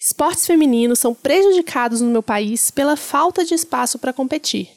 Esportes 0.00 0.46
femininos 0.46 1.00
são 1.00 1.12
prejudicados 1.12 2.00
no 2.00 2.10
meu 2.10 2.22
país 2.22 2.70
pela 2.70 2.96
falta 2.96 3.44
de 3.44 3.54
espaço 3.54 3.98
para 3.98 4.12
competir. 4.12 4.70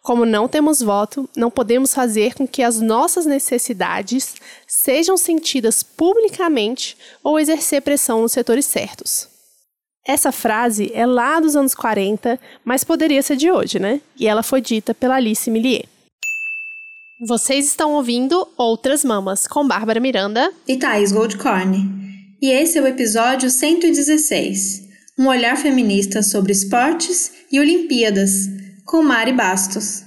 Como 0.00 0.24
não 0.24 0.48
temos 0.48 0.80
voto, 0.80 1.28
não 1.36 1.50
podemos 1.50 1.92
fazer 1.92 2.34
com 2.34 2.46
que 2.46 2.62
as 2.62 2.80
nossas 2.80 3.26
necessidades 3.26 4.36
sejam 4.66 5.16
sentidas 5.16 5.82
publicamente 5.82 6.96
ou 7.22 7.38
exercer 7.38 7.82
pressão 7.82 8.22
nos 8.22 8.32
setores 8.32 8.64
certos. 8.64 9.28
Essa 10.06 10.32
frase 10.32 10.90
é 10.94 11.04
lá 11.04 11.40
dos 11.40 11.56
anos 11.56 11.74
40, 11.74 12.40
mas 12.64 12.84
poderia 12.84 13.22
ser 13.22 13.36
de 13.36 13.50
hoje, 13.50 13.78
né? 13.78 14.00
E 14.16 14.26
ela 14.26 14.42
foi 14.42 14.60
dita 14.60 14.94
pela 14.94 15.16
Alice 15.16 15.50
Millier. 15.50 15.84
Vocês 17.28 17.66
estão 17.66 17.92
ouvindo 17.92 18.48
Outras 18.56 19.04
Mamas 19.04 19.46
com 19.46 19.66
Bárbara 19.66 20.00
Miranda 20.00 20.50
e 20.66 20.78
Thaís 20.78 21.12
Goldcorn. 21.12 22.00
E 22.42 22.50
esse 22.50 22.78
é 22.78 22.80
o 22.80 22.86
episódio 22.86 23.50
116, 23.50 25.12
um 25.18 25.28
olhar 25.28 25.58
feminista 25.58 26.22
sobre 26.22 26.52
esportes 26.52 27.46
e 27.52 27.60
Olimpíadas, 27.60 28.46
com 28.86 29.02
Mari 29.02 29.34
Bastos. 29.34 30.06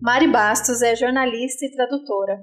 Mari 0.00 0.28
Bastos 0.28 0.80
é 0.80 0.96
jornalista 0.96 1.66
e 1.66 1.70
tradutora. 1.70 2.40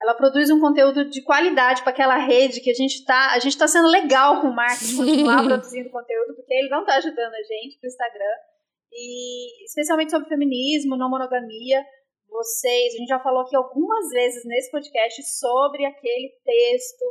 Ela 0.00 0.14
produz 0.14 0.50
um 0.50 0.60
conteúdo 0.60 1.10
de 1.10 1.22
qualidade 1.22 1.82
para 1.82 1.90
aquela 1.90 2.18
rede 2.18 2.60
que 2.60 2.70
a 2.70 2.74
gente 2.74 3.00
está. 3.00 3.32
A 3.32 3.40
gente 3.40 3.54
está 3.54 3.66
sendo 3.66 3.88
legal 3.88 4.40
com 4.40 4.46
o 4.46 4.54
marketing 4.54 4.96
continuar 4.96 5.42
produzindo 5.44 5.90
conteúdo, 5.90 6.36
porque 6.36 6.54
ele 6.54 6.68
não 6.68 6.82
está 6.82 6.98
ajudando 6.98 7.34
a 7.34 7.42
gente 7.42 7.80
para 7.80 7.88
o 7.88 7.90
Instagram. 7.90 8.53
E 8.94 9.64
especialmente 9.64 10.10
sobre 10.10 10.28
feminismo, 10.28 10.96
não 10.96 11.10
monogamia. 11.10 11.82
Vocês, 12.28 12.94
a 12.94 12.98
gente 12.98 13.08
já 13.08 13.20
falou 13.20 13.42
aqui 13.42 13.56
algumas 13.56 14.08
vezes 14.10 14.44
nesse 14.44 14.70
podcast 14.70 15.22
sobre 15.38 15.84
aquele 15.84 16.30
texto 16.44 17.04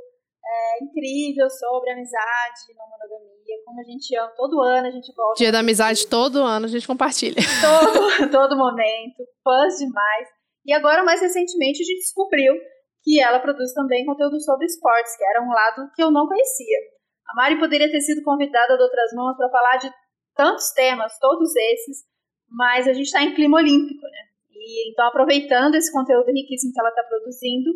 é, 0.46 0.84
incrível 0.84 1.50
sobre 1.50 1.92
amizade, 1.92 2.76
não 2.76 2.90
monogamia, 2.90 3.64
como 3.66 3.80
a 3.80 3.84
gente 3.84 4.16
ama. 4.18 4.32
Todo 4.36 4.62
ano 4.62 4.88
a 4.88 4.92
gente 4.92 5.14
volta. 5.16 5.38
Dia 5.38 5.52
da 5.52 5.60
amizade, 5.60 6.08
todo 6.08 6.44
ano 6.44 6.66
a 6.66 6.70
gente 6.70 6.88
compartilha. 6.88 7.36
Todo, 7.62 8.32
todo 8.32 8.58
momento. 8.58 9.24
Fãs 9.44 9.78
demais. 9.78 10.28
E 10.66 10.74
agora, 10.74 11.04
mais 11.04 11.22
recentemente, 11.22 11.82
a 11.82 11.86
gente 11.86 12.00
descobriu 12.00 12.54
que 13.04 13.22
ela 13.22 13.40
produz 13.40 13.74
também 13.74 14.06
conteúdo 14.06 14.40
sobre 14.42 14.66
esportes, 14.66 15.16
que 15.18 15.26
era 15.26 15.44
um 15.44 15.50
lado 15.50 15.90
que 15.96 16.02
eu 16.02 16.10
não 16.10 16.28
conhecia. 16.28 16.78
A 17.28 17.36
Mari 17.36 17.60
poderia 17.60 17.92
ter 17.92 18.02
sido 18.02 18.24
convidada 18.24 18.78
de 18.78 18.84
outras 18.84 19.12
mãos 19.14 19.36
para 19.36 19.50
falar 19.50 19.78
de 19.78 19.92
tantos 20.36 20.72
temas, 20.72 21.18
todos 21.20 21.56
esses, 21.56 22.04
mas 22.50 22.88
a 22.88 22.94
gente 22.94 23.06
está 23.06 23.22
em 23.24 23.34
clima 23.34 23.58
olímpico, 23.58 24.02
né? 24.02 24.28
E 24.52 24.92
então, 24.92 25.08
aproveitando 25.08 25.76
esse 25.76 25.92
conteúdo 25.92 26.32
riquíssimo 26.32 26.72
que 26.74 26.80
ela 26.80 26.90
está 26.90 27.04
produzindo, 27.04 27.70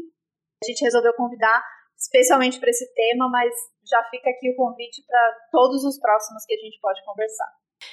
a 0.63 0.67
gente 0.67 0.83
resolveu 0.83 1.13
convidar 1.13 1.63
especialmente 1.97 2.59
para 2.59 2.69
esse 2.69 2.93
tema, 2.93 3.27
mas 3.29 3.51
já 3.89 4.03
fica 4.09 4.29
aqui 4.29 4.51
o 4.51 4.55
convite 4.55 5.03
para 5.07 5.37
todos 5.51 5.83
os 5.83 5.99
próximos 5.99 6.45
que 6.45 6.53
a 6.53 6.57
gente 6.57 6.79
pode 6.79 7.03
conversar. 7.03 7.47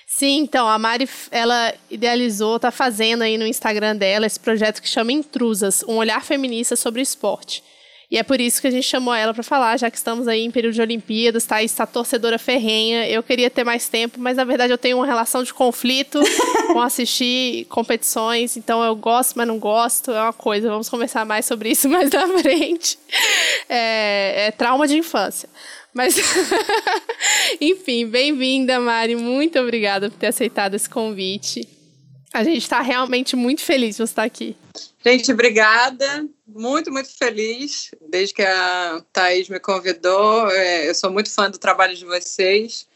Sim, 0.07 0.39
então, 0.41 0.69
a 0.69 0.79
Mari, 0.79 1.09
ela 1.31 1.75
idealizou, 1.91 2.57
está 2.57 2.71
fazendo 2.71 3.23
aí 3.23 3.37
no 3.37 3.47
Instagram 3.47 3.97
dela 3.97 4.27
esse 4.27 4.39
projeto 4.39 4.81
que 4.81 4.89
chama 4.89 5.13
Intrusas, 5.13 5.83
um 5.85 5.97
olhar 5.97 6.23
feminista 6.23 6.77
sobre 6.77 7.03
esporte. 7.03 7.63
E 8.11 8.19
é 8.19 8.23
por 8.23 8.41
isso 8.41 8.61
que 8.61 8.67
a 8.67 8.71
gente 8.71 8.87
chamou 8.87 9.15
ela 9.15 9.33
para 9.33 9.43
falar, 9.43 9.77
já 9.79 9.91
que 9.91 9.97
estamos 9.97 10.29
aí 10.29 10.43
em 10.43 10.51
período 10.51 10.75
de 10.75 10.83
Olimpíadas, 10.83 11.45
tá? 11.45 11.63
Está 11.63 11.87
torcedora 11.87 12.39
ferrenha. 12.39 13.09
Eu 13.09 13.23
queria 13.23 13.49
ter 13.51 13.65
mais 13.65 13.89
tempo, 13.89 14.21
mas 14.21 14.37
na 14.37 14.45
verdade 14.45 14.73
eu 14.73 14.79
tenho 14.79 14.99
uma 14.99 15.07
relação 15.07 15.43
de 15.43 15.53
conflito 15.53 16.21
com 16.73 16.81
assistir 16.81 17.65
competições, 17.67 18.57
então 18.57 18.83
eu 18.85 18.95
gosto, 18.95 19.37
mas 19.37 19.47
não 19.47 19.59
gosto, 19.59 20.11
é 20.11 20.21
uma 20.21 20.33
coisa. 20.33 20.69
Vamos 20.69 20.89
conversar 20.89 21.25
mais 21.25 21.47
sobre 21.47 21.71
isso 21.71 21.89
mais 21.91 22.11
na 22.11 22.27
frente. 22.39 22.99
É, 23.69 24.47
é 24.47 24.51
trauma 24.51 24.87
de 24.87 24.97
infância. 24.97 25.49
Mas, 25.95 26.17
enfim, 27.61 28.07
bem-vinda, 28.07 28.81
Mari. 28.81 29.15
Muito 29.15 29.59
obrigada 29.61 30.11
por 30.11 30.19
ter 30.19 30.27
aceitado 30.27 30.75
esse 30.75 30.91
convite. 30.91 31.69
A 32.35 32.43
gente 32.43 32.63
está 32.63 32.81
realmente 32.81 33.37
muito 33.37 33.63
feliz 33.63 33.91
de 33.91 33.99
você 33.99 34.11
estar 34.11 34.25
aqui. 34.25 34.57
Gente, 35.07 35.33
obrigada. 35.33 36.27
Muito, 36.45 36.91
muito 36.91 37.17
feliz. 37.17 37.93
Desde 38.09 38.35
que 38.35 38.43
a 38.43 39.01
Thaís 39.13 39.49
me 39.49 39.61
convidou, 39.61 40.51
é, 40.51 40.91
eu 40.91 40.95
sou 40.97 41.13
muito 41.13 41.31
fã 41.31 41.49
do 41.49 41.59
trabalho 41.59 41.95
de 41.95 42.05
vocês. 42.05 42.89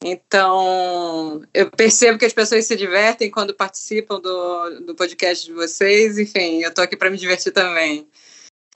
Então, 0.00 1.42
eu 1.52 1.68
percebo 1.72 2.20
que 2.20 2.24
as 2.24 2.32
pessoas 2.32 2.66
se 2.66 2.76
divertem 2.76 3.32
quando 3.32 3.52
participam 3.52 4.20
do, 4.20 4.80
do 4.86 4.94
podcast 4.94 5.44
de 5.44 5.52
vocês. 5.52 6.16
Enfim, 6.16 6.62
eu 6.62 6.68
estou 6.68 6.84
aqui 6.84 6.96
para 6.96 7.10
me 7.10 7.18
divertir 7.18 7.52
também. 7.52 8.06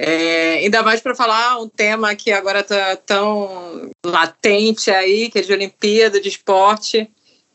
É, 0.00 0.54
ainda 0.54 0.82
mais 0.82 1.00
para 1.00 1.14
falar 1.14 1.60
um 1.60 1.68
tema 1.68 2.16
que 2.16 2.32
agora 2.32 2.60
está 2.60 2.96
tão 2.96 3.88
latente 4.04 4.90
aí, 4.90 5.30
que 5.30 5.38
é 5.38 5.42
de 5.42 5.52
Olimpíada, 5.52 6.20
de 6.20 6.28
esporte. 6.28 7.08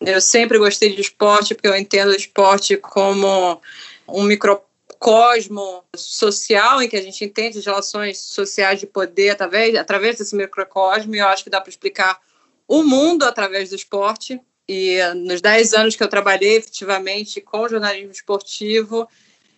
Eu 0.06 0.19
sempre 0.19 0.58
gostei 0.58 0.94
de 0.94 1.02
esporte, 1.02 1.56
porque 1.56 1.68
eu 1.68 1.75
entendo 1.75 2.09
o 2.09 2.16
esporte 2.16 2.75
como 2.75 3.62
um 4.08 4.24
microcosmo 4.24 5.84
social, 5.96 6.81
em 6.81 6.90
que 6.90 6.97
a 6.97 7.02
gente 7.02 7.24
entende 7.24 7.59
as 7.59 7.66
relações 7.66 8.18
sociais 8.18 8.80
de 8.80 8.86
poder 8.86 9.30
através, 9.30 9.75
através 9.75 10.18
desse 10.18 10.36
microcosmo, 10.36 11.16
e 11.16 11.19
eu 11.19 11.28
acho 11.28 11.44
que 11.44 11.50
dá 11.50 11.62
para 11.62 11.69
explicar 11.69 12.19
o 12.68 12.84
mundo 12.84 13.24
através 13.24 13.69
do 13.69 13.75
esporte. 13.75 14.42
E 14.68 15.00
nos 15.16 15.42
10 15.42 15.74
anos 15.74 15.96
que 15.96 16.03
eu 16.03 16.08
trabalhei 16.08 16.58
efetivamente 16.58 17.40
com 17.42 17.68
jornalismo 17.68 18.12
esportivo, 18.12 19.08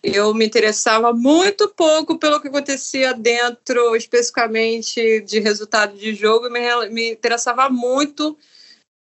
eu 0.04 0.34
me 0.34 0.46
interessava 0.46 1.12
muito 1.12 1.68
pouco 1.70 2.20
pelo 2.20 2.40
que 2.40 2.48
acontecia 2.48 3.14
dentro, 3.14 3.96
especificamente 3.96 5.22
de 5.22 5.40
resultado 5.40 5.98
de 5.98 6.14
jogo, 6.14 6.50
me, 6.50 6.90
me 6.90 7.12
interessava 7.12 7.68
muito 7.70 8.38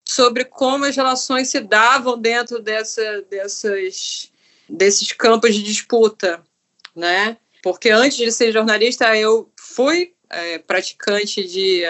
sobre 0.07 0.45
como 0.45 0.85
as 0.85 0.97
relações 0.97 1.49
se 1.49 1.61
davam 1.61 2.19
dentro 2.19 2.61
dessa, 2.61 3.23
dessas, 3.23 4.31
desses 4.69 5.13
campos 5.13 5.55
de 5.55 5.63
disputa, 5.63 6.43
né? 6.95 7.37
Porque 7.63 7.91
antes 7.91 8.19
de 8.19 8.31
ser 8.31 8.53
jornalista, 8.53 9.17
eu 9.17 9.51
fui 9.57 10.13
é, 10.29 10.59
praticante 10.59 11.43
de, 11.43 11.83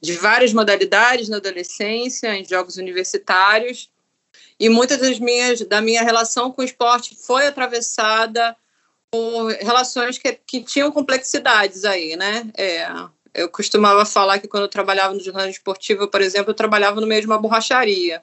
de 0.00 0.12
várias 0.14 0.52
modalidades 0.52 1.28
na 1.28 1.36
adolescência, 1.36 2.34
em 2.34 2.44
jogos 2.44 2.78
universitários, 2.78 3.90
e 4.58 4.68
muitas 4.70 4.98
das 4.98 5.18
minhas 5.18 5.60
da 5.60 5.82
minha 5.82 6.02
relação 6.02 6.50
com 6.50 6.62
o 6.62 6.64
esporte 6.64 7.14
foi 7.14 7.46
atravessada 7.46 8.56
por 9.10 9.50
relações 9.52 10.18
que, 10.18 10.32
que 10.32 10.62
tinham 10.62 10.90
complexidades 10.90 11.84
aí, 11.84 12.16
né? 12.16 12.50
É, 12.56 12.86
eu 13.36 13.48
costumava 13.50 14.04
falar 14.06 14.38
que 14.38 14.48
quando 14.48 14.62
eu 14.62 14.68
trabalhava 14.68 15.12
no 15.12 15.20
jornalismo 15.20 15.58
esportivo, 15.58 16.08
por 16.08 16.22
exemplo, 16.22 16.50
eu 16.50 16.54
trabalhava 16.54 17.00
no 17.00 17.06
meio 17.06 17.20
de 17.20 17.26
uma 17.26 17.38
borracharia, 17.38 18.22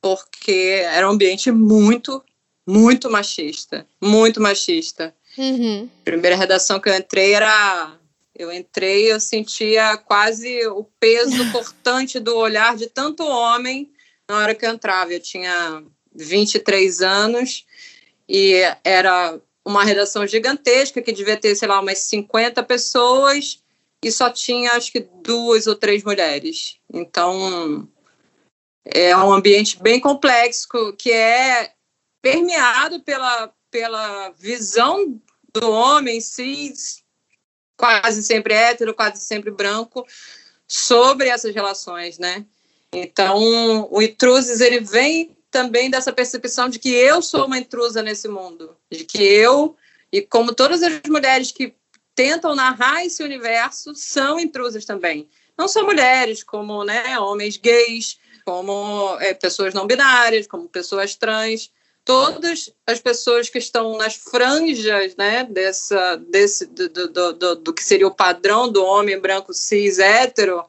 porque 0.00 0.82
era 0.84 1.08
um 1.08 1.12
ambiente 1.12 1.50
muito, 1.50 2.22
muito 2.66 3.10
machista, 3.10 3.86
muito 4.00 4.40
machista. 4.40 5.14
Uhum. 5.38 5.88
Primeira 6.04 6.36
redação 6.36 6.78
que 6.78 6.88
eu 6.88 6.94
entrei 6.94 7.32
era 7.32 7.96
eu 8.34 8.52
entrei, 8.52 9.12
eu 9.12 9.20
sentia 9.20 9.96
quase 9.98 10.66
o 10.68 10.84
peso 10.98 11.36
cortante 11.52 12.18
do 12.18 12.36
olhar 12.36 12.76
de 12.76 12.86
tanto 12.86 13.22
homem 13.22 13.90
na 14.28 14.38
hora 14.38 14.54
que 14.54 14.64
eu 14.64 14.70
entrava. 14.70 15.12
Eu 15.12 15.20
tinha 15.20 15.82
23 16.14 17.02
anos 17.02 17.66
e 18.28 18.62
era 18.84 19.38
uma 19.64 19.84
redação 19.84 20.26
gigantesca 20.26 21.02
que 21.02 21.12
devia 21.12 21.36
ter, 21.36 21.54
sei 21.54 21.68
lá, 21.68 21.80
umas 21.80 21.98
50 21.98 22.62
pessoas 22.62 23.60
e 24.02 24.10
só 24.10 24.30
tinha, 24.30 24.72
acho 24.72 24.90
que, 24.90 25.00
duas 25.00 25.66
ou 25.66 25.74
três 25.74 26.02
mulheres. 26.02 26.76
Então, 26.92 27.88
é 28.84 29.14
um 29.16 29.32
ambiente 29.32 29.80
bem 29.82 30.00
complexo 30.00 30.92
que 30.98 31.12
é 31.12 31.72
permeado 32.22 33.00
pela, 33.00 33.52
pela 33.70 34.30
visão 34.30 35.20
do 35.52 35.70
homem 35.70 36.20
cis, 36.20 37.02
quase 37.76 38.22
sempre 38.22 38.54
hétero, 38.54 38.94
quase 38.94 39.22
sempre 39.22 39.50
branco, 39.50 40.06
sobre 40.66 41.28
essas 41.28 41.54
relações, 41.54 42.18
né? 42.18 42.44
Então, 42.92 43.88
o 43.90 44.02
intruses 44.02 44.60
ele 44.60 44.80
vem 44.80 45.36
também 45.50 45.90
dessa 45.90 46.12
percepção 46.12 46.68
de 46.68 46.78
que 46.78 46.90
eu 46.90 47.20
sou 47.20 47.46
uma 47.46 47.58
intrusa 47.58 48.02
nesse 48.02 48.28
mundo, 48.28 48.76
de 48.90 49.04
que 49.04 49.22
eu 49.22 49.76
e 50.12 50.22
como 50.22 50.54
todas 50.54 50.82
as 50.82 51.00
mulheres 51.08 51.52
que 51.52 51.74
tentam 52.14 52.54
narrar 52.54 53.04
esse 53.04 53.22
universo 53.22 53.94
são 53.94 54.38
intrusas 54.38 54.84
também. 54.84 55.28
Não 55.56 55.68
só 55.68 55.84
mulheres, 55.84 56.42
como 56.42 56.84
né, 56.84 57.18
homens 57.18 57.56
gays, 57.56 58.18
como 58.44 59.16
é, 59.20 59.34
pessoas 59.34 59.74
não 59.74 59.86
binárias, 59.86 60.46
como 60.46 60.68
pessoas 60.68 61.14
trans, 61.14 61.70
todas 62.04 62.72
as 62.86 63.00
pessoas 63.00 63.48
que 63.48 63.58
estão 63.58 63.96
nas 63.96 64.16
franjas 64.16 65.14
né, 65.16 65.44
dessa, 65.44 66.16
desse, 66.16 66.66
do, 66.66 66.88
do, 66.88 67.32
do, 67.32 67.56
do 67.56 67.74
que 67.74 67.84
seria 67.84 68.06
o 68.06 68.14
padrão 68.14 68.70
do 68.70 68.84
homem 68.84 69.18
branco 69.18 69.52
cis 69.52 69.98
hétero, 69.98 70.64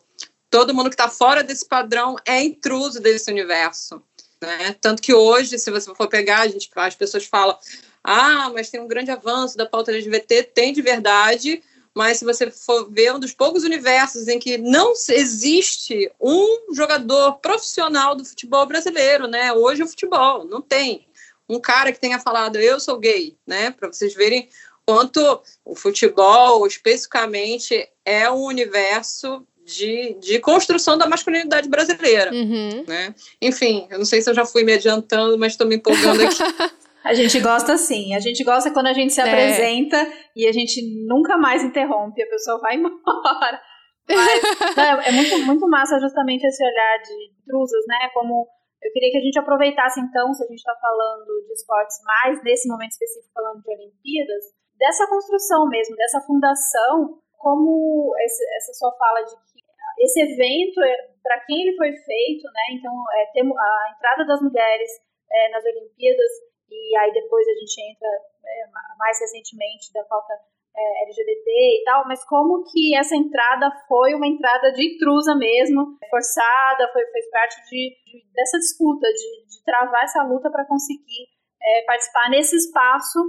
todo 0.50 0.74
mundo 0.74 0.90
que 0.90 0.96
está 0.96 1.10
fora 1.10 1.44
desse 1.44 1.66
padrão 1.66 2.16
é 2.26 2.44
intruso 2.44 3.00
desse 3.00 3.32
universo. 3.32 4.02
Né? 4.42 4.76
Tanto 4.82 5.02
que 5.02 5.14
hoje, 5.14 5.58
se 5.58 5.72
você 5.72 5.94
for 5.96 6.08
pegar, 6.08 6.42
a 6.42 6.48
gente, 6.48 6.70
as 6.76 6.96
pessoas 6.96 7.26
falam 7.26 7.58
ah, 8.04 8.50
mas 8.54 8.70
tem 8.70 8.80
um 8.80 8.88
grande 8.88 9.12
avanço 9.12 9.58
da 9.58 9.66
pauta 9.66 9.92
LGBT, 9.92 10.44
tem 10.44 10.74
de 10.74 10.82
verdade, 10.82 11.62
mas 11.94 12.18
se 12.18 12.26
você 12.26 12.50
for 12.50 12.90
ver 12.90 13.14
um 13.14 13.20
dos 13.20 13.34
poucos 13.34 13.64
universos 13.64 14.28
em 14.28 14.40
que 14.40 14.58
não 14.58 14.94
existe 15.10 16.10
um 16.20 16.74
jogador 16.74 17.34
profissional 17.40 18.16
do 18.16 18.24
futebol 18.26 18.66
brasileiro, 18.66 19.28
né? 19.28 19.52
Hoje 19.54 19.84
o 19.84 19.88
futebol 19.88 20.46
não 20.46 20.62
tem 20.62 21.06
um 21.50 21.60
cara 21.60 21.92
que 21.92 22.00
tenha 22.00 22.18
falado 22.18 22.58
eu 22.58 22.80
sou 22.80 22.98
gay, 22.98 23.36
né? 23.46 23.72
Para 23.72 23.92
vocês 23.92 24.14
verem 24.14 24.48
quanto 24.86 25.42
o 25.66 25.76
futebol 25.76 26.66
especificamente 26.66 27.88
é 28.06 28.32
um 28.32 28.44
universo 28.44 29.46
de, 29.66 30.16
de 30.20 30.40
construção 30.40 30.98
da 30.98 31.08
masculinidade 31.08 31.70
brasileira, 31.70 32.34
uhum. 32.34 32.84
né? 32.88 33.14
Enfim, 33.42 33.88
eu 33.90 34.00
não 34.00 34.06
sei 34.06 34.22
se 34.22 34.30
eu 34.30 34.34
já 34.34 34.46
fui 34.46 34.64
me 34.64 34.74
adiantando, 34.74 35.38
mas 35.38 35.54
estou 35.54 35.68
me 35.68 35.76
empolgando 35.76 36.24
aqui. 36.24 36.40
A 37.04 37.14
gente 37.14 37.40
gosta 37.40 37.78
sim. 37.78 38.14
A 38.16 38.20
gente 38.20 38.44
gosta 38.44 38.72
quando 38.72 38.88
a 38.88 38.94
gente 38.94 39.14
se 39.14 39.22
é. 39.22 39.24
apresenta 39.24 39.98
e 40.36 40.48
a 40.48 40.52
gente 40.52 40.82
nunca 41.08 41.38
mais 41.38 41.64
interrompe, 41.64 42.22
a 42.22 42.28
pessoa 42.28 42.60
vai 42.60 42.76
embora. 42.78 43.62
Mas, 44.08 44.78
é, 44.78 45.10
é 45.10 45.12
muito, 45.12 45.46
muito 45.46 45.68
massa 45.70 46.00
justamente 46.00 46.46
esse 46.46 46.64
olhar 46.64 46.98
de 47.00 47.32
intrusas, 47.42 47.86
né? 47.88 48.10
Como 48.14 48.48
eu 48.84 48.92
queria 48.92 49.12
que 49.12 49.18
a 49.18 49.22
gente 49.22 49.40
aproveitasse 49.40 50.00
então, 50.00 50.34
se 50.34 50.44
a 50.44 50.48
gente 50.48 50.58
está 50.58 50.76
falando 50.76 51.46
de 51.48 51.54
esportes 51.54 51.98
mais 52.04 52.44
nesse 52.44 52.68
momento 52.68 52.92
específico, 52.92 53.34
falando 53.34 53.62
de 53.62 53.72
Olimpíadas, 53.72 54.44
dessa 54.78 55.08
construção 55.08 55.68
mesmo, 55.70 55.96
dessa 55.96 56.20
fundação, 56.22 57.20
como 57.38 58.14
esse, 58.22 58.44
essa 58.58 58.74
sua 58.74 58.92
fala 58.98 59.22
de 59.22 59.36
que 59.36 59.62
esse 60.00 60.20
evento, 60.20 60.82
é, 60.82 60.96
para 61.22 61.40
quem 61.46 61.62
ele 61.62 61.78
foi 61.78 61.92
feito, 61.92 62.44
né? 62.46 62.64
Então, 62.74 62.92
é, 63.14 63.40
a 63.40 63.94
entrada 63.96 64.26
das 64.26 64.42
mulheres 64.42 64.90
é, 65.32 65.50
nas 65.52 65.64
Olimpíadas 65.64 66.32
e 66.72 66.98
aí 66.98 67.12
depois 67.14 67.48
a 67.48 67.54
gente 67.54 67.92
entra 67.92 68.08
é, 68.08 68.98
mais 68.98 69.20
recentemente 69.20 69.92
da 69.94 70.04
pauta 70.06 70.34
é, 70.76 71.04
LGBT 71.04 71.52
e 71.52 71.84
tal, 71.84 72.08
mas 72.08 72.24
como 72.26 72.64
que 72.64 72.96
essa 72.96 73.16
entrada 73.16 73.70
foi 73.88 74.16
uma 74.16 74.28
entrada 74.28 74.72
de 74.72 74.96
intrusa 74.96 75.36
mesmo, 75.36 75.98
forçada, 76.10 76.90
foi, 76.94 77.06
fez 77.08 77.30
parte 77.30 77.56
de, 77.70 77.96
de 78.06 78.34
dessa 78.34 78.58
disputa, 78.58 79.08
de, 79.08 79.46
de, 79.48 79.64
travar 79.66 80.04
essa 80.04 80.24
luta 80.24 80.50
para 80.50 80.66
conseguir 80.66 81.28
é, 81.62 81.84
participar 81.86 82.30
nesse 82.30 82.56
espaço, 82.56 83.20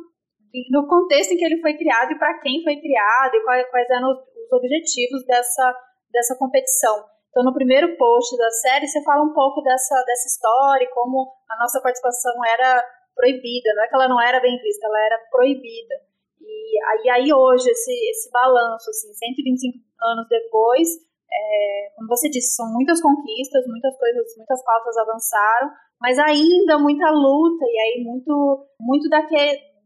no 0.71 0.87
contexto 0.87 1.33
em 1.33 1.37
que 1.37 1.45
ele 1.45 1.61
foi 1.61 1.75
criado 1.77 2.13
e 2.13 2.19
para 2.19 2.39
quem 2.41 2.63
foi 2.63 2.77
criado 2.77 3.35
e 3.35 3.43
quais, 3.43 3.71
quais 3.71 3.91
eram 3.91 4.13
os, 4.13 4.19
os 4.19 4.53
objetivos 4.53 5.25
dessa, 5.27 5.77
dessa 6.13 6.37
competição. 6.39 7.05
Então, 7.31 7.43
no 7.43 7.55
primeiro 7.55 7.97
post 7.97 8.37
da 8.37 8.51
série, 8.51 8.87
você 8.87 9.03
fala 9.03 9.25
um 9.25 9.33
pouco 9.33 9.63
dessa, 9.63 9.95
dessa 10.05 10.29
história 10.29 10.89
como 10.93 11.33
a 11.49 11.57
nossa 11.59 11.81
participação 11.81 12.33
era 12.45 12.85
proibida. 13.15 13.75
Não 13.75 13.85
é 13.85 13.89
que 13.89 13.95
ela 13.95 14.09
não 14.09 14.21
era 14.21 14.41
bem 14.41 14.57
vista, 14.61 14.87
ela 14.87 15.01
era 15.07 15.19
proibida. 15.31 15.95
E 16.41 16.79
aí, 16.89 17.11
aí 17.11 17.33
hoje, 17.33 17.71
esse, 17.71 17.93
esse 18.11 18.31
balanço, 18.31 18.91
assim, 18.91 19.13
125 19.13 19.79
anos 20.03 20.27
depois, 20.29 20.89
é, 21.33 21.93
como 21.97 22.09
você 22.09 22.29
disse, 22.29 22.55
são 22.55 22.71
muitas 22.73 23.01
conquistas, 23.01 23.67
muitas 23.67 23.97
coisas, 23.97 24.37
muitas 24.37 24.63
pautas 24.65 24.97
avançaram, 24.99 25.71
mas 26.01 26.19
ainda 26.19 26.79
muita 26.79 27.09
luta 27.11 27.65
e 27.65 27.79
aí 27.79 28.05
muito, 28.05 28.67
muito 28.81 29.09
daque, 29.09 29.37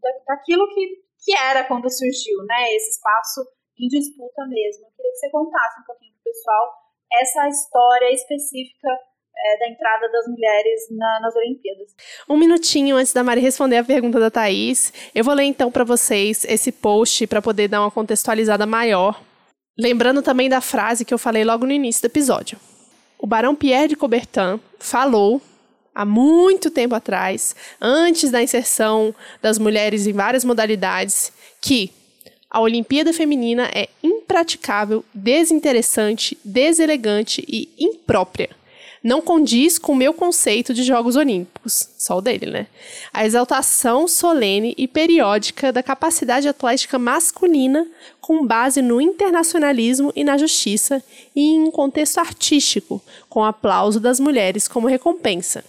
da, 0.00 0.10
daquilo 0.34 0.66
que, 0.74 1.02
que 1.24 1.36
era 1.36 1.64
quando 1.64 1.90
surgiu, 1.90 2.38
né? 2.46 2.74
Esse 2.74 2.90
espaço 2.90 3.46
em 3.78 3.88
disputa 3.88 4.46
mesmo. 4.46 4.86
Eu 4.86 4.92
queria 4.96 5.12
que 5.12 5.18
você 5.18 5.30
contasse 5.30 5.80
um 5.80 5.84
pouquinho 5.84 6.12
para 6.12 6.20
o 6.20 6.24
pessoal 6.24 6.86
essa 7.12 7.48
história 7.48 8.12
específica 8.12 8.88
é, 9.38 9.58
da 9.58 9.68
entrada 9.68 10.10
das 10.10 10.26
mulheres 10.26 10.80
na, 10.90 11.20
nas 11.20 11.36
Olimpíadas. 11.36 11.94
Um 12.28 12.36
minutinho 12.36 12.96
antes 12.96 13.12
da 13.12 13.22
Mari 13.22 13.40
responder 13.40 13.76
a 13.78 13.84
pergunta 13.84 14.18
da 14.18 14.30
Thaís, 14.30 14.92
eu 15.14 15.22
vou 15.22 15.34
ler 15.34 15.44
então 15.44 15.70
para 15.70 15.84
vocês 15.84 16.44
esse 16.48 16.72
post 16.72 17.26
para 17.26 17.42
poder 17.42 17.68
dar 17.68 17.82
uma 17.82 17.90
contextualizada 17.90 18.66
maior. 18.66 19.20
Lembrando 19.78 20.22
também 20.22 20.48
da 20.48 20.60
frase 20.60 21.04
que 21.04 21.12
eu 21.12 21.18
falei 21.18 21.44
logo 21.44 21.66
no 21.66 21.72
início 21.72 22.02
do 22.02 22.06
episódio. 22.06 22.58
O 23.18 23.26
Barão 23.26 23.54
Pierre 23.54 23.88
de 23.88 23.96
Coubertin 23.96 24.60
falou 24.78 25.40
há 25.94 26.04
muito 26.04 26.70
tempo 26.70 26.94
atrás, 26.94 27.54
antes 27.80 28.30
da 28.30 28.42
inserção 28.42 29.14
das 29.40 29.58
mulheres 29.58 30.06
em 30.06 30.12
várias 30.12 30.44
modalidades, 30.44 31.32
que 31.60 31.90
a 32.50 32.60
Olimpíada 32.60 33.12
Feminina 33.12 33.70
é 33.74 33.88
impraticável, 34.02 35.04
desinteressante, 35.12 36.38
deselegante 36.44 37.44
e 37.48 37.70
imprópria 37.78 38.50
não 39.06 39.22
condiz 39.22 39.78
com 39.78 39.92
o 39.92 39.96
meu 39.96 40.12
conceito 40.12 40.74
de 40.74 40.82
Jogos 40.82 41.14
Olímpicos, 41.14 41.90
só 41.96 42.18
o 42.18 42.20
dele, 42.20 42.46
né? 42.46 42.66
A 43.12 43.24
exaltação 43.24 44.08
solene 44.08 44.74
e 44.76 44.88
periódica 44.88 45.72
da 45.72 45.80
capacidade 45.80 46.48
atlética 46.48 46.98
masculina 46.98 47.86
com 48.20 48.44
base 48.44 48.82
no 48.82 49.00
internacionalismo 49.00 50.12
e 50.16 50.24
na 50.24 50.36
justiça 50.36 51.00
e 51.36 51.40
em 51.40 51.60
um 51.60 51.70
contexto 51.70 52.18
artístico, 52.18 53.00
com 53.28 53.44
aplauso 53.44 54.00
das 54.00 54.18
mulheres 54.18 54.66
como 54.66 54.88
recompensa. 54.88 55.64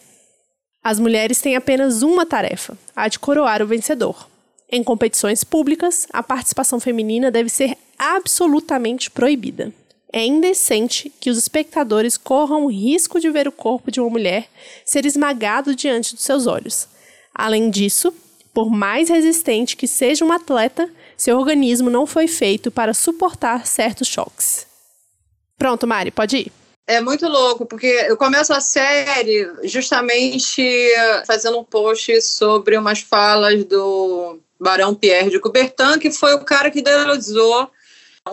As 0.84 1.00
mulheres 1.00 1.40
têm 1.40 1.56
apenas 1.56 2.02
uma 2.02 2.26
tarefa, 2.26 2.76
a 2.96 3.08
de 3.08 3.20
coroar 3.20 3.62
o 3.62 3.68
vencedor. 3.68 4.28
Em 4.68 4.84
competições 4.84 5.44
públicas, 5.44 6.08
a 6.12 6.24
participação 6.24 6.80
feminina 6.80 7.30
deve 7.30 7.50
ser 7.50 7.78
absolutamente 8.00 9.12
proibida. 9.12 9.72
É 10.12 10.26
indecente 10.26 11.12
que 11.20 11.30
os 11.30 11.38
espectadores 11.38 12.18
corram 12.18 12.66
o 12.66 12.72
risco 12.72 13.20
de 13.20 13.30
ver 13.30 13.48
o 13.48 13.52
corpo 13.52 13.92
de 13.92 14.00
uma 14.00 14.10
mulher 14.10 14.48
ser 14.86 15.06
esmagado 15.06 15.76
diante 15.76 16.16
dos 16.16 16.24
seus 16.24 16.48
olhos. 16.48 16.88
Além 17.34 17.70
disso, 17.70 18.14
por 18.54 18.72
mais 18.72 19.10
resistente 19.10 19.76
que 19.76 19.88
seja 19.88 20.26
um 20.26 20.32
atleta, 20.32 20.90
seu 21.16 21.38
organismo 21.38 21.90
não 21.90 22.08
foi 22.08 22.28
feito 22.28 22.72
para 22.72 22.94
suportar 22.94 23.68
certos 23.68 24.08
choques. 24.08 24.66
Pronto, 25.58 25.86
Mari, 25.86 26.12
pode 26.12 26.38
ir. 26.38 26.52
É 26.88 27.02
muito 27.02 27.28
louco, 27.28 27.66
porque 27.66 27.86
eu 28.08 28.16
começo 28.16 28.54
a 28.54 28.62
série 28.62 29.52
justamente 29.64 30.90
fazendo 31.26 31.60
um 31.60 31.64
post 31.64 32.22
sobre 32.22 32.78
umas 32.78 33.02
falas 33.02 33.66
do 33.66 34.40
Barão 34.58 34.96
Pierre 34.96 35.30
de 35.30 35.40
Coubertin, 35.40 36.00
que 36.00 36.10
foi 36.10 36.34
o 36.34 36.46
cara 36.46 36.72
que 36.72 36.80
idealizou 36.80 37.70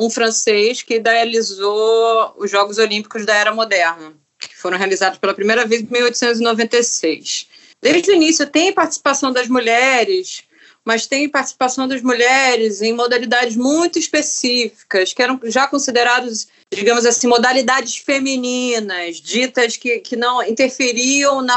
um 0.00 0.10
francês 0.10 0.82
que 0.82 0.94
idealizou 0.94 2.34
os 2.36 2.50
Jogos 2.50 2.78
Olímpicos 2.78 3.24
da 3.24 3.34
Era 3.34 3.54
Moderna, 3.54 4.14
que 4.38 4.56
foram 4.56 4.78
realizados 4.78 5.18
pela 5.18 5.34
primeira 5.34 5.66
vez 5.66 5.82
em 5.82 5.86
1896. 5.86 7.48
Desde 7.80 8.10
o 8.10 8.14
início 8.14 8.46
tem 8.46 8.72
participação 8.72 9.32
das 9.32 9.48
mulheres, 9.48 10.44
mas 10.84 11.06
tem 11.06 11.28
participação 11.28 11.88
das 11.88 12.02
mulheres 12.02 12.82
em 12.82 12.92
modalidades 12.92 13.56
muito 13.56 13.98
específicas, 13.98 15.12
que 15.12 15.22
eram 15.22 15.40
já 15.44 15.66
consideradas, 15.66 16.46
digamos 16.70 17.06
assim, 17.06 17.26
modalidades 17.26 17.96
femininas, 17.96 19.16
ditas 19.16 19.76
que, 19.76 19.98
que 19.98 20.14
não 20.14 20.42
interferiam 20.42 21.40
na, 21.40 21.56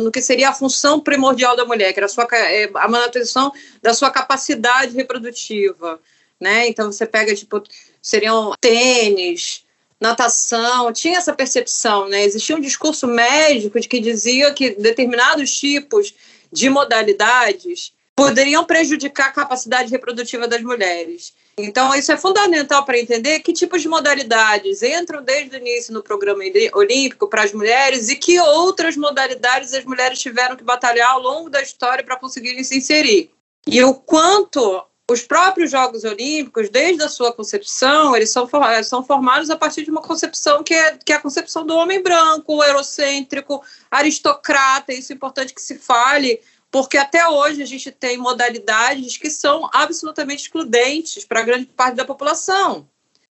no 0.00 0.10
que 0.10 0.22
seria 0.22 0.50
a 0.50 0.54
função 0.54 1.00
primordial 1.00 1.56
da 1.56 1.64
mulher, 1.64 1.92
que 1.92 1.98
era 1.98 2.06
a, 2.06 2.08
sua, 2.08 2.28
é, 2.32 2.70
a 2.74 2.88
manutenção 2.88 3.52
da 3.82 3.92
sua 3.92 4.10
capacidade 4.10 4.94
reprodutiva 4.94 6.00
né? 6.40 6.66
Então 6.68 6.90
você 6.90 7.06
pega, 7.06 7.34
tipo, 7.34 7.62
seriam 8.00 8.54
tênis, 8.60 9.64
natação, 10.00 10.92
tinha 10.92 11.18
essa 11.18 11.34
percepção, 11.34 12.08
né? 12.08 12.24
Existia 12.24 12.56
um 12.56 12.60
discurso 12.60 13.06
médico 13.06 13.78
de 13.78 13.86
que 13.86 14.00
dizia 14.00 14.52
que 14.52 14.70
determinados 14.70 15.52
tipos 15.52 16.14
de 16.50 16.70
modalidades 16.70 17.92
poderiam 18.16 18.64
prejudicar 18.64 19.28
a 19.28 19.32
capacidade 19.32 19.90
reprodutiva 19.90 20.48
das 20.48 20.62
mulheres. 20.62 21.32
Então, 21.56 21.94
isso 21.94 22.12
é 22.12 22.16
fundamental 22.16 22.84
para 22.84 22.98
entender 22.98 23.40
que 23.40 23.52
tipos 23.52 23.82
de 23.82 23.88
modalidades 23.88 24.82
entram 24.82 25.22
desde 25.22 25.56
o 25.56 25.58
início 25.58 25.92
no 25.92 26.02
programa 26.02 26.42
olímpico 26.74 27.28
para 27.28 27.42
as 27.42 27.52
mulheres 27.52 28.08
e 28.08 28.16
que 28.16 28.38
outras 28.40 28.96
modalidades 28.96 29.74
as 29.74 29.84
mulheres 29.84 30.18
tiveram 30.18 30.56
que 30.56 30.64
batalhar 30.64 31.10
ao 31.10 31.20
longo 31.20 31.50
da 31.50 31.62
história 31.62 32.04
para 32.04 32.16
conseguirem 32.16 32.64
se 32.64 32.78
inserir. 32.78 33.30
E 33.66 33.82
o 33.82 33.94
quanto 33.94 34.82
os 35.10 35.22
próprios 35.22 35.72
Jogos 35.72 36.04
Olímpicos, 36.04 36.68
desde 36.68 37.02
a 37.02 37.08
sua 37.08 37.32
concepção, 37.32 38.14
eles 38.14 38.30
são, 38.30 38.48
são 38.84 39.04
formados 39.04 39.50
a 39.50 39.56
partir 39.56 39.82
de 39.82 39.90
uma 39.90 40.00
concepção 40.00 40.62
que 40.62 40.72
é, 40.72 40.96
que 41.04 41.12
é 41.12 41.16
a 41.16 41.20
concepção 41.20 41.66
do 41.66 41.74
homem 41.74 42.00
branco, 42.00 42.62
eurocêntrico, 42.62 43.60
aristocrata. 43.90 44.92
Isso 44.92 45.12
é 45.12 45.16
importante 45.16 45.52
que 45.52 45.60
se 45.60 45.78
fale, 45.78 46.40
porque 46.70 46.96
até 46.96 47.26
hoje 47.26 47.60
a 47.60 47.66
gente 47.66 47.90
tem 47.90 48.18
modalidades 48.18 49.16
que 49.16 49.30
são 49.30 49.68
absolutamente 49.72 50.44
excludentes 50.44 51.24
para 51.24 51.42
grande 51.42 51.66
parte 51.66 51.96
da 51.96 52.04
população. 52.04 52.88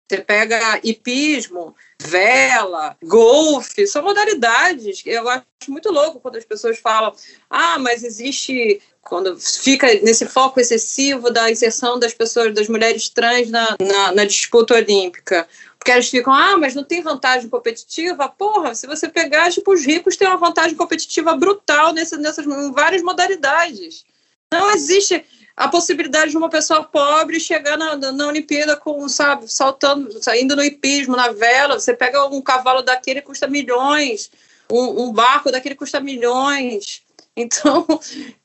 Você 0.07 0.21
pega 0.21 0.79
hipismo, 0.83 1.75
vela, 2.03 2.95
golfe, 3.03 3.87
são 3.87 4.03
modalidades. 4.03 5.01
Eu 5.05 5.27
acho 5.29 5.45
muito 5.69 5.91
louco 5.91 6.19
quando 6.19 6.35
as 6.35 6.45
pessoas 6.45 6.77
falam: 6.77 7.13
ah, 7.49 7.79
mas 7.79 8.03
existe 8.03 8.81
quando 9.01 9.37
fica 9.37 9.87
nesse 10.01 10.25
foco 10.25 10.59
excessivo 10.59 11.29
da 11.29 11.51
inserção 11.51 11.99
das 11.99 12.13
pessoas, 12.13 12.53
das 12.53 12.69
mulheres 12.69 13.09
trans 13.09 13.49
na, 13.49 13.75
na, 13.81 14.11
na, 14.13 14.25
disputa 14.25 14.75
olímpica. 14.75 15.47
Porque 15.77 15.91
elas 15.91 16.07
ficam, 16.07 16.31
ah, 16.31 16.57
mas 16.57 16.73
não 16.73 16.83
tem 16.83 17.01
vantagem 17.01 17.49
competitiva? 17.49 18.29
Porra, 18.29 18.73
se 18.73 18.87
você 18.87 19.09
pegar, 19.09 19.51
tipo, 19.51 19.73
os 19.73 19.85
ricos 19.85 20.15
têm 20.15 20.27
uma 20.27 20.37
vantagem 20.37 20.77
competitiva 20.77 21.35
brutal 21.35 21.91
nesse, 21.91 22.15
nessas 22.15 22.45
várias 22.73 23.01
modalidades. 23.01 24.05
Não 24.49 24.71
existe 24.71 25.25
a 25.55 25.67
possibilidade 25.67 26.31
de 26.31 26.37
uma 26.37 26.49
pessoa 26.49 26.83
pobre 26.83 27.39
chegar 27.39 27.77
na, 27.77 27.95
na 27.95 28.27
Olimpíada 28.27 28.75
com, 28.75 29.07
sabe, 29.07 29.51
saltando, 29.51 30.21
saindo 30.21 30.55
no 30.55 30.63
hipismo, 30.63 31.15
na 31.15 31.29
vela. 31.31 31.79
Você 31.79 31.93
pega 31.93 32.25
um 32.25 32.41
cavalo 32.41 32.81
daquele 32.81 33.21
custa 33.21 33.47
milhões, 33.47 34.31
um, 34.71 35.03
um 35.03 35.13
barco 35.13 35.51
daquele 35.51 35.75
custa 35.75 35.99
milhões. 35.99 37.01
Então, 37.35 37.87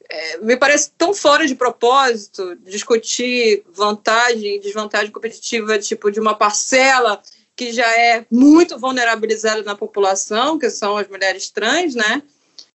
é, 0.09 0.39
me 0.39 0.57
parece 0.57 0.91
tão 0.97 1.13
fora 1.13 1.47
de 1.47 1.55
propósito 1.55 2.57
discutir 2.65 3.63
vantagem 3.71 4.57
e 4.57 4.61
desvantagem 4.61 5.13
competitiva 5.13 5.79
tipo 5.79 6.11
de 6.11 6.19
uma 6.19 6.35
parcela 6.35 7.21
que 7.55 7.71
já 7.71 7.87
é 7.87 8.25
muito 8.31 8.79
vulnerabilizada 8.79 9.63
na 9.63 9.75
população, 9.75 10.59
que 10.59 10.71
são 10.71 10.97
as 10.97 11.07
mulheres 11.07 11.51
trans, 11.51 11.95
né? 11.95 12.23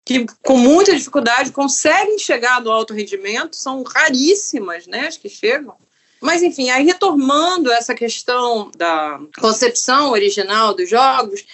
Que 0.04 0.26
com 0.42 0.58
muita 0.58 0.94
dificuldade 0.94 1.50
conseguem 1.50 2.18
chegar 2.18 2.60
no 2.60 2.70
alto 2.70 2.92
rendimento, 2.92 3.56
são 3.56 3.82
raríssimas, 3.82 4.86
né? 4.86 5.06
As 5.06 5.16
que 5.16 5.28
chegam. 5.28 5.74
Mas, 6.20 6.42
enfim, 6.42 6.70
aí 6.70 6.84
retomando 6.84 7.70
essa 7.70 7.94
questão 7.94 8.70
da 8.76 9.20
concepção 9.38 10.10
original 10.10 10.74
dos 10.74 10.88
jogos, 10.88 11.44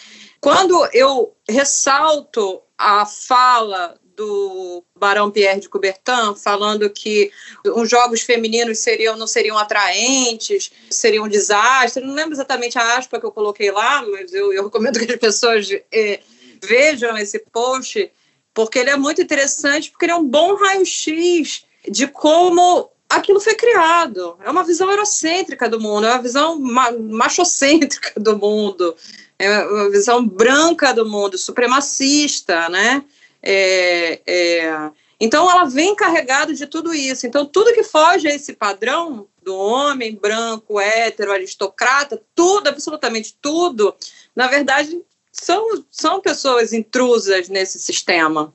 quando 0.41 0.89
eu 0.93 1.35
ressalto 1.49 2.61
a 2.79 3.05
fala 3.05 3.99
do 4.17 4.85
Barão 4.95 5.31
Pierre 5.31 5.61
de 5.61 5.69
Coubertin, 5.69 6.35
falando 6.37 6.91
que 6.91 7.33
os 7.65 7.89
jogos 7.89 8.21
femininos 8.21 8.79
seriam 8.79 9.17
não 9.17 9.27
seriam 9.27 9.57
atraentes, 9.57 10.71
seriam 10.91 11.25
um 11.25 11.29
desastre. 11.29 12.05
Não 12.05 12.15
lembro 12.15 12.35
exatamente 12.35 12.79
a 12.79 12.99
aspa 12.99 13.19
que 13.19 13.25
eu 13.25 13.33
coloquei 13.33 13.71
lá, 13.71 14.05
mas 14.07 14.33
eu, 14.35 14.53
eu 14.53 14.65
recomendo 14.65 14.99
que 14.99 15.11
as 15.11 15.19
pessoas 15.19 15.69
é, 15.91 16.21
vejam 16.63 17.17
esse 17.17 17.39
post, 17.39 18.13
porque 18.53 18.79
ele 18.79 18.91
é 18.91 18.97
muito 18.97 19.23
interessante, 19.23 19.91
porque 19.91 20.07
ele 20.07 20.13
é 20.13 20.17
um 20.17 20.25
bom 20.25 20.55
raio-x 20.57 21.65
de 21.89 22.07
como 22.07 22.91
aquilo 23.09 23.41
foi 23.41 23.55
criado. 23.55 24.37
É 24.45 24.51
uma 24.51 24.65
visão 24.65 24.91
eurocêntrica 24.91 25.69
do 25.69 25.81
mundo, 25.81 26.07
é 26.07 26.13
uma 26.13 26.23
visão 26.23 26.59
machocêntrica 26.59 28.19
do 28.19 28.39
mundo, 28.39 28.97
é 29.39 29.65
uma 29.65 29.91
visão 29.91 30.27
branca 30.27 30.93
do 30.93 31.05
mundo, 31.05 31.37
supremacista, 31.37 32.69
né? 32.69 33.05
É, 33.43 34.21
é, 34.27 34.91
então, 35.19 35.51
ela 35.51 35.65
vem 35.65 35.95
carregada 35.95 36.55
de 36.55 36.67
tudo 36.67 36.95
isso. 36.95 37.27
Então, 37.27 37.45
tudo 37.45 37.75
que 37.75 37.83
foge 37.83 38.27
a 38.27 38.35
esse 38.35 38.55
padrão 38.55 39.29
do 39.43 39.55
homem 39.57 40.15
branco, 40.15 40.81
hétero, 40.81 41.33
aristocrata, 41.33 42.23
tudo, 42.35 42.69
absolutamente 42.69 43.37
tudo, 43.41 43.95
na 44.35 44.47
verdade, 44.47 45.01
são, 45.33 45.85
são 45.91 46.21
pessoas 46.21 46.73
intrusas 46.73 47.49
nesse 47.49 47.79
sistema. 47.79 48.53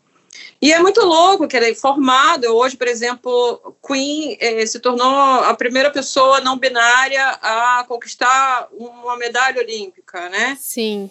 E 0.62 0.74
é 0.74 0.80
muito 0.80 1.02
louco 1.02 1.48
que 1.48 1.56
ele 1.56 1.72
é 1.72 1.76
formado. 1.76 2.46
Hoje, 2.46 2.76
por 2.76 2.88
exemplo, 2.88 3.76
Queen 3.86 4.38
eh, 4.40 4.66
se 4.66 4.80
tornou 4.80 5.08
a 5.08 5.54
primeira 5.54 5.92
pessoa 5.92 6.42
não 6.42 6.58
binária 6.58 7.24
a 7.42 7.86
conquistar 7.88 8.68
uma 8.72 9.18
medalha 9.18 9.62
olímpica, 9.62 10.30
né? 10.30 10.58
Sim. 10.60 11.10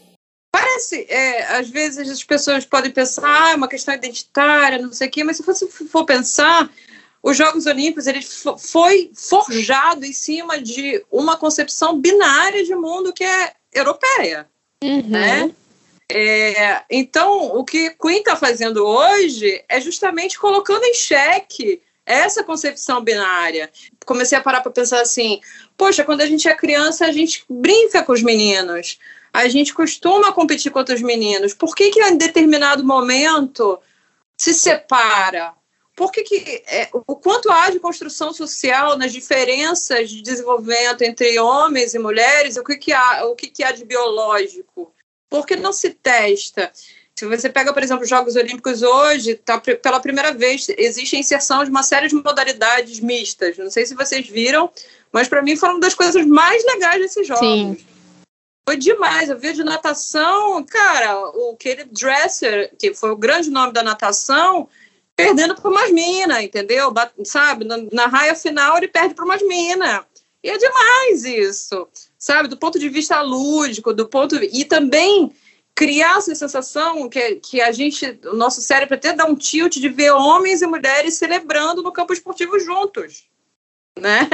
Parece, 0.51 1.07
é, 1.09 1.57
às 1.57 1.69
vezes 1.69 2.09
as 2.09 2.23
pessoas 2.23 2.65
podem 2.65 2.91
pensar, 2.91 3.25
ah, 3.25 3.51
é 3.51 3.57
uma 3.57 3.69
questão 3.69 3.93
identitária, 3.93 4.79
não 4.79 4.93
sei 4.93 5.09
o 5.09 5.11
quê, 5.11 5.25
mas 5.25 5.37
se 5.37 5.43
você 5.43 5.67
for 5.67 6.05
pensar, 6.05 6.71
os 7.21 7.37
Jogos 7.37 7.67
Olímpicos 7.67 8.07
ele 8.07 8.23
foi 8.23 9.11
forjado 9.15 10.05
em 10.05 10.13
cima 10.13 10.61
de 10.61 11.05
uma 11.11 11.37
concepção 11.37 11.99
binária 11.99 12.63
de 12.65 12.75
mundo 12.75 13.13
que 13.13 13.25
é 13.25 13.53
europeia, 13.73 14.49
uhum. 14.85 15.09
né? 15.09 15.51
É, 16.11 16.83
então, 16.91 17.57
o 17.57 17.65
que 17.65 17.91
Queen 17.91 18.19
está 18.19 18.37
fazendo 18.37 18.85
hoje 18.85 19.65
é 19.69 19.81
justamente 19.81 20.39
colocando 20.39 20.85
em 20.85 20.95
xeque 20.95 21.81
essa 22.05 22.45
concepção 22.45 23.03
binária. 23.03 23.71
Comecei 24.05 24.37
a 24.37 24.43
parar 24.43 24.61
para 24.61 24.71
pensar 24.71 25.01
assim: 25.01 25.41
poxa, 25.77 26.05
quando 26.05 26.21
a 26.21 26.27
gente 26.27 26.47
é 26.47 26.55
criança, 26.55 27.07
a 27.07 27.13
gente 27.13 27.45
brinca 27.49 28.03
com 28.03 28.13
os 28.13 28.23
meninos 28.23 28.99
a 29.35 29.49
gente 29.49 29.75
costuma 29.75 30.33
competir 30.33 30.71
contra 30.71 30.95
os 30.95 31.03
meninos. 31.03 31.53
Por 31.53 31.75
que, 31.75 31.91
que 31.91 32.01
em 32.01 32.17
determinado 32.17 32.85
momento 32.85 33.81
se 34.39 34.55
separa? 34.55 35.53
Por 35.95 36.11
que, 36.11 36.25
que 36.25 36.63
é, 36.67 36.89
o 36.93 37.15
quanto 37.17 37.51
há 37.51 37.71
de 37.71 37.79
construção 37.79 38.33
social 38.33 38.99
nas 38.99 39.13
diferenças 39.13 40.11
de 40.11 40.23
desenvolvimento 40.23 41.03
entre 41.03 41.39
homens 41.39 41.95
e 41.95 41.99
mulheres? 41.99 42.57
O 42.57 42.65
que, 42.65 42.77
que 42.77 42.93
há, 42.93 43.25
o 43.27 43.37
que, 43.37 43.47
que 43.47 43.63
há 43.63 43.71
de 43.71 43.85
biológico? 43.85 44.93
Por 45.31 45.47
que 45.47 45.55
não 45.55 45.73
se 45.73 45.91
testa? 45.91 46.73
Se 47.17 47.27
você 47.27 47.49
pega, 47.49 47.73
por 47.73 47.81
exemplo, 47.81 48.03
os 48.03 48.11
Jogos 48.11 48.35
Olímpicos 48.35 48.83
hoje, 48.83 49.37
tá, 49.37 49.61
pela 49.61 50.01
primeira 50.01 50.33
vez 50.33 50.67
existe 50.77 51.15
a 51.15 51.21
inserção 51.21 51.63
de 51.63 51.71
uma 51.71 51.85
série 51.85 52.09
de 52.09 52.15
modalidades 52.17 52.99
mistas. 52.99 53.57
Não 53.57 53.71
sei 53.71 53.87
se 53.87 53.95
vocês 53.95 54.27
viram, 54.27 54.71
mas 55.13 55.29
para 55.29 55.43
mim 55.43 55.57
foram 55.57 55.75
uma 55.75 55.81
das 55.81 55.95
coisas 55.95 56.27
mais 56.27 56.65
legais 56.65 57.01
desses 57.01 57.25
jogos. 57.25 57.47
Sim. 57.47 57.77
Foi 58.69 58.77
demais. 58.77 59.29
Eu 59.29 59.39
vi 59.39 59.53
de 59.53 59.63
natação, 59.63 60.65
cara, 60.65 61.31
o 61.37 61.53
aquele 61.53 61.85
Dresser, 61.85 62.73
que 62.77 62.93
foi 62.95 63.11
o 63.11 63.17
grande 63.17 63.49
nome 63.49 63.73
da 63.73 63.83
natação, 63.83 64.69
perdendo 65.17 65.55
para 65.55 65.71
umas 65.71 65.91
minas, 65.91 66.43
entendeu? 66.43 66.93
Sabe? 67.25 67.65
Na, 67.65 67.77
na 67.93 68.07
raia 68.07 68.35
final 68.35 68.77
ele 68.77 68.89
perde 68.89 69.15
para 69.15 69.25
umas 69.25 69.43
minas. 69.43 70.05
E 70.43 70.51
é 70.51 70.59
demais 70.59 71.25
isso, 71.25 71.89
sabe? 72.19 72.49
Do 72.49 72.59
ponto 72.59 72.79
de 72.79 72.89
vista 72.89 73.23
lúdico, 73.23 73.95
do 73.95 74.07
ponto 74.07 74.37
e 74.37 74.65
também 74.65 75.33
criar 75.75 76.19
essa 76.19 76.35
sensação 76.35 77.09
que, 77.09 77.37
que 77.37 77.61
a 77.61 77.73
gente, 77.73 78.19
o 78.25 78.35
nosso 78.35 78.61
cérebro 78.61 78.95
até 78.95 79.13
dá 79.13 79.25
um 79.25 79.35
tilt 79.35 79.77
de 79.77 79.89
ver 79.89 80.13
homens 80.13 80.63
e 80.63 80.67
mulheres 80.67 81.15
celebrando 81.15 81.83
no 81.83 81.93
campo 81.93 82.13
esportivo 82.13 82.59
juntos, 82.61 83.25
né? 83.99 84.29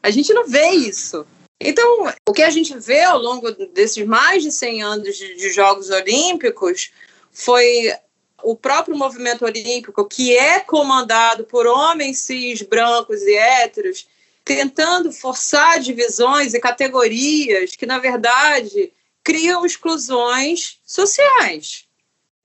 A 0.00 0.10
gente 0.10 0.32
não 0.32 0.46
vê 0.46 0.70
isso. 0.70 1.26
Então, 1.60 2.12
o 2.28 2.32
que 2.32 2.42
a 2.42 2.50
gente 2.50 2.78
vê 2.78 3.02
ao 3.02 3.18
longo 3.18 3.50
desses 3.72 4.06
mais 4.06 4.44
de 4.44 4.52
100 4.52 4.82
anos 4.82 5.16
de, 5.16 5.34
de 5.34 5.50
Jogos 5.50 5.90
Olímpicos 5.90 6.92
foi 7.32 7.92
o 8.42 8.54
próprio 8.54 8.96
movimento 8.96 9.44
olímpico, 9.44 10.04
que 10.04 10.36
é 10.36 10.60
comandado 10.60 11.44
por 11.44 11.66
homens 11.66 12.20
cis, 12.20 12.62
brancos 12.62 13.22
e 13.22 13.34
héteros, 13.34 14.06
tentando 14.44 15.12
forçar 15.12 15.80
divisões 15.80 16.54
e 16.54 16.60
categorias 16.60 17.76
que, 17.76 17.84
na 17.84 17.98
verdade, 17.98 18.92
criam 19.22 19.66
exclusões 19.66 20.78
sociais, 20.86 21.84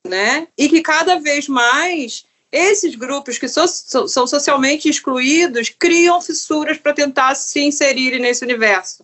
né? 0.06 0.48
E 0.58 0.68
que 0.68 0.82
cada 0.82 1.20
vez 1.20 1.48
mais 1.48 2.26
esses 2.52 2.94
grupos 2.94 3.40
que 3.40 3.48
so, 3.48 3.68
são 3.68 4.28
socialmente 4.28 4.88
excluídos 4.88 5.70
criam 5.70 6.22
fissuras 6.22 6.78
para 6.78 6.94
tentar 6.94 7.34
se 7.36 7.62
inserirem 7.62 8.20
nesse 8.20 8.44
universo. 8.44 9.04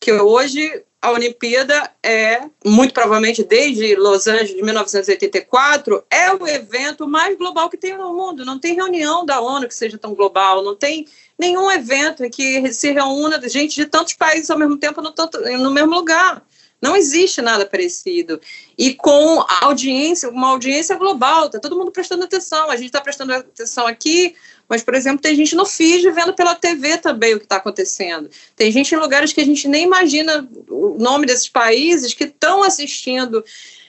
Que 0.00 0.12
hoje 0.12 0.84
a 1.04 1.10
Olimpíada 1.10 1.90
é, 2.02 2.48
muito 2.64 2.94
provavelmente 2.94 3.44
desde 3.44 3.94
Los 3.94 4.26
Angeles 4.26 4.54
de 4.54 4.62
1984, 4.62 6.02
é 6.10 6.32
o 6.32 6.48
evento 6.48 7.06
mais 7.06 7.36
global 7.36 7.68
que 7.68 7.76
tem 7.76 7.94
no 7.94 8.14
mundo. 8.14 8.42
Não 8.42 8.58
tem 8.58 8.74
reunião 8.74 9.22
da 9.22 9.38
ONU 9.38 9.68
que 9.68 9.74
seja 9.74 9.98
tão 9.98 10.14
global, 10.14 10.64
não 10.64 10.74
tem 10.74 11.06
nenhum 11.38 11.70
evento 11.70 12.24
em 12.24 12.30
que 12.30 12.72
se 12.72 12.90
reúna 12.90 13.38
gente 13.46 13.74
de 13.74 13.84
tantos 13.84 14.14
países 14.14 14.48
ao 14.48 14.58
mesmo 14.58 14.78
tempo 14.78 15.02
no, 15.02 15.12
tanto, 15.12 15.38
no 15.42 15.70
mesmo 15.70 15.94
lugar. 15.94 16.42
Não 16.80 16.96
existe 16.96 17.42
nada 17.42 17.66
parecido. 17.66 18.40
E 18.76 18.94
com 18.94 19.44
audiência, 19.60 20.30
uma 20.30 20.52
audiência 20.52 20.96
global, 20.96 21.46
está 21.46 21.60
todo 21.60 21.76
mundo 21.76 21.92
prestando 21.92 22.24
atenção. 22.24 22.70
A 22.70 22.76
gente 22.76 22.86
está 22.86 23.02
prestando 23.02 23.34
atenção 23.34 23.86
aqui, 23.86 24.34
mas, 24.74 24.82
por 24.82 24.96
exemplo, 24.96 25.22
tem 25.22 25.36
gente 25.36 25.54
no 25.54 25.64
feed 25.64 26.10
vendo 26.10 26.34
pela 26.34 26.52
TV 26.52 26.98
também 26.98 27.32
o 27.32 27.38
que 27.38 27.44
está 27.44 27.56
acontecendo. 27.56 28.28
Tem 28.56 28.72
gente 28.72 28.92
em 28.92 28.98
lugares 28.98 29.32
que 29.32 29.40
a 29.40 29.44
gente 29.44 29.68
nem 29.68 29.84
imagina 29.84 30.48
o 30.68 30.96
nome 30.98 31.26
desses 31.26 31.48
países 31.48 32.12
que 32.12 32.24
estão 32.24 32.64
assistindo 32.64 33.44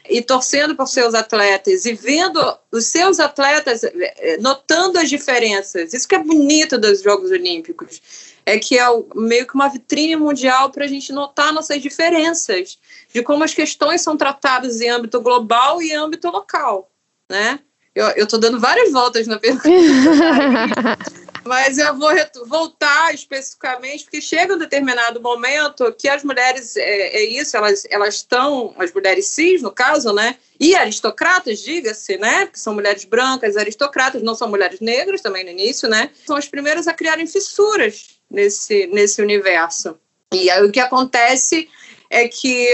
e 0.08 0.22
torcendo 0.22 0.76
por 0.76 0.86
seus 0.86 1.16
atletas 1.16 1.86
e 1.86 1.94
vendo 1.96 2.40
os 2.72 2.86
seus 2.86 3.20
atletas, 3.20 3.84
eh, 3.84 4.38
notando 4.40 5.00
as 5.00 5.10
diferenças. 5.10 5.92
Isso 5.92 6.08
que 6.08 6.14
é 6.14 6.20
bonito 6.20 6.78
dos 6.78 7.02
Jogos 7.02 7.32
Olímpicos 7.32 8.00
é 8.46 8.60
que 8.60 8.78
é 8.78 8.86
meio 9.16 9.48
que 9.48 9.56
uma 9.56 9.68
vitrine 9.68 10.16
mundial 10.16 10.70
para 10.70 10.86
a 10.86 10.88
gente 10.88 11.12
notar 11.12 11.52
nossas 11.52 11.82
diferenças, 11.82 12.78
de 13.12 13.24
como 13.24 13.44
as 13.44 13.56
questões 13.56 14.02
são 14.02 14.16
tratadas 14.16 14.82
em 14.82 14.90
âmbito 14.92 15.20
global 15.20 15.82
e 15.82 15.92
âmbito 15.94 16.30
local, 16.30 16.92
né? 17.28 17.60
Eu 17.96 18.26
estou 18.26 18.38
dando 18.38 18.60
várias 18.60 18.92
voltas 18.92 19.26
na 19.26 19.40
pergunta, 19.40 19.70
mas 21.46 21.78
eu 21.78 21.96
vou 21.96 22.10
voltar 22.46 23.14
especificamente, 23.14 24.04
porque 24.04 24.20
chega 24.20 24.54
um 24.54 24.58
determinado 24.58 25.22
momento 25.22 25.94
que 25.94 26.10
as 26.10 26.22
mulheres, 26.22 26.76
é, 26.76 27.16
é 27.16 27.24
isso, 27.24 27.56
elas 27.56 28.16
estão, 28.16 28.76
as 28.78 28.92
mulheres 28.92 29.28
cis, 29.28 29.62
no 29.62 29.72
caso, 29.72 30.12
né? 30.12 30.36
E 30.60 30.76
aristocratas, 30.76 31.60
diga-se, 31.60 32.18
né? 32.18 32.48
Que 32.48 32.60
são 32.60 32.74
mulheres 32.74 33.06
brancas, 33.06 33.56
aristocratas, 33.56 34.22
não 34.22 34.36
são 34.36 34.50
mulheres 34.50 34.82
negras 34.82 35.22
também 35.22 35.46
no 35.46 35.52
início, 35.52 35.88
né? 35.88 36.10
São 36.26 36.36
as 36.36 36.50
primeiras 36.50 36.90
a 36.90 36.94
criarem 36.94 37.26
fissuras 37.26 38.18
nesse, 38.30 38.88
nesse 38.88 39.22
universo. 39.22 39.98
E 40.34 40.50
aí 40.50 40.62
o 40.66 40.72
que 40.72 40.82
acontece 40.82 41.70
é 42.10 42.28
que 42.28 42.68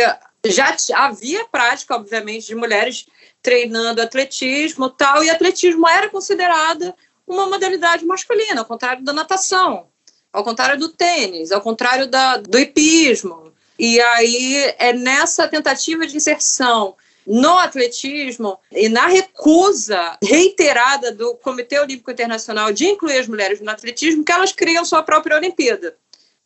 já 0.47 0.75
havia 0.95 1.45
prática, 1.45 1.95
obviamente, 1.95 2.47
de 2.47 2.55
mulheres 2.55 3.05
treinando 3.41 4.01
atletismo 4.01 4.89
tal, 4.89 5.23
e 5.23 5.29
atletismo 5.29 5.87
era 5.87 6.09
considerada 6.09 6.95
uma 7.27 7.47
modalidade 7.47 8.05
masculina, 8.05 8.61
ao 8.61 8.65
contrário 8.65 9.03
da 9.03 9.13
natação, 9.13 9.87
ao 10.31 10.43
contrário 10.43 10.79
do 10.79 10.89
tênis, 10.89 11.51
ao 11.51 11.61
contrário 11.61 12.07
da, 12.07 12.37
do 12.37 12.59
hipismo. 12.59 13.51
E 13.79 13.99
aí 13.99 14.75
é 14.77 14.93
nessa 14.93 15.47
tentativa 15.47 16.05
de 16.05 16.15
inserção 16.15 16.95
no 17.25 17.57
atletismo 17.57 18.59
e 18.71 18.89
na 18.89 19.07
recusa 19.07 20.17
reiterada 20.23 21.11
do 21.11 21.35
Comitê 21.35 21.79
Olímpico 21.79 22.11
Internacional 22.11 22.71
de 22.71 22.85
incluir 22.85 23.17
as 23.17 23.27
mulheres 23.27 23.61
no 23.61 23.69
atletismo 23.69 24.23
que 24.23 24.31
elas 24.31 24.51
criam 24.51 24.83
sua 24.83 25.03
própria 25.03 25.37
Olimpíada. 25.37 25.95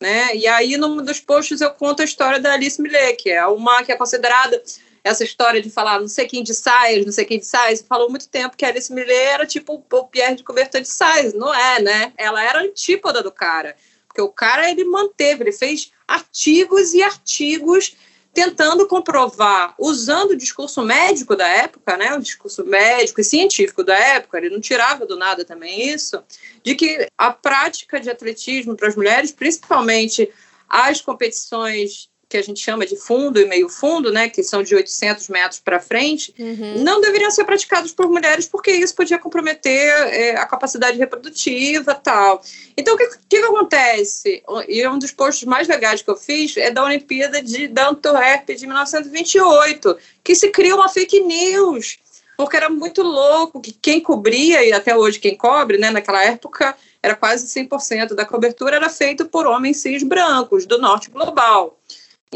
Né? 0.00 0.36
E 0.36 0.46
aí, 0.46 0.76
num 0.76 1.02
dos 1.02 1.20
posts, 1.20 1.60
eu 1.60 1.70
conto 1.70 2.02
a 2.02 2.04
história 2.04 2.38
da 2.38 2.52
Alice 2.52 2.80
Millet, 2.80 3.16
que 3.16 3.30
é 3.30 3.46
uma 3.46 3.82
que 3.82 3.90
é 3.90 3.96
considerada 3.96 4.62
essa 5.06 5.22
história 5.22 5.62
de 5.62 5.70
falar 5.70 6.00
não 6.00 6.08
sei 6.08 6.26
quem 6.26 6.42
de 6.42 6.52
saias, 6.52 7.06
não 7.06 7.12
sei 7.12 7.24
quem 7.24 7.38
de 7.38 7.46
saias, 7.46 7.80
falou 7.80 8.10
muito 8.10 8.28
tempo 8.28 8.56
que 8.56 8.64
a 8.64 8.68
Alice 8.68 8.92
Millet 8.92 9.12
era 9.12 9.46
tipo 9.46 9.84
o 9.90 10.04
Pierre 10.04 10.34
de 10.34 10.42
Coubertin 10.42 10.82
de 10.82 10.88
saias, 10.88 11.32
não 11.32 11.54
é, 11.54 11.80
né? 11.80 12.12
Ela 12.16 12.42
era 12.42 12.60
antípoda 12.60 13.22
do 13.22 13.30
cara, 13.30 13.76
porque 14.08 14.20
o 14.20 14.28
cara 14.28 14.68
ele 14.68 14.84
manteve, 14.84 15.44
ele 15.44 15.52
fez 15.52 15.92
artigos 16.08 16.92
e 16.92 17.02
artigos 17.02 17.96
tentando 18.34 18.86
comprovar, 18.86 19.74
usando 19.78 20.32
o 20.32 20.36
discurso 20.36 20.82
médico 20.82 21.34
da 21.34 21.48
época, 21.48 21.96
né, 21.96 22.14
o 22.14 22.20
discurso 22.20 22.66
médico 22.66 23.18
e 23.18 23.24
científico 23.24 23.82
da 23.82 23.96
época, 23.96 24.36
ele 24.36 24.50
não 24.50 24.60
tirava 24.60 25.06
do 25.06 25.16
nada 25.16 25.42
também 25.42 25.88
isso, 25.88 26.22
de 26.62 26.74
que 26.74 27.08
a 27.16 27.32
prática 27.32 27.98
de 27.98 28.10
atletismo 28.10 28.76
para 28.76 28.88
as 28.88 28.96
mulheres, 28.96 29.32
principalmente 29.32 30.30
as 30.68 31.00
competições 31.00 32.10
que 32.28 32.36
a 32.36 32.42
gente 32.42 32.60
chama 32.60 32.84
de 32.84 32.96
fundo 32.96 33.40
e 33.40 33.46
meio 33.46 33.68
fundo, 33.68 34.10
né, 34.10 34.28
que 34.28 34.42
são 34.42 34.62
de 34.62 34.74
800 34.74 35.28
metros 35.28 35.60
para 35.60 35.78
frente, 35.78 36.34
uhum. 36.38 36.82
não 36.82 37.00
deveriam 37.00 37.30
ser 37.30 37.44
praticados 37.44 37.92
por 37.92 38.08
mulheres 38.08 38.46
porque 38.46 38.72
isso 38.72 38.94
podia 38.94 39.18
comprometer 39.18 39.92
é, 40.08 40.36
a 40.36 40.44
capacidade 40.44 40.98
reprodutiva 40.98 41.94
tal. 41.94 42.42
Então, 42.76 42.94
o 42.94 42.98
que, 42.98 43.08
que, 43.28 43.36
acontece? 43.36 44.42
E 44.68 44.86
um 44.88 44.98
dos 44.98 45.12
posts 45.12 45.44
mais 45.44 45.68
legais 45.68 46.02
que 46.02 46.10
eu 46.10 46.16
fiz 46.16 46.56
é 46.56 46.70
da 46.70 46.82
Olimpíada 46.82 47.40
de 47.40 47.70
Antwerp 47.78 48.48
de 48.48 48.66
1928, 48.66 49.96
que 50.24 50.34
se 50.34 50.48
cria 50.48 50.74
uma 50.74 50.88
fake 50.88 51.20
news, 51.20 51.98
porque 52.36 52.56
era 52.56 52.68
muito 52.68 53.02
louco 53.02 53.60
que 53.60 53.72
quem 53.72 54.00
cobria, 54.00 54.64
e 54.64 54.72
até 54.72 54.96
hoje 54.96 55.20
quem 55.20 55.36
cobre, 55.36 55.78
né, 55.78 55.90
naquela 55.90 56.24
época, 56.24 56.76
era 57.00 57.14
quase 57.14 57.46
100% 57.46 58.14
da 58.14 58.24
cobertura 58.24 58.76
era 58.76 58.90
feito 58.90 59.26
por 59.26 59.46
homens 59.46 59.76
cis 59.76 60.02
brancos 60.02 60.66
do 60.66 60.76
norte 60.78 61.08
global. 61.08 61.78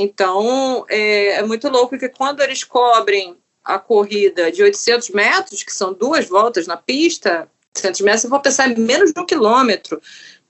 Então, 0.03 0.87
é, 0.89 1.33
é 1.33 1.43
muito 1.43 1.69
louco 1.69 1.99
que 1.99 2.09
quando 2.09 2.41
eles 2.41 2.65
cobrem 2.65 3.37
a 3.63 3.79
corrida 3.79 4.51
de 4.51 4.63
800 4.63 5.11
metros, 5.11 5.63
que 5.63 5.75
são 5.75 5.93
duas 5.93 6.27
voltas 6.27 6.67
na 6.67 6.75
pista, 6.75 7.47
800 7.77 8.01
metros, 8.01 8.25
eu 8.25 8.31
vou 8.31 8.41
pensar 8.41 8.71
em 8.71 8.81
menos 8.81 9.13
de 9.13 9.21
um 9.21 9.27
quilômetro, 9.27 10.01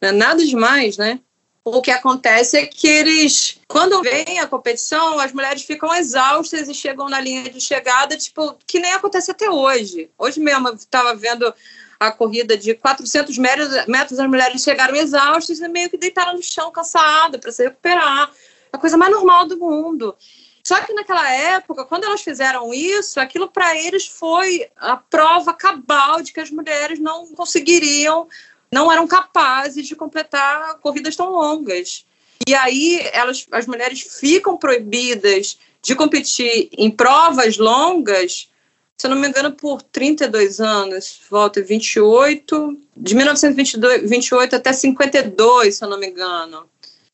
não 0.00 0.10
é 0.10 0.12
nada 0.12 0.46
demais, 0.46 0.96
né? 0.96 1.18
O 1.64 1.82
que 1.82 1.90
acontece 1.90 2.58
é 2.58 2.64
que 2.64 2.86
eles, 2.86 3.58
quando 3.66 4.00
vem 4.02 4.38
a 4.38 4.46
competição, 4.46 5.18
as 5.18 5.32
mulheres 5.32 5.62
ficam 5.62 5.92
exaustas 5.96 6.68
e 6.68 6.74
chegam 6.74 7.08
na 7.08 7.20
linha 7.20 7.50
de 7.50 7.60
chegada, 7.60 8.16
tipo, 8.16 8.56
que 8.68 8.78
nem 8.78 8.92
acontece 8.92 9.32
até 9.32 9.50
hoje. 9.50 10.08
Hoje 10.16 10.38
mesmo 10.38 10.68
eu 10.68 10.74
estava 10.74 11.12
vendo 11.16 11.52
a 11.98 12.12
corrida 12.12 12.56
de 12.56 12.72
400 12.74 13.36
metros, 13.36 13.86
metros, 13.88 14.20
as 14.20 14.28
mulheres 14.28 14.62
chegaram 14.62 14.94
exaustas 14.94 15.58
e 15.58 15.68
meio 15.68 15.90
que 15.90 15.98
deitaram 15.98 16.34
no 16.34 16.42
chão, 16.42 16.70
cansadas, 16.70 17.40
para 17.40 17.50
se 17.50 17.64
recuperar 17.64 18.30
a 18.72 18.78
coisa 18.78 18.96
mais 18.96 19.12
normal 19.12 19.46
do 19.46 19.58
mundo. 19.58 20.14
Só 20.62 20.80
que 20.82 20.92
naquela 20.92 21.28
época, 21.30 21.84
quando 21.84 22.04
elas 22.04 22.20
fizeram 22.20 22.72
isso, 22.72 23.18
aquilo 23.18 23.48
para 23.48 23.76
eles 23.76 24.06
foi 24.06 24.68
a 24.76 24.96
prova 24.96 25.54
cabal 25.54 26.22
de 26.22 26.32
que 26.32 26.40
as 26.40 26.50
mulheres 26.50 26.98
não 26.98 27.26
conseguiriam, 27.28 28.28
não 28.70 28.92
eram 28.92 29.06
capazes 29.06 29.86
de 29.86 29.96
completar 29.96 30.78
corridas 30.78 31.16
tão 31.16 31.30
longas. 31.30 32.04
E 32.46 32.54
aí 32.54 33.00
elas, 33.12 33.46
as 33.50 33.66
mulheres 33.66 34.00
ficam 34.20 34.56
proibidas 34.56 35.58
de 35.82 35.94
competir 35.94 36.68
em 36.76 36.90
provas 36.90 37.56
longas, 37.56 38.48
se 38.96 39.06
eu 39.06 39.10
não 39.10 39.18
me 39.18 39.26
engano, 39.26 39.52
por 39.52 39.80
32 39.80 40.60
anos, 40.60 41.20
volta 41.30 41.62
28, 41.62 42.78
de 42.94 43.14
1928 43.14 44.56
até 44.56 44.74
52, 44.74 45.74
se 45.74 45.82
eu 45.82 45.88
não 45.88 45.98
me 45.98 46.06
engano 46.06 46.68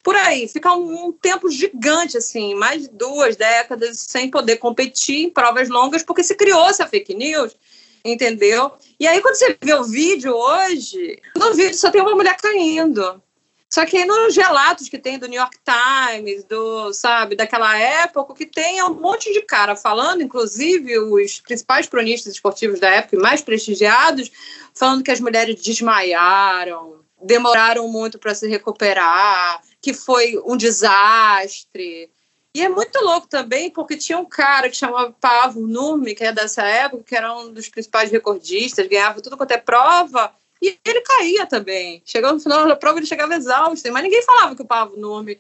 por 0.06 0.14
aí, 0.14 0.46
fica 0.46 0.72
um, 0.72 1.06
um, 1.06 1.12
tempo 1.12 1.50
gigante, 1.50 2.16
assim, 2.16 2.54
mais 2.54 2.82
de 2.82 2.88
duas 2.90 3.34
décadas 3.34 3.98
sem 3.98 4.30
poder 4.30 4.58
competir 4.58 5.24
em 5.24 5.28
provas 5.28 5.68
longas, 5.68 6.04
porque 6.04 6.22
se 6.22 6.36
criou 6.36 6.64
essa 6.68 6.86
fake 6.86 7.12
news, 7.12 7.56
entendeu? 8.04 8.70
E 9.00 9.06
aí, 9.08 9.20
quando 9.20 9.34
você 9.34 9.58
vê 9.60 9.74
o 9.74 9.82
vídeo 9.82 10.32
hoje, 10.32 11.20
no 11.34 11.52
vídeo 11.54 11.74
só 11.74 11.90
tem 11.90 12.00
uma 12.00 12.14
mulher 12.14 12.36
caindo. 12.36 13.20
Só 13.68 13.84
que 13.84 14.04
nos 14.04 14.36
relatos 14.36 14.88
que 14.88 14.96
tem 14.96 15.18
do 15.18 15.26
New 15.26 15.40
York 15.40 15.58
Times, 15.64 16.44
do, 16.44 16.92
sabe, 16.92 17.34
daquela 17.34 17.76
época, 17.76 18.32
que 18.32 18.46
tem 18.46 18.80
um 18.84 18.94
monte 18.94 19.32
de 19.32 19.42
cara 19.42 19.74
falando, 19.74 20.22
inclusive 20.22 21.00
os 21.00 21.40
principais 21.40 21.88
cronistas 21.88 22.34
esportivos 22.34 22.78
da 22.78 22.88
época, 22.88 23.18
mais 23.18 23.42
prestigiados, 23.42 24.30
falando 24.72 25.02
que 25.02 25.10
as 25.10 25.18
mulheres 25.18 25.60
desmaiaram, 25.60 27.04
demoraram 27.26 27.88
muito 27.88 28.18
para 28.18 28.34
se 28.34 28.48
recuperar, 28.48 29.60
que 29.80 29.92
foi 29.92 30.40
um 30.46 30.56
desastre. 30.56 32.10
E 32.54 32.62
é 32.62 32.68
muito 32.68 32.98
louco 33.04 33.28
também, 33.28 33.70
porque 33.70 33.96
tinha 33.96 34.16
um 34.16 34.24
cara 34.24 34.70
que 34.70 34.76
chamava 34.76 35.14
Pavo 35.20 35.66
Nurmi, 35.66 36.14
que 36.14 36.24
é 36.24 36.32
dessa 36.32 36.62
época, 36.62 37.04
que 37.04 37.14
era 37.14 37.36
um 37.36 37.52
dos 37.52 37.68
principais 37.68 38.10
recordistas, 38.10 38.86
ganhava 38.86 39.20
tudo 39.20 39.36
quanto 39.36 39.50
é 39.50 39.58
prova, 39.58 40.32
e 40.62 40.78
ele 40.84 41.02
caía 41.02 41.44
também. 41.44 42.02
Chegou 42.06 42.32
no 42.32 42.40
final 42.40 42.66
da 42.66 42.74
prova, 42.74 42.98
ele 42.98 43.06
chegava 43.06 43.34
exausto, 43.34 43.92
mas 43.92 44.02
ninguém 44.02 44.22
falava 44.22 44.56
que 44.56 44.62
o 44.62 44.66
Pavo 44.66 44.96
Nurmi 44.96 45.38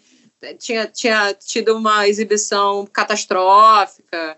tinha, 0.58 0.86
tinha 0.86 1.32
tido 1.32 1.76
uma 1.76 2.06
exibição 2.06 2.86
catastrófica, 2.86 4.36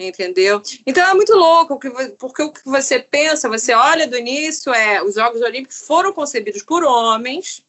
entendeu? 0.00 0.62
Então 0.86 1.06
é 1.06 1.14
muito 1.14 1.34
louco, 1.34 1.78
porque 2.18 2.42
o 2.42 2.52
que 2.52 2.64
você 2.64 2.98
pensa, 2.98 3.48
você 3.48 3.74
olha 3.74 4.06
do 4.06 4.16
início, 4.16 4.72
é 4.72 5.02
os 5.02 5.14
Jogos 5.14 5.42
Olímpicos 5.42 5.80
foram 5.80 6.12
concebidos 6.12 6.62
por 6.62 6.82
homens, 6.82 7.64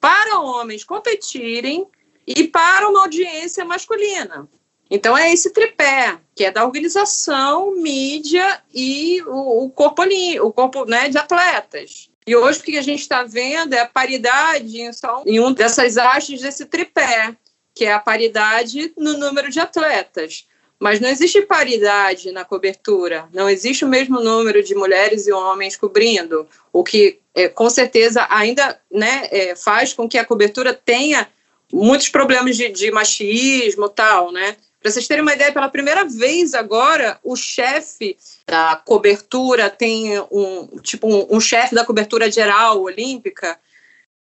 para 0.00 0.40
homens 0.40 0.84
competirem 0.84 1.86
e 2.26 2.48
para 2.48 2.88
uma 2.88 3.02
audiência 3.02 3.64
masculina. 3.64 4.48
Então 4.90 5.16
é 5.16 5.32
esse 5.32 5.52
tripé, 5.52 6.18
que 6.34 6.44
é 6.44 6.50
da 6.50 6.64
organização, 6.64 7.76
mídia 7.76 8.60
e 8.72 9.22
o, 9.22 9.64
o 9.64 9.70
corpo, 9.70 10.02
o 10.42 10.52
corpo 10.52 10.84
né, 10.86 11.08
de 11.08 11.18
atletas. 11.18 12.10
E 12.26 12.34
hoje 12.34 12.60
o 12.60 12.62
que 12.62 12.76
a 12.76 12.82
gente 12.82 13.00
está 13.00 13.22
vendo 13.22 13.74
é 13.74 13.80
a 13.80 13.86
paridade 13.86 14.80
em, 14.80 14.90
em 15.26 15.40
uma 15.40 15.54
dessas 15.54 15.96
hastes 15.96 16.40
desse 16.40 16.66
tripé, 16.66 17.36
que 17.74 17.84
é 17.84 17.92
a 17.92 17.98
paridade 17.98 18.92
no 18.96 19.16
número 19.16 19.50
de 19.50 19.60
atletas. 19.60 20.46
Mas 20.78 21.00
não 21.00 21.08
existe 21.08 21.42
paridade 21.42 22.30
na 22.30 22.44
cobertura, 22.44 23.28
não 23.32 23.50
existe 23.50 23.84
o 23.84 23.88
mesmo 23.88 24.20
número 24.20 24.62
de 24.62 24.74
mulheres 24.74 25.26
e 25.26 25.32
homens 25.32 25.76
cobrindo, 25.76 26.46
o 26.72 26.84
que 26.84 27.18
é, 27.34 27.48
com 27.48 27.68
certeza 27.68 28.26
ainda 28.30 28.80
né, 28.90 29.26
é, 29.30 29.56
faz 29.56 29.92
com 29.92 30.08
que 30.08 30.16
a 30.16 30.24
cobertura 30.24 30.72
tenha 30.72 31.28
muitos 31.72 32.08
problemas 32.08 32.56
de, 32.56 32.68
de 32.68 32.90
machismo 32.90 33.88
tal, 33.88 34.30
né? 34.30 34.56
Para 34.80 34.92
vocês 34.92 35.08
terem 35.08 35.22
uma 35.22 35.34
ideia, 35.34 35.52
pela 35.52 35.68
primeira 35.68 36.04
vez 36.04 36.54
agora, 36.54 37.18
o 37.24 37.34
chefe 37.34 38.16
da 38.46 38.76
cobertura 38.76 39.68
tem 39.68 40.18
um 40.30 40.78
tipo 40.80 41.08
um, 41.08 41.36
um 41.36 41.40
chefe 41.40 41.74
da 41.74 41.84
cobertura 41.84 42.30
geral 42.30 42.80
olímpica, 42.80 43.58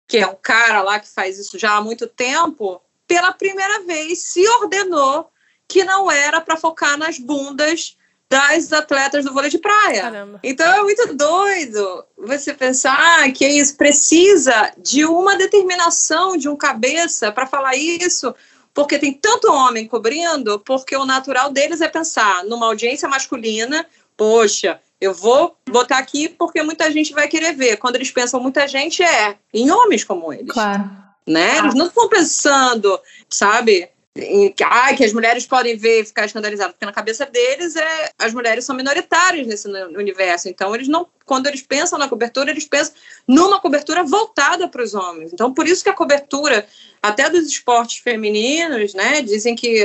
que 0.06 0.18
é 0.18 0.26
um 0.26 0.36
cara 0.40 0.82
lá 0.82 1.00
que 1.00 1.08
faz 1.08 1.38
isso 1.38 1.58
já 1.58 1.76
há 1.76 1.80
muito 1.80 2.06
tempo, 2.06 2.80
pela 3.08 3.32
primeira 3.32 3.80
vez 3.82 4.20
se 4.20 4.46
ordenou 4.48 5.28
que 5.68 5.84
não 5.84 6.10
era 6.10 6.40
para 6.40 6.56
focar 6.56 6.96
nas 6.98 7.18
bundas 7.18 7.96
das 8.28 8.72
atletas 8.72 9.24
do 9.24 9.32
vôlei 9.32 9.50
de 9.50 9.58
praia. 9.58 10.02
Caramba. 10.02 10.40
Então 10.42 10.66
é 10.66 10.82
muito 10.82 11.14
doido 11.14 12.04
você 12.18 12.52
pensar 12.52 13.30
que 13.32 13.46
isso 13.46 13.76
precisa 13.76 14.72
de 14.76 15.04
uma 15.04 15.36
determinação 15.36 16.36
de 16.36 16.48
um 16.48 16.56
cabeça 16.56 17.30
para 17.30 17.46
falar 17.46 17.76
isso, 17.76 18.34
porque 18.74 18.98
tem 18.98 19.12
tanto 19.12 19.50
homem 19.50 19.86
cobrindo, 19.86 20.58
porque 20.60 20.96
o 20.96 21.06
natural 21.06 21.50
deles 21.50 21.80
é 21.80 21.88
pensar 21.88 22.44
numa 22.44 22.66
audiência 22.66 23.08
masculina, 23.08 23.86
poxa, 24.16 24.80
eu 25.00 25.14
vou 25.14 25.56
botar 25.68 25.98
aqui 25.98 26.28
porque 26.28 26.62
muita 26.62 26.90
gente 26.90 27.12
vai 27.12 27.28
querer 27.28 27.54
ver. 27.54 27.76
Quando 27.76 27.96
eles 27.96 28.10
pensam 28.10 28.40
muita 28.40 28.66
gente 28.66 29.02
é 29.02 29.36
em 29.52 29.70
homens 29.70 30.02
como 30.02 30.32
eles. 30.32 30.52
Claro. 30.52 30.90
Né? 31.26 31.58
Eles 31.58 31.74
não 31.74 31.86
estão 31.86 32.08
pensando, 32.08 32.98
sabe? 33.28 33.88
Que, 34.16 34.96
que 34.96 35.04
as 35.04 35.12
mulheres 35.12 35.46
podem 35.46 35.76
ver 35.76 36.00
e 36.00 36.04
ficar 36.04 36.24
escandalizadas, 36.24 36.72
porque 36.72 36.86
na 36.86 36.92
cabeça 36.92 37.26
deles 37.26 37.76
é, 37.76 38.10
as 38.18 38.32
mulheres 38.32 38.64
são 38.64 38.74
minoritárias 38.74 39.46
nesse 39.46 39.68
universo. 39.68 40.48
Então, 40.48 40.74
eles 40.74 40.88
não, 40.88 41.06
quando 41.24 41.46
eles 41.46 41.62
pensam 41.62 41.98
na 41.98 42.08
cobertura, 42.08 42.50
eles 42.50 42.64
pensam 42.64 42.94
numa 43.26 43.60
cobertura 43.60 44.02
voltada 44.02 44.68
para 44.68 44.82
os 44.82 44.94
homens. 44.94 45.32
Então, 45.32 45.52
por 45.52 45.66
isso 45.66 45.82
que 45.82 45.90
a 45.90 45.94
cobertura, 45.94 46.66
até 47.02 47.28
dos 47.28 47.46
esportes 47.46 47.98
femininos, 47.98 48.94
né, 48.94 49.22
dizem 49.22 49.54
que 49.54 49.84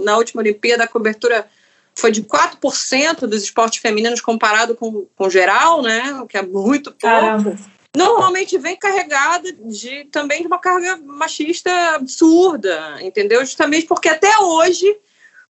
na 0.00 0.16
última 0.16 0.42
Olimpíada 0.42 0.84
a 0.84 0.88
cobertura 0.88 1.46
foi 1.94 2.10
de 2.10 2.22
4% 2.22 3.26
dos 3.26 3.42
esportes 3.42 3.80
femininos 3.80 4.20
comparado 4.20 4.74
com 4.74 5.06
o 5.18 5.30
geral, 5.30 5.82
né? 5.82 6.14
O 6.22 6.26
que 6.26 6.38
é 6.38 6.42
muito 6.42 6.90
pouco. 6.90 7.00
Caramba. 7.00 7.56
Normalmente 7.94 8.56
vem 8.56 8.76
carregada 8.76 9.52
de 9.52 10.04
também 10.06 10.40
de 10.40 10.46
uma 10.46 10.58
carga 10.58 10.96
machista 10.96 11.70
absurda, 11.94 12.98
entendeu? 13.02 13.40
Justamente 13.44 13.86
porque 13.86 14.08
até 14.08 14.38
hoje 14.38 14.98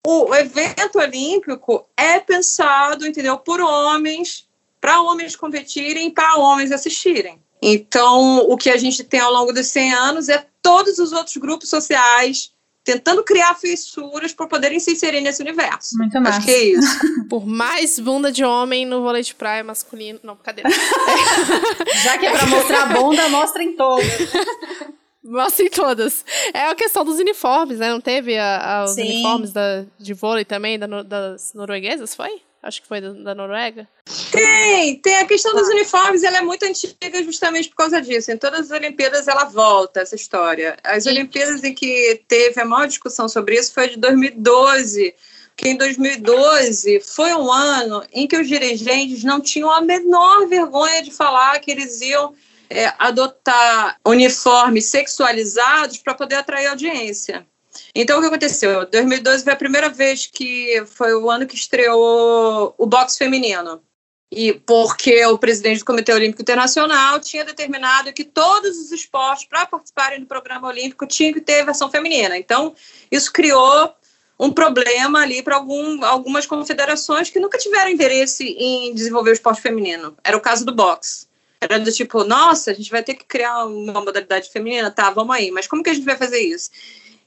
o 0.05 0.33
evento 0.33 0.97
olímpico 0.97 1.87
é 1.95 2.19
pensado, 2.19 3.05
entendeu, 3.05 3.37
por 3.37 3.61
homens, 3.61 4.47
para 4.79 5.01
homens 5.01 5.35
competirem, 5.35 6.09
para 6.09 6.37
homens 6.37 6.71
assistirem. 6.71 7.39
Então, 7.61 8.39
o 8.49 8.57
que 8.57 8.71
a 8.71 8.77
gente 8.77 9.03
tem 9.03 9.19
ao 9.19 9.31
longo 9.31 9.53
dos 9.53 9.67
100 9.67 9.93
anos 9.93 10.29
é 10.29 10.43
todos 10.63 10.97
os 10.97 11.11
outros 11.11 11.37
grupos 11.37 11.69
sociais 11.69 12.51
tentando 12.83 13.23
criar 13.23 13.53
fissuras 13.55 14.33
para 14.33 14.47
poderem 14.47 14.79
se 14.79 14.91
inserir 14.91 15.21
nesse 15.21 15.41
universo. 15.41 15.97
Muito 15.97 16.19
mais. 16.19 16.37
Acho 16.37 16.45
que 16.45 16.51
é 16.51 16.63
isso. 16.63 16.99
Por 17.29 17.45
mais 17.45 17.99
bunda 17.99 18.31
de 18.31 18.43
homem 18.43 18.85
no 18.85 19.01
vôlei 19.01 19.21
de 19.21 19.35
praia 19.35 19.63
masculino. 19.63 20.19
Não, 20.23 20.35
cadê? 20.35 20.63
Já 22.03 22.17
que 22.17 22.25
é 22.25 22.31
para 22.31 22.45
mostrar 22.47 22.83
a 22.83 22.85
bunda, 22.87 23.29
mostra 23.29 23.63
em 23.63 23.75
todas. 23.75 24.05
Mostra 25.23 25.65
em 25.65 25.69
todas. 25.69 26.25
É 26.53 26.67
a 26.67 26.75
questão 26.75 27.05
dos 27.05 27.19
uniformes, 27.19 27.77
né? 27.77 27.91
Não 27.91 28.01
teve 28.01 28.37
a, 28.37 28.79
a, 28.79 28.83
os 28.85 28.91
Sim. 28.91 29.03
uniformes 29.03 29.53
da, 29.53 29.85
de 29.99 30.13
vôlei 30.13 30.43
também, 30.43 30.79
da, 30.79 30.87
das 31.03 31.53
norueguesas, 31.53 32.15
foi? 32.15 32.41
Acho 32.63 32.81
que 32.81 32.87
foi 32.87 33.01
da, 33.01 33.33
Noruega. 33.33 33.87
Tem, 34.31 34.95
tem 34.97 35.17
a 35.17 35.25
questão 35.25 35.53
dos 35.53 35.67
uniformes, 35.67 36.23
ela 36.23 36.37
é 36.37 36.41
muito 36.41 36.63
antiga 36.63 37.23
justamente 37.23 37.69
por 37.69 37.75
causa 37.75 37.99
disso. 37.99 38.31
Em 38.31 38.37
todas 38.37 38.71
as 38.71 38.71
Olimpíadas 38.71 39.27
ela 39.27 39.45
volta, 39.45 40.01
essa 40.01 40.15
história. 40.15 40.77
As 40.83 41.03
Sim. 41.03 41.09
Olimpíadas 41.09 41.63
em 41.63 41.73
que 41.73 42.21
teve 42.27 42.61
a 42.61 42.65
maior 42.65 42.87
discussão 42.87 43.27
sobre 43.27 43.55
isso 43.55 43.73
foi 43.73 43.89
de 43.89 43.97
2012, 43.97 45.15
que 45.57 45.69
em 45.69 45.75
2012 45.75 46.99
foi 46.99 47.33
um 47.33 47.51
ano 47.51 48.03
em 48.13 48.27
que 48.27 48.37
os 48.37 48.47
dirigentes 48.47 49.23
não 49.23 49.41
tinham 49.41 49.71
a 49.71 49.81
menor 49.81 50.47
vergonha 50.47 51.01
de 51.01 51.09
falar 51.09 51.59
que 51.59 51.71
eles 51.71 51.99
iam 52.01 52.35
é, 52.69 52.93
adotar 52.99 53.97
uniformes 54.05 54.85
sexualizados 54.85 55.97
para 55.97 56.13
poder 56.13 56.35
atrair 56.35 56.67
audiência. 56.67 57.45
Então, 57.93 58.17
o 58.17 58.21
que 58.21 58.27
aconteceu? 58.27 58.85
2012 58.89 59.43
foi 59.43 59.53
a 59.53 59.57
primeira 59.57 59.89
vez 59.89 60.25
que 60.25 60.83
foi 60.85 61.13
o 61.13 61.29
ano 61.29 61.45
que 61.45 61.55
estreou 61.55 62.73
o 62.77 62.85
boxe 62.85 63.17
feminino. 63.17 63.81
E 64.31 64.53
porque 64.53 65.25
o 65.25 65.37
presidente 65.37 65.79
do 65.79 65.85
Comitê 65.85 66.13
Olímpico 66.13 66.41
Internacional 66.41 67.19
tinha 67.19 67.43
determinado 67.43 68.13
que 68.13 68.23
todos 68.23 68.77
os 68.77 68.91
esportes, 68.91 69.45
para 69.45 69.65
participarem 69.65 70.21
do 70.21 70.25
programa 70.25 70.69
olímpico, 70.69 71.05
tinham 71.05 71.33
que 71.33 71.41
ter 71.41 71.65
versão 71.65 71.91
feminina. 71.91 72.37
Então, 72.37 72.73
isso 73.11 73.31
criou 73.33 73.93
um 74.39 74.49
problema 74.49 75.21
ali 75.21 75.43
para 75.43 75.57
algum, 75.57 76.03
algumas 76.05 76.45
confederações 76.45 77.29
que 77.29 77.41
nunca 77.41 77.57
tiveram 77.57 77.91
interesse 77.91 78.45
em 78.57 78.93
desenvolver 78.93 79.31
o 79.31 79.33
esporte 79.33 79.61
feminino. 79.61 80.17
Era 80.23 80.37
o 80.37 80.41
caso 80.41 80.65
do 80.65 80.73
boxe. 80.73 81.27
Era 81.59 81.77
do 81.77 81.91
tipo, 81.91 82.23
nossa, 82.23 82.71
a 82.71 82.73
gente 82.73 82.89
vai 82.89 83.03
ter 83.03 83.13
que 83.13 83.25
criar 83.25 83.65
uma 83.65 84.01
modalidade 84.01 84.49
feminina? 84.49 84.89
Tá, 84.89 85.11
vamos 85.11 85.35
aí. 85.35 85.51
Mas 85.51 85.67
como 85.67 85.83
que 85.83 85.89
a 85.89 85.93
gente 85.93 86.05
vai 86.05 86.17
fazer 86.17 86.39
isso? 86.39 86.71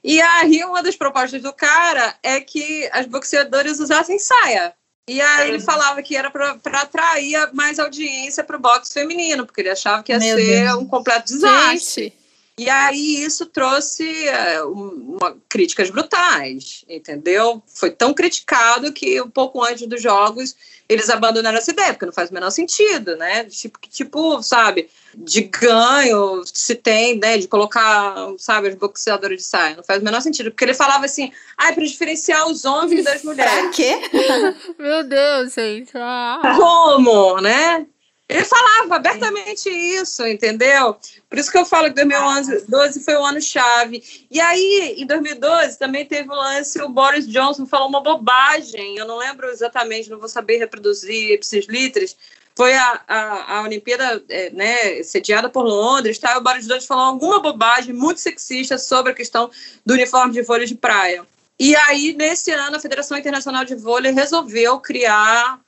E 0.07 0.21
aí, 0.21 0.63
uma 0.63 0.83
das 0.83 0.95
propostas 0.95 1.41
do 1.41 1.51
cara 1.51 2.15
é 2.21 2.39
que 2.39 2.87
as 2.93 3.07
boxeadoras 3.07 3.79
usassem 3.79 4.19
saia. 4.19 4.71
E 5.09 5.19
aí 5.19 5.49
ele 5.49 5.59
falava 5.59 6.01
que 6.03 6.15
era 6.15 6.29
para 6.29 6.81
atrair 6.81 7.49
mais 7.53 7.79
audiência 7.79 8.43
para 8.43 8.55
o 8.55 8.59
boxe 8.59 8.93
feminino, 8.93 9.47
porque 9.47 9.61
ele 9.61 9.71
achava 9.71 10.03
que 10.03 10.11
ia 10.11 10.19
Meu 10.19 10.37
ser 10.37 10.65
Deus. 10.65 10.75
um 10.77 10.85
completo 10.85 11.25
desastre. 11.33 12.03
Gente. 12.03 12.24
E 12.57 12.69
aí 12.69 13.21
isso 13.21 13.45
trouxe 13.47 14.27
uh, 14.29 14.71
uma, 14.71 15.37
críticas 15.49 15.89
brutais, 15.89 16.85
entendeu? 16.87 17.61
Foi 17.67 17.91
tão 17.91 18.13
criticado 18.13 18.93
que 18.93 19.21
um 19.21 19.29
pouco 19.29 19.61
antes 19.61 19.85
dos 19.85 20.01
jogos 20.01 20.55
eles 20.87 21.09
abandonaram 21.09 21.57
essa 21.57 21.71
ideia, 21.71 21.91
porque 21.91 22.05
não 22.05 22.13
faz 22.13 22.29
o 22.29 22.33
menor 22.33 22.51
sentido, 22.51 23.17
né? 23.17 23.43
Tipo, 23.45 23.79
tipo 23.89 24.41
sabe, 24.41 24.89
de 25.13 25.41
ganho 25.41 26.43
se 26.45 26.75
tem, 26.75 27.19
né, 27.19 27.37
de 27.37 27.47
colocar, 27.47 28.15
sabe, 28.37 28.69
os 28.69 28.75
boxeadores 28.75 29.39
de 29.39 29.43
saia. 29.43 29.75
Não 29.75 29.83
faz 29.83 30.01
o 30.01 30.05
menor 30.05 30.21
sentido, 30.21 30.49
porque 30.49 30.63
ele 30.63 30.73
falava 30.73 31.03
assim, 31.03 31.33
ah, 31.57 31.69
é 31.69 31.71
para 31.73 31.83
diferenciar 31.83 32.47
os 32.47 32.63
homens 32.63 33.03
das 33.03 33.21
mulheres. 33.21 33.51
Pra 33.65 33.69
quê? 33.69 33.99
Meu 34.79 35.03
Deus, 35.03 35.53
gente. 35.53 35.91
Ah. 35.95 36.55
Como, 36.55 37.41
né? 37.41 37.85
Ele 38.27 38.43
falava 38.43 38.95
abertamente 38.95 39.69
isso, 39.69 40.25
entendeu? 40.25 40.97
Por 41.29 41.37
isso 41.37 41.51
que 41.51 41.57
eu 41.59 41.65
falo 41.65 41.89
que 41.89 42.03
2012 42.03 43.03
foi 43.03 43.15
o 43.15 43.23
ano 43.23 43.39
chave. 43.39 44.03
E 44.31 44.41
aí, 44.41 44.95
em 44.97 45.05
2012, 45.05 45.77
também 45.77 46.05
teve 46.05 46.29
o 46.29 46.35
lance, 46.35 46.81
o 46.81 46.89
Boris 46.89 47.27
Johnson 47.27 47.67
falou 47.67 47.87
uma 47.87 48.01
bobagem, 48.01 48.97
eu 48.97 49.05
não 49.05 49.19
lembro 49.19 49.47
exatamente, 49.49 50.09
não 50.09 50.19
vou 50.19 50.27
saber 50.27 50.57
reproduzir 50.57 51.37
esses 51.39 51.67
litros. 51.67 52.17
Foi 52.57 52.73
a, 52.73 53.01
a, 53.07 53.57
a 53.57 53.61
Olimpíada 53.63 54.23
é, 54.27 54.49
né, 54.49 55.03
sediada 55.03 55.47
por 55.47 55.63
Londres, 55.63 56.17
tá? 56.17 56.33
E 56.33 56.37
o 56.37 56.41
Boris 56.41 56.65
Johnson 56.65 56.87
falou 56.87 57.03
alguma 57.03 57.39
bobagem 57.39 57.93
muito 57.93 58.21
sexista 58.21 58.77
sobre 58.79 59.11
a 59.11 59.15
questão 59.15 59.51
do 59.85 59.93
uniforme 59.93 60.33
de 60.33 60.41
vôlei 60.41 60.65
de 60.65 60.75
praia. 60.75 61.23
E 61.59 61.75
aí, 61.75 62.13
nesse 62.13 62.51
ano, 62.51 62.75
a 62.75 62.79
Federação 62.79 63.17
Internacional 63.17 63.63
de 63.63 63.75
Vôlei 63.75 64.11
resolveu 64.11 64.79
criar 64.79 65.59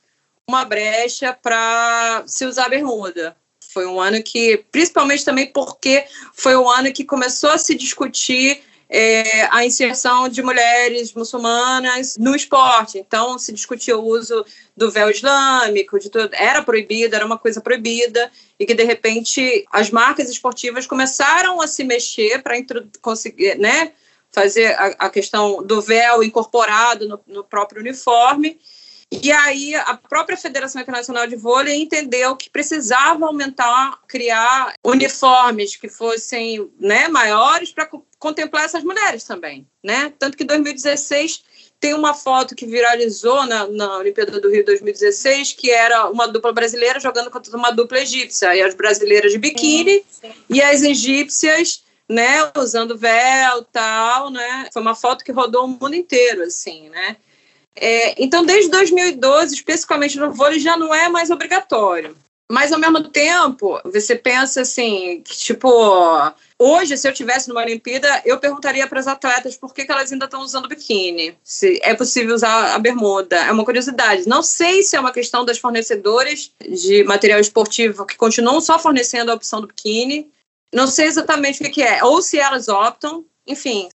uma 0.48 0.64
brecha 0.64 1.36
para 1.40 2.24
se 2.26 2.46
usar 2.46 2.70
bermuda. 2.70 3.36
Foi 3.70 3.86
um 3.86 4.00
ano 4.00 4.22
que, 4.22 4.64
principalmente 4.72 5.24
também 5.24 5.52
porque 5.52 6.06
foi 6.32 6.56
um 6.56 6.68
ano 6.68 6.90
que 6.90 7.04
começou 7.04 7.50
a 7.50 7.58
se 7.58 7.74
discutir 7.74 8.62
é, 8.88 9.42
a 9.50 9.66
inserção 9.66 10.26
de 10.26 10.42
mulheres 10.42 11.12
muçulmanas 11.12 12.16
no 12.16 12.34
esporte. 12.34 12.98
Então, 12.98 13.38
se 13.38 13.52
discutia 13.52 13.98
o 13.98 14.02
uso 14.02 14.42
do 14.74 14.90
véu 14.90 15.10
islâmico, 15.10 15.98
de 15.98 16.08
tudo. 16.08 16.30
Era 16.32 16.62
proibido, 16.62 17.14
era 17.14 17.26
uma 17.26 17.36
coisa 17.36 17.60
proibida, 17.60 18.30
e 18.58 18.64
que, 18.64 18.72
de 18.72 18.84
repente, 18.84 19.66
as 19.70 19.90
marcas 19.90 20.30
esportivas 20.30 20.86
começaram 20.86 21.60
a 21.60 21.66
se 21.66 21.84
mexer 21.84 22.42
para 22.42 22.56
conseguir, 23.02 23.58
né, 23.58 23.92
fazer 24.30 24.72
a, 24.78 24.86
a, 24.98 25.10
questão 25.10 25.62
do 25.62 25.82
véu 25.82 26.22
incorporado 26.22 27.06
no, 27.06 27.20
no 27.26 27.44
próprio 27.44 27.82
uniforme. 27.82 28.58
E 29.10 29.32
aí 29.32 29.74
a 29.74 29.96
própria 29.96 30.36
Federação 30.36 30.82
Internacional 30.82 31.26
de 31.26 31.34
Vôlei 31.34 31.80
entendeu 31.80 32.36
que 32.36 32.50
precisava 32.50 33.26
aumentar, 33.26 33.98
criar 34.06 34.74
uniformes 34.84 35.76
que 35.76 35.88
fossem 35.88 36.70
né, 36.78 37.08
maiores 37.08 37.72
para 37.72 37.88
contemplar 38.18 38.64
essas 38.64 38.84
mulheres 38.84 39.24
também, 39.24 39.66
né? 39.82 40.12
Tanto 40.18 40.36
que 40.36 40.44
em 40.44 40.46
2016 40.46 41.42
tem 41.80 41.94
uma 41.94 42.12
foto 42.12 42.54
que 42.54 42.66
viralizou 42.66 43.46
na, 43.46 43.66
na 43.68 43.98
Olimpíada 43.98 44.38
do 44.40 44.50
Rio 44.50 44.64
2016, 44.64 45.52
que 45.52 45.70
era 45.70 46.10
uma 46.10 46.26
dupla 46.26 46.52
brasileira 46.52 47.00
jogando 47.00 47.30
contra 47.30 47.56
uma 47.56 47.70
dupla 47.70 48.00
egípcia, 48.00 48.54
e 48.54 48.60
as 48.60 48.74
brasileiras 48.74 49.32
de 49.32 49.38
biquíni 49.38 50.04
sim, 50.10 50.28
sim. 50.28 50.34
e 50.50 50.60
as 50.60 50.82
egípcias 50.82 51.82
né, 52.08 52.50
usando 52.56 52.96
véu, 52.96 53.62
tal, 53.64 54.30
né? 54.30 54.68
Foi 54.72 54.82
uma 54.82 54.94
foto 54.94 55.24
que 55.24 55.30
rodou 55.30 55.64
o 55.64 55.68
mundo 55.68 55.94
inteiro, 55.94 56.42
assim, 56.42 56.88
né? 56.88 57.16
É, 57.76 58.22
então, 58.22 58.44
desde 58.44 58.70
2012, 58.70 59.54
especificamente 59.54 60.18
no 60.18 60.32
vôlei, 60.32 60.58
já 60.58 60.76
não 60.76 60.94
é 60.94 61.08
mais 61.08 61.30
obrigatório. 61.30 62.16
Mas, 62.50 62.72
ao 62.72 62.78
mesmo 62.78 63.02
tempo, 63.10 63.78
você 63.84 64.16
pensa 64.16 64.62
assim, 64.62 65.22
que, 65.22 65.36
tipo, 65.36 65.68
hoje, 66.58 66.96
se 66.96 67.06
eu 67.06 67.12
tivesse 67.12 67.46
numa 67.46 67.60
Olimpíada, 67.60 68.22
eu 68.24 68.38
perguntaria 68.38 68.86
para 68.86 68.98
as 68.98 69.06
atletas 69.06 69.54
por 69.54 69.74
que, 69.74 69.84
que 69.84 69.92
elas 69.92 70.10
ainda 70.10 70.24
estão 70.24 70.40
usando 70.40 70.66
biquíni. 70.66 71.36
Se 71.44 71.78
é 71.82 71.94
possível 71.94 72.34
usar 72.34 72.74
a 72.74 72.78
bermuda. 72.78 73.36
É 73.36 73.52
uma 73.52 73.66
curiosidade. 73.66 74.26
Não 74.26 74.42
sei 74.42 74.82
se 74.82 74.96
é 74.96 75.00
uma 75.00 75.12
questão 75.12 75.44
das 75.44 75.58
fornecedoras 75.58 76.50
de 76.66 77.04
material 77.04 77.38
esportivo 77.38 78.06
que 78.06 78.16
continuam 78.16 78.62
só 78.62 78.78
fornecendo 78.78 79.30
a 79.30 79.34
opção 79.34 79.60
do 79.60 79.66
biquíni. 79.66 80.26
Não 80.74 80.86
sei 80.86 81.04
exatamente 81.04 81.60
o 81.60 81.64
que, 81.64 81.70
que 81.70 81.82
é. 81.82 82.02
Ou 82.02 82.22
se 82.22 82.38
elas 82.38 82.68
optam. 82.68 83.26
Enfim, 83.46 83.90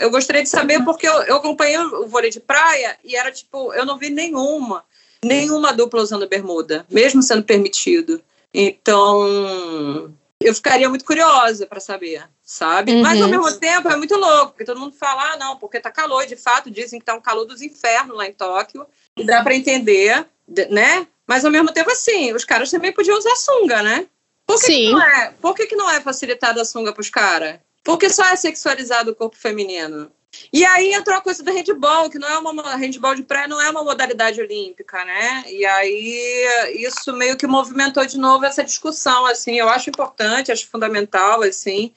eu 0.00 0.10
gostaria 0.10 0.42
de 0.42 0.48
saber 0.48 0.82
porque 0.84 1.06
eu, 1.06 1.22
eu 1.22 1.36
acompanhei 1.36 1.78
o 1.78 2.06
vôlei 2.06 2.30
de 2.30 2.40
praia 2.40 2.96
e 3.04 3.16
era 3.16 3.30
tipo, 3.30 3.72
eu 3.74 3.84
não 3.84 3.98
vi 3.98 4.10
nenhuma, 4.10 4.84
nenhuma 5.24 5.72
dupla 5.72 6.02
usando 6.02 6.28
bermuda, 6.28 6.86
mesmo 6.90 7.22
sendo 7.22 7.42
permitido. 7.42 8.22
Então, 8.54 10.12
eu 10.40 10.54
ficaria 10.54 10.88
muito 10.88 11.04
curiosa 11.04 11.66
para 11.66 11.80
saber, 11.80 12.28
sabe? 12.42 12.92
Uhum. 12.92 13.02
Mas 13.02 13.20
ao 13.20 13.28
mesmo 13.28 13.52
tempo 13.58 13.88
é 13.88 13.96
muito 13.96 14.16
louco, 14.16 14.52
porque 14.52 14.64
todo 14.64 14.80
mundo 14.80 14.94
fala, 14.94 15.32
ah, 15.32 15.36
não, 15.36 15.56
porque 15.56 15.80
tá 15.80 15.90
calor, 15.90 16.26
de 16.26 16.36
fato, 16.36 16.70
dizem 16.70 16.98
que 16.98 17.06
tá 17.06 17.14
um 17.14 17.20
calor 17.20 17.44
dos 17.44 17.62
infernos 17.62 18.16
lá 18.16 18.26
em 18.26 18.32
Tóquio, 18.32 18.86
e 19.16 19.24
dá 19.24 19.42
para 19.42 19.54
entender, 19.54 20.26
né? 20.70 21.06
Mas 21.26 21.44
ao 21.44 21.50
mesmo 21.50 21.72
tempo, 21.72 21.90
assim, 21.90 22.32
os 22.32 22.44
caras 22.44 22.70
também 22.70 22.92
podiam 22.92 23.16
usar 23.16 23.36
sunga, 23.36 23.82
né? 23.82 24.06
Por 24.46 24.58
que, 24.58 24.66
Sim. 24.66 24.86
Que 24.86 24.92
não 24.92 25.02
é? 25.02 25.34
Por 25.40 25.54
que, 25.54 25.66
que 25.66 25.76
não 25.76 25.90
é 25.90 26.00
facilitada 26.00 26.60
a 26.60 26.64
sunga 26.64 26.92
pros 26.92 27.08
caras? 27.08 27.58
Porque 27.84 28.08
só 28.10 28.24
é 28.26 28.36
sexualizado 28.36 29.10
o 29.10 29.14
corpo 29.14 29.36
feminino. 29.36 30.10
E 30.52 30.64
aí 30.64 30.94
entrou 30.94 31.16
a 31.16 31.20
coisa 31.20 31.42
do 31.42 31.52
handball, 31.52 32.08
que 32.08 32.18
não 32.18 32.28
é 32.28 32.38
uma 32.38 32.76
handball 32.76 33.14
de 33.14 33.22
praia 33.22 33.46
não 33.46 33.60
é 33.60 33.68
uma 33.70 33.84
modalidade 33.84 34.40
olímpica, 34.40 35.04
né? 35.04 35.44
E 35.46 35.64
aí 35.64 36.46
isso 36.74 37.12
meio 37.12 37.36
que 37.36 37.46
movimentou 37.46 38.04
de 38.06 38.18
novo 38.18 38.44
essa 38.44 38.64
discussão, 38.64 39.26
assim. 39.26 39.56
Eu 39.56 39.68
acho 39.68 39.90
importante, 39.90 40.50
acho 40.50 40.66
fundamental, 40.68 41.42
assim. 41.42 41.92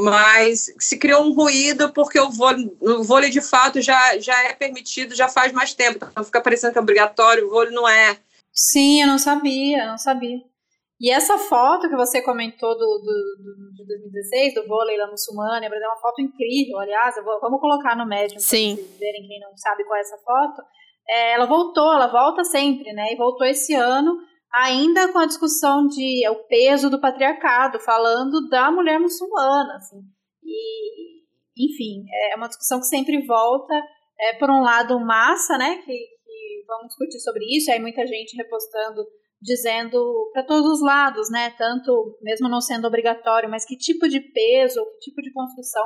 mas 0.00 0.72
se 0.78 0.96
criou 0.98 1.24
um 1.24 1.32
ruído 1.32 1.92
porque 1.92 2.18
o 2.20 2.30
vôlei, 2.30 2.70
o 2.80 3.02
vôlei 3.04 3.30
de 3.30 3.40
fato 3.40 3.80
já, 3.80 4.18
já 4.18 4.36
é 4.44 4.52
permitido, 4.54 5.14
já 5.14 5.28
faz 5.28 5.52
mais 5.52 5.74
tempo, 5.74 6.06
então 6.10 6.24
fica 6.24 6.40
parecendo 6.40 6.72
que 6.72 6.78
é 6.78 6.82
obrigatório, 6.82 7.46
o 7.46 7.50
vôlei 7.50 7.72
não 7.72 7.88
é. 7.88 8.18
Sim, 8.52 9.02
eu 9.02 9.08
não 9.08 9.18
sabia, 9.18 9.86
não 9.86 9.98
sabia. 9.98 10.42
E 11.00 11.12
essa 11.12 11.38
foto 11.38 11.88
que 11.88 11.94
você 11.94 12.20
comentou 12.20 12.76
do, 12.76 12.98
do, 12.98 13.72
de 13.72 13.86
2016, 13.86 14.54
do 14.54 14.66
vôlei 14.66 14.96
lá 14.96 15.06
muçulmana, 15.08 15.64
é 15.64 15.68
uma 15.68 16.00
foto 16.00 16.20
incrível, 16.20 16.78
aliás, 16.78 17.14
vou, 17.24 17.38
vamos 17.40 17.60
colocar 17.60 17.96
no 17.96 18.04
médium 18.04 18.38
para 18.38 18.40
vocês 18.40 18.98
verem 18.98 19.28
quem 19.28 19.38
não 19.38 19.56
sabe 19.56 19.84
qual 19.84 19.96
é 19.96 20.00
essa 20.00 20.18
foto. 20.18 20.60
É, 21.08 21.34
ela 21.34 21.46
voltou, 21.46 21.92
ela 21.92 22.08
volta 22.08 22.42
sempre, 22.42 22.92
né? 22.92 23.12
E 23.12 23.16
voltou 23.16 23.46
esse 23.46 23.74
ano, 23.74 24.18
ainda 24.52 25.12
com 25.12 25.18
a 25.18 25.26
discussão 25.26 25.86
de 25.86 26.24
é, 26.24 26.30
o 26.30 26.44
peso 26.46 26.90
do 26.90 27.00
patriarcado, 27.00 27.78
falando 27.78 28.48
da 28.48 28.68
mulher 28.72 28.98
muçulmana, 28.98 29.76
assim. 29.76 30.00
E, 30.42 31.22
enfim, 31.56 32.04
é 32.32 32.36
uma 32.36 32.48
discussão 32.48 32.80
que 32.80 32.86
sempre 32.86 33.24
volta, 33.24 33.74
é, 34.18 34.34
por 34.34 34.50
um 34.50 34.60
lado, 34.60 34.98
massa, 34.98 35.56
né? 35.56 35.76
Que, 35.76 35.92
que 35.92 36.64
vamos 36.66 36.88
discutir 36.88 37.20
sobre 37.20 37.44
isso, 37.56 37.70
aí 37.70 37.78
muita 37.78 38.04
gente 38.04 38.36
repostando 38.36 39.06
dizendo 39.40 40.30
para 40.32 40.44
todos 40.44 40.66
os 40.70 40.82
lados, 40.82 41.30
né? 41.30 41.50
Tanto 41.56 42.18
mesmo 42.22 42.48
não 42.48 42.60
sendo 42.60 42.86
obrigatório, 42.86 43.48
mas 43.48 43.64
que 43.64 43.76
tipo 43.76 44.08
de 44.08 44.20
peso, 44.20 44.84
que 45.00 45.10
tipo 45.10 45.22
de 45.22 45.32
construção 45.32 45.84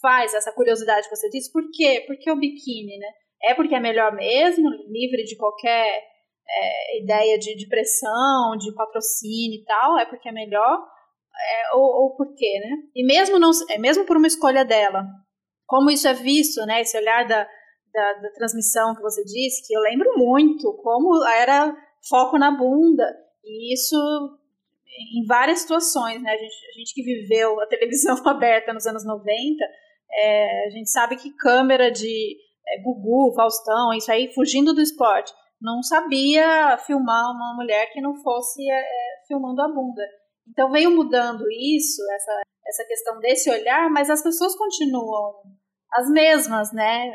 faz 0.00 0.34
essa 0.34 0.52
curiosidade 0.52 1.08
que 1.08 1.16
você 1.16 1.28
disse? 1.28 1.52
Por 1.52 1.62
quê? 1.72 2.04
Porque 2.06 2.30
o 2.30 2.36
biquíni, 2.36 2.98
né? 2.98 3.08
É 3.44 3.54
porque 3.54 3.74
é 3.74 3.80
melhor 3.80 4.12
mesmo, 4.14 4.68
livre 4.88 5.24
de 5.24 5.36
qualquer 5.36 6.02
é, 6.48 7.02
ideia 7.02 7.38
de, 7.38 7.56
de 7.56 7.68
pressão, 7.68 8.56
de 8.56 8.72
patrocínio 8.74 9.60
e 9.60 9.64
tal, 9.64 9.98
é 9.98 10.06
porque 10.06 10.28
é 10.28 10.32
melhor, 10.32 10.78
é, 11.34 11.76
ou, 11.76 12.02
ou 12.02 12.16
por 12.16 12.34
quê, 12.34 12.60
né? 12.60 12.76
E 12.94 13.04
mesmo, 13.04 13.38
não, 13.38 13.50
é, 13.70 13.78
mesmo 13.78 14.04
por 14.04 14.16
uma 14.16 14.26
escolha 14.26 14.64
dela, 14.64 15.04
como 15.66 15.90
isso 15.90 16.06
é 16.06 16.14
visto, 16.14 16.64
né? 16.66 16.82
Esse 16.82 16.96
olhar 16.96 17.26
da, 17.26 17.48
da, 17.92 18.12
da 18.14 18.30
transmissão 18.32 18.94
que 18.94 19.02
você 19.02 19.24
disse, 19.24 19.66
que 19.66 19.74
eu 19.74 19.80
lembro 19.80 20.16
muito, 20.16 20.72
como 20.82 21.24
era 21.26 21.74
foco 22.08 22.38
na 22.38 22.50
bunda. 22.50 23.04
E 23.44 23.74
isso 23.74 23.96
em 25.14 25.26
várias 25.26 25.60
situações, 25.60 26.22
né? 26.22 26.32
A 26.32 26.36
gente, 26.36 26.54
a 26.68 26.78
gente 26.78 26.94
que 26.94 27.02
viveu 27.02 27.60
a 27.60 27.66
televisão 27.66 28.16
aberta 28.26 28.72
nos 28.72 28.86
anos 28.86 29.04
90, 29.04 29.64
é, 30.12 30.66
a 30.66 30.70
gente 30.70 30.90
sabe 30.90 31.16
que 31.16 31.34
câmera 31.34 31.90
de 31.90 32.36
é, 32.68 32.82
Gugu, 32.82 33.34
Faustão, 33.34 33.92
isso 33.94 34.10
aí 34.12 34.32
fugindo 34.34 34.74
do 34.74 34.80
esporte, 34.80 35.32
não 35.60 35.82
sabia 35.82 36.76
filmar 36.78 37.30
uma 37.30 37.54
mulher 37.54 37.90
que 37.92 38.00
não 38.00 38.14
fosse 38.22 38.68
é, 38.70 38.84
filmando 39.26 39.62
a 39.62 39.68
bunda. 39.68 40.02
Então 40.48 40.70
veio 40.70 40.90
mudando 40.90 41.44
isso, 41.50 42.02
essa, 42.12 42.42
essa 42.66 42.84
questão 42.84 43.18
desse 43.20 43.50
olhar, 43.50 43.88
mas 43.90 44.10
as 44.10 44.22
pessoas 44.22 44.56
continuam 44.56 45.34
as 45.92 46.08
mesmas, 46.10 46.72
né? 46.72 47.10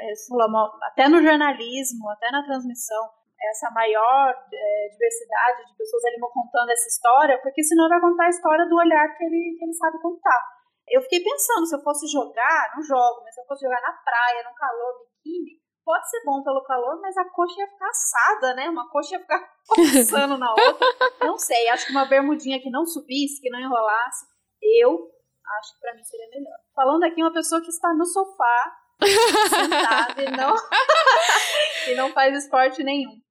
Até 0.83 1.09
no 1.09 1.21
jornalismo, 1.21 2.09
até 2.09 2.31
na 2.31 2.43
transmissão 2.45 3.09
essa 3.39 3.69
maior 3.71 4.33
é, 4.33 4.89
diversidade 4.89 5.65
de 5.65 5.77
pessoas 5.77 6.03
ali 6.05 6.17
contando 6.19 6.69
essa 6.69 6.87
história, 6.87 7.39
porque 7.41 7.63
senão 7.63 7.87
vai 7.87 8.01
contar 8.01 8.25
a 8.25 8.29
história 8.29 8.65
do 8.65 8.75
olhar 8.75 9.07
que 9.15 9.23
ele, 9.23 9.55
que 9.57 9.65
ele 9.65 9.73
sabe 9.73 10.01
contar. 10.01 10.41
Eu 10.89 11.01
fiquei 11.01 11.19
pensando, 11.19 11.65
se 11.65 11.75
eu 11.75 11.83
fosse 11.83 12.07
jogar, 12.07 12.73
não 12.75 12.81
jogo, 12.81 13.21
mas 13.23 13.35
se 13.35 13.41
eu 13.41 13.45
fosse 13.45 13.65
jogar 13.65 13.81
na 13.81 13.93
praia, 13.93 14.43
no 14.43 14.55
calor, 14.55 14.93
biquíni, 15.03 15.59
pode 15.83 16.09
ser 16.09 16.23
bom 16.25 16.41
pelo 16.43 16.63
calor, 16.63 16.99
mas 17.01 17.15
a 17.17 17.25
coxa 17.29 17.59
ia 17.59 17.67
ficar 17.67 17.89
assada, 17.89 18.53
né? 18.55 18.69
Uma 18.69 18.89
coxa 18.89 19.15
ia 19.15 19.21
ficar 19.21 19.39
coçando 19.67 20.37
na 20.37 20.49
outra. 20.49 20.87
Não 21.21 21.37
sei, 21.37 21.67
acho 21.69 21.87
que 21.87 21.91
uma 21.91 22.05
bermudinha 22.05 22.61
que 22.61 22.69
não 22.69 22.85
subisse, 22.85 23.41
que 23.41 23.49
não 23.49 23.59
enrolasse, 23.59 24.25
eu 24.61 25.11
acho 25.59 25.73
que 25.73 25.79
para 25.81 25.93
mim 25.93 26.03
seria 26.03 26.29
melhor. 26.29 26.57
Falando 26.73 27.03
aqui 27.03 27.21
uma 27.21 27.33
pessoa 27.33 27.61
que 27.61 27.69
está 27.69 27.93
no 27.93 28.05
sofá, 28.05 28.77
sentada 29.49 30.23
e 30.23 30.31
não, 30.31 30.55
e 31.87 31.95
não 31.95 32.11
faz 32.11 32.35
esporte 32.43 32.83
nenhum. 32.83 33.21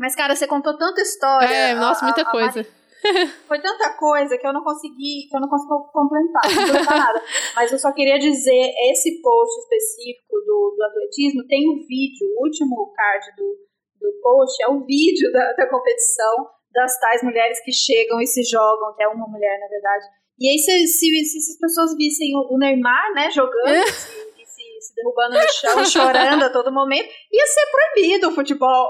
Mas, 0.00 0.16
cara, 0.16 0.34
você 0.34 0.46
contou 0.46 0.78
tanta 0.78 1.02
história. 1.02 1.46
É, 1.46 1.74
nossa, 1.74 2.00
a, 2.00 2.08
muita 2.08 2.22
a, 2.22 2.30
coisa. 2.30 2.66
foi 3.46 3.60
tanta 3.60 3.92
coisa 3.98 4.38
que 4.38 4.46
eu 4.46 4.52
não 4.52 4.64
consegui, 4.64 5.28
que 5.28 5.36
eu 5.36 5.40
não 5.42 5.48
consegui 5.48 5.74
complementar 5.92 6.42
nada. 6.88 7.22
Mas 7.54 7.70
eu 7.70 7.78
só 7.78 7.92
queria 7.92 8.18
dizer, 8.18 8.72
esse 8.90 9.20
post 9.20 9.60
específico 9.60 10.36
do, 10.46 10.74
do 10.74 10.84
atletismo 10.84 11.46
tem 11.46 11.68
um 11.68 11.86
vídeo, 11.86 12.26
o 12.34 12.44
último 12.44 12.90
card 12.96 13.26
do, 13.36 13.58
do 14.00 14.20
post 14.22 14.62
é 14.62 14.68
o 14.68 14.80
vídeo 14.86 15.30
da, 15.32 15.52
da 15.52 15.68
competição 15.68 16.48
das 16.72 16.98
tais 16.98 17.22
mulheres 17.22 17.62
que 17.62 17.72
chegam 17.72 18.22
e 18.22 18.26
se 18.26 18.42
jogam, 18.42 18.94
que 18.96 19.02
é 19.02 19.08
uma 19.08 19.28
mulher, 19.28 19.60
na 19.60 19.68
verdade. 19.68 20.06
E 20.38 20.48
aí, 20.48 20.58
se, 20.58 20.86
se, 20.86 21.24
se 21.24 21.52
as 21.52 21.58
pessoas 21.58 21.94
vissem 21.98 22.34
o, 22.34 22.54
o 22.54 22.58
Neymar, 22.58 23.12
né, 23.12 23.30
jogando, 23.30 23.68
é. 23.68 23.86
se, 23.86 24.46
se, 24.46 24.80
se 24.80 24.94
derrubando 24.94 25.34
no 25.34 25.52
chão, 25.52 25.84
chorando 25.84 26.44
a 26.44 26.50
todo 26.50 26.72
momento, 26.72 27.06
ia 27.30 27.46
ser 27.46 27.66
proibido 27.70 28.28
o 28.28 28.32
futebol 28.32 28.88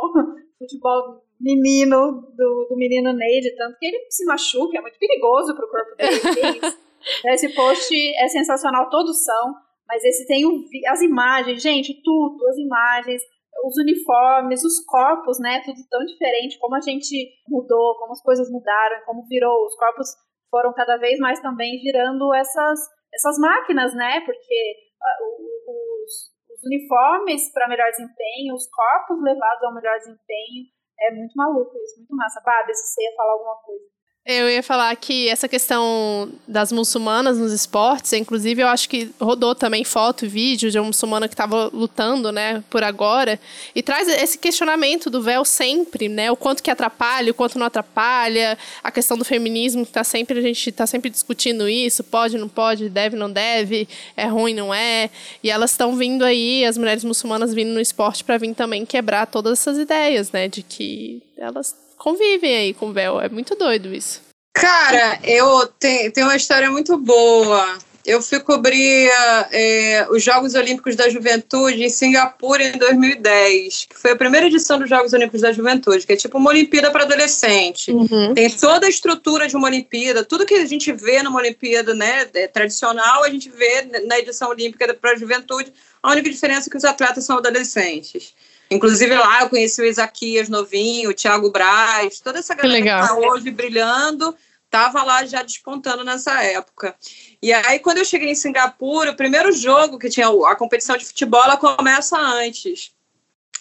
futebol 0.61 1.25
menino 1.41 2.21
do, 2.37 2.67
do 2.69 2.77
menino 2.77 3.15
Neide, 3.15 3.57
tanto 3.57 3.79
que 3.79 3.87
ele 3.87 4.07
se 4.11 4.25
machuca, 4.27 4.77
é 4.77 4.83
muito 4.83 4.99
perigoso 4.99 5.57
pro 5.57 5.71
corpo 5.71 5.97
dele. 5.97 6.61
esse 7.33 7.49
post 7.55 7.95
é 8.19 8.29
sensacional, 8.29 8.91
todos 8.91 9.25
são, 9.25 9.55
mas 9.89 10.05
esse 10.05 10.27
tem 10.27 10.45
o, 10.45 10.63
as 10.89 11.01
imagens, 11.01 11.63
gente, 11.63 12.01
tudo, 12.03 12.47
as 12.47 12.59
imagens, 12.59 13.23
os 13.65 13.77
uniformes, 13.79 14.63
os 14.63 14.85
corpos, 14.85 15.41
né, 15.41 15.63
tudo 15.65 15.81
tão 15.89 16.05
diferente, 16.05 16.59
como 16.59 16.77
a 16.77 16.81
gente 16.81 17.31
mudou, 17.49 17.97
como 17.97 18.13
as 18.13 18.23
coisas 18.23 18.51
mudaram, 18.51 19.03
como 19.07 19.27
virou, 19.27 19.65
os 19.65 19.77
corpos 19.77 20.09
foram 20.51 20.75
cada 20.75 20.99
vez 20.99 21.19
mais 21.19 21.41
também 21.41 21.81
virando 21.83 22.35
essas, 22.35 22.81
essas 23.15 23.39
máquinas, 23.39 23.95
né, 23.95 24.21
porque 24.21 24.75
uh, 25.01 25.50
os, 26.61 26.67
uniformes 26.67 27.53
para 27.53 27.69
melhor 27.69 27.91
desempenho, 27.91 28.55
os 28.55 28.69
corpos 28.69 29.23
levados 29.23 29.65
ao 29.65 29.75
melhor 29.75 29.97
desempenho. 29.99 30.69
É 31.01 31.11
muito 31.15 31.33
maluco 31.35 31.77
isso, 31.79 31.97
muito 31.99 32.15
massa. 32.15 32.43
Babi, 32.45 32.75
se 32.75 32.93
você 32.93 33.03
ia 33.03 33.17
falar 33.17 33.33
alguma 33.33 33.57
coisa. 33.63 33.85
Eu 34.33 34.49
ia 34.49 34.63
falar 34.63 34.95
que 34.95 35.29
essa 35.29 35.49
questão 35.49 36.31
das 36.47 36.71
muçulmanas 36.71 37.37
nos 37.37 37.53
esportes, 37.53 38.13
inclusive 38.13 38.63
eu 38.63 38.69
acho 38.69 38.89
que 38.89 39.11
rodou 39.21 39.57
também 39.57 39.83
foto 39.83 40.25
e 40.25 40.29
vídeo 40.29 40.71
de 40.71 40.79
uma 40.79 40.87
muçulmana 40.87 41.27
que 41.27 41.35
estava 41.35 41.69
lutando, 41.73 42.31
né, 42.31 42.63
por 42.71 42.85
agora, 42.85 43.41
e 43.75 43.83
traz 43.83 44.07
esse 44.07 44.39
questionamento 44.39 45.11
do 45.11 45.21
véu 45.21 45.45
sempre, 45.45 46.09
né, 46.09 46.31
o 46.31 46.37
quanto 46.37 46.63
que 46.63 46.71
atrapalha, 46.71 47.33
o 47.33 47.35
quanto 47.35 47.59
não 47.59 47.67
atrapalha, 47.67 48.57
a 48.85 48.93
questão 48.93 49.19
do 49.19 49.25
feminismo 49.25 49.85
que 49.85 49.91
tá 49.91 50.05
sempre 50.05 50.39
a 50.39 50.43
gente 50.43 50.71
está 50.71 50.87
sempre 50.87 51.11
discutindo 51.11 51.69
isso, 51.69 52.05
pode, 52.05 52.39
não 52.39 52.49
pode, 52.49 52.89
deve, 52.89 53.17
não 53.17 53.31
deve, 53.31 53.89
é 54.17 54.27
ruim, 54.27 54.55
não 54.55 54.73
é, 54.73 55.11
e 55.43 55.51
elas 55.51 55.73
estão 55.73 55.97
vindo 55.97 56.25
aí, 56.25 56.65
as 56.65 56.79
mulheres 56.79 57.03
muçulmanas 57.03 57.53
vindo 57.53 57.73
no 57.73 57.81
esporte 57.81 58.23
para 58.23 58.39
vir 58.39 58.55
também 58.55 58.87
quebrar 58.87 59.27
todas 59.27 59.59
essas 59.59 59.77
ideias, 59.77 60.31
né, 60.31 60.47
de 60.47 60.63
que 60.63 61.21
elas 61.37 61.75
convivem 62.01 62.57
aí 62.57 62.75
com 62.75 62.87
o 62.89 62.93
véu. 62.93 63.21
É 63.21 63.29
muito 63.29 63.55
doido 63.55 63.95
isso. 63.95 64.23
Cara, 64.55 65.21
eu 65.23 65.67
tenho, 65.79 66.11
tenho 66.11 66.27
uma 66.27 66.37
história 66.37 66.71
muito 66.71 66.97
boa. 66.97 67.79
Eu 68.05 68.23
fui 68.23 68.41
cobrir 68.41 69.11
é, 69.53 70.07
os 70.11 70.23
Jogos 70.25 70.55
Olímpicos 70.55 70.97
da 70.97 71.09
Juventude 71.11 71.85
em 71.85 71.91
Singapura 71.91 72.65
em 72.65 72.73
2010, 72.73 73.87
que 73.91 73.99
foi 73.99 74.13
a 74.13 74.17
primeira 74.17 74.47
edição 74.47 74.79
dos 74.79 74.89
Jogos 74.89 75.13
Olímpicos 75.13 75.43
da 75.43 75.53
Juventude, 75.53 76.07
que 76.07 76.15
é 76.15 76.17
tipo 76.17 76.39
uma 76.39 76.51
Olimpíada 76.51 76.91
para 76.91 77.05
adolescente. 77.05 77.93
Uhum. 77.93 78.35
Tem 78.35 78.49
toda 78.51 78.87
a 78.87 78.89
estrutura 78.89 79.47
de 79.47 79.55
uma 79.55 79.69
Olimpíada, 79.69 80.25
tudo 80.25 80.47
que 80.47 80.55
a 80.55 80.65
gente 80.65 80.91
vê 80.93 81.23
numa 81.23 81.39
Olimpíada 81.39 81.95
né, 81.95 82.27
é 82.33 82.49
tradicional, 82.49 83.23
a 83.23 83.29
gente 83.29 83.51
vê 83.51 83.83
na 84.07 84.19
edição 84.19 84.49
olímpica 84.49 84.93
para 84.95 85.13
a 85.13 85.17
juventude. 85.17 85.71
A 86.03 86.11
única 86.11 86.31
diferença 86.31 86.69
é 86.69 86.71
que 86.71 86.79
os 86.79 86.85
atletas 86.85 87.25
são 87.25 87.37
adolescentes. 87.37 88.35
Inclusive 88.71 89.15
lá 89.17 89.43
eu 89.43 89.49
conheci 89.49 89.81
o 89.83 89.85
Isaquias 89.85 90.49
novinho, 90.49 91.11
o 91.11 91.15
Thiago 91.15 91.51
Braz, 91.51 92.21
toda 92.21 92.39
essa 92.39 92.55
galera 92.55 92.77
que, 92.77 92.83
que 92.83 93.09
tá 93.09 93.17
hoje 93.17 93.51
brilhando, 93.51 94.35
tava 94.71 95.03
lá 95.03 95.27
já 95.27 95.43
despontando 95.43 96.05
nessa 96.05 96.43
época. 96.45 96.95
E 97.43 97.53
aí, 97.53 97.81
quando 97.81 97.99
eu 97.99 98.05
cheguei 98.05 98.31
em 98.31 98.35
Singapura, 98.35 99.11
o 99.11 99.17
primeiro 99.17 99.51
jogo 99.51 99.99
que 99.99 100.09
tinha 100.09 100.29
a 100.29 100.55
competição 100.55 100.97
de 100.97 101.05
futebol, 101.05 101.43
ela 101.43 101.57
começa 101.57 102.17
antes. 102.17 102.93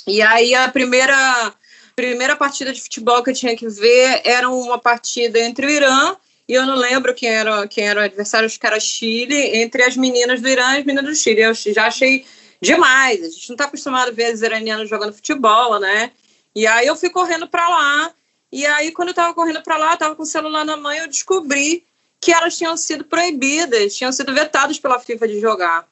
E 0.06 0.22
aí 0.22 0.54
a 0.54 0.70
primeira 0.70 1.54
primeira 1.96 2.34
partida 2.34 2.72
de 2.72 2.82
futebol 2.82 3.22
que 3.22 3.32
eu 3.32 3.36
tinha 3.36 3.58
que 3.58 3.68
ver 3.68 4.22
era 4.24 4.50
uma 4.50 4.80
partida 4.80 5.38
entre 5.38 5.66
o 5.66 5.70
Irã 5.70 6.16
e 6.48 6.54
eu 6.54 6.66
não 6.66 6.76
lembro 6.76 7.14
quem 7.14 7.30
era 7.30 7.68
quem 7.68 7.88
era 7.88 8.00
o 8.00 8.04
adversário, 8.04 8.46
acho 8.46 8.60
que 8.60 8.66
era 8.66 8.80
Chile, 8.80 9.58
entre 9.58 9.84
as 9.84 9.98
meninas 9.98 10.42
do 10.42 10.48
Irã 10.48 10.76
e 10.76 10.80
as 10.80 10.86
meninas 10.86 11.06
do 11.06 11.16
Chile. 11.16 11.42
Eu 11.42 11.54
já 11.54 11.88
achei 11.88 12.26
demais. 12.62 13.24
A 13.24 13.30
gente 13.30 13.50
não 13.50 13.56
está 13.56 13.66
acostumado 13.66 14.10
a 14.10 14.14
ver 14.14 14.26
as 14.26 14.42
iranianas 14.42 14.90
jogando 14.90 15.14
futebol, 15.14 15.80
né? 15.80 16.12
E 16.56 16.66
aí 16.68 16.88
eu 16.88 16.96
fui 16.96 17.10
correndo 17.10 17.48
para 17.48 17.68
lá. 17.68 18.14
E 18.52 18.66
aí, 18.66 18.92
quando 18.92 19.10
eu 19.10 19.12
estava 19.14 19.34
correndo 19.34 19.62
para 19.62 19.78
lá, 19.78 19.94
estava 19.94 20.16
com 20.16 20.24
o 20.24 20.26
celular 20.26 20.66
na 20.66 20.76
mão, 20.76 20.92
eu 20.92 21.08
descobri 21.08 21.86
que 22.20 22.32
elas 22.32 22.58
tinham 22.58 22.76
sido 22.76 23.06
proibidas, 23.06 23.96
tinham 23.96 24.12
sido 24.12 24.34
vetadas 24.34 24.80
pela 24.80 25.00
FIFA 25.00 25.28
de 25.28 25.40
jogar. 25.40 25.88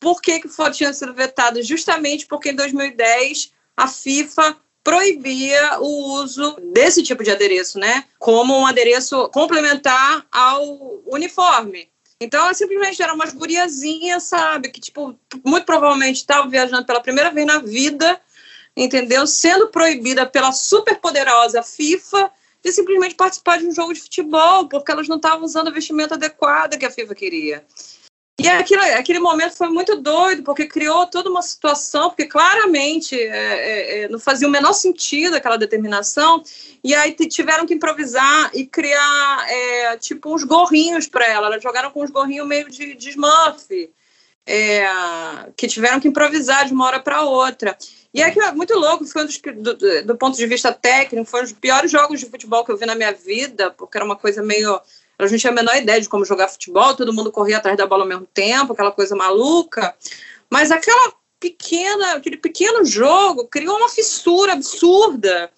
Por 0.00 0.22
que, 0.22 0.40
que 0.40 0.48
foram, 0.48 0.72
tinham 0.72 0.92
sido 0.92 1.12
vetadas? 1.12 1.66
Justamente 1.66 2.26
porque 2.26 2.50
em 2.50 2.54
2010 2.54 3.52
a 3.76 3.88
FIFA 3.88 4.56
proibia 4.82 5.80
o 5.80 6.14
uso 6.22 6.56
desse 6.72 7.02
tipo 7.02 7.22
de 7.22 7.30
adereço, 7.30 7.78
né? 7.78 8.04
Como 8.18 8.56
um 8.56 8.66
adereço 8.66 9.28
complementar 9.28 10.24
ao 10.30 11.02
uniforme. 11.06 11.90
Então, 12.20 12.52
simplesmente 12.52 13.00
eram 13.00 13.14
umas 13.14 13.32
guriazinhas, 13.32 14.24
sabe? 14.24 14.70
Que, 14.70 14.80
tipo, 14.80 15.16
muito 15.44 15.64
provavelmente 15.64 16.16
estavam 16.16 16.50
viajando 16.50 16.84
pela 16.84 17.00
primeira 17.00 17.30
vez 17.30 17.46
na 17.46 17.58
vida, 17.58 18.20
entendeu? 18.76 19.26
Sendo 19.26 19.68
proibida 19.68 20.26
pela 20.26 20.50
superpoderosa 20.50 21.62
FIFA 21.62 22.30
de 22.62 22.72
simplesmente 22.72 23.14
participar 23.14 23.58
de 23.58 23.66
um 23.66 23.74
jogo 23.74 23.94
de 23.94 24.00
futebol, 24.00 24.68
porque 24.68 24.90
elas 24.90 25.06
não 25.06 25.16
estavam 25.16 25.44
usando 25.44 25.68
a 25.68 25.72
vestimenta 25.72 26.14
adequada 26.14 26.76
que 26.76 26.84
a 26.84 26.90
FIFA 26.90 27.14
queria. 27.14 27.64
E 28.40 28.48
aquilo, 28.48 28.80
aquele 28.82 29.18
momento 29.18 29.56
foi 29.56 29.68
muito 29.68 29.96
doido, 29.96 30.44
porque 30.44 30.66
criou 30.66 31.06
toda 31.06 31.28
uma 31.28 31.42
situação, 31.42 32.08
porque 32.08 32.24
claramente 32.24 33.20
é, 33.20 33.26
é, 33.26 34.00
é, 34.02 34.08
não 34.08 34.20
fazia 34.20 34.46
o 34.46 34.50
menor 34.50 34.74
sentido 34.74 35.34
aquela 35.34 35.56
determinação, 35.56 36.40
e 36.84 36.94
aí 36.94 37.12
tiveram 37.14 37.66
que 37.66 37.74
improvisar 37.74 38.52
e 38.54 38.64
criar, 38.64 39.46
é, 39.48 39.96
tipo, 39.96 40.32
uns 40.32 40.44
gorrinhos 40.44 41.08
para 41.08 41.26
ela. 41.26 41.48
Elas 41.48 41.60
jogaram 41.60 41.90
com 41.90 42.04
uns 42.04 42.10
gorrinhos 42.10 42.46
meio 42.46 42.70
de, 42.70 42.94
de 42.94 43.10
Smurf, 43.10 43.90
é, 44.46 44.86
que 45.56 45.66
tiveram 45.66 45.98
que 45.98 46.06
improvisar 46.06 46.64
de 46.64 46.72
uma 46.72 46.86
hora 46.86 47.00
para 47.00 47.22
outra. 47.22 47.76
E 48.14 48.30
que 48.30 48.40
é 48.40 48.52
muito 48.52 48.72
louco, 48.74 49.04
foi 49.04 49.22
um 49.22 49.26
dos, 49.26 49.38
do, 49.38 50.04
do 50.04 50.16
ponto 50.16 50.36
de 50.36 50.46
vista 50.46 50.72
técnico, 50.72 51.28
foi 51.28 51.40
um 51.40 51.42
dos 51.42 51.52
piores 51.52 51.90
jogos 51.90 52.20
de 52.20 52.26
futebol 52.26 52.64
que 52.64 52.70
eu 52.70 52.76
vi 52.76 52.86
na 52.86 52.94
minha 52.94 53.12
vida, 53.12 53.72
porque 53.72 53.98
era 53.98 54.04
uma 54.04 54.16
coisa 54.16 54.42
meio 54.42 54.80
a 55.18 55.26
gente 55.26 55.40
tinha 55.40 55.52
a 55.52 55.54
menor 55.54 55.76
ideia 55.76 56.00
de 56.00 56.08
como 56.08 56.24
jogar 56.24 56.48
futebol, 56.48 56.94
todo 56.94 57.12
mundo 57.12 57.32
corria 57.32 57.58
atrás 57.58 57.76
da 57.76 57.86
bola 57.86 58.04
ao 58.04 58.08
mesmo 58.08 58.26
tempo, 58.26 58.72
aquela 58.72 58.92
coisa 58.92 59.16
maluca. 59.16 59.94
Mas 60.48 60.70
aquela 60.70 61.12
pequena, 61.40 62.14
aquele 62.14 62.36
pequeno 62.36 62.84
jogo 62.84 63.46
criou 63.46 63.76
uma 63.76 63.88
fissura 63.88 64.52
absurda 64.52 65.50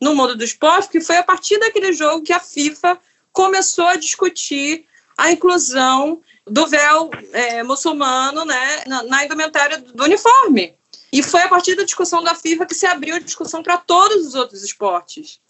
no 0.00 0.14
mundo 0.14 0.36
do 0.36 0.44
esporte, 0.44 0.90
que 0.90 1.00
foi 1.00 1.16
a 1.16 1.22
partir 1.22 1.58
daquele 1.58 1.92
jogo 1.92 2.22
que 2.22 2.32
a 2.32 2.40
FIFA 2.40 2.98
começou 3.32 3.86
a 3.86 3.96
discutir 3.96 4.86
a 5.16 5.32
inclusão 5.32 6.22
do 6.46 6.66
véu 6.66 7.10
é, 7.32 7.62
muçulmano 7.62 8.44
né, 8.44 8.84
na, 8.86 9.02
na 9.02 9.24
indumentária 9.24 9.78
do 9.78 10.04
uniforme. 10.04 10.74
E 11.10 11.22
foi 11.22 11.42
a 11.42 11.48
partir 11.48 11.74
da 11.74 11.84
discussão 11.84 12.22
da 12.22 12.34
FIFA 12.34 12.66
que 12.66 12.74
se 12.74 12.86
abriu 12.86 13.16
a 13.16 13.20
discussão 13.20 13.62
para 13.62 13.78
todos 13.78 14.26
os 14.26 14.34
outros 14.34 14.62
esportes. 14.62 15.40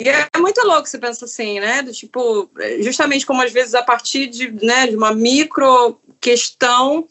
E 0.00 0.08
é 0.08 0.28
muito 0.38 0.64
louco 0.64 0.86
você 0.88 0.98
pensa 0.98 1.24
assim, 1.24 1.58
né? 1.58 1.82
Do 1.82 1.92
tipo, 1.92 2.48
justamente 2.80 3.26
como 3.26 3.42
às 3.42 3.52
vezes 3.52 3.74
a 3.74 3.82
partir 3.82 4.28
de, 4.28 4.50
né, 4.64 4.86
de 4.86 4.96
uma 4.96 5.12
micro 5.12 6.00
questão 6.20 7.06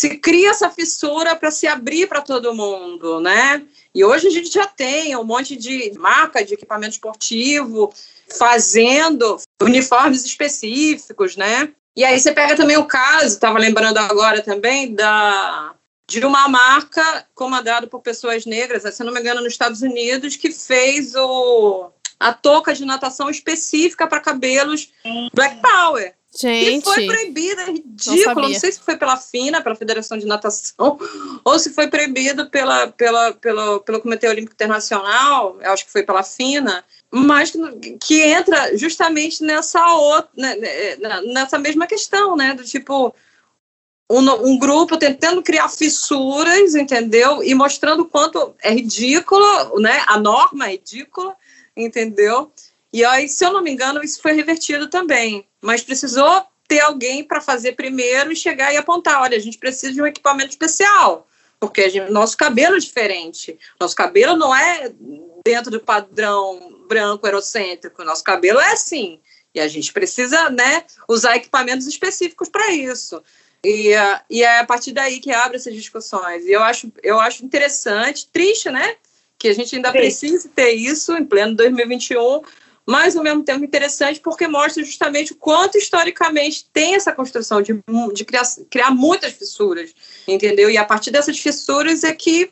se 0.00 0.16
cria 0.16 0.50
essa 0.50 0.70
fissura 0.70 1.36
para 1.36 1.50
se 1.50 1.66
abrir 1.66 2.08
para 2.08 2.22
todo 2.22 2.54
mundo, 2.54 3.20
né? 3.20 3.62
E 3.94 4.02
hoje 4.02 4.28
a 4.28 4.30
gente 4.30 4.50
já 4.50 4.66
tem 4.66 5.14
um 5.14 5.24
monte 5.24 5.54
de 5.56 5.92
marca 5.98 6.42
de 6.42 6.54
equipamento 6.54 6.94
esportivo 6.94 7.92
fazendo 8.38 9.38
uniformes 9.62 10.24
específicos, 10.24 11.36
né? 11.36 11.70
E 11.94 12.02
aí 12.02 12.18
você 12.18 12.32
pega 12.32 12.56
também 12.56 12.78
o 12.78 12.86
caso, 12.86 13.26
estava 13.26 13.58
lembrando 13.58 13.98
agora 13.98 14.42
também 14.42 14.94
da 14.94 15.74
de 16.08 16.24
uma 16.24 16.48
marca 16.48 17.26
comandada 17.34 17.86
por 17.86 18.00
pessoas 18.00 18.44
negras, 18.44 18.82
se 18.94 19.04
não 19.04 19.12
me 19.12 19.20
engano, 19.20 19.42
nos 19.42 19.52
Estados 19.52 19.80
Unidos, 19.80 20.34
que 20.34 20.50
fez 20.50 21.14
o 21.14 21.92
a 22.20 22.34
touca 22.34 22.74
de 22.74 22.84
natação 22.84 23.30
específica 23.30 24.06
para 24.06 24.20
cabelos 24.20 24.92
Black 25.32 25.56
Power. 25.62 26.14
Gente. 26.38 26.78
E 26.78 26.82
foi 26.82 27.06
proibida, 27.06 27.62
é 27.62 27.70
ridículo. 27.72 28.42
Não, 28.42 28.48
não, 28.50 28.60
sei 28.60 28.70
se 28.70 28.80
foi 28.80 28.96
pela 28.96 29.16
FINA, 29.16 29.60
pela 29.62 29.74
Federação 29.74 30.16
de 30.16 30.26
Natação, 30.26 30.96
ou 31.44 31.58
se 31.58 31.70
foi 31.70 31.88
proibido 31.88 32.48
pela, 32.48 32.86
pela, 32.86 33.32
pelo, 33.32 33.80
pelo 33.80 34.00
Comitê 34.00 34.28
Olímpico 34.28 34.54
Internacional, 34.54 35.58
eu 35.60 35.72
acho 35.72 35.84
que 35.84 35.90
foi 35.90 36.04
pela 36.04 36.22
FINA, 36.22 36.84
mas 37.10 37.50
que, 37.50 37.98
que 37.98 38.22
entra 38.22 38.76
justamente 38.78 39.42
nessa, 39.42 39.84
outra, 39.94 40.30
né, 40.36 40.54
né, 40.54 41.20
nessa 41.32 41.58
mesma 41.58 41.86
questão, 41.86 42.36
né? 42.36 42.54
Do 42.54 42.64
tipo. 42.64 43.14
Um, 44.12 44.28
um, 44.44 44.58
grupo 44.58 44.96
tentando 44.96 45.40
criar 45.40 45.68
fissuras, 45.68 46.74
entendeu? 46.74 47.44
E 47.44 47.54
mostrando 47.54 48.00
o 48.00 48.08
quanto 48.08 48.56
é 48.60 48.72
ridículo, 48.72 49.78
né? 49.78 50.02
A 50.08 50.18
norma 50.18 50.66
é 50.66 50.72
ridícula, 50.72 51.36
entendeu? 51.84 52.52
E 52.92 53.04
aí, 53.04 53.28
se 53.28 53.44
eu 53.44 53.52
não 53.52 53.62
me 53.62 53.70
engano, 53.70 54.02
isso 54.02 54.20
foi 54.20 54.32
revertido 54.32 54.88
também, 54.88 55.46
mas 55.60 55.82
precisou 55.82 56.44
ter 56.66 56.80
alguém 56.80 57.24
para 57.24 57.40
fazer 57.40 57.72
primeiro 57.72 58.32
e 58.32 58.36
chegar 58.36 58.72
e 58.72 58.76
apontar, 58.76 59.20
olha, 59.20 59.36
a 59.36 59.40
gente 59.40 59.58
precisa 59.58 59.92
de 59.92 60.00
um 60.00 60.06
equipamento 60.06 60.50
especial, 60.50 61.26
porque 61.58 61.88
gente, 61.90 62.10
nosso 62.10 62.36
cabelo 62.36 62.76
é 62.76 62.78
diferente, 62.78 63.58
nosso 63.78 63.94
cabelo 63.94 64.36
não 64.36 64.54
é 64.54 64.92
dentro 65.44 65.70
do 65.70 65.80
padrão 65.80 66.84
branco 66.88 67.26
eurocêntrico, 67.26 68.04
nosso 68.04 68.22
cabelo 68.22 68.60
é 68.60 68.72
assim, 68.72 69.20
e 69.54 69.60
a 69.60 69.68
gente 69.68 69.92
precisa, 69.92 70.48
né, 70.50 70.84
usar 71.08 71.36
equipamentos 71.36 71.86
específicos 71.86 72.48
para 72.48 72.70
isso. 72.70 73.22
E, 73.64 73.94
uh, 73.94 74.20
e 74.30 74.42
é 74.42 74.60
a 74.60 74.64
partir 74.64 74.92
daí 74.92 75.20
que 75.20 75.32
abre 75.32 75.56
essas 75.56 75.74
discussões. 75.74 76.46
E 76.46 76.52
eu 76.52 76.62
acho, 76.62 76.90
eu 77.02 77.20
acho 77.20 77.44
interessante, 77.44 78.26
triste, 78.32 78.70
né? 78.70 78.96
Que 79.40 79.48
a 79.48 79.54
gente 79.54 79.74
ainda 79.74 79.90
Sim. 79.90 79.98
precisa 79.98 80.50
ter 80.54 80.72
isso 80.72 81.16
em 81.16 81.24
pleno 81.24 81.54
2021, 81.54 82.42
mas 82.84 83.16
ao 83.16 83.24
mesmo 83.24 83.42
tempo 83.42 83.64
interessante 83.64 84.20
porque 84.20 84.46
mostra 84.46 84.84
justamente 84.84 85.32
o 85.32 85.36
quanto 85.36 85.78
historicamente 85.78 86.66
tem 86.70 86.94
essa 86.94 87.10
construção 87.10 87.62
de, 87.62 87.72
de 88.12 88.24
criar, 88.26 88.42
criar 88.68 88.90
muitas 88.90 89.32
fissuras, 89.32 89.94
entendeu? 90.28 90.68
E 90.68 90.76
a 90.76 90.84
partir 90.84 91.10
dessas 91.10 91.38
fissuras 91.38 92.04
é 92.04 92.12
que 92.12 92.50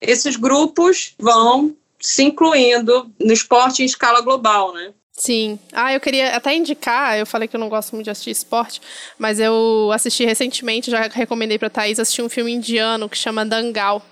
esses 0.00 0.36
grupos 0.36 1.14
vão 1.18 1.76
se 2.00 2.22
incluindo 2.22 3.12
no 3.20 3.32
esporte 3.32 3.82
em 3.82 3.86
escala 3.86 4.22
global, 4.22 4.72
né? 4.72 4.94
Sim. 5.12 5.58
Ah, 5.70 5.92
eu 5.92 6.00
queria 6.00 6.34
até 6.34 6.54
indicar, 6.56 7.18
eu 7.18 7.26
falei 7.26 7.46
que 7.46 7.54
eu 7.54 7.60
não 7.60 7.68
gosto 7.68 7.92
muito 7.92 8.04
de 8.04 8.10
assistir 8.10 8.30
esporte, 8.30 8.80
mas 9.18 9.38
eu 9.38 9.90
assisti 9.92 10.24
recentemente, 10.24 10.90
já 10.90 11.02
recomendei 11.02 11.58
para 11.58 11.68
Thaís 11.68 12.00
assistir 12.00 12.22
um 12.22 12.28
filme 12.30 12.50
indiano 12.50 13.06
que 13.06 13.18
chama 13.18 13.44
Dangal 13.44 14.02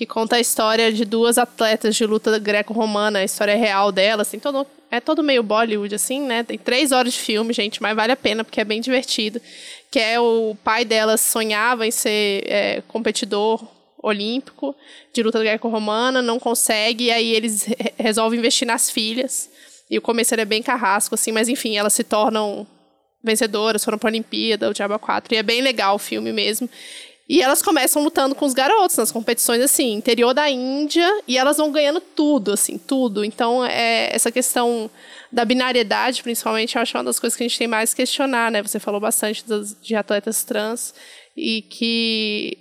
que 0.00 0.06
conta 0.06 0.36
a 0.36 0.40
história 0.40 0.90
de 0.90 1.04
duas 1.04 1.36
atletas 1.36 1.94
de 1.94 2.06
luta 2.06 2.38
greco-romana, 2.38 3.18
a 3.18 3.24
história 3.24 3.54
real 3.54 3.92
delas. 3.92 4.30
Tem 4.30 4.40
todo, 4.40 4.66
é 4.90 4.98
todo 4.98 5.22
meio 5.22 5.42
Bollywood, 5.42 5.94
assim, 5.94 6.22
né? 6.22 6.42
Tem 6.42 6.56
três 6.56 6.90
horas 6.90 7.12
de 7.12 7.18
filme, 7.18 7.52
gente, 7.52 7.82
mas 7.82 7.94
vale 7.94 8.10
a 8.10 8.16
pena 8.16 8.42
porque 8.42 8.62
é 8.62 8.64
bem 8.64 8.80
divertido. 8.80 9.42
Que 9.90 9.98
é 9.98 10.18
o 10.18 10.56
pai 10.64 10.86
delas 10.86 11.20
sonhava 11.20 11.86
em 11.86 11.90
ser 11.90 12.44
é, 12.46 12.82
competidor 12.88 13.62
olímpico 14.02 14.74
de 15.12 15.22
luta 15.22 15.38
greco-romana, 15.38 16.22
não 16.22 16.38
consegue, 16.38 17.04
e 17.04 17.10
aí 17.10 17.34
eles 17.34 17.64
re 17.64 17.76
resolvem 17.98 18.38
investir 18.38 18.66
nas 18.66 18.88
filhas. 18.88 19.50
E 19.90 19.98
o 19.98 20.00
começo 20.00 20.34
é 20.34 20.44
bem 20.46 20.62
carrasco, 20.62 21.14
assim, 21.14 21.30
mas 21.30 21.46
enfim, 21.46 21.76
elas 21.76 21.92
se 21.92 22.04
tornam 22.04 22.66
vencedoras, 23.22 23.84
foram 23.84 23.98
para 23.98 24.08
a 24.08 24.12
Olimpíada, 24.12 24.70
o 24.70 24.72
Diabo 24.72 24.98
4, 24.98 25.34
e 25.34 25.36
é 25.36 25.42
bem 25.42 25.60
legal 25.60 25.96
o 25.96 25.98
filme 25.98 26.32
mesmo. 26.32 26.70
E 27.32 27.40
elas 27.40 27.62
começam 27.62 28.02
lutando 28.02 28.34
com 28.34 28.44
os 28.44 28.52
garotos 28.52 28.96
nas 28.96 29.12
competições, 29.12 29.62
assim, 29.62 29.92
interior 29.92 30.34
da 30.34 30.50
Índia, 30.50 31.08
e 31.28 31.38
elas 31.38 31.58
vão 31.58 31.70
ganhando 31.70 32.00
tudo, 32.00 32.50
assim, 32.50 32.76
tudo. 32.76 33.24
Então, 33.24 33.64
é, 33.64 34.12
essa 34.12 34.32
questão 34.32 34.90
da 35.30 35.44
binariedade, 35.44 36.24
principalmente, 36.24 36.74
eu 36.74 36.82
acho 36.82 36.98
uma 36.98 37.04
das 37.04 37.20
coisas 37.20 37.36
que 37.36 37.44
a 37.44 37.46
gente 37.46 37.56
tem 37.56 37.68
mais 37.68 37.94
que 37.94 38.02
questionar, 38.02 38.50
né? 38.50 38.60
Você 38.64 38.80
falou 38.80 39.00
bastante 39.00 39.46
das, 39.46 39.80
de 39.80 39.94
atletas 39.94 40.42
trans, 40.42 40.92
e 41.36 41.62
que 41.62 42.58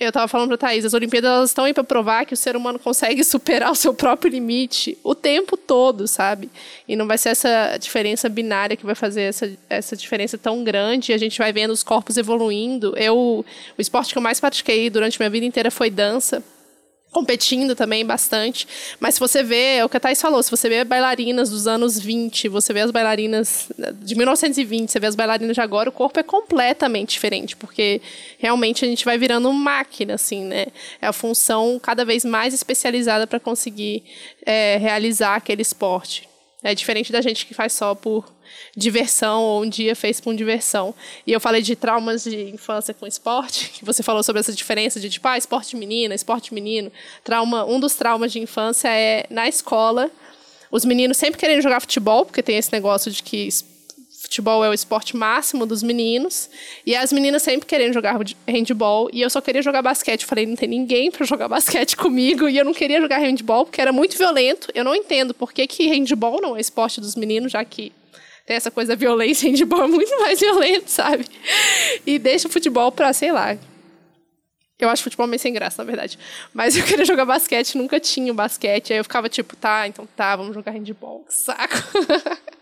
eu 0.00 0.10
tava 0.10 0.26
falando 0.26 0.48
pra 0.48 0.56
Thaís, 0.56 0.84
as 0.84 0.94
Olimpíadas 0.94 1.30
elas 1.30 1.50
estão 1.50 1.64
aí 1.64 1.74
pra 1.74 1.84
provar 1.84 2.24
que 2.24 2.32
o 2.32 2.36
ser 2.36 2.56
humano 2.56 2.78
consegue 2.78 3.22
superar 3.24 3.70
o 3.70 3.74
seu 3.74 3.92
próprio 3.92 4.30
limite 4.30 4.96
o 5.04 5.14
tempo 5.14 5.56
todo, 5.56 6.08
sabe? 6.08 6.50
E 6.88 6.96
não 6.96 7.06
vai 7.06 7.18
ser 7.18 7.28
essa 7.30 7.76
diferença 7.78 8.28
binária 8.28 8.76
que 8.76 8.86
vai 8.86 8.94
fazer 8.94 9.22
essa, 9.22 9.52
essa 9.68 9.94
diferença 9.94 10.38
tão 10.38 10.64
grande. 10.64 11.12
A 11.12 11.18
gente 11.18 11.38
vai 11.38 11.52
vendo 11.52 11.70
os 11.70 11.82
corpos 11.82 12.16
evoluindo. 12.16 12.94
Eu, 12.96 13.44
o 13.76 13.80
esporte 13.80 14.12
que 14.12 14.18
eu 14.18 14.22
mais 14.22 14.40
pratiquei 14.40 14.88
durante 14.88 15.18
minha 15.18 15.30
vida 15.30 15.44
inteira 15.44 15.70
foi 15.70 15.90
dança 15.90 16.42
competindo 17.10 17.74
também 17.74 18.04
bastante. 18.04 18.66
Mas 18.98 19.14
se 19.14 19.20
você 19.20 19.42
vê, 19.42 19.76
é 19.76 19.84
o 19.84 19.88
que 19.88 19.96
a 19.96 20.00
Thais 20.00 20.20
falou, 20.20 20.42
se 20.42 20.50
você 20.50 20.68
vê 20.68 20.84
bailarinas 20.84 21.50
dos 21.50 21.66
anos 21.66 21.98
20, 21.98 22.48
você 22.48 22.72
vê 22.72 22.80
as 22.80 22.90
bailarinas 22.90 23.68
de 24.00 24.14
1920, 24.14 24.90
você 24.90 25.00
vê 25.00 25.06
as 25.06 25.16
bailarinas 25.16 25.54
de 25.54 25.60
agora, 25.60 25.88
o 25.88 25.92
corpo 25.92 26.20
é 26.20 26.22
completamente 26.22 27.10
diferente, 27.10 27.56
porque 27.56 28.00
realmente 28.38 28.84
a 28.84 28.88
gente 28.88 29.04
vai 29.04 29.18
virando 29.18 29.52
máquina, 29.52 30.14
assim, 30.14 30.44
né? 30.44 30.66
É 31.00 31.06
a 31.06 31.12
função 31.12 31.80
cada 31.82 32.04
vez 32.04 32.24
mais 32.24 32.54
especializada 32.54 33.26
para 33.26 33.40
conseguir 33.40 34.04
é, 34.46 34.76
realizar 34.76 35.34
aquele 35.34 35.62
esporte. 35.62 36.29
É 36.62 36.74
diferente 36.74 37.10
da 37.10 37.22
gente 37.22 37.46
que 37.46 37.54
faz 37.54 37.72
só 37.72 37.94
por 37.94 38.30
diversão 38.76 39.42
ou 39.42 39.62
um 39.62 39.68
dia 39.68 39.96
fez 39.96 40.20
com 40.20 40.34
diversão. 40.34 40.94
E 41.26 41.32
eu 41.32 41.40
falei 41.40 41.62
de 41.62 41.74
traumas 41.74 42.24
de 42.24 42.50
infância 42.50 42.92
com 42.92 43.06
esporte, 43.06 43.70
que 43.70 43.84
você 43.84 44.02
falou 44.02 44.22
sobre 44.22 44.40
essa 44.40 44.52
diferença 44.52 45.00
de 45.00 45.08
tipo, 45.08 45.26
ah, 45.26 45.38
esporte 45.38 45.74
menina, 45.74 46.14
esporte 46.14 46.52
menino. 46.52 46.92
Trauma, 47.24 47.64
um 47.64 47.80
dos 47.80 47.94
traumas 47.94 48.30
de 48.30 48.40
infância 48.40 48.88
é 48.88 49.26
na 49.30 49.48
escola, 49.48 50.10
os 50.70 50.84
meninos 50.84 51.16
sempre 51.16 51.40
querendo 51.40 51.62
jogar 51.62 51.80
futebol, 51.80 52.26
porque 52.26 52.42
tem 52.42 52.56
esse 52.56 52.72
negócio 52.72 53.10
de 53.10 53.22
que 53.22 53.48
futebol 54.20 54.62
é 54.62 54.68
o 54.68 54.74
esporte 54.74 55.16
máximo 55.16 55.64
dos 55.64 55.82
meninos. 55.82 56.50
E 56.84 56.94
as 56.94 57.10
meninas 57.10 57.42
sempre 57.42 57.66
querendo 57.66 57.94
jogar 57.94 58.18
handball. 58.46 59.08
E 59.12 59.22
eu 59.22 59.30
só 59.30 59.40
queria 59.40 59.62
jogar 59.62 59.80
basquete. 59.80 60.22
Eu 60.22 60.28
falei, 60.28 60.44
não 60.44 60.56
tem 60.56 60.68
ninguém 60.68 61.10
para 61.10 61.24
jogar 61.24 61.48
basquete 61.48 61.96
comigo. 61.96 62.46
E 62.46 62.58
eu 62.58 62.64
não 62.64 62.74
queria 62.74 63.00
jogar 63.00 63.18
handball 63.18 63.64
porque 63.64 63.80
era 63.80 63.92
muito 63.92 64.18
violento. 64.18 64.68
Eu 64.74 64.84
não 64.84 64.94
entendo 64.94 65.32
por 65.32 65.52
que, 65.52 65.66
que 65.66 65.88
handball 65.88 66.40
não 66.40 66.54
é 66.54 66.60
esporte 66.60 67.00
dos 67.00 67.16
meninos, 67.16 67.52
já 67.52 67.64
que 67.64 67.92
tem 68.46 68.56
essa 68.56 68.70
coisa 68.70 68.90
da 68.90 68.94
violência, 68.94 69.48
handball 69.50 69.84
é 69.84 69.88
muito 69.88 70.20
mais 70.20 70.38
violento, 70.38 70.90
sabe? 70.90 71.24
E 72.06 72.18
deixa 72.18 72.46
o 72.46 72.50
futebol 72.50 72.92
pra, 72.92 73.12
sei 73.14 73.32
lá. 73.32 73.56
Eu 74.78 74.88
acho 74.88 75.02
futebol 75.02 75.26
meio 75.26 75.38
sem 75.38 75.52
graça, 75.52 75.82
na 75.82 75.86
verdade. 75.86 76.18
Mas 76.52 76.76
eu 76.76 76.84
queria 76.84 77.04
jogar 77.04 77.24
basquete, 77.24 77.76
nunca 77.76 78.00
tinha 78.00 78.32
basquete. 78.32 78.92
Aí 78.92 78.98
eu 78.98 79.04
ficava 79.04 79.28
tipo, 79.28 79.54
tá, 79.56 79.86
então 79.86 80.06
tá, 80.16 80.36
vamos 80.36 80.54
jogar 80.54 80.72
handball. 80.72 81.24
Que 81.24 81.34
saco. 81.34 81.76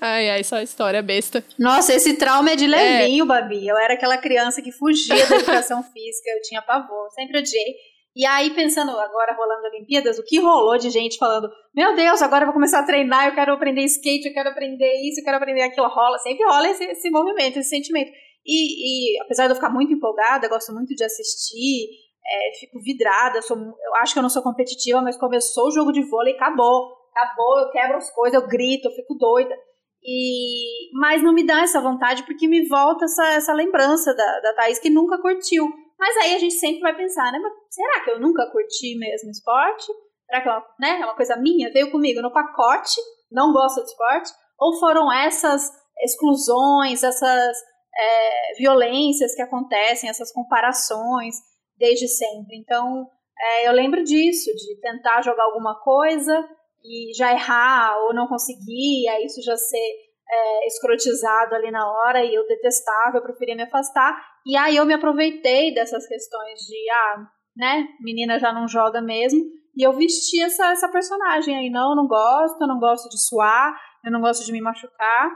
ai, 0.00 0.30
ai, 0.30 0.44
só 0.44 0.60
história 0.60 1.02
besta. 1.02 1.44
Nossa, 1.58 1.94
esse 1.94 2.14
trauma 2.14 2.50
é 2.50 2.56
de 2.56 2.66
levinho, 2.66 3.24
é. 3.24 3.26
Babi. 3.26 3.66
Eu 3.66 3.76
era 3.76 3.94
aquela 3.94 4.18
criança 4.18 4.62
que 4.62 4.72
fugia 4.72 5.26
da 5.26 5.36
educação 5.36 5.82
física, 5.92 6.30
eu 6.30 6.42
tinha 6.42 6.62
pavor, 6.62 7.10
sempre 7.10 7.38
odiei. 7.38 7.74
E 8.14 8.26
aí, 8.26 8.50
pensando 8.50 8.90
agora 8.90 9.36
rolando 9.36 9.68
Olimpíadas, 9.68 10.18
o 10.18 10.24
que 10.24 10.40
rolou 10.40 10.76
de 10.76 10.90
gente 10.90 11.16
falando: 11.16 11.48
Meu 11.74 11.94
Deus, 11.94 12.20
agora 12.20 12.42
eu 12.42 12.46
vou 12.46 12.54
começar 12.54 12.80
a 12.80 12.86
treinar, 12.86 13.28
eu 13.28 13.34
quero 13.34 13.52
aprender 13.52 13.84
skate, 13.84 14.28
eu 14.28 14.34
quero 14.34 14.48
aprender 14.48 14.92
isso, 15.08 15.20
eu 15.20 15.24
quero 15.24 15.36
aprender 15.36 15.62
aquilo. 15.62 15.86
Rola, 15.88 16.18
sempre 16.18 16.44
rola 16.44 16.68
esse, 16.68 16.84
esse 16.84 17.08
movimento, 17.10 17.58
esse 17.58 17.68
sentimento. 17.68 18.10
E, 18.44 19.14
e, 19.14 19.20
apesar 19.22 19.46
de 19.46 19.52
eu 19.52 19.56
ficar 19.56 19.70
muito 19.70 19.92
empolgada, 19.92 20.48
gosto 20.48 20.72
muito 20.72 20.94
de 20.94 21.04
assistir, 21.04 21.88
é, 22.26 22.58
fico 22.58 22.80
vidrada, 22.80 23.42
sou, 23.42 23.56
eu 23.56 23.94
acho 23.96 24.12
que 24.12 24.18
eu 24.18 24.22
não 24.22 24.30
sou 24.30 24.42
competitiva, 24.42 25.00
mas 25.00 25.16
começou 25.16 25.68
o 25.68 25.70
jogo 25.70 25.92
de 25.92 26.02
vôlei, 26.02 26.34
acabou. 26.34 26.99
Acabou, 27.14 27.58
eu 27.58 27.70
quebro 27.70 27.96
as 27.96 28.10
coisas, 28.12 28.40
eu 28.40 28.48
grito, 28.48 28.88
eu 28.88 28.92
fico 28.92 29.14
doida. 29.14 29.54
E, 30.02 30.90
mas 30.98 31.22
não 31.22 31.32
me 31.32 31.44
dá 31.44 31.62
essa 31.62 31.80
vontade 31.80 32.22
porque 32.22 32.48
me 32.48 32.66
volta 32.66 33.04
essa, 33.04 33.28
essa 33.34 33.52
lembrança 33.52 34.14
da, 34.14 34.40
da 34.40 34.54
Thaís 34.54 34.78
que 34.78 34.88
nunca 34.88 35.20
curtiu. 35.20 35.68
Mas 35.98 36.16
aí 36.16 36.34
a 36.34 36.38
gente 36.38 36.54
sempre 36.54 36.80
vai 36.80 36.96
pensar, 36.96 37.30
né? 37.30 37.38
Mas 37.38 37.52
será 37.68 38.02
que 38.02 38.10
eu 38.10 38.20
nunca 38.20 38.50
curti 38.50 38.96
mesmo 38.98 39.30
esporte? 39.30 39.86
Será 40.24 40.42
que 40.42 40.48
é 40.48 40.52
uma, 40.52 40.66
né, 40.80 41.00
é 41.00 41.04
uma 41.04 41.16
coisa 41.16 41.36
minha? 41.36 41.70
Veio 41.72 41.90
comigo 41.90 42.22
no 42.22 42.32
pacote, 42.32 42.98
não 43.30 43.52
gosto 43.52 43.82
de 43.82 43.90
esporte? 43.90 44.30
Ou 44.58 44.78
foram 44.78 45.12
essas 45.12 45.70
exclusões, 46.02 47.02
essas 47.02 47.56
é, 47.94 48.54
violências 48.56 49.34
que 49.34 49.42
acontecem, 49.42 50.08
essas 50.08 50.32
comparações 50.32 51.34
desde 51.76 52.08
sempre? 52.08 52.56
Então, 52.56 53.06
é, 53.38 53.68
eu 53.68 53.72
lembro 53.72 54.02
disso, 54.02 54.50
de 54.54 54.80
tentar 54.80 55.20
jogar 55.20 55.44
alguma 55.44 55.78
coisa 55.82 56.48
e 56.84 57.12
já 57.14 57.32
errar 57.32 57.96
ou 58.04 58.14
não 58.14 58.26
conseguir, 58.26 59.08
aí 59.08 59.24
isso 59.24 59.42
já 59.42 59.56
ser 59.56 60.10
é, 60.30 60.66
escrotizado 60.66 61.54
ali 61.54 61.70
na 61.70 61.90
hora 61.90 62.24
e 62.24 62.34
eu 62.34 62.46
detestava, 62.46 63.18
eu 63.18 63.22
preferia 63.22 63.56
me 63.56 63.62
afastar. 63.62 64.16
E 64.46 64.56
aí 64.56 64.76
eu 64.76 64.86
me 64.86 64.94
aproveitei 64.94 65.74
dessas 65.74 66.06
questões 66.06 66.60
de, 66.60 66.90
ah, 66.90 67.26
né, 67.56 67.88
menina 68.00 68.38
já 68.38 68.52
não 68.52 68.68
joga 68.68 69.00
mesmo. 69.00 69.40
E 69.76 69.82
eu 69.82 69.92
vesti 69.92 70.40
essa, 70.42 70.72
essa 70.72 70.88
personagem 70.88 71.56
aí. 71.56 71.70
Não, 71.70 71.90
eu 71.90 71.96
não 71.96 72.06
gosto, 72.06 72.60
eu 72.60 72.68
não 72.68 72.78
gosto 72.78 73.08
de 73.08 73.18
suar, 73.18 73.78
eu 74.04 74.10
não 74.10 74.20
gosto 74.20 74.44
de 74.44 74.52
me 74.52 74.60
machucar. 74.60 75.30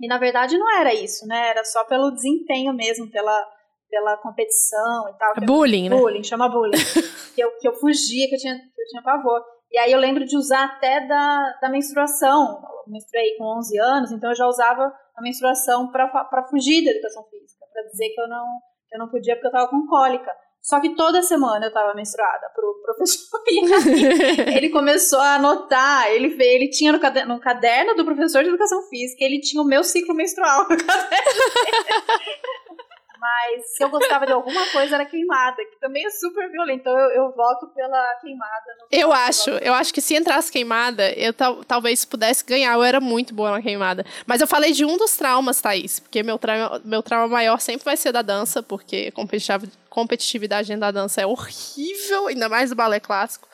E 0.00 0.08
na 0.08 0.18
verdade 0.18 0.56
não 0.58 0.78
era 0.78 0.94
isso, 0.94 1.26
né? 1.26 1.50
Era 1.50 1.64
só 1.64 1.84
pelo 1.84 2.10
desempenho 2.10 2.72
mesmo, 2.72 3.10
pela, 3.10 3.46
pela 3.88 4.16
competição 4.16 5.08
e 5.08 5.18
tal. 5.18 5.34
É 5.36 5.40
bullying, 5.44 5.86
eu, 5.86 5.90
né? 5.90 5.96
Bullying, 5.96 6.24
chama 6.24 6.48
bullying. 6.48 6.78
que, 7.34 7.40
eu, 7.42 7.50
que 7.58 7.68
eu 7.68 7.74
fugia, 7.74 8.28
que 8.28 8.34
eu 8.34 8.38
tinha, 8.38 8.54
que 8.54 8.82
eu 8.82 8.86
tinha 8.86 9.02
pavor. 9.02 9.42
E 9.70 9.78
aí 9.78 9.92
eu 9.92 9.98
lembro 9.98 10.24
de 10.24 10.36
usar 10.36 10.64
até 10.64 11.06
da, 11.06 11.58
da 11.62 11.68
menstruação. 11.68 12.60
Eu 12.86 12.92
menstruei 12.92 13.36
com 13.36 13.44
11 13.58 13.78
anos, 13.78 14.12
então 14.12 14.30
eu 14.30 14.36
já 14.36 14.46
usava 14.46 14.92
a 15.16 15.22
menstruação 15.22 15.90
para 15.90 16.46
fugir 16.48 16.84
da 16.84 16.90
educação 16.90 17.24
física, 17.30 17.64
para 17.72 17.82
dizer 17.84 18.08
que 18.10 18.20
eu 18.20 18.28
não, 18.28 18.46
eu 18.92 18.98
não 18.98 19.08
podia 19.08 19.34
porque 19.36 19.46
eu 19.46 19.50
estava 19.50 19.68
com 19.68 19.86
cólica. 19.86 20.30
Só 20.62 20.78
que 20.78 20.94
toda 20.94 21.22
semana 21.22 21.64
eu 21.64 21.68
estava 21.68 21.94
menstruada 21.94 22.50
pro 22.54 22.82
professor. 22.82 23.40
E 23.48 24.56
ele 24.56 24.68
começou 24.68 25.18
a 25.18 25.36
anotar. 25.36 26.10
Ele, 26.10 26.36
ele 26.42 26.68
tinha 26.68 26.92
no 26.92 27.00
caderno, 27.00 27.34
no 27.34 27.40
caderno 27.40 27.94
do 27.94 28.04
professor 28.04 28.42
de 28.42 28.50
educação 28.50 28.82
física, 28.88 29.24
ele 29.24 29.40
tinha 29.40 29.62
o 29.62 29.66
meu 29.66 29.82
ciclo 29.82 30.14
menstrual 30.14 30.68
no 30.68 30.76
caderno. 30.76 31.40
Mas 33.20 33.76
se 33.76 33.84
eu 33.84 33.90
gostava 33.90 34.24
de 34.24 34.32
alguma 34.32 34.66
coisa 34.68 34.94
era 34.94 35.04
queimada, 35.04 35.62
que 35.66 35.78
também 35.78 36.06
é 36.06 36.10
super 36.10 36.50
violento. 36.50 36.80
Então 36.80 36.98
eu, 36.98 37.10
eu 37.10 37.34
voto 37.34 37.68
pela 37.74 38.14
queimada. 38.14 38.64
Eu 38.90 39.12
acho, 39.12 39.50
eu 39.50 39.74
acho 39.74 39.92
que 39.92 40.00
se 40.00 40.16
entrasse 40.16 40.50
queimada, 40.50 41.12
eu 41.12 41.34
tal, 41.34 41.62
talvez 41.62 42.06
pudesse 42.06 42.42
ganhar. 42.42 42.72
Eu 42.72 42.82
era 42.82 42.98
muito 42.98 43.34
boa 43.34 43.50
na 43.50 43.60
queimada. 43.60 44.06
Mas 44.26 44.40
eu 44.40 44.46
falei 44.46 44.72
de 44.72 44.86
um 44.86 44.96
dos 44.96 45.18
traumas, 45.18 45.60
Thaís, 45.60 46.00
porque 46.00 46.22
meu 46.22 46.38
trauma, 46.38 46.80
meu 46.82 47.02
trauma 47.02 47.28
maior 47.28 47.60
sempre 47.60 47.84
vai 47.84 47.96
ser 47.96 48.10
da 48.10 48.22
dança, 48.22 48.62
porque 48.62 49.12
competitividade 49.90 50.68
dentro 50.68 50.80
da 50.80 50.90
dança 50.90 51.20
é 51.20 51.26
horrível, 51.26 52.28
ainda 52.28 52.48
mais 52.48 52.70
do 52.70 52.76
balé 52.76 53.00
clássico. 53.00 53.46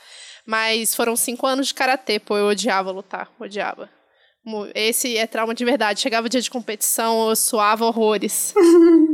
Mas 0.46 0.94
foram 0.94 1.16
cinco 1.16 1.44
anos 1.44 1.66
de 1.66 1.74
karatê, 1.74 2.20
pô, 2.20 2.36
eu 2.36 2.46
odiava 2.46 2.92
lutar, 2.92 3.28
odiava. 3.40 3.90
Esse 4.76 5.16
é 5.16 5.26
trauma 5.26 5.52
de 5.52 5.64
verdade. 5.64 6.00
Chegava 6.00 6.26
o 6.26 6.30
dia 6.30 6.40
de 6.40 6.48
competição, 6.48 7.28
eu 7.28 7.34
suava 7.34 7.84
horrores. 7.84 8.54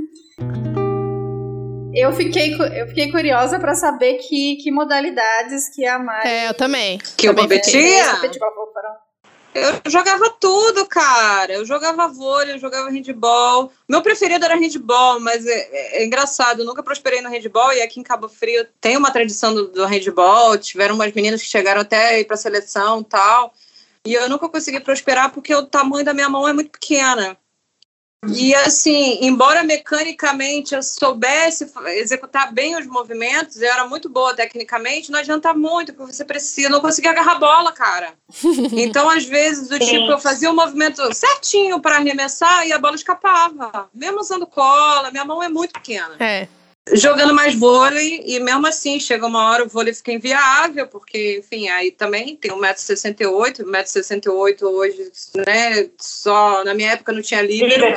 Eu 2.03 2.13
fiquei, 2.13 2.55
eu 2.55 2.89
fiquei 2.89 3.11
curiosa 3.11 3.59
para 3.59 3.75
saber 3.75 4.15
que, 4.15 4.57
que 4.57 4.71
modalidades 4.71 5.69
que 5.75 5.87
a 5.87 5.99
Mari. 5.99 6.29
É, 6.29 6.49
eu 6.49 6.55
também. 6.55 6.99
Que 7.17 7.29
eu 7.29 7.35
competia? 7.35 8.05
Eu 9.55 9.91
jogava 9.91 10.31
tudo, 10.41 10.87
cara. 10.87 11.53
Eu 11.53 11.65
jogava 11.65 12.09
vôlei, 12.09 12.55
eu 12.55 12.59
jogava 12.59 12.91
handball. 12.91 13.71
Meu 13.87 14.01
preferido 14.01 14.45
era 14.45 14.57
handball, 14.57 15.21
mas 15.21 15.47
é, 15.47 15.53
é, 15.53 16.03
é, 16.03 16.05
engraçado, 16.05 16.61
eu 16.61 16.67
nunca 16.67 16.83
prosperei 16.83 17.21
no 17.21 17.29
handball 17.29 17.73
e 17.75 17.83
aqui 17.83 18.01
em 18.01 18.03
Cabo 18.03 18.29
Frio 18.29 18.67
tem 18.81 18.97
uma 18.97 19.11
tradição 19.11 19.55
do, 19.55 19.69
do 19.69 19.85
handball. 19.85 20.57
Tiveram 20.57 20.95
umas 20.95 21.13
meninas 21.13 21.43
que 21.43 21.49
chegaram 21.49 21.83
até 21.83 22.19
ir 22.21 22.25
pra 22.25 22.37
seleção 22.37 23.01
e 23.01 23.05
tal. 23.05 23.53
E 24.05 24.15
eu 24.15 24.29
nunca 24.29 24.49
consegui 24.49 24.81
prosperar 24.81 25.31
porque 25.31 25.55
o 25.55 25.67
tamanho 25.67 26.05
da 26.05 26.15
minha 26.15 26.29
mão 26.29 26.49
é 26.49 26.53
muito 26.53 26.71
pequena. 26.71 27.37
E 28.29 28.55
assim, 28.55 29.19
embora 29.21 29.65
mecanicamente 29.65 30.77
eu 30.77 30.83
soubesse 30.83 31.69
executar 31.89 32.53
bem 32.53 32.77
os 32.77 32.87
movimentos, 32.87 33.61
eu 33.61 33.69
era 33.69 33.85
muito 33.89 34.09
boa 34.09 34.33
tecnicamente, 34.33 35.11
não 35.11 35.19
adianta 35.19 35.53
muito, 35.53 35.93
porque 35.93 36.13
você 36.13 36.25
precisa, 36.25 36.69
não 36.69 36.81
conseguia 36.81 37.11
agarrar 37.11 37.33
a 37.33 37.39
bola, 37.39 37.73
cara. 37.73 38.15
Então, 38.73 39.09
às 39.09 39.25
vezes, 39.25 39.69
do 39.69 39.79
tipo, 39.79 40.11
eu 40.11 40.19
fazia 40.19 40.51
o 40.51 40.55
movimento 40.55 41.13
certinho 41.15 41.81
para 41.81 41.97
arremessar 41.97 42.67
e 42.67 42.73
a 42.73 42.79
bola 42.79 42.95
escapava. 42.95 43.89
Mesmo 43.93 44.21
usando 44.21 44.47
cola, 44.47 45.11
minha 45.11 45.25
mão 45.25 45.43
é 45.43 45.49
muito 45.49 45.73
pequena. 45.73 46.17
É. 46.19 46.49
Jogando 46.91 47.33
mais 47.33 47.55
vôlei, 47.55 48.23
e 48.27 48.41
mesmo 48.41 48.67
assim, 48.67 48.99
chega 48.99 49.25
uma 49.25 49.51
hora 49.51 49.65
o 49.65 49.69
vôlei 49.69 49.95
fica 49.95 50.13
inviável, 50.13 50.89
porque, 50.89 51.39
enfim, 51.39 51.69
aí 51.69 51.93
também 51.93 52.35
tem 52.35 52.51
1,68m, 52.51 53.63
1,68m 53.63 54.63
hoje, 54.63 55.13
né? 55.47 55.89
Só 55.99 56.65
na 56.65 56.75
minha 56.75 56.93
época 56.93 57.13
não 57.13 57.23
tinha 57.23 57.41
líbero. 57.41 57.95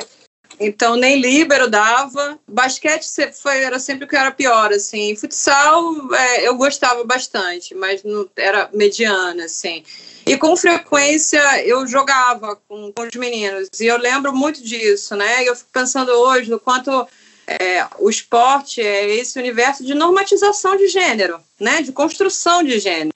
Então 0.59 0.95
nem 0.95 1.19
líbero 1.19 1.69
dava. 1.69 2.39
Basquete 2.47 3.05
foi, 3.33 3.63
era 3.63 3.79
sempre 3.79 4.05
o 4.05 4.07
que 4.07 4.15
era 4.15 4.31
pior, 4.31 4.71
assim. 4.71 5.15
Futsal 5.15 6.13
é, 6.13 6.47
eu 6.47 6.55
gostava 6.55 7.03
bastante, 7.03 7.73
mas 7.75 8.03
não, 8.03 8.29
era 8.35 8.69
mediana, 8.71 9.45
assim. 9.45 9.83
E 10.25 10.37
com 10.37 10.55
frequência 10.55 11.39
eu 11.65 11.85
jogava 11.87 12.55
com, 12.67 12.91
com 12.91 13.03
os 13.03 13.15
meninos. 13.15 13.67
E 13.79 13.85
eu 13.85 13.97
lembro 13.97 14.33
muito 14.33 14.63
disso, 14.63 15.15
né? 15.15 15.43
E 15.43 15.47
eu 15.47 15.55
fico 15.55 15.69
pensando 15.71 16.11
hoje 16.11 16.49
no 16.49 16.59
quanto 16.59 17.07
é, 17.47 17.85
o 17.99 18.09
esporte 18.09 18.81
é 18.81 19.15
esse 19.15 19.37
universo 19.37 19.83
de 19.83 19.93
normatização 19.93 20.75
de 20.75 20.87
gênero, 20.87 21.39
né? 21.59 21.81
De 21.81 21.91
construção 21.91 22.63
de 22.63 22.79
gênero. 22.79 23.13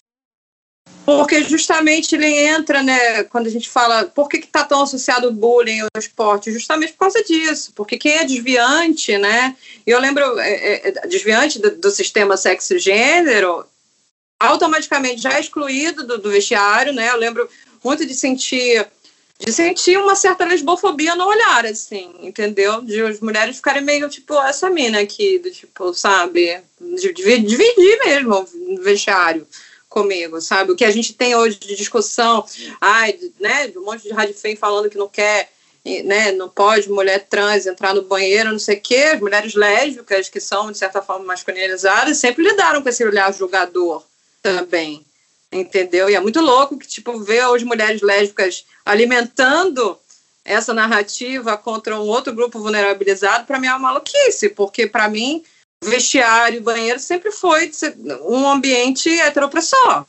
Porque 1.05 1.43
justamente 1.43 2.13
ele 2.13 2.27
entra, 2.27 2.83
né, 2.83 3.23
quando 3.23 3.47
a 3.47 3.49
gente 3.49 3.67
fala, 3.67 4.05
por 4.05 4.29
que 4.29 4.37
está 4.37 4.63
tão 4.63 4.83
associado 4.83 5.27
o 5.27 5.33
bullying 5.33 5.79
ao 5.79 5.87
esporte? 5.97 6.51
Justamente 6.51 6.93
por 6.93 6.99
causa 6.99 7.23
disso, 7.23 7.71
porque 7.75 7.97
quem 7.97 8.17
é 8.17 8.25
desviante, 8.25 9.17
né, 9.17 9.55
eu 9.87 9.99
lembro, 9.99 10.37
é, 10.39 10.87
é, 10.87 11.07
desviante 11.07 11.57
do, 11.57 11.71
do, 11.77 11.89
sistema 11.89 12.37
sexo-gênero, 12.37 13.65
automaticamente 14.39 15.21
já 15.21 15.33
é 15.33 15.39
excluído 15.39 16.05
do, 16.05 16.19
do 16.19 16.29
vestiário, 16.29 16.93
né, 16.93 17.09
eu 17.09 17.17
lembro 17.17 17.49
muito 17.83 18.05
de 18.05 18.13
sentir 18.13 18.87
de 19.39 19.53
sentir 19.53 19.97
uma 19.97 20.15
certa 20.15 20.43
lesbofobia 20.43 21.15
no 21.15 21.25
olhar, 21.25 21.65
assim, 21.65 22.13
entendeu? 22.19 22.81
De 22.81 23.01
as 23.01 23.21
mulheres 23.21 23.55
ficarem 23.55 23.81
meio, 23.81 24.09
tipo, 24.09 24.33
essa 24.41 24.69
mina 24.69 24.99
aqui, 24.99 25.39
do 25.39 25.49
tipo, 25.49 25.93
sabe? 25.93 26.61
De 26.79 27.13
dividir 27.13 27.99
mesmo 28.05 28.45
no 28.53 28.81
vestiário 28.81 29.47
comigo, 29.87 30.41
sabe? 30.41 30.73
O 30.73 30.75
que 30.75 30.83
a 30.83 30.91
gente 30.91 31.13
tem 31.13 31.35
hoje 31.35 31.57
de 31.57 31.75
discussão, 31.75 32.45
ai, 32.81 33.17
né, 33.39 33.67
de 33.69 33.79
um 33.79 33.85
monte 33.85 34.03
de 34.03 34.13
rádio 34.13 34.35
falando 34.57 34.89
que 34.89 34.97
não 34.97 35.07
quer, 35.07 35.49
né, 36.03 36.33
não 36.33 36.49
pode 36.49 36.89
mulher 36.89 37.25
trans 37.27 37.65
entrar 37.65 37.95
no 37.95 38.03
banheiro, 38.03 38.51
não 38.51 38.59
sei 38.59 38.75
o 38.75 38.81
quê, 38.81 39.11
as 39.13 39.21
mulheres 39.21 39.55
lésbicas, 39.55 40.27
que 40.27 40.41
são, 40.41 40.69
de 40.69 40.77
certa 40.77 41.01
forma, 41.01 41.25
masculinizadas, 41.25 42.17
sempre 42.17 42.43
lidaram 42.43 42.83
com 42.83 42.89
esse 42.89 43.03
olhar 43.05 43.33
julgador 43.33 44.03
também, 44.43 45.03
entendeu? 45.51 46.09
E 46.09 46.15
é 46.15 46.19
muito 46.19 46.41
louco 46.41 46.77
que, 46.77 46.87
tipo, 46.87 47.19
ver 47.19 47.41
as 47.41 47.63
mulheres 47.63 48.01
lésbicas 48.01 48.65
alimentando 48.85 49.97
essa 50.45 50.73
narrativa 50.73 51.57
contra 51.57 51.99
um 51.99 52.07
outro 52.07 52.33
grupo 52.33 52.59
vulnerabilizado, 52.59 53.45
para 53.45 53.59
mim 53.59 53.67
é 53.67 53.71
uma 53.71 53.79
maluquice, 53.79 54.49
porque 54.49 54.87
para 54.87 55.07
mim 55.09 55.43
vestiário, 55.83 56.61
banheiro 56.61 56.99
sempre 56.99 57.31
foi 57.31 57.71
um 58.25 58.49
ambiente 58.49 59.09
heteropressor. 59.09 60.05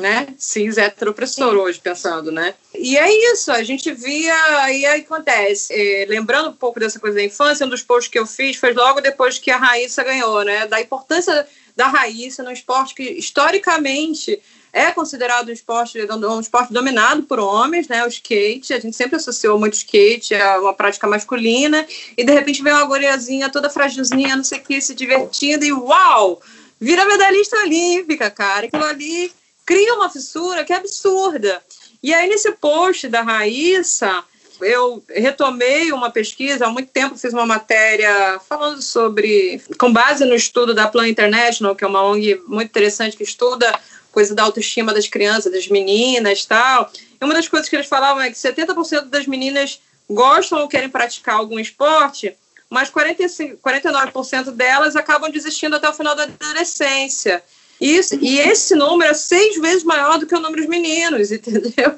né? 0.00 0.28
Cis 0.38 0.78
heteropressor 0.78 1.54
hoje, 1.56 1.80
pensando, 1.80 2.30
né? 2.30 2.54
E 2.72 2.96
é 2.96 3.32
isso, 3.32 3.50
a 3.50 3.64
gente 3.64 3.92
via, 3.92 4.36
aí 4.60 4.86
acontece. 4.86 5.72
É, 5.72 6.06
lembrando 6.08 6.50
um 6.50 6.52
pouco 6.52 6.78
dessa 6.78 7.00
coisa 7.00 7.16
da 7.16 7.24
infância, 7.24 7.66
um 7.66 7.68
dos 7.68 7.82
posts 7.82 8.08
que 8.08 8.18
eu 8.18 8.26
fiz 8.26 8.56
foi 8.56 8.72
logo 8.72 9.00
depois 9.00 9.38
que 9.38 9.50
a 9.50 9.56
Raíssa 9.56 10.04
ganhou, 10.04 10.44
né? 10.44 10.68
Da 10.68 10.80
importância 10.80 11.44
da 11.74 11.88
Raíssa 11.88 12.44
no 12.44 12.52
esporte 12.52 12.94
que, 12.94 13.02
historicamente, 13.02 14.40
é 14.72 14.90
considerado 14.90 15.48
um 15.48 15.52
esporte, 15.52 15.98
um 16.00 16.40
esporte 16.40 16.72
dominado 16.72 17.22
por 17.22 17.38
homens, 17.38 17.88
né? 17.88 18.04
O 18.04 18.08
skate, 18.08 18.74
a 18.74 18.80
gente 18.80 18.96
sempre 18.96 19.16
associou 19.16 19.58
muito 19.58 19.74
skate 19.74 20.34
a 20.34 20.60
uma 20.60 20.74
prática 20.74 21.06
masculina, 21.06 21.86
e 22.16 22.24
de 22.24 22.32
repente 22.32 22.62
vem 22.62 22.72
uma 22.72 22.84
guriazinha 22.84 23.50
toda 23.50 23.70
fragilzinha, 23.70 24.36
não 24.36 24.44
sei 24.44 24.58
o 24.58 24.62
que, 24.62 24.80
se 24.80 24.94
divertindo, 24.94 25.64
e 25.64 25.72
uau! 25.72 26.40
Vira 26.80 27.04
medalhista 27.04 27.56
olímpica, 27.58 28.30
cara. 28.30 28.66
Aquilo 28.66 28.84
ali 28.84 29.32
cria 29.66 29.94
uma 29.94 30.08
fissura 30.08 30.64
que 30.64 30.72
é 30.72 30.76
absurda. 30.76 31.62
E 32.02 32.14
aí, 32.14 32.28
nesse 32.28 32.52
post 32.52 33.08
da 33.08 33.22
Raíssa, 33.22 34.22
eu 34.60 35.02
retomei 35.08 35.92
uma 35.92 36.10
pesquisa, 36.10 36.66
há 36.66 36.70
muito 36.70 36.90
tempo 36.90 37.16
fiz 37.16 37.32
uma 37.32 37.46
matéria 37.46 38.40
falando 38.48 38.80
sobre, 38.80 39.60
com 39.78 39.92
base 39.92 40.24
no 40.24 40.34
estudo 40.34 40.74
da 40.74 40.88
Plan 40.88 41.08
International, 41.08 41.74
que 41.74 41.84
é 41.84 41.86
uma 41.86 42.02
ONG 42.02 42.40
muito 42.46 42.68
interessante 42.68 43.16
que 43.16 43.22
estuda 43.22 43.78
coisa 44.12 44.34
da 44.34 44.42
autoestima 44.42 44.92
das 44.92 45.06
crianças, 45.06 45.52
das 45.52 45.68
meninas 45.68 46.44
tal. 46.44 46.90
E 47.20 47.24
uma 47.24 47.34
das 47.34 47.48
coisas 47.48 47.68
que 47.68 47.76
eles 47.76 47.86
falavam 47.86 48.22
é 48.22 48.30
que 48.30 48.36
70% 48.36 49.06
das 49.06 49.26
meninas 49.26 49.80
gostam 50.08 50.60
ou 50.60 50.68
querem 50.68 50.88
praticar 50.88 51.36
algum 51.36 51.58
esporte, 51.58 52.34
mas 52.70 52.90
45, 52.90 53.56
49% 53.56 54.50
delas 54.52 54.96
acabam 54.96 55.30
desistindo 55.30 55.76
até 55.76 55.88
o 55.88 55.92
final 55.92 56.14
da 56.14 56.24
adolescência. 56.24 57.42
Isso, 57.80 58.18
e 58.20 58.38
esse 58.38 58.74
número 58.74 59.10
é 59.10 59.14
seis 59.14 59.56
vezes 59.60 59.84
maior 59.84 60.18
do 60.18 60.26
que 60.26 60.34
o 60.34 60.40
número 60.40 60.62
dos 60.62 60.70
meninos, 60.70 61.30
entendeu? 61.32 61.94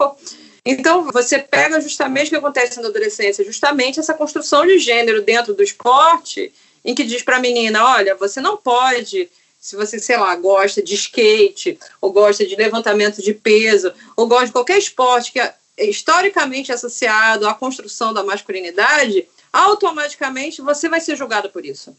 Então, 0.65 1.11
você 1.11 1.39
pega 1.39 1.81
justamente 1.81 2.27
o 2.27 2.31
que 2.31 2.37
acontece 2.37 2.81
na 2.81 2.89
adolescência, 2.89 3.45
justamente 3.45 3.99
essa 3.99 4.13
construção 4.13 4.67
de 4.67 4.79
gênero 4.79 5.23
dentro 5.23 5.55
do 5.55 5.63
esporte, 5.63 6.53
em 6.85 6.95
que 6.95 7.05
diz 7.05 7.23
para 7.23 7.37
a 7.37 7.41
menina: 7.41 7.85
olha, 7.85 8.15
você 8.15 8.41
não 8.41 8.57
pode, 8.59 9.31
se 9.61 9.77
você, 9.77 9.99
sei 9.99 10.17
lá, 10.17 10.35
gosta 10.37 10.83
de 10.83 10.95
skate, 10.95 11.79
ou 12.01 12.11
gosta 12.11 12.47
de 12.47 12.57
levantamento 12.57 13.23
de 13.23 13.35
peso, 13.35 13.93
ou 14.17 14.27
gosta 14.27 14.47
de 14.47 14.53
qualquer 14.53 14.79
esporte 14.79 15.33
que 15.33 15.39
é 15.39 15.55
historicamente 15.79 16.73
associado 16.73 17.47
à 17.47 17.53
construção 17.53 18.15
da 18.15 18.25
masculinidade, 18.25 19.29
automaticamente 19.53 20.63
você 20.63 20.89
vai 20.89 21.01
ser 21.01 21.15
julgado 21.15 21.51
por 21.51 21.67
isso. 21.67 21.95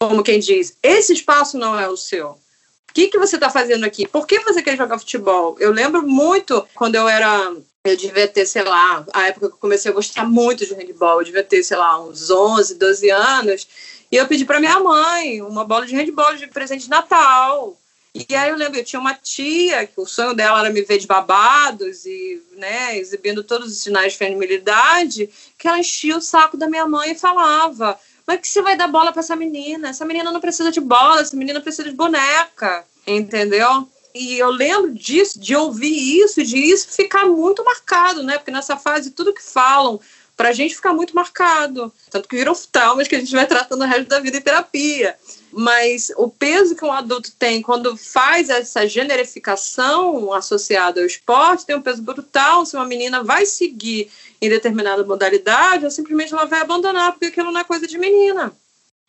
Como 0.00 0.22
quem 0.22 0.38
diz: 0.38 0.76
esse 0.80 1.12
espaço 1.12 1.58
não 1.58 1.78
é 1.78 1.88
o 1.88 1.96
seu. 1.96 2.30
O 2.30 2.92
que, 2.92 3.08
que 3.08 3.18
você 3.18 3.36
está 3.36 3.50
fazendo 3.50 3.84
aqui? 3.84 4.06
Por 4.06 4.26
que 4.26 4.40
você 4.40 4.62
quer 4.62 4.76
jogar 4.76 4.98
futebol? 4.98 5.56
Eu 5.58 5.72
lembro 5.72 6.06
muito 6.06 6.66
quando 6.74 6.94
eu 6.94 7.08
era. 7.08 7.54
Eu 7.84 7.96
devia 7.96 8.28
ter, 8.28 8.44
sei 8.44 8.62
lá, 8.62 9.06
a 9.12 9.28
época 9.28 9.48
que 9.48 9.54
eu 9.54 9.58
comecei 9.58 9.90
a 9.90 9.94
gostar 9.94 10.26
muito 10.26 10.66
de 10.66 10.74
handball, 10.74 11.20
eu 11.20 11.24
devia 11.24 11.42
ter, 11.42 11.62
sei 11.62 11.78
lá, 11.78 11.98
uns 12.02 12.30
11, 12.30 12.74
12 12.74 13.10
anos. 13.10 13.66
E 14.10 14.16
eu 14.16 14.26
pedi 14.26 14.44
para 14.44 14.60
minha 14.60 14.80
mãe 14.80 15.40
uma 15.42 15.64
bola 15.64 15.86
de 15.86 15.94
handball 15.94 16.34
de 16.34 16.46
presente 16.48 16.84
de 16.84 16.90
Natal. 16.90 17.76
E 18.12 18.34
aí 18.34 18.50
eu 18.50 18.56
lembro, 18.56 18.78
eu 18.78 18.84
tinha 18.84 18.98
uma 18.98 19.14
tia 19.14 19.86
que 19.86 20.00
o 20.00 20.06
sonho 20.06 20.34
dela 20.34 20.58
era 20.58 20.70
me 20.70 20.82
ver 20.82 20.98
de 20.98 21.06
babados 21.06 22.04
e, 22.04 22.42
né, 22.56 22.98
exibindo 22.98 23.44
todos 23.44 23.70
os 23.70 23.80
sinais 23.80 24.12
de 24.12 24.18
feminilidade, 24.18 25.30
que 25.56 25.68
ela 25.68 25.78
enchia 25.78 26.16
o 26.16 26.20
saco 26.20 26.56
da 26.56 26.68
minha 26.68 26.86
mãe 26.86 27.12
e 27.12 27.18
falava: 27.18 27.96
mas 28.26 28.40
que 28.40 28.48
você 28.48 28.62
vai 28.62 28.76
dar 28.76 28.88
bola 28.88 29.12
para 29.12 29.20
essa 29.20 29.36
menina? 29.36 29.90
Essa 29.90 30.04
menina 30.04 30.32
não 30.32 30.40
precisa 30.40 30.72
de 30.72 30.80
bola, 30.80 31.20
essa 31.20 31.36
menina 31.36 31.60
precisa 31.60 31.88
de 31.88 31.94
boneca, 31.94 32.84
entendeu? 33.06 33.88
E 34.12 34.38
eu 34.38 34.50
lembro 34.50 34.92
disso, 34.92 35.38
de 35.38 35.54
ouvir 35.54 36.20
isso, 36.20 36.42
de 36.44 36.58
isso 36.58 36.88
ficar 36.88 37.26
muito 37.26 37.64
marcado, 37.64 38.24
né? 38.24 38.38
Porque 38.38 38.50
nessa 38.50 38.76
fase 38.76 39.10
tudo 39.12 39.32
que 39.32 39.42
falam 39.42 40.00
pra 40.40 40.52
gente 40.52 40.74
fica 40.74 40.90
muito 40.94 41.14
marcado. 41.14 41.92
Tanto 42.10 42.26
que 42.26 42.34
viram 42.34 42.54
traumas 42.72 43.06
que 43.06 43.14
a 43.14 43.18
gente 43.18 43.30
vai 43.30 43.46
tratando 43.46 43.82
o 43.82 43.86
resto 43.86 44.08
da 44.08 44.20
vida 44.20 44.38
em 44.38 44.40
terapia. 44.40 45.14
Mas 45.52 46.10
o 46.16 46.30
peso 46.30 46.74
que 46.74 46.82
um 46.82 46.90
adulto 46.90 47.30
tem 47.38 47.60
quando 47.60 47.94
faz 47.94 48.48
essa 48.48 48.88
generificação 48.88 50.32
associada 50.32 50.98
ao 50.98 51.06
esporte 51.06 51.66
tem 51.66 51.76
um 51.76 51.82
peso 51.82 52.00
brutal. 52.00 52.64
Se 52.64 52.74
uma 52.74 52.86
menina 52.86 53.22
vai 53.22 53.44
seguir 53.44 54.10
em 54.40 54.48
determinada 54.48 55.04
modalidade, 55.04 55.84
ou 55.84 55.90
simplesmente 55.90 56.32
ela 56.32 56.46
vai 56.46 56.62
abandonar, 56.62 57.12
porque 57.12 57.26
aquilo 57.26 57.52
não 57.52 57.60
é 57.60 57.64
coisa 57.64 57.86
de 57.86 57.98
menina. 57.98 58.50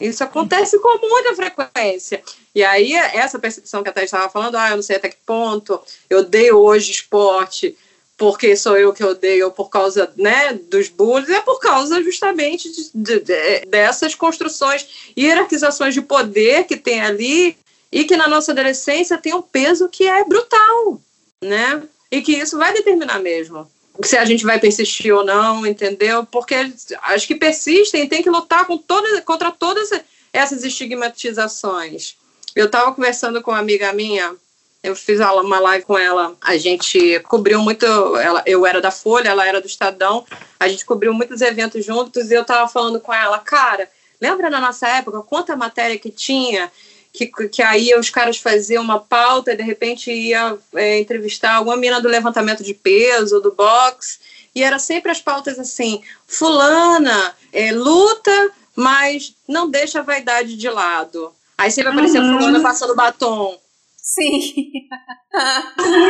Isso 0.01 0.25
acontece 0.25 0.79
com 0.79 0.97
muita 1.07 1.33
frequência. 1.33 2.21
E 2.53 2.61
aí, 2.61 2.93
essa 2.93 3.39
percepção 3.39 3.83
que 3.83 3.87
a 3.87 3.93
Thais 3.93 4.07
estava 4.07 4.27
falando, 4.29 4.57
ah, 4.57 4.71
eu 4.71 4.75
não 4.75 4.83
sei 4.83 4.97
até 4.97 5.07
que 5.07 5.17
ponto 5.25 5.79
eu 6.09 6.19
odeio 6.19 6.57
hoje 6.57 6.91
esporte, 6.91 7.77
porque 8.21 8.55
sou 8.55 8.77
eu 8.77 8.93
que 8.93 9.03
odeio 9.03 9.49
por 9.49 9.67
causa 9.67 10.13
né, 10.15 10.53
dos 10.53 10.89
bullies, 10.89 11.27
é 11.27 11.41
por 11.41 11.59
causa 11.59 12.03
justamente 12.03 12.71
de, 12.71 12.91
de, 12.93 13.19
de, 13.19 13.65
dessas 13.65 14.13
construções, 14.13 15.11
hierarquizações 15.17 15.95
de 15.95 16.03
poder 16.03 16.65
que 16.65 16.77
tem 16.77 17.01
ali 17.01 17.57
e 17.91 18.03
que 18.03 18.15
na 18.15 18.27
nossa 18.27 18.51
adolescência 18.51 19.17
tem 19.17 19.33
um 19.33 19.41
peso 19.41 19.89
que 19.89 20.07
é 20.07 20.23
brutal, 20.23 21.01
né? 21.43 21.81
E 22.11 22.21
que 22.21 22.33
isso 22.33 22.59
vai 22.59 22.71
determinar 22.71 23.17
mesmo 23.17 23.67
se 24.03 24.15
a 24.15 24.23
gente 24.23 24.45
vai 24.45 24.59
persistir 24.59 25.11
ou 25.11 25.25
não, 25.25 25.65
entendeu? 25.65 26.23
Porque 26.23 26.55
as 27.01 27.25
que 27.25 27.33
persistem 27.33 28.07
têm 28.07 28.21
que 28.21 28.29
lutar 28.29 28.67
com 28.67 28.77
todas, 28.77 29.19
contra 29.21 29.51
todas 29.51 29.89
essas 30.31 30.63
estigmatizações. 30.63 32.15
Eu 32.55 32.67
estava 32.67 32.93
conversando 32.93 33.41
com 33.41 33.49
uma 33.49 33.59
amiga 33.59 33.91
minha, 33.93 34.35
eu 34.83 34.95
fiz 34.95 35.19
uma 35.19 35.59
live 35.59 35.85
com 35.85 35.97
ela, 35.97 36.35
a 36.41 36.57
gente 36.57 37.19
cobriu 37.21 37.61
muito, 37.61 37.85
ela, 38.17 38.43
eu 38.45 38.65
era 38.65 38.81
da 38.81 38.91
Folha, 38.91 39.29
ela 39.29 39.47
era 39.47 39.61
do 39.61 39.67
Estadão, 39.67 40.25
a 40.59 40.67
gente 40.67 40.85
cobriu 40.85 41.13
muitos 41.13 41.41
eventos 41.41 41.85
juntos 41.85 42.31
e 42.31 42.33
eu 42.33 42.41
estava 42.41 42.67
falando 42.67 42.99
com 42.99 43.13
ela, 43.13 43.37
cara, 43.39 43.89
lembra 44.19 44.49
na 44.49 44.59
nossa 44.59 44.87
época 44.87 45.21
quanta 45.21 45.55
matéria 45.55 45.99
que 45.99 46.09
tinha 46.09 46.71
que, 47.13 47.27
que 47.27 47.61
aí 47.61 47.93
os 47.95 48.09
caras 48.09 48.37
faziam 48.37 48.83
uma 48.83 48.99
pauta 48.99 49.51
e 49.51 49.57
de 49.57 49.63
repente 49.63 50.11
ia 50.11 50.57
é, 50.73 50.99
entrevistar 50.99 51.55
alguma 51.55 51.75
mina 51.75 51.99
do 51.99 52.07
levantamento 52.07 52.63
de 52.63 52.73
peso, 52.73 53.41
do 53.41 53.51
boxe, 53.51 54.19
e 54.55 54.63
era 54.63 54.79
sempre 54.79 55.11
as 55.11 55.19
pautas 55.19 55.59
assim: 55.59 56.01
fulana 56.25 57.35
é, 57.51 57.71
luta, 57.71 58.51
mas 58.75 59.35
não 59.47 59.69
deixa 59.69 59.99
a 59.99 60.03
vaidade 60.03 60.55
de 60.55 60.69
lado. 60.69 61.33
Aí 61.57 61.69
sempre 61.69 61.91
aparecia 61.91 62.21
uhum. 62.21 62.37
fulana 62.37 62.61
passando 62.61 62.95
batom. 62.95 63.59
Sim. 64.13 64.89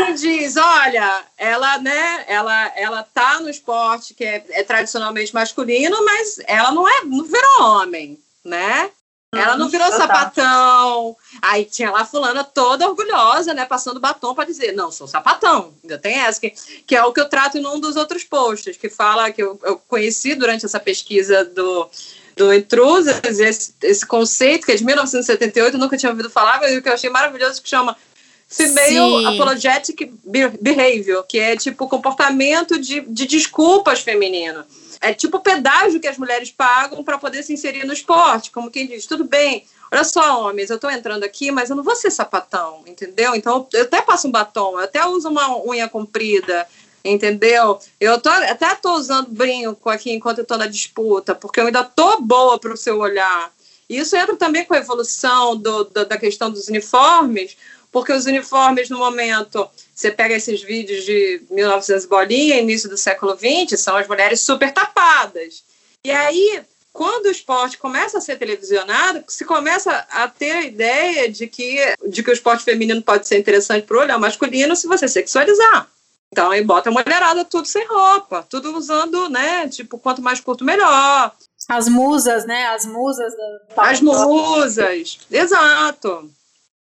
E 0.09 0.13
diz, 0.13 0.57
olha, 0.57 1.23
ela, 1.37 1.77
né, 1.77 2.25
ela, 2.27 2.71
ela 2.75 3.03
tá 3.03 3.39
no 3.39 3.49
esporte 3.49 4.15
que 4.15 4.23
é, 4.23 4.43
é 4.49 4.63
tradicionalmente 4.63 5.33
masculino, 5.33 6.03
mas 6.03 6.39
ela 6.47 6.71
não 6.71 6.87
é, 6.89 7.03
não 7.03 7.23
virou 7.23 7.61
homem, 7.61 8.19
né? 8.43 8.89
Ela 9.33 9.55
não 9.55 9.69
virou 9.69 9.89
sapatão. 9.91 11.15
Aí 11.41 11.63
tinha 11.63 11.89
lá 11.89 12.01
a 12.01 12.05
fulana 12.05 12.43
toda 12.43 12.89
orgulhosa, 12.89 13.53
né? 13.53 13.65
Passando 13.65 13.99
batom 13.99 14.33
para 14.35 14.45
dizer, 14.45 14.73
não, 14.73 14.91
sou 14.91 15.07
sapatão. 15.07 15.73
Ainda 15.83 15.97
tem 15.97 16.15
essa, 16.15 16.41
que, 16.41 16.49
que 16.85 16.95
é 16.95 17.03
o 17.05 17.13
que 17.13 17.21
eu 17.21 17.29
trato 17.29 17.57
em 17.57 17.65
um 17.65 17.79
dos 17.79 17.95
outros 17.95 18.25
posts, 18.25 18.75
que 18.75 18.89
fala 18.89 19.31
que 19.31 19.41
eu, 19.41 19.57
eu 19.63 19.77
conheci 19.87 20.35
durante 20.35 20.65
essa 20.65 20.79
pesquisa 20.81 21.45
do, 21.45 21.89
do 22.35 22.53
Intrusas, 22.53 23.39
esse, 23.39 23.73
esse 23.81 24.05
conceito 24.05 24.65
que 24.65 24.71
é 24.71 24.75
de 24.75 24.83
1978, 24.83 25.75
eu 25.75 25.79
nunca 25.79 25.97
tinha 25.97 26.09
ouvido 26.09 26.29
falar, 26.29 26.59
mas 26.59 26.75
o 26.75 26.81
que 26.81 26.89
eu 26.89 26.93
achei 26.93 27.09
maravilhoso 27.09 27.61
que 27.61 27.69
chama 27.69 27.95
Female 28.47 28.85
Sim. 28.85 29.25
Apologetic 29.27 30.11
Behavior, 30.59 31.23
que 31.23 31.39
é 31.39 31.55
tipo 31.55 31.87
comportamento 31.87 32.77
de, 32.77 33.01
de 33.01 33.25
desculpas 33.25 34.01
feminino. 34.01 34.65
É 34.99 35.13
tipo 35.13 35.37
o 35.37 35.41
pedágio 35.41 35.99
que 35.99 36.07
as 36.07 36.17
mulheres 36.17 36.51
pagam 36.51 37.03
para 37.03 37.17
poder 37.17 37.43
se 37.43 37.53
inserir 37.53 37.85
no 37.85 37.93
esporte, 37.93 38.51
como 38.51 38.69
quem 38.69 38.85
diz, 38.85 39.05
tudo 39.05 39.23
bem, 39.23 39.65
olha 39.91 40.03
só, 40.03 40.47
homens, 40.47 40.69
eu 40.69 40.75
estou 40.75 40.91
entrando 40.91 41.23
aqui, 41.23 41.49
mas 41.49 41.69
eu 41.69 41.75
não 41.75 41.83
vou 41.83 41.95
ser 41.95 42.11
sapatão, 42.11 42.83
entendeu? 42.85 43.33
Então 43.33 43.67
eu 43.73 43.83
até 43.83 44.01
passo 44.01 44.27
um 44.27 44.31
batom, 44.31 44.73
eu 44.73 44.83
até 44.83 45.05
uso 45.05 45.29
uma 45.29 45.65
unha 45.65 45.89
comprida, 45.89 46.67
entendeu? 47.03 47.79
Eu 47.99 48.19
tô, 48.19 48.29
até 48.29 48.71
estou 48.73 48.93
usando 48.95 49.29
brinco 49.29 49.89
aqui 49.89 50.11
enquanto 50.11 50.41
estou 50.41 50.57
na 50.57 50.67
disputa, 50.67 51.33
porque 51.35 51.59
eu 51.59 51.65
ainda 51.65 51.83
tô 51.83 52.21
boa 52.21 52.59
para 52.59 52.73
o 52.73 52.77
seu 52.77 52.99
olhar. 52.99 53.51
E 53.89 53.97
isso 53.97 54.15
entra 54.15 54.35
também 54.35 54.63
com 54.65 54.73
a 54.73 54.77
evolução 54.77 55.55
do, 55.57 55.83
do, 55.83 56.05
da 56.05 56.17
questão 56.17 56.49
dos 56.49 56.67
uniformes, 56.67 57.57
porque 57.91 58.13
os 58.13 58.25
uniformes 58.25 58.89
no 58.89 58.97
momento 58.97 59.69
você 59.93 60.09
pega 60.09 60.35
esses 60.35 60.61
vídeos 60.61 61.03
de 61.03 61.41
1900 61.51 62.05
bolinha, 62.05 62.59
início 62.59 62.89
do 62.89 62.97
século 62.97 63.35
20, 63.35 63.77
são 63.77 63.95
as 63.97 64.07
mulheres 64.07 64.39
super 64.39 64.71
tapadas. 64.73 65.63
E 66.03 66.09
aí, 66.09 66.63
quando 66.93 67.25
o 67.27 67.31
esporte 67.31 67.77
começa 67.77 68.17
a 68.17 68.21
ser 68.21 68.37
televisionado, 68.37 69.23
se 69.27 69.45
começa 69.45 69.91
a 70.09 70.27
ter 70.27 70.51
a 70.51 70.65
ideia 70.65 71.29
de 71.29 71.47
que, 71.47 71.77
de 72.07 72.23
que 72.23 72.29
o 72.29 72.33
esporte 72.33 72.63
feminino 72.63 73.01
pode 73.01 73.27
ser 73.27 73.37
interessante 73.37 73.85
para 73.85 73.97
o 73.97 73.99
olhar 73.99 74.17
masculino 74.17 74.75
se 74.75 74.87
você 74.87 75.07
sexualizar. 75.07 75.89
Então 76.31 76.49
aí 76.49 76.63
bota 76.63 76.89
a 76.89 76.93
mulherada 76.93 77.43
tudo 77.43 77.67
sem 77.67 77.85
roupa, 77.85 78.45
tudo 78.49 78.75
usando, 78.77 79.27
né? 79.29 79.67
Tipo, 79.67 79.97
quanto 79.97 80.21
mais 80.21 80.39
curto, 80.39 80.63
melhor. 80.63 81.33
As 81.67 81.87
musas, 81.89 82.45
né? 82.45 82.67
As 82.67 82.85
musas. 82.85 83.33
Da... 83.35 83.89
As 83.89 83.99
musas, 83.99 85.17
exato. 85.29 86.31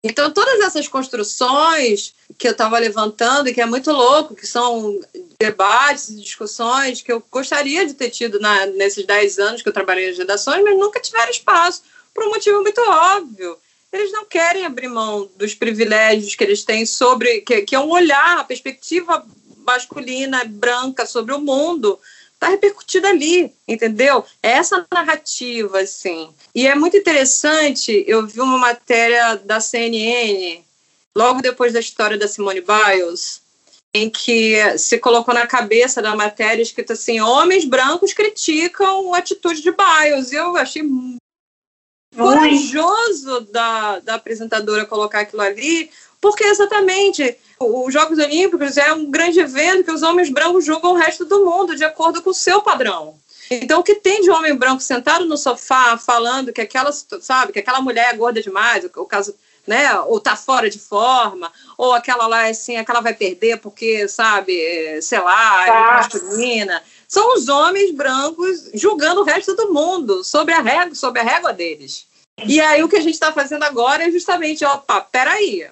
Então, 0.03 0.31
todas 0.31 0.61
essas 0.61 0.87
construções 0.87 2.15
que 2.39 2.47
eu 2.47 2.53
estava 2.53 2.79
levantando, 2.79 3.49
e 3.49 3.55
que 3.55 3.61
é 3.61 3.67
muito 3.67 3.91
louco, 3.91 4.37
que 4.37 4.47
são 4.47 5.01
debates 5.39 6.11
e 6.11 6.21
discussões 6.21 7.03
que 7.03 7.13
eu 7.13 7.23
gostaria 7.31 7.85
de 7.85 7.95
ter 7.95 8.11
tido 8.11 8.39
na, 8.39 8.67
nesses 8.67 9.05
10 9.05 9.39
anos 9.39 9.63
que 9.63 9.69
eu 9.69 9.73
trabalhei 9.73 10.09
nas 10.09 10.19
redações, 10.19 10.63
mas 10.63 10.79
nunca 10.79 11.01
tiveram 11.01 11.31
espaço, 11.31 11.83
por 12.15 12.25
um 12.25 12.31
motivo 12.31 12.63
muito 12.63 12.81
óbvio. 12.81 13.59
Eles 13.93 14.13
não 14.13 14.25
querem 14.25 14.65
abrir 14.65 14.89
mão 14.89 15.31
dos 15.37 15.55
privilégios 15.55 16.35
que 16.35 16.45
eles 16.45 16.65
têm 16.65 16.85
sobre, 16.85 17.41
que, 17.41 17.63
que 17.63 17.75
é 17.75 17.81
um 17.81 17.91
olhar, 17.91 18.39
a 18.39 18.45
perspectiva 18.45 19.25
masculina, 19.67 20.45
branca 20.45 21.07
sobre 21.07 21.35
o 21.35 21.41
mundo, 21.41 21.99
está 22.35 22.49
repercutida 22.49 23.09
ali, 23.09 23.53
entendeu? 23.67 24.25
É 24.43 24.53
essa 24.53 24.87
narrativa, 24.93 25.81
assim. 25.81 26.29
E 26.55 26.67
é 26.67 26.75
muito 26.75 26.97
interessante, 26.97 28.05
eu 28.07 28.27
vi 28.27 28.41
uma 28.41 28.59
matéria 28.59 29.37
da 29.37 29.61
CNN, 29.61 30.63
logo 31.15 31.41
depois 31.41 31.73
da 31.73 31.81
história 31.81 32.19
da 32.19 32.29
Simone 32.29 32.61
Biles, 32.61 33.43
em 33.95 34.11
que 34.11 34.57
se 34.79 34.99
colocou 34.99 35.33
na 35.33 35.47
cabeça 35.47 36.03
da 36.03 36.15
matéria 36.15 36.63
escrito 36.63 36.93
assim: 36.93 37.19
homens 37.21 37.65
brancos 37.65 38.13
criticam 38.13 39.15
a 39.15 39.19
atitude 39.19 39.63
de 39.63 39.73
Biles. 39.73 40.33
Eu 40.33 40.57
achei 40.57 40.83
corajoso 42.17 43.41
da, 43.53 43.99
da 44.01 44.15
apresentadora 44.15 44.87
colocar 44.87 45.21
aquilo 45.21 45.43
ali, 45.43 45.91
porque 46.21 46.45
exatamente 46.45 47.37
os 47.59 47.93
Jogos 47.93 48.19
Olímpicos 48.19 48.77
é 48.77 48.93
um 48.93 49.11
grande 49.11 49.41
evento 49.41 49.85
que 49.85 49.93
os 49.93 50.03
homens 50.03 50.31
brancos 50.31 50.65
julgam 50.65 50.93
o 50.93 50.97
resto 50.97 51.25
do 51.25 51.45
mundo 51.45 51.77
de 51.77 51.85
acordo 51.85 52.23
com 52.23 52.31
o 52.31 52.35
seu 52.35 52.61
padrão. 52.63 53.15
Então, 53.51 53.81
o 53.81 53.83
que 53.83 53.95
tem 53.95 54.23
de 54.23 54.31
homem 54.31 54.55
branco 54.55 54.83
sentado 54.83 55.25
no 55.25 55.37
sofá 55.37 55.97
falando 55.97 56.53
que 56.53 56.61
aquela, 56.61 56.91
sabe, 56.93 57.53
que 57.53 57.61
aquela 57.61 57.81
mulher 57.81 58.13
é 58.13 58.17
gorda 58.17 58.43
demais, 58.43 58.85
o 58.97 59.05
caso, 59.05 59.35
né, 59.67 59.99
ou 60.01 60.19
tá 60.19 60.35
fora 60.35 60.69
de 60.69 60.79
forma, 60.79 61.53
ou 61.79 61.93
aquela 61.93 62.27
lá 62.27 62.49
assim, 62.49 62.77
aquela 62.77 63.01
vai 63.01 63.15
perder 63.15 63.59
porque, 63.59 64.09
sabe, 64.09 65.01
sei 65.01 65.21
lá, 65.21 65.67
é 65.67 65.71
masculina. 65.71 66.83
São 67.09 67.35
os 67.35 67.49
homens 67.49 67.93
brancos 67.93 68.71
julgando 68.75 69.21
o 69.21 69.25
resto 69.25 69.55
do 69.55 69.73
mundo 69.73 70.25
sobre 70.25 70.53
a 70.55 70.61
régua, 70.61 70.95
sobre 70.95 71.21
a 71.21 71.25
régua 71.25 71.53
deles. 71.53 72.07
E 72.45 72.61
aí 72.61 72.83
o 72.83 72.89
que 72.89 72.97
a 72.97 73.01
gente 73.01 73.15
está 73.15 73.33
fazendo 73.33 73.63
agora 73.63 74.07
é 74.07 74.11
justamente, 74.11 74.65
opa, 74.65 75.01
peraí, 75.01 75.67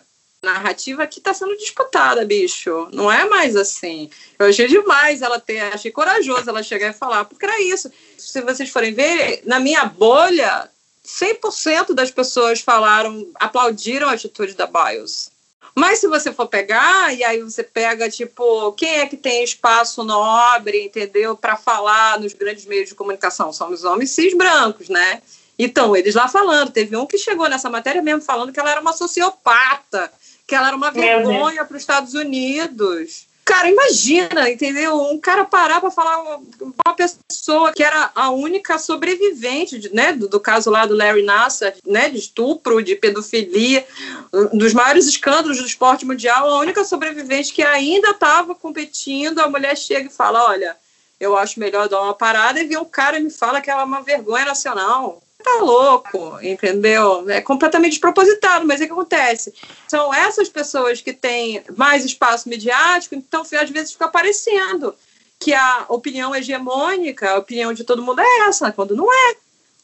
narrativa 0.45 1.03
aqui 1.03 1.19
está 1.19 1.35
sendo 1.35 1.57
disputada, 1.57 2.25
bicho. 2.25 2.89
Não 2.93 3.11
é 3.11 3.25
mais 3.25 3.57
assim. 3.57 4.11
Eu 4.39 4.47
achei 4.47 4.69
demais 4.69 5.23
ela 5.23 5.41
ter, 5.41 5.61
achei 5.61 5.91
corajoso 5.91 6.49
ela 6.49 6.63
chegar 6.63 6.91
e 6.91 6.95
falar, 6.95 7.25
porque 7.25 7.45
era 7.45 7.61
isso. 7.61 7.91
Se 8.17 8.41
vocês 8.43 8.71
forem 8.71 8.95
ver, 8.95 9.43
na 9.45 9.59
minha 9.59 9.85
bolha, 9.85 10.71
100% 11.05 11.93
das 11.95 12.11
pessoas 12.11 12.61
falaram, 12.61 13.27
aplaudiram 13.35 14.09
a 14.09 14.13
atitude 14.13 14.55
da 14.55 14.67
BIOS. 14.67 15.31
Mas 15.75 15.99
se 15.99 16.07
você 16.07 16.33
for 16.33 16.47
pegar, 16.47 17.13
e 17.15 17.25
aí 17.25 17.43
você 17.43 17.65
pega, 17.65 18.09
tipo, 18.09 18.73
quem 18.73 19.01
é 19.01 19.07
que 19.07 19.17
tem 19.17 19.43
espaço 19.43 20.05
nobre, 20.05 20.85
entendeu, 20.85 21.37
para 21.37 21.57
falar 21.57 22.21
nos 22.21 22.33
grandes 22.33 22.65
meios 22.65 22.89
de 22.89 22.95
comunicação? 22.95 23.53
São 23.53 23.71
os 23.71 23.83
homens 23.83 24.11
cis 24.11 24.35
brancos, 24.35 24.89
né? 24.89 25.21
Então, 25.59 25.97
eles 25.97 26.15
lá 26.15 26.29
falando. 26.29 26.71
Teve 26.71 26.97
um 26.97 27.07
que 27.07 27.19
chegou 27.19 27.49
nessa 27.49 27.69
matéria 27.69 28.03
mesmo 28.03 28.23
falando 28.23 28.53
que 28.53 28.61
ela 28.61 28.71
era 28.71 28.81
uma 28.81 28.93
sociopata 28.93 30.13
que 30.47 30.55
ela 30.55 30.69
era 30.69 30.77
uma 30.77 30.91
vergonha 30.91 31.65
para 31.65 31.77
os 31.77 31.83
Estados 31.83 32.15
Unidos. 32.15 33.27
Cara, 33.45 33.69
imagina, 33.69 34.51
entendeu? 34.51 35.03
Um 35.03 35.19
cara 35.19 35.45
parar 35.45 35.79
para 35.79 35.91
falar 35.91 36.39
uma 36.59 36.95
pessoa 36.97 37.73
que 37.73 37.83
era 37.83 38.11
a 38.15 38.31
única 38.31 38.79
sobrevivente, 38.79 39.91
né, 39.93 40.15
do, 40.15 40.29
do, 40.29 40.41
caso 40.41 40.71
lá 40.71 40.87
do 40.87 40.97
Larry 40.97 41.23
Nassar, 41.23 41.75
né, 41.87 42.09
de 42.09 42.19
estupro, 42.19 42.83
de 42.83 42.97
pedofilia, 42.97 43.87
dos 44.55 44.73
maiores 44.73 45.07
escândalos 45.07 45.59
do 45.59 45.67
esporte 45.67 46.07
mundial, 46.07 46.49
a 46.49 46.59
única 46.61 46.85
sobrevivente 46.85 47.53
que 47.53 47.63
ainda 47.63 48.11
estava 48.11 48.55
competindo, 48.55 49.41
a 49.41 49.49
mulher 49.49 49.77
chega 49.77 50.09
e 50.09 50.13
fala, 50.13 50.49
olha, 50.49 50.75
eu 51.21 51.37
acho 51.37 51.61
melhor 51.61 51.87
dar 51.89 52.01
uma 52.01 52.15
parada 52.15 52.61
e 52.61 52.67
vem 52.67 52.79
um 52.79 52.85
cara 52.85 53.21
me 53.21 53.31
fala 53.31 53.61
que 53.61 53.71
ela 53.71 53.83
é 53.83 53.85
uma 53.85 54.03
vergonha 54.03 54.47
nacional 54.47 55.23
tá 55.45 55.59
louco, 55.61 56.39
entendeu? 56.43 57.29
É 57.31 57.41
completamente 57.41 57.93
despropositado, 57.93 58.67
mas 58.67 58.81
o 58.81 58.87
que 58.87 58.93
acontece? 58.93 59.55
São 59.87 60.13
essas 60.13 60.49
pessoas 60.49 61.01
que 61.01 61.13
têm 61.13 61.63
mais 61.77 62.05
espaço 62.05 62.49
midiático, 62.49 63.15
então 63.15 63.43
às 63.43 63.71
vezes 63.71 63.93
fica 63.93 64.07
aparecendo 64.07 64.95
que 65.39 65.53
a 65.53 65.85
opinião 65.89 66.35
hegemônica, 66.35 67.31
a 67.31 67.39
opinião 67.39 67.73
de 67.73 67.85
todo 67.85 68.03
mundo 68.03 68.21
é 68.21 68.49
essa, 68.49 68.73
quando 68.73 68.97
não 68.97 69.13
é. 69.13 69.37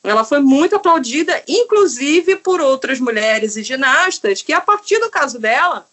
Ela 0.03 0.25
foi 0.25 0.41
muito 0.41 0.77
aplaudida, 0.77 1.43
inclusive 1.47 2.37
por 2.37 2.61
outras 2.61 2.99
mulheres 2.99 3.57
e 3.57 3.63
ginastas 3.63 4.41
que, 4.41 4.53
a 4.53 4.61
partir 4.61 4.99
do 4.99 5.11
caso 5.11 5.39
dela, 5.39 5.87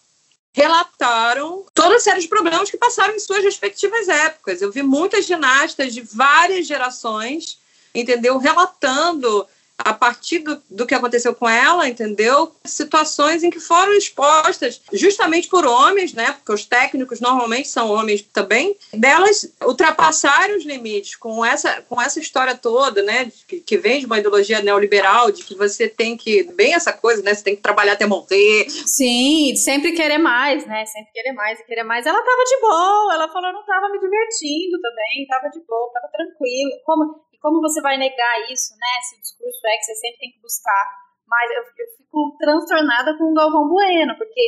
relataram 0.54 1.64
toda 1.74 1.96
a 1.96 2.00
série 2.00 2.20
de 2.20 2.28
problemas 2.28 2.70
que 2.70 2.78
passaram 2.78 3.14
em 3.14 3.18
suas 3.18 3.44
respectivas 3.44 4.08
épocas. 4.08 4.62
Eu 4.62 4.72
vi 4.72 4.82
muitas 4.82 5.26
ginastas 5.26 5.92
de 5.92 6.00
várias 6.00 6.66
gerações, 6.66 7.58
entendeu, 7.94 8.38
relatando 8.38 9.46
a 9.78 9.94
partir 9.94 10.40
do, 10.40 10.60
do 10.68 10.86
que 10.86 10.94
aconteceu 10.94 11.34
com 11.34 11.48
ela, 11.48 11.88
entendeu? 11.88 12.52
Situações 12.64 13.44
em 13.44 13.50
que 13.50 13.60
foram 13.60 13.92
expostas 13.92 14.82
justamente 14.92 15.48
por 15.48 15.64
homens, 15.64 16.12
né? 16.12 16.32
Porque 16.32 16.52
os 16.52 16.64
técnicos 16.64 17.20
normalmente 17.20 17.68
são 17.68 17.90
homens 17.90 18.22
também, 18.22 18.76
delas 18.92 19.54
ultrapassarem 19.64 20.56
os 20.56 20.64
limites 20.64 21.14
com 21.16 21.44
essa, 21.44 21.80
com 21.82 22.00
essa 22.00 22.18
história 22.18 22.56
toda, 22.56 23.02
né? 23.02 23.30
Que, 23.46 23.60
que 23.60 23.78
vem 23.78 24.00
de 24.00 24.06
uma 24.06 24.18
ideologia 24.18 24.60
neoliberal, 24.60 25.30
de 25.30 25.44
que 25.44 25.54
você 25.54 25.88
tem 25.88 26.16
que, 26.16 26.42
bem 26.54 26.74
essa 26.74 26.92
coisa, 26.92 27.22
né? 27.22 27.32
Você 27.32 27.44
tem 27.44 27.56
que 27.56 27.62
trabalhar 27.62 27.92
até 27.92 28.06
morrer. 28.06 28.68
Sim, 28.68 29.54
sempre 29.56 29.92
querer 29.92 30.18
mais, 30.18 30.66
né? 30.66 30.84
Sempre 30.86 31.12
querer 31.12 31.32
mais 31.32 31.60
e 31.60 31.64
querer 31.64 31.84
mais. 31.84 32.04
Ela 32.04 32.22
tava 32.22 32.44
de 32.44 32.60
boa, 32.60 33.14
ela 33.14 33.28
falou, 33.28 33.52
não 33.52 33.64
tava 33.64 33.88
me 33.90 34.00
divertindo 34.00 34.80
também, 34.80 35.26
tava 35.28 35.48
de 35.50 35.60
boa, 35.66 35.92
tava 35.92 36.08
tranquilo. 36.12 36.70
Como 36.84 37.27
como 37.40 37.60
você 37.60 37.80
vai 37.80 37.96
negar 37.96 38.50
isso, 38.50 38.74
né? 38.74 38.92
Se 39.08 39.16
o 39.16 39.20
discurso 39.20 39.60
é 39.66 39.76
que 39.76 39.84
você 39.84 39.94
sempre 39.94 40.18
tem 40.18 40.32
que 40.32 40.40
buscar. 40.40 40.84
Mas 41.26 41.50
eu, 41.50 41.62
eu 41.62 41.86
fico 41.96 42.36
transtornada 42.38 43.16
com 43.18 43.24
o 43.30 43.34
Galvão 43.34 43.68
Bueno, 43.68 44.16
porque 44.16 44.40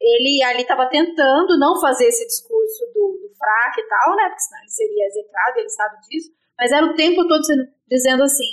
ele 0.00 0.42
ali 0.42 0.62
estava 0.62 0.86
tentando 0.86 1.58
não 1.58 1.80
fazer 1.80 2.06
esse 2.06 2.26
discurso 2.26 2.84
do, 2.92 3.18
do 3.22 3.34
fraco 3.36 3.80
e 3.80 3.88
tal, 3.88 4.16
né? 4.16 4.28
Porque 4.28 4.42
senão 4.42 4.60
ele 4.60 4.70
seria 4.70 5.06
execrado, 5.06 5.58
ele 5.58 5.68
sabe 5.70 6.00
disso. 6.08 6.30
Mas 6.58 6.72
era 6.72 6.86
o 6.86 6.94
tempo 6.94 7.26
todo 7.26 7.42
dizendo, 7.88 8.22
assim: 8.22 8.50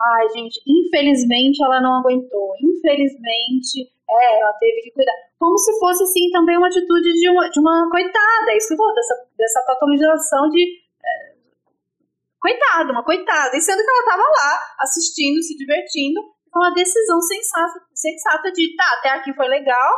ai, 0.00 0.28
gente, 0.30 0.60
infelizmente 0.66 1.62
ela 1.62 1.80
não 1.80 2.00
aguentou. 2.00 2.54
Infelizmente, 2.62 3.90
é, 4.08 4.40
ela 4.40 4.52
teve 4.54 4.80
que 4.82 4.92
cuidar. 4.92 5.12
Como 5.38 5.58
se 5.58 5.78
fosse, 5.78 6.02
assim, 6.04 6.30
também 6.30 6.56
uma 6.56 6.68
atitude 6.68 7.12
de 7.12 7.28
uma, 7.28 7.48
de 7.50 7.60
uma 7.60 7.88
coitada. 7.90 8.50
É 8.50 8.56
isso 8.56 8.68
que 8.68 8.74
eu 8.74 8.78
vou, 8.78 8.94
dessa, 8.94 9.14
dessa 9.36 9.64
patologização 9.66 10.48
de 10.50 10.83
coitada, 12.44 12.92
uma 12.92 13.02
coitada. 13.02 13.56
E 13.56 13.60
sendo 13.60 13.80
que 13.80 13.90
ela 13.90 14.04
estava 14.04 14.22
lá, 14.22 14.60
assistindo, 14.80 15.40
se 15.40 15.56
divertindo, 15.56 16.20
com 16.52 16.60
uma 16.60 16.74
decisão 16.74 17.18
sensata, 17.22 17.80
sensata 17.94 18.52
de, 18.52 18.76
tá, 18.76 18.84
até 18.98 19.08
aqui 19.16 19.32
foi 19.32 19.48
legal, 19.48 19.92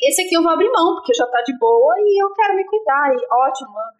esse 0.00 0.22
aqui 0.22 0.36
eu 0.36 0.42
vou 0.42 0.52
abrir 0.52 0.70
mão, 0.70 0.94
porque 0.94 1.12
já 1.14 1.26
tá 1.26 1.42
de 1.42 1.58
boa 1.58 1.94
e 1.98 2.22
eu 2.22 2.32
quero 2.32 2.54
me 2.54 2.64
cuidar. 2.64 3.12
E 3.12 3.18
ótimo, 3.18 3.70
uma, 3.70 3.92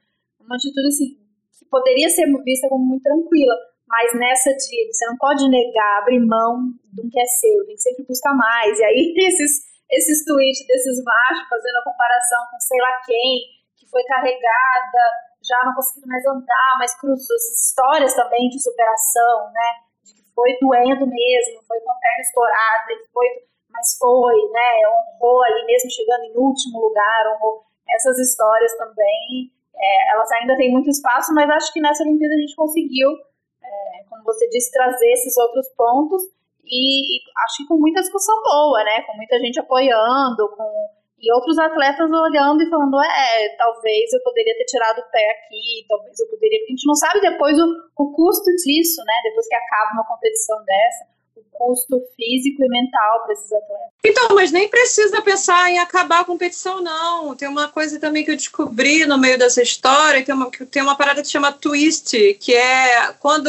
uma 0.47 0.57
atitude 0.57 0.87
assim, 0.87 1.19
que 1.59 1.67
poderia 1.67 2.09
ser 2.11 2.31
vista 2.45 2.69
como 2.69 2.85
muito 2.85 3.03
tranquila, 3.03 3.55
mas 3.89 4.15
nessa 4.15 4.51
de 4.55 4.93
você 4.93 5.07
não 5.07 5.17
pode 5.19 5.49
negar, 5.49 5.99
abrir 5.99 6.21
mão 6.21 6.71
do 6.93 7.11
que 7.11 7.19
é 7.19 7.27
seu, 7.27 7.67
tem 7.67 7.75
que 7.75 7.83
sempre 7.83 8.05
buscar 8.07 8.35
mais. 8.35 8.79
E 8.79 8.85
aí 8.85 9.15
esses, 9.27 9.67
esses 9.91 10.25
tweets 10.25 10.67
desses 10.67 11.03
machos 11.03 11.49
fazendo 11.51 11.77
a 11.79 11.85
comparação 11.85 12.41
com 12.51 12.61
sei 12.61 12.81
lá 12.81 13.01
quem, 13.05 13.41
que 13.77 13.91
foi 13.91 14.03
carregada 14.05 15.34
já 15.45 15.63
não 15.65 15.75
conseguindo 15.75 16.09
mais 16.09 16.25
andar, 16.27 16.73
mas 16.79 16.99
cruzou 16.99 17.37
essas 17.37 17.69
histórias 17.69 18.15
também 18.15 18.49
de 18.49 18.61
superação, 18.61 19.53
né? 19.53 19.69
De 20.05 20.15
que 20.15 20.25
foi 20.35 20.57
doendo 20.61 21.07
mesmo, 21.07 21.63
foi 21.69 21.81
com 21.81 21.93
a 21.93 21.97
perna 21.97 22.21
estourada, 22.21 22.93
foi, 23.13 23.27
mas 23.71 23.97
foi, 23.99 24.37
né? 24.51 24.71
Honrou 24.89 25.43
ali 25.45 25.67
mesmo 25.67 25.91
chegando 25.91 26.25
em 26.25 26.37
último 26.37 26.81
lugar, 26.81 27.37
honrou. 27.37 27.65
Essas 27.89 28.19
histórias 28.19 28.75
também, 28.79 29.53
é, 29.77 30.13
elas 30.13 30.31
ainda 30.33 30.57
têm 30.57 30.73
muito 30.73 30.89
espaço, 30.89 31.35
mas 31.35 31.49
acho 31.51 31.73
que 31.73 31.81
nessa 31.81 32.03
Olimpíada 32.03 32.35
a 32.35 32.39
gente 32.39 32.57
conseguiu, 32.57 33.11
é, 33.63 34.05
como 34.09 34.25
você 34.25 34.49
disse, 34.49 34.73
trazer 34.73 35.13
esses 35.13 35.37
outros 35.37 35.69
pontos 35.77 36.23
e, 36.65 37.19
e 37.19 37.21
acho 37.45 37.59
que 37.59 37.69
com 37.69 37.77
muita 37.77 38.01
discussão 38.01 38.35
boa, 38.43 38.83
né? 38.83 39.03
Com 39.03 39.17
muita 39.17 39.39
gente 39.39 39.61
apoiando, 39.61 40.49
com 40.57 40.89
e 41.19 41.33
outros 41.33 41.59
atletas 41.59 42.11
olhando 42.11 42.63
e 42.63 42.69
falando, 42.69 43.01
é, 43.03 43.49
talvez 43.57 44.13
eu 44.13 44.21
poderia 44.23 44.57
ter 44.59 44.65
tirado 44.65 44.99
o 44.99 45.11
pé 45.11 45.31
aqui, 45.31 45.87
talvez 45.89 46.19
eu 46.21 46.27
poderia, 46.29 46.59
porque 46.59 46.73
a 46.73 46.77
gente 46.77 46.87
não 46.87 46.95
sabe 46.95 47.21
depois 47.21 47.57
o, 47.59 47.67
o 47.97 48.13
custo 48.13 48.51
disso, 48.57 49.03
né? 49.05 49.15
Depois 49.25 49.47
que 49.49 49.55
acaba 49.55 49.93
uma 49.95 50.07
competição 50.07 50.63
dessa, 50.65 51.07
o 51.37 51.45
custo 51.53 52.01
físico 52.17 52.63
e 52.63 52.69
mental 52.69 53.23
para 53.23 53.33
esses 53.33 53.53
atletas. 53.53 53.89
Então, 54.05 54.35
mas 54.35 54.53
nem 54.53 54.69
precisa 54.69 55.23
pensar 55.23 55.71
em 55.71 55.79
acabar 55.79 56.21
a 56.21 56.25
competição, 56.25 56.83
não. 56.83 57.35
Tem 57.35 57.49
uma 57.49 57.69
coisa 57.69 57.99
também 57.99 58.25
que 58.25 58.31
eu 58.31 58.37
descobri 58.37 59.07
no 59.07 59.17
meio 59.17 59.39
dessa 59.39 59.63
história, 59.63 60.23
é 60.27 60.35
uma, 60.35 60.51
tem 60.51 60.83
uma 60.83 60.97
parada 60.97 61.23
que 61.23 61.29
chama 61.29 61.53
twist, 61.53 62.35
que 62.35 62.55
é 62.55 63.13
quando 63.19 63.49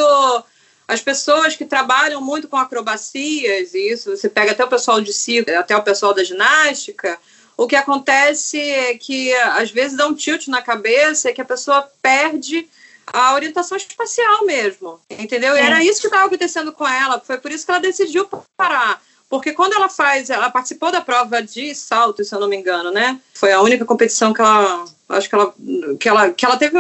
as 0.88 1.02
pessoas 1.02 1.56
que 1.56 1.66
trabalham 1.66 2.22
muito 2.22 2.48
com 2.48 2.58
acrobacias, 2.58 3.74
e 3.74 3.92
isso 3.92 4.16
você 4.16 4.30
pega 4.30 4.52
até 4.52 4.64
o 4.64 4.70
pessoal 4.70 5.02
de 5.02 5.12
circo, 5.12 5.52
até 5.52 5.76
o 5.76 5.84
pessoal 5.84 6.14
da 6.14 6.24
ginástica, 6.24 7.20
o 7.58 7.68
que 7.68 7.76
acontece 7.76 8.60
é 8.60 8.98
que 8.98 9.34
às 9.34 9.72
vezes 9.72 9.98
dá 9.98 10.08
um 10.08 10.14
tilt 10.14 10.48
na 10.48 10.62
cabeça, 10.62 11.30
é 11.30 11.34
que 11.34 11.42
a 11.42 11.46
pessoa 11.46 11.90
perde 12.02 12.68
a 13.08 13.34
orientação 13.34 13.78
espacial 13.78 14.46
mesmo, 14.46 15.00
entendeu? 15.10 15.56
E 15.56 15.60
era 15.60 15.84
isso 15.84 16.02
que 16.02 16.08
estava 16.08 16.26
acontecendo 16.26 16.72
com 16.72 16.88
ela, 16.88 17.20
foi 17.20 17.38
por 17.38 17.52
isso 17.52 17.66
que 17.66 17.72
ela 17.72 17.80
decidiu 17.80 18.28
parar. 18.58 19.02
Porque 19.30 19.54
quando 19.54 19.74
ela 19.74 19.90
faz, 19.90 20.30
ela 20.30 20.50
participou 20.50 20.92
da 20.92 21.02
prova 21.02 21.42
de 21.42 21.74
salto, 21.74 22.24
se 22.24 22.34
eu 22.34 22.40
não 22.40 22.48
me 22.48 22.58
engano, 22.58 22.92
né? 22.92 23.20
Foi 23.34 23.52
a 23.52 23.62
única 23.62 23.84
competição 23.84 24.34
que 24.34 24.42
ela, 24.42 24.86
acho 25.10 25.30
que 25.30 25.36
ela, 25.36 25.54
que 26.00 26.10
ela, 26.10 26.32
que 26.32 26.46
ela 26.46 26.58
teve, 26.58 26.78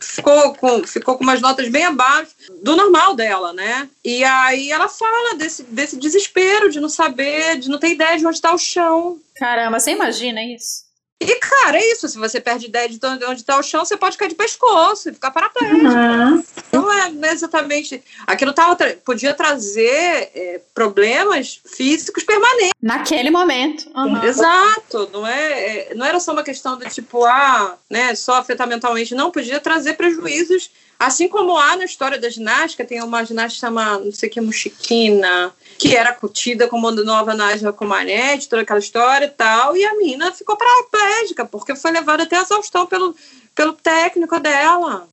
ficou 0.00 0.54
com, 0.54 0.86
ficou 0.86 1.16
com 1.16 1.24
umas 1.24 1.40
notas 1.40 1.68
bem 1.68 1.84
abaixo 1.84 2.32
do 2.62 2.74
normal 2.74 3.14
dela, 3.14 3.52
né? 3.52 3.88
E 4.04 4.24
aí 4.24 4.70
ela 4.70 4.88
fala 4.88 5.36
desse, 5.36 5.62
desse 5.64 5.96
desespero 5.96 6.70
de 6.70 6.80
não 6.80 6.88
saber, 6.88 7.58
de 7.58 7.68
não 7.68 7.78
ter 7.78 7.90
ideia 7.90 8.16
de 8.16 8.26
onde 8.26 8.36
está 8.36 8.54
o 8.54 8.58
chão. 8.58 9.18
Caramba, 9.34 9.78
você 9.78 9.92
imagina 9.92 10.42
isso? 10.42 10.85
E, 11.18 11.34
cara, 11.36 11.78
é 11.78 11.92
isso. 11.92 12.08
Se 12.08 12.18
você 12.18 12.40
perde 12.40 12.66
ideia 12.66 12.88
de 12.88 12.98
onde 13.26 13.40
está 13.40 13.58
o 13.58 13.62
chão, 13.62 13.84
você 13.84 13.96
pode 13.96 14.18
cair 14.18 14.28
de 14.28 14.34
pescoço 14.34 15.08
e 15.08 15.14
ficar 15.14 15.30
paraplégico. 15.30 15.86
Uhum. 15.86 16.44
Não 16.72 16.92
é 16.92 17.32
exatamente. 17.32 18.02
Aquilo 18.26 18.52
tava, 18.52 18.76
podia 19.04 19.32
trazer 19.32 20.30
é, 20.34 20.60
problemas 20.74 21.60
físicos 21.64 22.22
permanentes. 22.22 22.72
Naquele 22.82 23.30
momento. 23.30 23.90
Uhum. 23.94 24.22
Exato. 24.22 25.08
Não, 25.10 25.26
é, 25.26 25.90
é, 25.90 25.94
não 25.94 26.04
era 26.04 26.20
só 26.20 26.32
uma 26.32 26.42
questão 26.42 26.76
de 26.78 26.88
tipo, 26.90 27.24
ah, 27.24 27.78
né, 27.88 28.14
só 28.14 28.34
afetar 28.34 28.68
mentalmente. 28.68 29.14
Não, 29.14 29.30
podia 29.30 29.58
trazer 29.58 29.94
prejuízos 29.94 30.70
Assim 30.98 31.28
como 31.28 31.56
há 31.56 31.76
na 31.76 31.84
história 31.84 32.18
da 32.18 32.28
ginástica, 32.28 32.84
tem 32.84 33.02
uma 33.02 33.22
ginástica 33.22 33.66
chamada, 33.66 34.02
não 34.02 34.12
sei 34.12 34.28
o 34.28 34.32
que, 34.32 34.40
Muxiquina, 34.40 35.52
que 35.78 35.96
era 35.96 36.12
curtida 36.12 36.68
como 36.68 36.90
nova 36.90 37.34
Nádia 37.34 37.72
Comanete, 37.72 38.48
toda 38.48 38.62
aquela 38.62 38.78
história 38.78 39.26
e 39.26 39.30
tal, 39.30 39.76
e 39.76 39.84
a 39.84 39.94
menina 39.94 40.32
ficou 40.32 40.56
paraplégica, 40.56 41.44
porque 41.44 41.76
foi 41.76 41.90
levada 41.90 42.22
até 42.22 42.36
a 42.36 42.42
exaustão 42.42 42.86
pelo, 42.86 43.14
pelo 43.54 43.72
técnico 43.74 44.38
dela. 44.40 45.08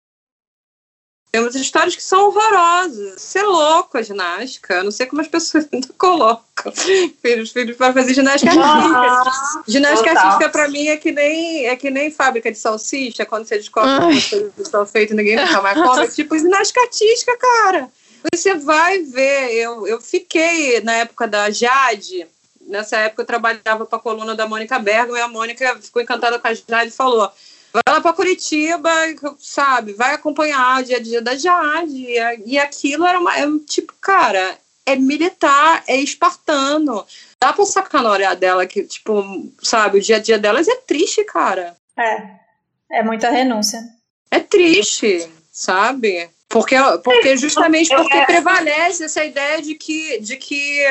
Temos 1.33 1.55
histórias 1.55 1.95
que 1.95 2.03
são 2.03 2.27
horrorosas. 2.27 3.19
Você 3.19 3.39
é 3.39 3.43
louco 3.43 3.97
a 3.97 4.03
ginástica. 4.03 4.75
Eu 4.75 4.83
não 4.83 4.91
sei 4.91 5.07
como 5.07 5.19
as 5.19 5.27
pessoas 5.27 5.67
ainda 5.73 5.87
colocam 5.97 6.71
filhos, 6.71 7.51
filhos 7.51 7.75
para 7.75 7.91
fazer 7.91 8.13
ginástica 8.13 8.51
artística. 8.51 9.63
ginástica 9.67 10.09
Total. 10.09 10.25
artística, 10.25 10.49
para 10.51 10.67
mim, 10.67 10.89
é 10.89 10.97
que, 10.97 11.11
nem, 11.11 11.65
é 11.65 11.75
que 11.75 11.89
nem 11.89 12.11
fábrica 12.11 12.51
de 12.51 12.57
salsicha, 12.59 13.25
quando 13.25 13.47
você 13.47 13.57
descobre 13.57 14.11
que 14.11 14.17
as 14.19 14.29
coisas 14.29 14.53
estão 14.59 14.85
feitas 14.85 15.13
e 15.13 15.15
ninguém 15.15 15.35
nunca 15.35 15.59
mais 15.59 15.81
come. 15.81 16.05
É 16.05 16.07
tipo 16.13 16.37
ginástica 16.37 16.81
artística, 16.81 17.35
cara. 17.35 17.89
Você 18.31 18.55
vai 18.55 18.99
ver. 18.99 19.53
Eu, 19.53 19.87
eu 19.87 20.01
fiquei 20.01 20.81
na 20.81 20.93
época 20.93 21.27
da 21.27 21.49
Jade. 21.49 22.27
Nessa 22.61 22.97
época 22.97 23.23
eu 23.23 23.27
trabalhava 23.27 23.85
para 23.85 23.97
a 23.97 24.01
coluna 24.01 24.35
da 24.35 24.47
Mônica 24.47 24.79
Bergman 24.79 25.19
e 25.19 25.21
a 25.21 25.27
Mônica 25.27 25.77
ficou 25.81 26.01
encantada 26.01 26.39
com 26.39 26.47
a 26.47 26.53
Jade 26.53 26.89
e 26.89 26.91
falou 26.91 27.31
vai 27.73 27.95
lá 27.95 27.99
para 27.99 28.13
Curitiba, 28.13 28.91
sabe, 29.39 29.93
vai 29.93 30.13
acompanhar 30.13 30.79
o 30.79 30.83
dia 30.85 30.97
a 30.97 30.99
dia 31.01 31.21
da 31.21 31.35
Jade. 31.35 32.05
E 32.45 32.59
aquilo 32.59 33.05
era 33.05 33.19
uma, 33.19 33.35
é 33.35 33.47
um 33.47 33.57
tipo, 33.57 33.93
cara, 33.99 34.57
é 34.85 34.95
militar, 34.95 35.83
é 35.87 35.97
espartano. 35.97 37.05
Dá 37.41 37.51
pra 37.51 37.65
sacar 37.65 38.03
na 38.03 38.11
hora 38.11 38.35
dela 38.35 38.65
que, 38.65 38.83
tipo, 38.83 39.51
sabe, 39.61 39.97
o 39.97 40.01
dia 40.01 40.17
a 40.17 40.19
dia 40.19 40.37
delas 40.37 40.67
é 40.67 40.75
triste, 40.75 41.23
cara. 41.23 41.75
É. 41.97 42.43
É 42.91 43.03
muita 43.03 43.31
renúncia. 43.31 43.79
É 44.29 44.39
triste, 44.39 45.27
sabe? 45.51 46.29
Porque, 46.53 46.75
porque 47.03 47.35
justamente 47.35 47.89
porque 47.95 48.25
prevalece 48.27 49.05
essa 49.05 49.25
ideia 49.25 49.59
de 49.59 49.73
que, 49.73 50.19
de 50.19 50.37
que 50.37 50.85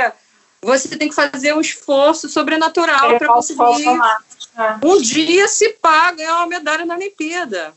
você 0.60 0.96
tem 0.98 1.08
que 1.08 1.14
fazer 1.14 1.54
um 1.54 1.60
esforço 1.60 2.28
sobrenatural 2.28 3.16
para 3.16 3.28
conseguir 3.28 3.86
é. 4.58 4.86
Um 4.86 5.00
dia 5.00 5.46
se 5.46 5.70
paga 5.74 6.16
ganhar 6.16 6.36
uma 6.38 6.46
medalha 6.46 6.84
na 6.84 6.96
Olimpíada. 6.96 7.72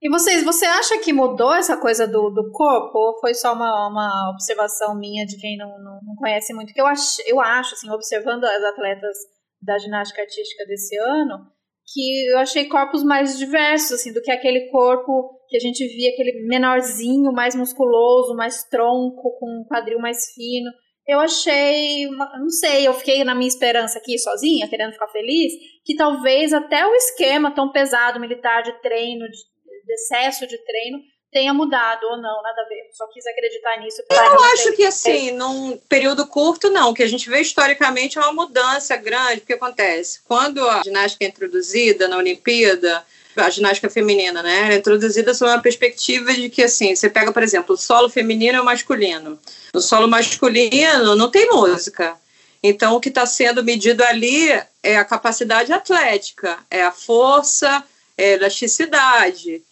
E 0.00 0.10
vocês, 0.10 0.44
você 0.44 0.66
acha 0.66 0.98
que 0.98 1.12
mudou 1.12 1.54
essa 1.54 1.76
coisa 1.76 2.06
do, 2.06 2.28
do 2.28 2.50
corpo? 2.52 2.98
Ou 2.98 3.18
foi 3.18 3.34
só 3.34 3.54
uma, 3.54 3.88
uma 3.88 4.30
observação 4.30 4.94
minha 4.94 5.24
de 5.24 5.36
quem 5.38 5.56
não, 5.56 5.78
não, 5.78 6.00
não 6.02 6.16
conhece 6.16 6.52
muito? 6.52 6.72
Que 6.72 6.80
eu 6.80 6.86
acho, 6.86 7.22
eu 7.26 7.40
acho, 7.40 7.74
assim, 7.74 7.90
observando 7.90 8.44
as 8.44 8.62
atletas 8.62 9.16
da 9.60 9.78
ginástica 9.78 10.20
artística 10.20 10.66
desse 10.66 10.96
ano, 10.98 11.46
que 11.92 12.26
eu 12.30 12.38
achei 12.38 12.66
corpos 12.66 13.02
mais 13.02 13.38
diversos, 13.38 13.92
assim, 13.92 14.12
do 14.12 14.22
que 14.22 14.30
aquele 14.30 14.70
corpo 14.70 15.40
que 15.48 15.56
a 15.56 15.60
gente 15.60 15.86
via, 15.86 16.10
aquele 16.10 16.46
menorzinho, 16.46 17.32
mais 17.32 17.54
musculoso, 17.54 18.34
mais 18.34 18.64
tronco, 18.64 19.36
com 19.38 19.46
um 19.46 19.64
quadril 19.68 19.98
mais 19.98 20.32
fino. 20.34 20.70
Eu 21.06 21.18
achei, 21.18 22.06
não 22.06 22.48
sei, 22.48 22.86
eu 22.86 22.94
fiquei 22.94 23.24
na 23.24 23.34
minha 23.34 23.48
esperança 23.48 23.98
aqui 23.98 24.16
sozinha, 24.18 24.68
querendo 24.68 24.92
ficar 24.92 25.08
feliz, 25.08 25.52
que 25.84 25.96
talvez 25.96 26.52
até 26.52 26.86
o 26.86 26.94
esquema 26.94 27.54
tão 27.54 27.72
pesado 27.72 28.20
militar 28.20 28.62
de 28.62 28.72
treino, 28.80 29.24
de, 29.26 29.36
de 29.84 29.92
excesso 29.92 30.46
de 30.46 30.56
treino, 30.64 30.98
tenha 31.32 31.54
mudado 31.54 32.04
ou 32.08 32.16
não, 32.18 32.42
nada 32.42 32.62
a 32.62 32.68
ver. 32.68 32.90
Só 32.92 33.06
quis 33.06 33.26
acreditar 33.26 33.78
nisso. 33.78 34.02
Eu 34.10 34.44
acho 34.44 34.72
que 34.74 34.84
assim, 34.84 35.30
num 35.30 35.78
período 35.88 36.26
curto, 36.26 36.68
não. 36.68 36.90
O 36.90 36.94
que 36.94 37.02
a 37.02 37.08
gente 37.08 37.28
vê 37.30 37.40
historicamente 37.40 38.18
é 38.18 38.20
uma 38.20 38.32
mudança 38.32 38.94
grande, 38.96 39.40
porque 39.40 39.54
acontece. 39.54 40.20
Quando 40.28 40.68
a 40.68 40.82
ginástica 40.82 41.24
é 41.24 41.28
introduzida 41.28 42.06
na 42.06 42.18
Olimpíada, 42.18 43.04
a 43.34 43.48
ginástica 43.48 43.88
feminina, 43.88 44.42
né? 44.42 44.74
É 44.74 44.76
introduzida 44.76 45.32
sob 45.32 45.50
uma 45.50 45.62
perspectiva 45.62 46.34
de 46.34 46.50
que, 46.50 46.62
assim, 46.62 46.94
você 46.94 47.08
pega, 47.08 47.32
por 47.32 47.42
exemplo, 47.42 47.74
o 47.74 47.78
solo 47.78 48.10
feminino 48.10 48.58
e 48.58 48.60
o 48.60 48.64
masculino. 48.64 49.40
No 49.72 49.80
solo 49.80 50.06
masculino 50.06 51.16
não 51.16 51.30
tem 51.30 51.48
música. 51.48 52.14
Então, 52.62 52.94
o 52.94 53.00
que 53.00 53.08
está 53.08 53.24
sendo 53.24 53.64
medido 53.64 54.04
ali 54.04 54.50
é 54.82 54.96
a 54.96 55.04
capacidade 55.04 55.72
atlética, 55.72 56.58
é 56.70 56.82
a 56.82 56.92
força, 56.92 57.82
é 58.16 58.32
a 58.32 58.36
elasticidade, 58.36 59.62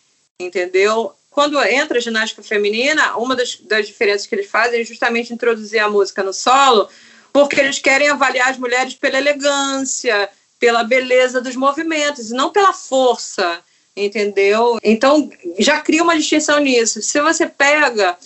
entendeu? 0.40 1.14
Quando 1.40 1.58
entra 1.64 1.96
a 1.96 2.02
ginástica 2.02 2.42
feminina, 2.42 3.16
uma 3.16 3.34
das, 3.34 3.56
das 3.62 3.86
diferenças 3.86 4.26
que 4.26 4.34
eles 4.34 4.50
fazem 4.50 4.82
é 4.82 4.84
justamente 4.84 5.32
introduzir 5.32 5.78
a 5.78 5.88
música 5.88 6.22
no 6.22 6.34
solo, 6.34 6.86
porque 7.32 7.58
eles 7.58 7.78
querem 7.78 8.10
avaliar 8.10 8.50
as 8.50 8.58
mulheres 8.58 8.92
pela 8.92 9.16
elegância, 9.16 10.28
pela 10.58 10.84
beleza 10.84 11.40
dos 11.40 11.56
movimentos, 11.56 12.30
e 12.30 12.34
não 12.34 12.52
pela 12.52 12.74
força, 12.74 13.60
entendeu? 13.96 14.78
Então, 14.84 15.30
já 15.58 15.80
cria 15.80 16.02
uma 16.02 16.14
distinção 16.14 16.58
nisso. 16.58 17.00
Se 17.00 17.18
você 17.22 17.46
pega 17.46 18.18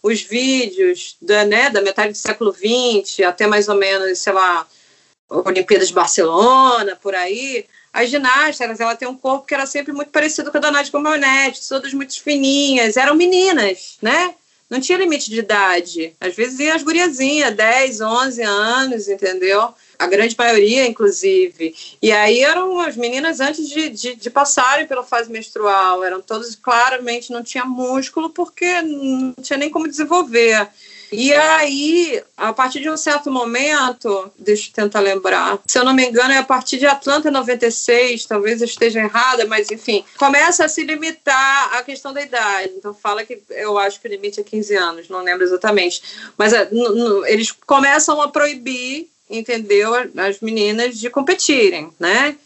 os 0.00 0.22
vídeos 0.22 1.16
da, 1.20 1.44
né, 1.44 1.70
da 1.70 1.82
metade 1.82 2.12
do 2.12 2.18
século 2.18 2.54
XX 2.54 3.26
até 3.26 3.48
mais 3.48 3.68
ou 3.68 3.74
menos, 3.74 4.16
sei 4.20 4.32
lá, 4.32 4.64
Olimpíadas 5.28 5.88
de 5.88 5.94
Barcelona, 5.94 6.94
por 7.02 7.16
aí, 7.16 7.66
as 7.92 8.08
ginastas, 8.08 8.80
ela 8.80 8.94
tem 8.94 9.08
um 9.08 9.16
corpo 9.16 9.46
que 9.46 9.54
era 9.54 9.66
sempre 9.66 9.92
muito 9.92 10.10
parecido 10.10 10.50
com 10.50 10.58
a 10.58 10.60
da 10.60 10.70
Nádia 10.70 10.92
Comaneci, 10.92 11.68
todas 11.68 11.92
muito 11.92 12.20
fininhas, 12.20 12.96
eram 12.96 13.14
meninas, 13.14 13.98
né? 14.00 14.34
Não 14.68 14.80
tinha 14.80 14.98
limite 14.98 15.28
de 15.28 15.40
idade. 15.40 16.14
Às 16.20 16.36
vezes 16.36 16.60
iam 16.60 16.76
as 16.76 16.82
guriazinhas, 16.84 17.54
10, 17.56 18.00
11 18.00 18.42
anos, 18.42 19.08
entendeu? 19.08 19.74
a 20.00 20.06
grande 20.06 20.34
maioria, 20.36 20.86
inclusive. 20.86 21.74
E 22.00 22.10
aí 22.10 22.40
eram 22.40 22.80
as 22.80 22.96
meninas 22.96 23.38
antes 23.38 23.68
de, 23.68 23.90
de, 23.90 24.14
de, 24.14 24.30
passarem 24.30 24.86
pela 24.86 25.04
fase 25.04 25.30
menstrual, 25.30 26.02
eram 26.02 26.22
todas 26.22 26.54
claramente 26.54 27.30
não 27.30 27.42
tinha 27.42 27.66
músculo 27.66 28.30
porque 28.30 28.80
não 28.80 29.34
tinha 29.42 29.58
nem 29.58 29.68
como 29.68 29.86
desenvolver. 29.86 30.66
E 31.12 31.32
aí, 31.32 32.22
a 32.36 32.52
partir 32.52 32.80
de 32.80 32.90
um 32.90 32.96
certo 32.96 33.30
momento, 33.30 34.30
deixa 34.38 34.68
eu 34.68 34.72
tentar 34.72 35.00
lembrar, 35.00 35.58
se 35.66 35.78
eu 35.78 35.84
não 35.84 35.92
me 35.92 36.06
engano, 36.06 36.32
é 36.32 36.38
a 36.38 36.44
partir 36.44 36.78
de 36.78 36.86
Atlanta 36.86 37.30
96, 37.30 38.26
talvez 38.26 38.60
eu 38.60 38.66
esteja 38.66 39.00
errada, 39.00 39.46
mas 39.46 39.70
enfim, 39.70 40.04
começa 40.16 40.64
a 40.64 40.68
se 40.68 40.84
limitar 40.84 41.74
a 41.74 41.82
questão 41.82 42.12
da 42.12 42.22
idade. 42.22 42.72
Então, 42.76 42.94
fala 42.94 43.24
que 43.24 43.42
eu 43.50 43.76
acho 43.78 44.00
que 44.00 44.06
o 44.06 44.10
limite 44.10 44.40
é 44.40 44.44
15 44.44 44.76
anos, 44.76 45.08
não 45.08 45.22
lembro 45.22 45.44
exatamente. 45.44 46.02
Mas 46.36 46.52
é, 46.52 46.68
eles 47.26 47.50
começam 47.50 48.20
a 48.20 48.28
proibir 48.28 49.08
entendeu? 49.30 49.92
As 49.94 50.40
meninas 50.40 50.98
de 50.98 51.08
competirem, 51.08 51.90
né? 51.98 52.36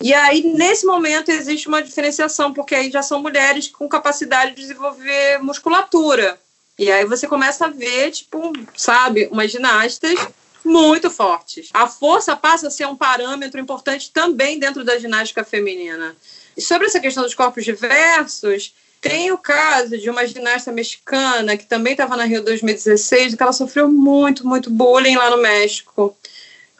E 0.00 0.12
aí, 0.12 0.42
nesse 0.42 0.84
momento, 0.84 1.30
existe 1.30 1.66
uma 1.66 1.82
diferenciação, 1.82 2.52
porque 2.52 2.74
aí 2.74 2.90
já 2.90 3.02
são 3.02 3.22
mulheres 3.22 3.68
com 3.68 3.88
capacidade 3.88 4.54
de 4.54 4.60
desenvolver 4.60 5.38
musculatura. 5.38 6.38
E 6.78 6.90
aí 6.90 7.04
você 7.04 7.26
começa 7.28 7.66
a 7.66 7.70
ver, 7.70 8.10
tipo, 8.10 8.52
sabe, 8.76 9.28
umas 9.30 9.50
ginastas 9.50 10.18
muito 10.64 11.10
fortes. 11.10 11.68
A 11.72 11.86
força 11.86 12.34
passa 12.34 12.68
a 12.68 12.70
ser 12.70 12.86
um 12.86 12.96
parâmetro 12.96 13.60
importante 13.60 14.10
também 14.10 14.58
dentro 14.58 14.82
da 14.82 14.98
ginástica 14.98 15.44
feminina. 15.44 16.16
E 16.56 16.62
sobre 16.62 16.86
essa 16.86 17.00
questão 17.00 17.22
dos 17.22 17.34
corpos 17.34 17.64
diversos, 17.64 18.74
tem 19.00 19.30
o 19.30 19.38
caso 19.38 19.98
de 19.98 20.08
uma 20.08 20.26
ginasta 20.26 20.72
mexicana 20.72 21.56
que 21.56 21.66
também 21.66 21.92
estava 21.92 22.16
na 22.16 22.24
Rio 22.24 22.42
2016, 22.42 23.34
que 23.34 23.42
ela 23.42 23.52
sofreu 23.52 23.88
muito, 23.88 24.46
muito 24.46 24.70
bullying 24.70 25.16
lá 25.16 25.30
no 25.30 25.42
México 25.42 26.16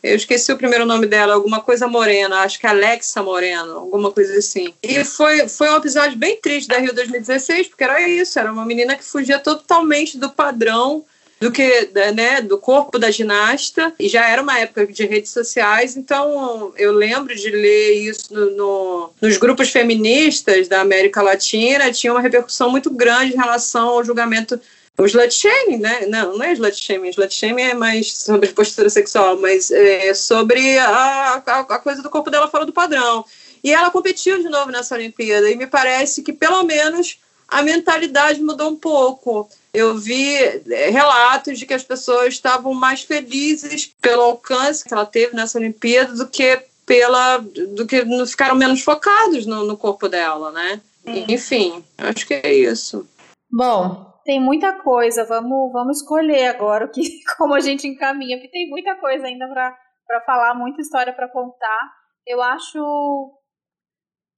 Eu 0.05 0.17
esqueci 0.17 0.53
o 0.53 0.59
primeiro 0.59 0.85
nome 0.85 1.07
dela, 1.07 1.33
alguma 1.33 1.61
coisa 1.61 1.89
Moreno, 1.89 2.35
acho 2.35 2.61
que 2.61 2.67
Alexa 2.67 3.23
Moreno, 3.23 3.73
alguma 3.73 4.11
coisa 4.13 4.37
assim. 4.37 4.75
E 4.83 5.03
foi, 5.03 5.49
foi 5.49 5.71
um 5.71 5.79
episódio 5.79 6.19
bem 6.19 6.37
triste 6.37 6.69
da 6.69 6.77
Rio 6.77 6.95
2016, 6.95 7.69
porque 7.69 7.85
era 7.85 8.07
isso, 8.07 8.39
era 8.39 8.53
uma 8.53 8.67
menina 8.67 8.97
que 8.97 9.03
fugia 9.03 9.39
totalmente 9.39 10.19
do 10.19 10.29
padrão 10.29 11.03
do 11.41 11.51
que 11.51 11.91
né, 12.15 12.43
do 12.43 12.59
corpo 12.59 12.99
da 12.99 13.11
ginasta 13.11 13.95
e 13.99 14.07
já 14.07 14.29
era 14.29 14.43
uma 14.43 14.59
época 14.59 14.87
de 14.87 15.05
redes 15.05 15.33
sociais 15.33 15.97
então 15.97 16.73
eu 16.77 16.93
lembro 16.93 17.35
de 17.35 17.51
ler 17.51 17.95
isso 17.95 18.33
no, 18.33 18.51
no, 18.53 19.11
nos 19.21 19.37
grupos 19.37 19.69
feministas 19.69 20.69
da 20.69 20.81
América 20.81 21.21
Latina 21.21 21.93
tinha 21.93 22.13
uma 22.13 22.21
repercussão 22.21 22.71
muito 22.71 22.89
grande 22.89 23.35
em 23.35 23.37
relação 23.37 23.89
ao 23.89 24.05
julgamento 24.05 24.59
o 24.97 25.07
slut 25.07 25.35
shaming, 25.35 25.79
né? 25.79 26.07
Não, 26.07 26.37
não 26.37 26.45
é 26.45 26.53
slut 26.53 26.77
shaming. 26.77 27.11
Slut 27.11 27.35
shaming 27.35 27.63
é 27.63 27.75
mais 27.75 28.13
sobre 28.13 28.53
postura 28.53 28.89
sexual, 28.89 29.37
mas 29.41 29.71
é 29.71 30.15
sobre 30.15 30.79
a, 30.79 31.43
a, 31.45 31.61
a 31.61 31.79
coisa 31.79 32.03
do 32.03 32.11
corpo 32.11 32.31
dela 32.31 32.49
fora 32.49 32.65
do 32.65 32.73
padrão. 32.73 33.25
E 33.63 33.73
ela 33.73 33.91
competiu 33.91 34.39
de 34.39 34.49
novo 34.49 34.71
nessa 34.71 34.95
Olimpíada, 34.95 35.51
e 35.51 35.57
me 35.57 35.67
parece 35.67 36.23
que 36.23 36.33
pelo 36.33 36.63
menos 36.63 37.19
a 37.49 37.63
mentalidade 37.63 38.41
mudou 38.41 38.71
um 38.71 38.77
pouco. 38.77 39.49
Eu 39.73 39.97
vi 39.97 40.35
é, 40.37 40.91
relatos 40.91 41.59
de 41.59 41.67
que 41.67 41.75
as 41.75 41.83
pessoas 41.83 42.35
estavam 42.35 42.73
mais 42.73 43.03
felizes 43.03 43.93
pelo 44.01 44.23
alcance 44.23 44.85
que 44.85 44.95
ela 44.95 45.07
teve 45.07 45.35
nessa 45.35 45.59
Olimpíada 45.59 46.15
do 46.15 46.29
que 46.29 46.63
pela 46.87 47.39
do 47.39 47.87
que 47.87 48.05
ficaram 48.27 48.55
menos 48.55 48.83
focados 48.83 49.47
no, 49.47 49.65
no 49.65 49.77
corpo 49.77 50.09
dela, 50.09 50.53
né? 50.53 50.81
Hum. 51.07 51.25
Enfim, 51.29 51.85
acho 51.99 52.27
que 52.27 52.35
é 52.35 52.53
isso. 52.53 53.09
Bom, 53.51 54.14
tem 54.25 54.41
muita 54.41 54.83
coisa. 54.83 55.25
Vamos, 55.25 55.73
vamos 55.73 55.99
escolher 55.99 56.49
agora 56.49 56.87
o 56.87 56.91
que, 56.91 57.03
como 57.37 57.55
a 57.55 57.61
gente 57.61 57.87
encaminha, 57.87 58.37
porque 58.37 58.51
tem 58.51 58.69
muita 58.69 58.97
coisa 58.97 59.27
ainda 59.27 59.47
para 59.49 60.21
falar, 60.23 60.55
muita 60.55 60.81
história 60.81 61.13
para 61.13 61.31
contar. 61.31 61.93
Eu 62.27 62.43
acho. 62.43 62.79
O 62.81 63.41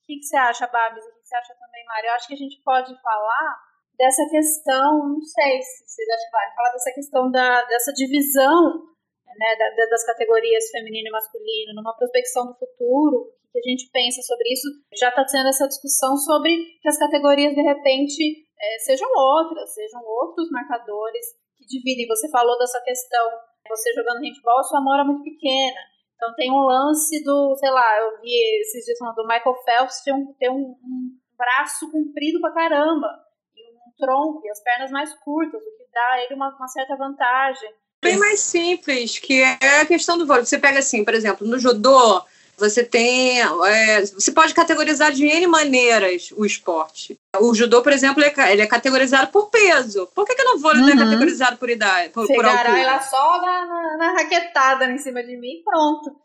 que, 0.07 0.19
que 0.19 0.25
você 0.25 0.37
acha, 0.37 0.67
Babs? 0.67 1.03
O 1.05 1.15
que, 1.15 1.27
você 1.27 1.37
acha 1.37 1.55
também, 1.55 1.85
Mário? 1.87 2.09
Eu 2.09 2.15
acho 2.15 2.29
que 2.29 2.35
a 2.35 2.39
gente 2.39 2.61
pode 2.63 3.01
falar 3.01 3.67
dessa 3.99 4.29
questão, 4.31 5.09
não 5.09 5.23
sei 5.23 5.63
se 5.63 5.89
vocês 5.89 6.09
acham 6.09 6.27
que 6.27 6.55
falar 6.55 6.73
dessa 6.73 6.93
questão 6.93 7.31
da, 7.31 7.63
dessa 7.65 7.93
divisão 7.95 8.97
né, 9.39 9.57
da, 9.57 9.87
das 9.87 10.05
categorias 10.05 10.71
feminino 10.71 11.09
e 11.09 11.11
masculino, 11.11 11.75
numa 11.75 11.97
prospecção 11.97 12.47
do 12.47 12.55
futuro, 12.55 13.33
que 13.53 13.59
a 13.59 13.71
gente 13.71 13.91
pensa 13.91 14.21
sobre 14.23 14.53
isso, 14.53 14.69
já 14.99 15.09
está 15.09 15.27
sendo 15.27 15.49
essa 15.49 15.67
discussão 15.67 16.17
sobre 16.17 16.55
que 16.81 16.89
as 16.89 16.99
categorias, 16.99 17.55
de 17.55 17.63
repente, 17.63 18.46
é, 18.59 18.79
sejam 18.81 19.09
outras, 19.15 19.75
sejam 19.75 20.03
outros 20.05 20.51
marcadores 20.51 21.27
que 21.57 21.67
dividem. 21.67 22.07
Você 22.07 22.29
falou 22.31 22.59
dessa 22.59 22.81
questão, 22.81 23.31
você 23.69 23.93
jogando 23.93 24.21
handball, 24.21 24.65
sua 24.65 24.81
mão 24.81 24.95
era 24.95 25.05
muito 25.05 25.23
pequena. 25.23 25.81
Então 26.17 26.35
tem 26.35 26.51
um 26.51 26.65
lance 26.65 27.23
do, 27.23 27.55
sei 27.57 27.71
lá, 27.71 27.99
eu 28.01 28.21
vi 28.21 28.33
esses 28.61 28.85
dias 28.85 28.99
falando 28.99 29.17
do 29.17 29.27
Michael 29.27 29.55
Phelps 29.65 30.03
ter 30.03 30.13
um, 30.13 30.33
ter 30.39 30.51
um, 30.51 30.75
um 30.83 31.11
braço 31.37 31.91
comprido 31.91 32.41
pra 32.41 32.53
caramba, 32.53 33.07
e 33.55 33.61
um 33.75 33.93
tronco, 33.99 34.41
e 34.45 34.51
as 34.51 34.63
pernas 34.63 34.91
mais 34.91 35.13
curtas, 35.21 35.61
o 35.61 35.77
que 35.77 35.85
dá 35.93 36.13
a 36.13 36.23
ele 36.23 36.35
uma, 36.35 36.49
uma 36.57 36.69
certa 36.69 36.97
vantagem. 36.97 37.71
Bem 38.03 38.17
mais 38.19 38.41
simples, 38.41 39.19
que 39.19 39.43
é 39.43 39.81
a 39.81 39.87
questão 39.87 40.17
do 40.17 40.27
vôlei. 40.27 40.45
Você 40.45 40.59
pega 40.59 40.79
assim, 40.79 41.05
por 41.05 41.13
exemplo, 41.13 41.47
no 41.47 41.59
judô, 41.59 42.23
você 42.59 42.83
tem. 42.83 43.41
É, 43.41 44.01
você 44.07 44.33
pode 44.33 44.55
categorizar 44.55 45.13
de 45.13 45.27
N 45.27 45.47
maneiras 45.47 46.33
o 46.37 46.45
esporte. 46.45 47.19
O 47.39 47.55
judô, 47.55 47.83
por 47.83 47.93
exemplo, 47.93 48.23
ele 48.23 48.63
é 48.63 48.67
categorizado 48.67 49.31
por 49.31 49.51
peso. 49.51 50.09
Por 50.15 50.27
que, 50.27 50.35
que 50.35 50.43
no 50.43 50.59
vôlei 50.59 50.81
uhum. 50.81 50.87
não 50.87 50.95
é 50.95 50.97
uhum. 50.97 51.05
categorizado 51.05 51.57
por 51.59 51.69
idade? 51.69 52.09
Por, 52.11 52.27
por 52.27 52.45
altura? 52.45 52.79
ela 52.79 53.03
só 53.03 53.41
na, 53.41 53.67
na, 53.67 53.97
na, 53.99 54.13
raquetada 54.13 54.87
em 54.87 54.99
cima 54.99 55.23
de 55.23 55.37
mim 55.37 55.59
e 55.59 55.63
pronto. 55.63 56.17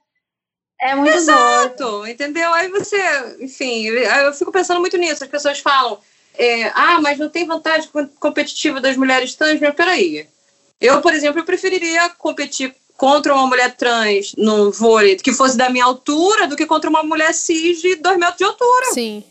É 0.79 0.95
muito 0.95 1.15
Exato, 1.15 1.77
doido. 1.77 2.11
entendeu? 2.11 2.51
Aí 2.53 2.69
você, 2.69 2.97
enfim, 3.39 3.85
eu 3.87 4.33
fico 4.33 4.51
pensando 4.51 4.79
muito 4.79 4.97
nisso. 4.97 5.23
As 5.23 5.29
pessoas 5.29 5.59
falam, 5.59 5.99
é, 6.35 6.69
ah, 6.69 6.99
mas 7.01 7.19
não 7.19 7.29
tem 7.29 7.45
vantagem 7.45 7.89
competitiva 8.19 8.79
das 8.79 8.95
mulheres 8.97 9.35
trans? 9.35 9.59
Mas 9.59 9.75
peraí. 9.75 10.27
Eu, 10.79 10.99
por 10.99 11.13
exemplo, 11.13 11.39
eu 11.39 11.45
preferiria 11.45 12.09
competir 12.09 12.73
contra 13.01 13.33
uma 13.33 13.47
mulher 13.47 13.75
trans 13.75 14.35
no 14.37 14.69
vôlei 14.69 15.15
que 15.15 15.33
fosse 15.33 15.57
da 15.57 15.71
minha 15.71 15.85
altura 15.85 16.45
do 16.45 16.55
que 16.55 16.67
contra 16.67 16.87
uma 16.87 17.01
mulher 17.01 17.33
cis 17.33 17.81
de 17.81 17.95
dois 17.95 18.15
metros 18.15 18.37
de 18.37 18.43
altura. 18.43 18.85
Sim. 18.93 19.23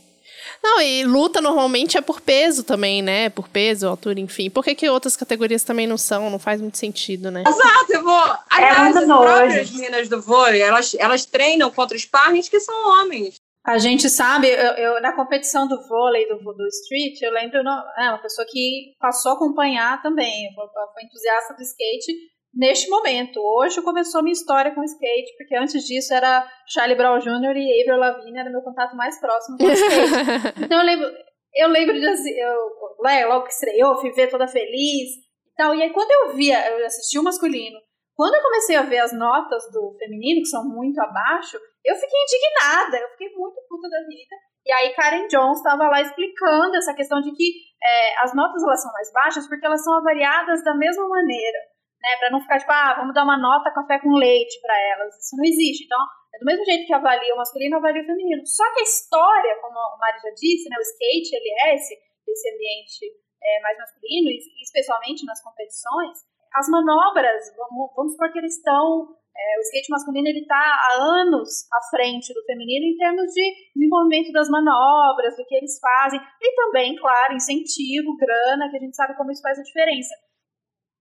Não, 0.61 0.83
e 0.83 1.05
luta 1.05 1.41
normalmente 1.41 1.97
é 1.97 2.01
por 2.01 2.21
peso 2.21 2.65
também, 2.65 3.01
né? 3.01 3.31
Por 3.31 3.49
peso, 3.49 3.87
altura, 3.87 4.19
enfim. 4.19 4.51
Por 4.51 4.65
que, 4.65 4.75
que 4.75 4.89
outras 4.89 5.17
categorias 5.17 5.63
também 5.63 5.87
não 5.87 5.97
são? 5.97 6.29
Não 6.29 6.39
faz 6.41 6.61
muito 6.61 6.79
sentido, 6.79 7.31
né? 7.31 7.45
Exato, 7.47 7.93
eu 7.93 8.03
vou. 8.03 8.21
É 8.21 8.39
aliás, 8.51 8.97
é 8.97 8.99
as 8.99 9.05
próprias 9.05 9.71
meninas 9.71 10.09
do 10.09 10.21
vôlei, 10.21 10.61
elas, 10.61 10.97
elas 10.99 11.25
treinam 11.25 11.71
contra 11.71 11.97
os 11.97 12.05
parnes 12.05 12.49
que 12.49 12.59
são 12.59 12.75
homens. 12.89 13.37
A 13.65 13.79
gente 13.79 14.11
sabe, 14.11 14.49
eu, 14.49 14.73
eu, 14.73 15.01
na 15.01 15.13
competição 15.13 15.69
do 15.69 15.81
vôlei 15.87 16.27
do, 16.29 16.39
do 16.39 16.67
street, 16.67 17.23
eu 17.23 17.31
lembro, 17.31 17.61
é 17.61 18.09
uma 18.09 18.19
pessoa 18.19 18.45
que 18.51 18.95
passou 18.99 19.31
a 19.31 19.35
acompanhar 19.37 20.03
também, 20.03 20.53
foi 20.57 21.05
entusiasta 21.05 21.55
do 21.55 21.63
skate, 21.63 22.13
neste 22.55 22.89
momento. 22.89 23.41
Hoje 23.41 23.83
começou 23.83 24.21
a 24.21 24.23
minha 24.23 24.33
história 24.33 24.75
com 24.75 24.83
skate, 24.83 25.37
porque 25.37 25.57
antes 25.57 25.85
disso 25.85 26.13
era 26.13 26.47
Charlie 26.69 26.97
Brown 26.97 27.19
Jr. 27.19 27.57
e 27.57 27.83
Avril 27.83 27.99
Lavigne, 27.99 28.39
era 28.39 28.51
meu 28.51 28.63
contato 28.63 28.97
mais 28.97 29.19
próximo 29.21 29.59
com 29.59 29.65
o 29.65 29.71
skate. 29.71 30.65
então 30.65 30.79
eu 30.79 30.85
lembro, 30.85 31.11
eu 31.55 31.69
lembro 31.69 32.01
de 32.01 32.07
assim, 32.07 32.31
eu, 32.31 32.57
né, 33.03 33.27
logo 33.27 33.47
que 33.47 33.53
estreou, 33.53 33.97
fui 33.97 34.11
ver 34.13 34.29
toda 34.29 34.47
feliz 34.47 35.11
e 35.47 35.55
tal. 35.57 35.75
E 35.75 35.83
aí 35.83 35.91
quando 35.91 36.11
eu 36.11 36.35
via, 36.35 36.69
eu 36.71 36.87
assisti 36.87 37.19
o 37.19 37.23
masculino, 37.23 37.79
quando 38.15 38.35
eu 38.35 38.43
comecei 38.43 38.77
a 38.77 38.83
ver 38.83 38.99
as 38.99 39.13
notas 39.13 39.63
do 39.73 39.97
feminino, 39.99 40.43
que 40.43 40.49
são 40.49 40.69
muito 40.69 41.01
abaixo, 41.01 41.57
eu 41.85 41.95
fiquei 41.95 42.19
indignada, 42.21 42.99
eu 42.99 43.09
fiquei 43.13 43.29
muito 43.35 43.57
puta 43.69 43.89
da 43.89 44.01
vida. 44.01 44.37
E 44.67 44.73
aí 44.73 44.93
Karen 44.93 45.27
Jones 45.27 45.57
estava 45.57 45.89
lá 45.89 46.03
explicando 46.03 46.77
essa 46.77 46.93
questão 46.93 47.23
de 47.23 47.33
que 47.33 47.51
é, 47.83 48.23
as 48.23 48.35
notas 48.35 48.63
elas 48.63 48.83
são 48.83 48.93
mais 48.93 49.11
baixas 49.11 49.49
porque 49.49 49.65
elas 49.65 49.83
são 49.83 49.95
avaliadas 49.95 50.63
da 50.63 50.75
mesma 50.75 51.09
maneira 51.09 51.59
né? 52.03 52.17
Para 52.19 52.31
não 52.31 52.41
ficar 52.41 52.59
tipo, 52.59 52.73
ah, 52.73 52.95
vamos 52.99 53.15
dar 53.15 53.25
uma 53.25 53.39
nota 53.39 53.71
café 53.71 54.01
com 54.01 54.13
leite 54.17 54.61
para 54.61 54.79
elas. 54.79 55.15
Isso 55.19 55.37
não 55.37 55.45
existe. 55.45 55.85
Então, 55.85 56.01
é 56.35 56.39
do 56.39 56.47
mesmo 56.47 56.65
jeito 56.65 56.87
que 56.87 56.95
avalia 56.95 57.35
o 57.35 57.37
masculino, 57.37 57.77
avalia 57.77 58.03
o 58.03 58.07
feminino. 58.07 58.47
Só 58.47 58.65
que 58.75 58.81
a 58.81 58.85
história, 58.85 59.57
como 59.61 59.79
a 59.79 59.99
Mari 59.99 60.19
já 60.23 60.31
disse, 60.35 60.69
né, 60.69 60.77
o 60.79 60.83
skate, 60.83 61.37
ele 61.37 61.51
é 61.61 61.75
esse, 61.75 61.95
esse 62.27 62.55
ambiente 62.55 63.05
é, 63.43 63.61
mais 63.63 63.79
masculino, 63.79 64.31
e 64.31 64.63
especialmente 64.63 65.25
nas 65.27 65.43
competições, 65.43 66.19
as 66.55 66.69
manobras, 66.69 67.55
vamos, 67.57 67.93
vamos 67.95 68.13
supor 68.13 68.33
que 68.33 68.39
eles 68.39 68.57
estão 68.57 69.17
é, 69.41 69.59
o 69.59 69.63
skate 69.63 69.91
masculino 69.91 70.29
ele 70.29 70.41
está 70.41 70.59
há 70.59 71.03
anos 71.23 71.65
à 71.73 71.81
frente 71.89 72.35
do 72.35 72.45
feminino 72.45 72.85
em 72.87 72.97
termos 72.97 73.33
de 73.33 73.55
desenvolvimento 73.75 74.33
das 74.33 74.51
manobras, 74.51 75.37
do 75.37 75.47
que 75.47 75.55
eles 75.55 75.79
fazem, 75.79 76.21
e 76.21 76.55
também, 76.57 76.97
claro, 76.97 77.35
incentivo, 77.35 78.17
grana, 78.17 78.69
que 78.69 78.77
a 78.77 78.81
gente 78.81 78.97
sabe 78.97 79.17
como 79.17 79.31
isso 79.31 79.41
faz 79.41 79.59
a 79.59 79.63
diferença. 79.63 80.15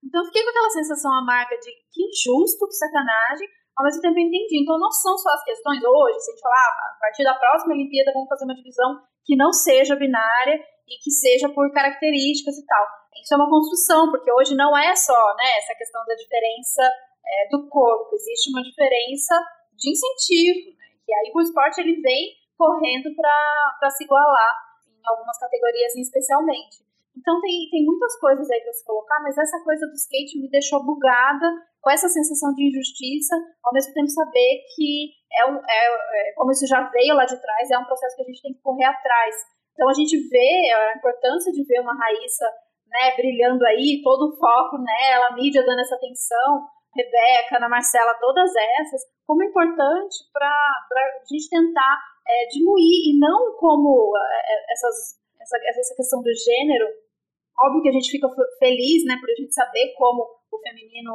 Então 0.04 0.20
eu 0.20 0.26
fiquei 0.26 0.42
com 0.42 0.50
aquela 0.50 0.70
sensação 0.70 1.12
amarga 1.12 1.56
de 1.58 1.70
que 1.92 2.02
injusto, 2.04 2.66
que 2.66 2.74
sacanagem, 2.74 3.48
ao 3.76 3.84
mesmo 3.84 4.00
tempo 4.00 4.18
eu 4.18 4.26
entendi. 4.26 4.62
Então 4.62 4.78
não 4.78 4.90
são 4.90 5.16
só 5.18 5.30
as 5.30 5.44
questões 5.44 5.82
hoje, 5.82 6.20
se 6.20 6.30
a 6.30 6.34
gente 6.34 6.42
falar, 6.42 6.56
ah, 6.56 6.96
a 6.96 6.98
partir 7.00 7.24
da 7.24 7.34
próxima 7.34 7.74
Olimpíada 7.74 8.12
vamos 8.12 8.28
fazer 8.28 8.44
uma 8.44 8.54
divisão 8.54 9.00
que 9.24 9.36
não 9.36 9.52
seja 9.52 9.96
binária 9.96 10.58
e 10.88 10.98
que 11.02 11.10
seja 11.10 11.48
por 11.48 11.70
características 11.72 12.58
e 12.58 12.66
tal. 12.66 12.86
Isso 13.22 13.34
é 13.34 13.36
uma 13.36 13.50
construção, 13.50 14.10
porque 14.10 14.32
hoje 14.32 14.56
não 14.56 14.76
é 14.76 14.96
só 14.96 15.34
né, 15.36 15.58
essa 15.58 15.74
questão 15.76 16.02
da 16.06 16.14
diferença 16.14 16.82
é, 16.82 17.48
do 17.50 17.68
corpo, 17.68 18.14
existe 18.14 18.50
uma 18.50 18.62
diferença 18.62 19.34
de 19.76 19.90
incentivo, 19.90 20.76
né, 20.76 20.86
que 21.04 21.12
aí 21.12 21.30
o 21.34 21.40
esporte 21.40 21.80
ele 21.80 22.00
vem 22.00 22.34
correndo 22.56 23.14
para 23.14 23.90
se 23.90 24.04
igualar 24.04 24.54
em 24.86 25.00
algumas 25.06 25.38
categorias 25.38 25.94
especialmente. 25.96 26.89
Então 27.16 27.40
tem, 27.40 27.68
tem 27.70 27.84
muitas 27.84 28.18
coisas 28.18 28.48
aí 28.50 28.60
para 28.60 28.72
se 28.72 28.84
colocar, 28.84 29.20
mas 29.22 29.36
essa 29.36 29.62
coisa 29.64 29.86
do 29.86 29.94
skate 29.94 30.38
me 30.40 30.48
deixou 30.48 30.84
bugada 30.84 31.46
com 31.80 31.90
essa 31.90 32.08
sensação 32.08 32.52
de 32.54 32.68
injustiça, 32.68 33.34
ao 33.64 33.72
mesmo 33.72 33.92
tempo 33.94 34.08
saber 34.08 34.62
que 34.74 35.10
é, 35.32 35.46
um, 35.46 35.56
é, 35.56 36.30
é, 36.30 36.32
como 36.34 36.52
isso 36.52 36.66
já 36.66 36.82
veio 36.90 37.14
lá 37.14 37.24
de 37.24 37.40
trás, 37.40 37.70
é 37.70 37.78
um 37.78 37.84
processo 37.84 38.16
que 38.16 38.22
a 38.22 38.26
gente 38.26 38.42
tem 38.42 38.54
que 38.54 38.62
correr 38.62 38.84
atrás. 38.84 39.34
Então 39.72 39.88
a 39.88 39.94
gente 39.94 40.16
vê 40.28 40.72
a 40.72 40.96
importância 40.96 41.52
de 41.52 41.64
ver 41.64 41.80
uma 41.80 41.96
Raíssa 41.96 42.46
né, 42.90 43.16
brilhando 43.16 43.64
aí, 43.66 44.00
todo 44.02 44.28
o 44.28 44.36
foco 44.36 44.78
nela, 44.78 45.28
a 45.28 45.34
mídia 45.34 45.64
dando 45.64 45.80
essa 45.80 45.94
atenção, 45.94 46.66
Rebeca, 46.94 47.56
Ana 47.56 47.68
Marcela, 47.68 48.14
todas 48.20 48.50
essas, 48.80 49.02
como 49.26 49.42
é 49.42 49.46
importante 49.46 50.16
para 50.32 50.48
a 50.48 51.24
gente 51.30 51.48
tentar 51.48 51.98
é, 52.26 52.46
diluir, 52.48 53.14
e 53.14 53.18
não 53.18 53.56
como 53.56 54.12
é, 54.16 54.54
é, 54.54 54.72
essas 54.72 55.19
essa, 55.40 55.56
essa 55.80 55.94
questão 55.96 56.22
do 56.22 56.30
gênero, 56.32 56.86
óbvio 57.58 57.82
que 57.82 57.88
a 57.88 57.92
gente 57.92 58.10
fica 58.10 58.28
feliz, 58.58 59.04
né, 59.04 59.16
por 59.20 59.30
a 59.30 59.34
gente 59.34 59.54
saber 59.54 59.94
como 59.96 60.22
o 60.50 60.58
feminino, 60.58 61.12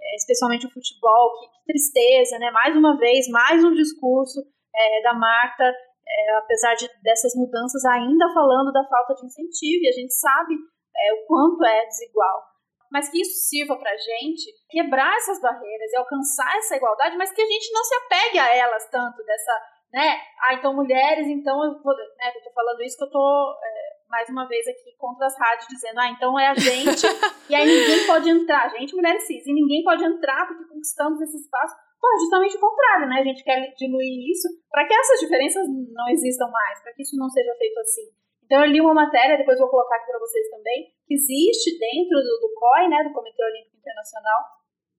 é, 0.00 0.16
especialmente 0.16 0.66
o 0.66 0.70
futebol, 0.70 1.40
que, 1.40 1.46
que 1.48 1.64
tristeza, 1.66 2.38
né, 2.38 2.50
mais 2.50 2.76
uma 2.76 2.96
vez, 2.98 3.28
mais 3.28 3.64
um 3.64 3.72
discurso 3.72 4.40
é, 4.74 5.02
da 5.02 5.14
Marta, 5.14 5.64
é, 5.64 6.36
apesar 6.36 6.74
de, 6.74 6.88
dessas 7.02 7.34
mudanças, 7.34 7.84
ainda 7.84 8.32
falando 8.32 8.72
da 8.72 8.84
falta 8.88 9.14
de 9.14 9.26
incentivo, 9.26 9.84
e 9.84 9.88
a 9.88 9.92
gente 9.92 10.14
sabe 10.14 10.54
é, 10.54 11.12
o 11.14 11.26
quanto 11.26 11.64
é 11.64 11.86
desigual. 11.86 12.42
mas 12.90 13.10
que 13.10 13.20
isso 13.20 13.48
sirva 13.48 13.76
pra 13.76 13.94
gente 13.96 14.50
quebrar 14.70 15.14
essas 15.16 15.40
barreiras 15.42 15.92
e 15.92 15.96
alcançar 15.96 16.56
essa 16.56 16.76
igualdade, 16.76 17.18
mas 17.18 17.30
que 17.32 17.42
a 17.42 17.46
gente 17.46 17.70
não 17.72 17.84
se 17.84 17.94
apegue 17.94 18.38
a 18.38 18.56
elas 18.56 18.88
tanto 18.90 19.22
dessa, 19.24 19.52
né? 19.92 20.16
Ah, 20.44 20.54
então 20.54 20.74
mulheres, 20.74 21.26
então 21.26 21.64
eu 21.64 21.82
vou, 21.82 21.94
né, 21.96 22.32
eu 22.34 22.42
tô 22.42 22.50
falando 22.52 22.82
isso 22.82 22.96
que 22.96 23.04
eu 23.04 23.10
tô 23.10 23.54
é, 23.62 23.96
mais 24.08 24.28
uma 24.28 24.46
vez 24.46 24.66
aqui 24.66 24.94
contra 24.98 25.26
as 25.26 25.38
rádios 25.38 25.68
dizendo, 25.68 26.00
ah, 26.00 26.10
então 26.10 26.38
é 26.38 26.48
a 26.48 26.54
gente 26.54 27.06
e 27.48 27.54
aí 27.54 27.66
ninguém 27.66 28.06
pode 28.06 28.28
entrar, 28.28 28.68
gente, 28.70 28.94
mulheres 28.94 29.26
cis, 29.26 29.46
e 29.46 29.52
ninguém 29.52 29.82
pode 29.82 30.04
entrar 30.04 30.46
porque 30.46 30.64
conquistamos 30.64 31.20
esse 31.20 31.36
espaço. 31.36 31.74
Pô, 32.00 32.06
justamente 32.20 32.56
o 32.56 32.60
contrário, 32.60 33.08
né? 33.08 33.18
A 33.18 33.24
gente 33.24 33.42
quer 33.42 33.74
diluir 33.74 34.30
isso 34.30 34.46
para 34.70 34.86
que 34.86 34.94
essas 34.94 35.18
diferenças 35.18 35.66
não 35.66 36.08
existam 36.08 36.46
mais, 36.46 36.80
para 36.80 36.92
que 36.92 37.02
isso 37.02 37.16
não 37.16 37.28
seja 37.28 37.52
feito 37.58 37.80
assim. 37.80 38.06
Então 38.44 38.64
eu 38.64 38.70
li 38.70 38.80
uma 38.80 38.94
matéria, 38.94 39.36
depois 39.36 39.58
vou 39.58 39.68
colocar 39.68 39.96
aqui 39.96 40.06
para 40.06 40.20
vocês 40.20 40.48
também, 40.48 40.94
que 41.06 41.14
existe 41.14 41.76
dentro 41.76 42.16
do, 42.16 42.48
do 42.48 42.54
COI, 42.54 42.88
né, 42.88 43.02
do 43.02 43.12
Comitê 43.12 43.44
Olímpico 43.44 43.76
Internacional, 43.76 44.40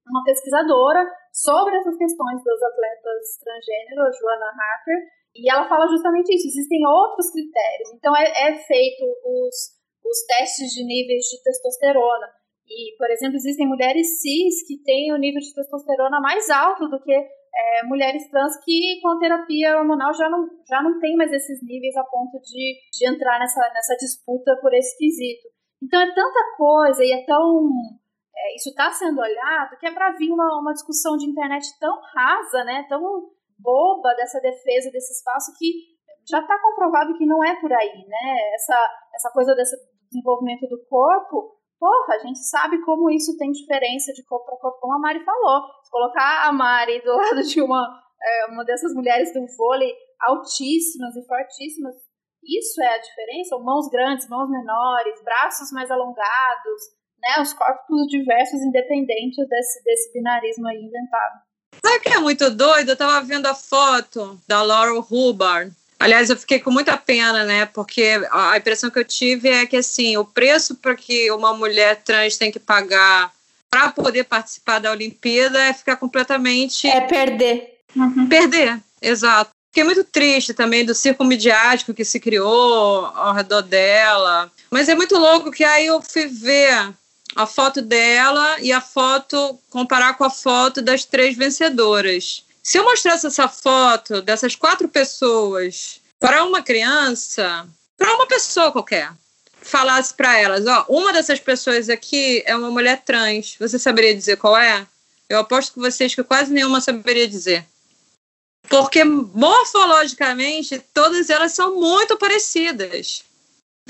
uma 0.09 0.23
pesquisadora 0.23 1.05
sobre 1.31 1.77
essas 1.77 1.97
questões 1.97 2.43
dos 2.43 2.61
atletas 2.63 3.37
transgênero, 3.43 4.01
a 4.01 4.11
Joana 4.11 4.51
Harper, 4.51 4.97
e 5.35 5.51
ela 5.51 5.69
fala 5.69 5.87
justamente 5.87 6.33
isso. 6.33 6.47
Existem 6.47 6.85
outros 6.85 7.31
critérios. 7.31 7.93
Então 7.93 8.15
é, 8.15 8.25
é 8.49 8.55
feito 8.55 9.03
os, 9.03 9.55
os 10.05 10.25
testes 10.27 10.73
de 10.73 10.83
níveis 10.83 11.25
de 11.25 11.43
testosterona. 11.43 12.27
E, 12.67 12.95
por 12.97 13.09
exemplo, 13.09 13.35
existem 13.35 13.67
mulheres 13.67 14.21
cis 14.21 14.67
que 14.67 14.77
têm 14.83 15.11
o 15.11 15.17
nível 15.17 15.39
de 15.39 15.53
testosterona 15.53 16.19
mais 16.21 16.49
alto 16.49 16.87
do 16.87 17.01
que 17.01 17.11
é, 17.11 17.83
mulheres 17.85 18.29
trans 18.29 18.53
que 18.63 18.99
com 19.01 19.19
terapia 19.19 19.77
hormonal 19.77 20.13
já 20.13 20.29
não, 20.29 20.47
já 20.67 20.81
não 20.81 20.99
tem 20.99 21.15
mais 21.15 21.31
esses 21.31 21.61
níveis 21.63 21.95
a 21.97 22.03
ponto 22.03 22.39
de, 22.41 22.75
de 22.93 23.09
entrar 23.09 23.39
nessa, 23.39 23.61
nessa 23.73 23.95
disputa 23.95 24.55
por 24.61 24.73
esse 24.73 24.97
quesito. 24.97 25.47
Então 25.81 25.99
é 25.99 26.13
tanta 26.13 26.57
coisa 26.57 27.03
e 27.03 27.11
é 27.11 27.25
tão. 27.25 27.69
É, 28.39 28.55
isso 28.55 28.69
está 28.69 28.91
sendo 28.91 29.19
olhado 29.19 29.77
que 29.77 29.85
é 29.85 29.91
para 29.91 30.11
vir 30.13 30.31
uma, 30.31 30.59
uma 30.59 30.73
discussão 30.73 31.17
de 31.17 31.25
internet 31.25 31.67
tão 31.79 31.99
rasa, 32.15 32.63
né, 32.63 32.85
tão 32.87 33.01
boba 33.59 34.15
dessa 34.15 34.39
defesa 34.39 34.89
desse 34.91 35.11
espaço 35.11 35.51
que 35.57 35.99
já 36.29 36.39
está 36.39 36.57
comprovado 36.61 37.17
que 37.17 37.25
não 37.25 37.43
é 37.43 37.59
por 37.59 37.71
aí, 37.73 38.05
né? 38.07 38.53
Essa, 38.53 38.89
essa 39.15 39.31
coisa 39.31 39.53
desse 39.55 39.75
desenvolvimento 40.09 40.67
do 40.67 40.79
corpo 40.87 41.59
porra, 41.79 42.15
a 42.15 42.19
gente 42.19 42.39
sabe 42.39 42.79
como 42.83 43.09
isso 43.09 43.37
tem 43.37 43.51
diferença 43.51 44.11
de 44.11 44.23
corpo 44.25 44.45
para 44.45 44.57
corpo, 44.57 44.79
como 44.81 44.93
a 44.93 44.99
Mari 44.99 45.23
falou. 45.23 45.63
Se 45.81 45.89
colocar 45.89 46.47
a 46.47 46.51
Mari 46.51 47.01
do 47.01 47.15
lado 47.15 47.41
de 47.41 47.61
uma, 47.61 48.03
é, 48.21 48.51
uma 48.51 48.65
dessas 48.65 48.93
mulheres 48.93 49.33
do 49.33 49.45
vôlei 49.57 49.93
altíssimas 50.19 51.15
e 51.15 51.25
fortíssimas, 51.25 51.95
isso 52.43 52.81
é 52.83 52.95
a 52.95 53.01
diferença? 53.01 53.55
Ou 53.55 53.63
mãos 53.63 53.87
grandes, 53.89 54.27
mãos 54.27 54.49
menores, 54.49 55.23
braços 55.23 55.71
mais 55.71 55.89
alongados, 55.89 56.81
né? 57.21 57.41
Os 57.41 57.53
corpos 57.53 58.07
diversos, 58.07 58.61
independentes 58.61 59.47
desse, 59.47 59.83
desse 59.83 60.13
binarismo 60.13 60.67
aí 60.67 60.77
inventado. 60.77 61.41
Sabe 61.83 61.97
o 61.97 62.01
que 62.01 62.09
é 62.09 62.19
muito 62.19 62.49
doido? 62.49 62.89
Eu 62.89 62.97
tava 62.97 63.21
vendo 63.25 63.45
a 63.45 63.55
foto 63.55 64.39
da 64.47 64.61
Laurel 64.61 65.05
Hubbard, 65.09 65.71
Aliás, 65.99 66.29
eu 66.29 66.37
fiquei 66.37 66.59
com 66.59 66.71
muita 66.71 66.95
pena, 66.95 67.43
né? 67.43 67.65
Porque 67.65 68.21
a 68.31 68.57
impressão 68.57 68.89
que 68.89 68.97
eu 68.97 69.03
tive 69.03 69.49
é 69.49 69.65
que 69.65 69.75
assim, 69.75 70.15
o 70.15 70.23
preço 70.23 70.75
para 70.75 70.95
que 70.95 71.29
uma 71.29 71.53
mulher 71.53 71.97
trans 71.97 72.37
tem 72.37 72.49
que 72.49 72.59
pagar 72.59 73.33
para 73.69 73.89
poder 73.89 74.23
participar 74.23 74.79
da 74.79 74.91
Olimpíada 74.91 75.61
é 75.61 75.73
ficar 75.73 75.97
completamente 75.97 76.87
é 76.87 77.01
perder. 77.01 77.79
Uhum. 77.95 78.27
Perder, 78.27 78.79
exato. 79.01 79.51
Fiquei 79.71 79.83
muito 79.83 80.03
triste 80.03 80.53
também 80.53 80.85
do 80.85 80.95
circo 80.95 81.23
midiático 81.23 81.93
que 81.93 82.05
se 82.05 82.19
criou 82.19 83.05
ao 83.07 83.33
redor 83.33 83.61
dela. 83.61 84.49
Mas 84.71 84.87
é 84.87 84.95
muito 84.95 85.17
louco 85.17 85.51
que 85.51 85.63
aí 85.63 85.85
eu 85.85 86.01
fui 86.01 86.27
ver 86.27 86.91
a 87.35 87.45
foto 87.45 87.81
dela 87.81 88.59
e 88.59 88.71
a 88.71 88.81
foto, 88.81 89.59
comparar 89.69 90.15
com 90.15 90.23
a 90.23 90.29
foto 90.29 90.81
das 90.81 91.05
três 91.05 91.37
vencedoras. 91.37 92.43
Se 92.63 92.77
eu 92.77 92.83
mostrasse 92.83 93.27
essa 93.27 93.47
foto 93.47 94.21
dessas 94.21 94.55
quatro 94.55 94.87
pessoas 94.87 96.01
para 96.19 96.43
uma 96.43 96.61
criança, 96.61 97.67
para 97.97 98.13
uma 98.15 98.27
pessoa 98.27 98.71
qualquer, 98.71 99.11
falasse 99.61 100.13
para 100.13 100.37
elas, 100.37 100.65
ó, 100.65 100.85
uma 100.89 101.13
dessas 101.13 101.39
pessoas 101.39 101.89
aqui 101.89 102.43
é 102.45 102.55
uma 102.55 102.71
mulher 102.71 103.03
trans, 103.03 103.55
você 103.59 103.77
saberia 103.79 104.15
dizer 104.15 104.37
qual 104.37 104.57
é? 104.57 104.85
Eu 105.27 105.39
aposto 105.39 105.73
com 105.73 105.81
vocês 105.81 106.15
que 106.15 106.23
quase 106.23 106.51
nenhuma 106.51 106.81
saberia 106.81 107.27
dizer. 107.27 107.65
Porque 108.67 109.03
morfologicamente 109.03 110.79
todas 110.93 111.29
elas 111.29 111.53
são 111.53 111.75
muito 111.75 112.17
parecidas. 112.17 113.23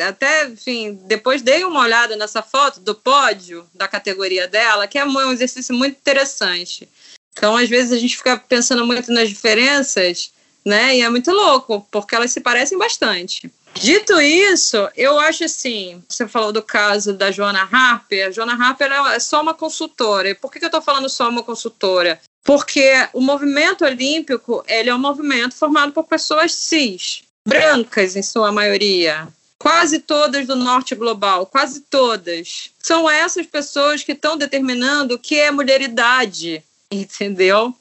Até, 0.08 0.48
enfim, 0.48 1.00
depois 1.06 1.42
dei 1.42 1.64
uma 1.64 1.82
olhada 1.82 2.16
nessa 2.16 2.42
foto 2.42 2.80
do 2.80 2.96
pódio 2.96 3.68
da 3.74 3.88
categoria 3.88 4.48
dela, 4.48 4.88
que 4.88 4.98
é 4.98 5.06
um 5.06 5.32
exercício 5.32 5.76
muito 5.76 5.98
interessante. 5.98 6.88
Então, 7.32 7.56
às 7.56 7.70
vezes, 7.70 7.92
a 7.92 7.98
gente 7.98 8.18
fica 8.18 8.38
pensando 8.38 8.86
muito 8.86 9.12
nas 9.12 9.30
diferenças, 9.30 10.32
né? 10.66 10.98
E 10.98 11.02
é 11.02 11.10
muito 11.10 11.32
louco, 11.32 11.88
porque 11.90 12.16
elas 12.16 12.32
se 12.32 12.42
parecem 12.42 12.78
bastante. 12.78 13.52
Dito 13.74 14.20
isso, 14.20 14.90
eu 14.96 15.18
acho 15.20 15.46
assim, 15.46 16.04
você 16.08 16.28
falou 16.28 16.52
do 16.52 16.62
caso 16.62 17.14
da 17.14 17.32
Joana 17.32 17.68
Harper, 17.72 18.28
a 18.28 18.32
Joana 18.32 18.54
Harper 18.54 18.92
é 18.92 19.20
só 19.20 19.42
uma 19.42 19.54
consultora. 19.54 20.30
E 20.30 20.36
por 20.36 20.52
que 20.52 20.60
eu 20.64 20.66
estou 20.66 20.82
falando 20.82 21.08
só 21.08 21.30
uma 21.30 21.44
consultora? 21.44 22.20
Porque 22.44 22.92
o 23.14 23.22
movimento 23.22 23.86
olímpico, 23.86 24.64
ele 24.68 24.90
é 24.90 24.96
um 24.96 25.00
movimento 25.00 25.56
formado 25.56 25.94
por 25.94 26.04
pessoas 26.04 26.54
cis, 26.54 27.22
brancas 27.48 28.16
em 28.16 28.24
sua 28.24 28.52
maioria, 28.52 29.28
quase 29.60 30.00
todas 30.00 30.48
do 30.48 30.56
norte 30.56 30.96
global, 30.96 31.46
quase 31.46 31.82
todas. 31.82 32.72
São 32.80 33.10
essas 33.10 33.46
pessoas 33.46 34.04
que 34.04 34.14
estão 34.14 34.38
determinando 34.38 35.16
o 35.16 35.20
que 35.20 35.38
é 35.38 35.52
mulheridade, 35.52 36.64
entendeu? 36.90 37.76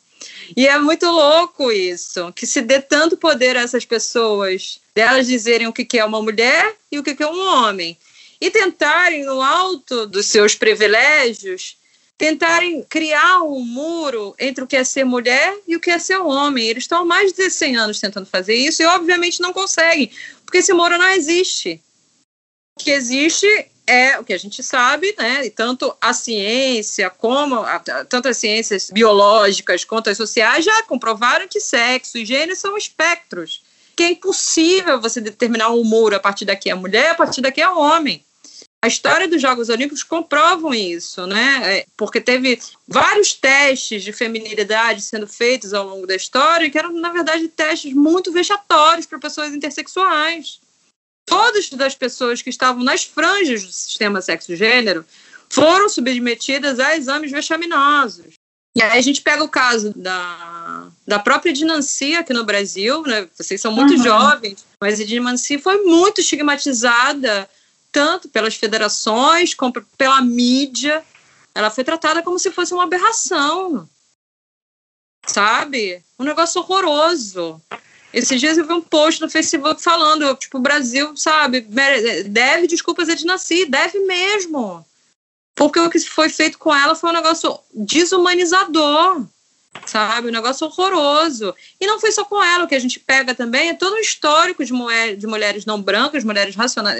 E 0.57 0.66
é 0.66 0.76
muito 0.79 1.07
louco 1.07 1.70
isso, 1.70 2.33
que 2.33 2.47
se 2.47 2.61
dê 2.61 2.81
tanto 2.81 3.16
poder 3.16 3.57
a 3.57 3.61
essas 3.61 3.85
pessoas, 3.85 4.81
delas 4.93 5.29
dizerem 5.29 5.68
o 5.68 5.72
que 5.72 5.97
é 5.97 6.05
uma 6.05 6.20
mulher 6.20 6.74
e 6.91 6.99
o 6.99 7.03
que 7.05 7.22
é 7.22 7.26
um 7.26 7.41
homem, 7.41 7.97
e 8.41 8.51
tentarem, 8.51 9.24
no 9.24 9.41
alto 9.41 10.07
dos 10.07 10.26
seus 10.26 10.55
privilégios, 10.55 11.76
tentarem 12.18 12.82
criar 12.82 13.44
um 13.44 13.60
muro 13.60 14.34
entre 14.40 14.64
o 14.64 14.66
que 14.66 14.76
é 14.76 14.82
ser 14.82 15.04
mulher 15.04 15.56
e 15.68 15.76
o 15.76 15.80
que 15.80 15.90
é 15.90 15.98
ser 16.00 16.18
homem. 16.18 16.66
Eles 16.66 16.82
estão 16.82 17.02
há 17.02 17.04
mais 17.04 17.32
de 17.32 17.48
100 17.48 17.76
anos 17.76 18.00
tentando 18.00 18.26
fazer 18.26 18.56
isso 18.56 18.82
e, 18.82 18.86
obviamente, 18.86 19.40
não 19.40 19.52
conseguem, 19.52 20.10
porque 20.44 20.58
esse 20.58 20.72
muro 20.72 20.98
não 20.98 21.08
existe. 21.10 21.80
O 22.76 22.82
que 22.82 22.90
existe 22.90 23.46
é 23.86 24.18
o 24.18 24.24
que 24.24 24.32
a 24.32 24.38
gente 24.38 24.62
sabe, 24.62 25.14
né? 25.16 25.46
E 25.46 25.50
tanto 25.50 25.96
a 26.00 26.12
ciência 26.12 27.08
como 27.08 27.54
a, 27.54 27.78
tanto 27.78 28.28
as 28.28 28.36
ciências 28.36 28.90
biológicas 28.90 29.84
quanto 29.84 30.10
as 30.10 30.16
sociais 30.16 30.64
já 30.64 30.82
comprovaram 30.82 31.48
que 31.48 31.60
sexo 31.60 32.18
e 32.18 32.26
gênero 32.26 32.56
são 32.56 32.76
espectros. 32.76 33.62
Que 33.96 34.02
é 34.02 34.10
impossível 34.10 35.00
você 35.00 35.20
determinar 35.20 35.70
um 35.70 35.80
humor 35.80 36.14
a 36.14 36.20
partir 36.20 36.44
daqui 36.44 36.68
é 36.68 36.74
mulher, 36.74 37.12
a 37.12 37.14
partir 37.14 37.40
daqui 37.40 37.60
é 37.60 37.68
homem. 37.68 38.22
A 38.83 38.87
história 38.87 39.26
dos 39.26 39.43
Jogos 39.43 39.68
Olímpicos 39.68 40.05
comprovam 40.05 40.72
isso, 40.72 41.26
né? 41.26 41.79
É, 41.79 41.87
porque 41.97 42.20
teve 42.20 42.61
vários 42.87 43.35
testes 43.35 44.05
de 44.05 44.12
feminilidade 44.12 45.03
sendo 45.03 45.26
feitos 45.26 45.74
ao 45.74 45.87
longo 45.87 46.07
da 46.07 46.14
história, 46.14 46.70
que 46.70 46.79
eram, 46.79 46.93
na 46.93 47.11
verdade, 47.11 47.49
testes 47.49 47.93
muito 47.93 48.33
vexatórios 48.33 49.07
para 49.07 49.18
pessoas 49.18 49.53
intersexuais 49.53 50.61
todas 51.29 51.68
das 51.70 51.95
pessoas 51.95 52.43
que 52.43 52.51
estavam 52.51 52.83
nas 52.83 53.05
franjas 53.05 53.62
do 53.62 53.70
sistema 53.70 54.20
sexo-gênero 54.20 55.05
foram 55.51 55.89
submetidas 55.89 56.81
a 56.81 56.97
exames 56.97 57.31
vexaminosos. 57.31 58.35
E 58.76 58.83
aí 58.83 58.99
a 58.99 59.03
gente 59.03 59.22
pega 59.22 59.43
o 59.43 59.49
caso 59.49 59.93
da, 59.97 60.89
da 61.07 61.18
própria 61.18 61.53
Dinanci 61.53 62.14
aqui 62.14 62.33
no 62.33 62.45
Brasil, 62.45 63.03
né? 63.03 63.29
Vocês 63.37 63.61
são 63.61 63.72
muito 63.72 63.95
uhum. 63.95 64.03
jovens, 64.03 64.64
mas 64.81 65.01
a 65.01 65.05
Dinanci 65.05 65.59
foi 65.59 65.83
muito 65.83 66.20
estigmatizada 66.20 67.49
tanto 67.93 68.28
pelas 68.28 68.55
federações 68.55 69.55
como 69.55 69.72
pela 69.97 70.20
mídia. 70.22 71.05
Ela 71.55 71.70
foi 71.70 71.84
tratada 71.84 72.22
como 72.22 72.39
se 72.39 72.51
fosse 72.51 72.72
uma 72.72 72.84
aberração, 72.84 73.89
sabe? 75.26 76.03
Um 76.18 76.24
negócio 76.24 76.61
horroroso. 76.61 77.61
Esses 78.12 78.41
dias 78.41 78.57
eu 78.57 78.66
vi 78.66 78.72
um 78.72 78.80
post 78.80 79.20
no 79.20 79.28
Facebook 79.28 79.82
falando, 79.82 80.34
tipo, 80.36 80.59
o 80.59 80.62
Brasil, 80.62 81.16
sabe, 81.16 81.61
deve 81.61 82.66
desculpas 82.66 83.09
a 83.09 83.14
Dinassi, 83.14 83.66
deve 83.66 83.99
mesmo. 84.01 84.84
Porque 85.55 85.80
o 85.80 85.91
que 85.91 85.99
foi 86.01 86.28
feito 86.28 86.59
com 86.59 86.74
ela 86.74 86.95
foi 86.95 87.11
um 87.11 87.14
negócio 87.14 87.59
desumanizador, 87.74 89.26
sabe? 89.86 90.28
Um 90.28 90.32
negócio 90.32 90.66
horroroso. 90.66 91.54
E 91.80 91.86
não 91.86 92.00
foi 92.00 92.12
só 92.12 92.24
com 92.24 92.42
ela, 92.42 92.64
o 92.64 92.68
que 92.68 92.74
a 92.74 92.80
gente 92.80 93.00
pega 93.00 93.34
também 93.34 93.70
é 93.70 93.74
todo 93.74 93.94
um 93.94 93.98
histórico 93.98 94.64
de, 94.64 94.72
mulher, 94.72 95.16
de 95.16 95.26
mulheres 95.26 95.64
não 95.64 95.80
brancas, 95.80 96.24
mulheres 96.24 96.54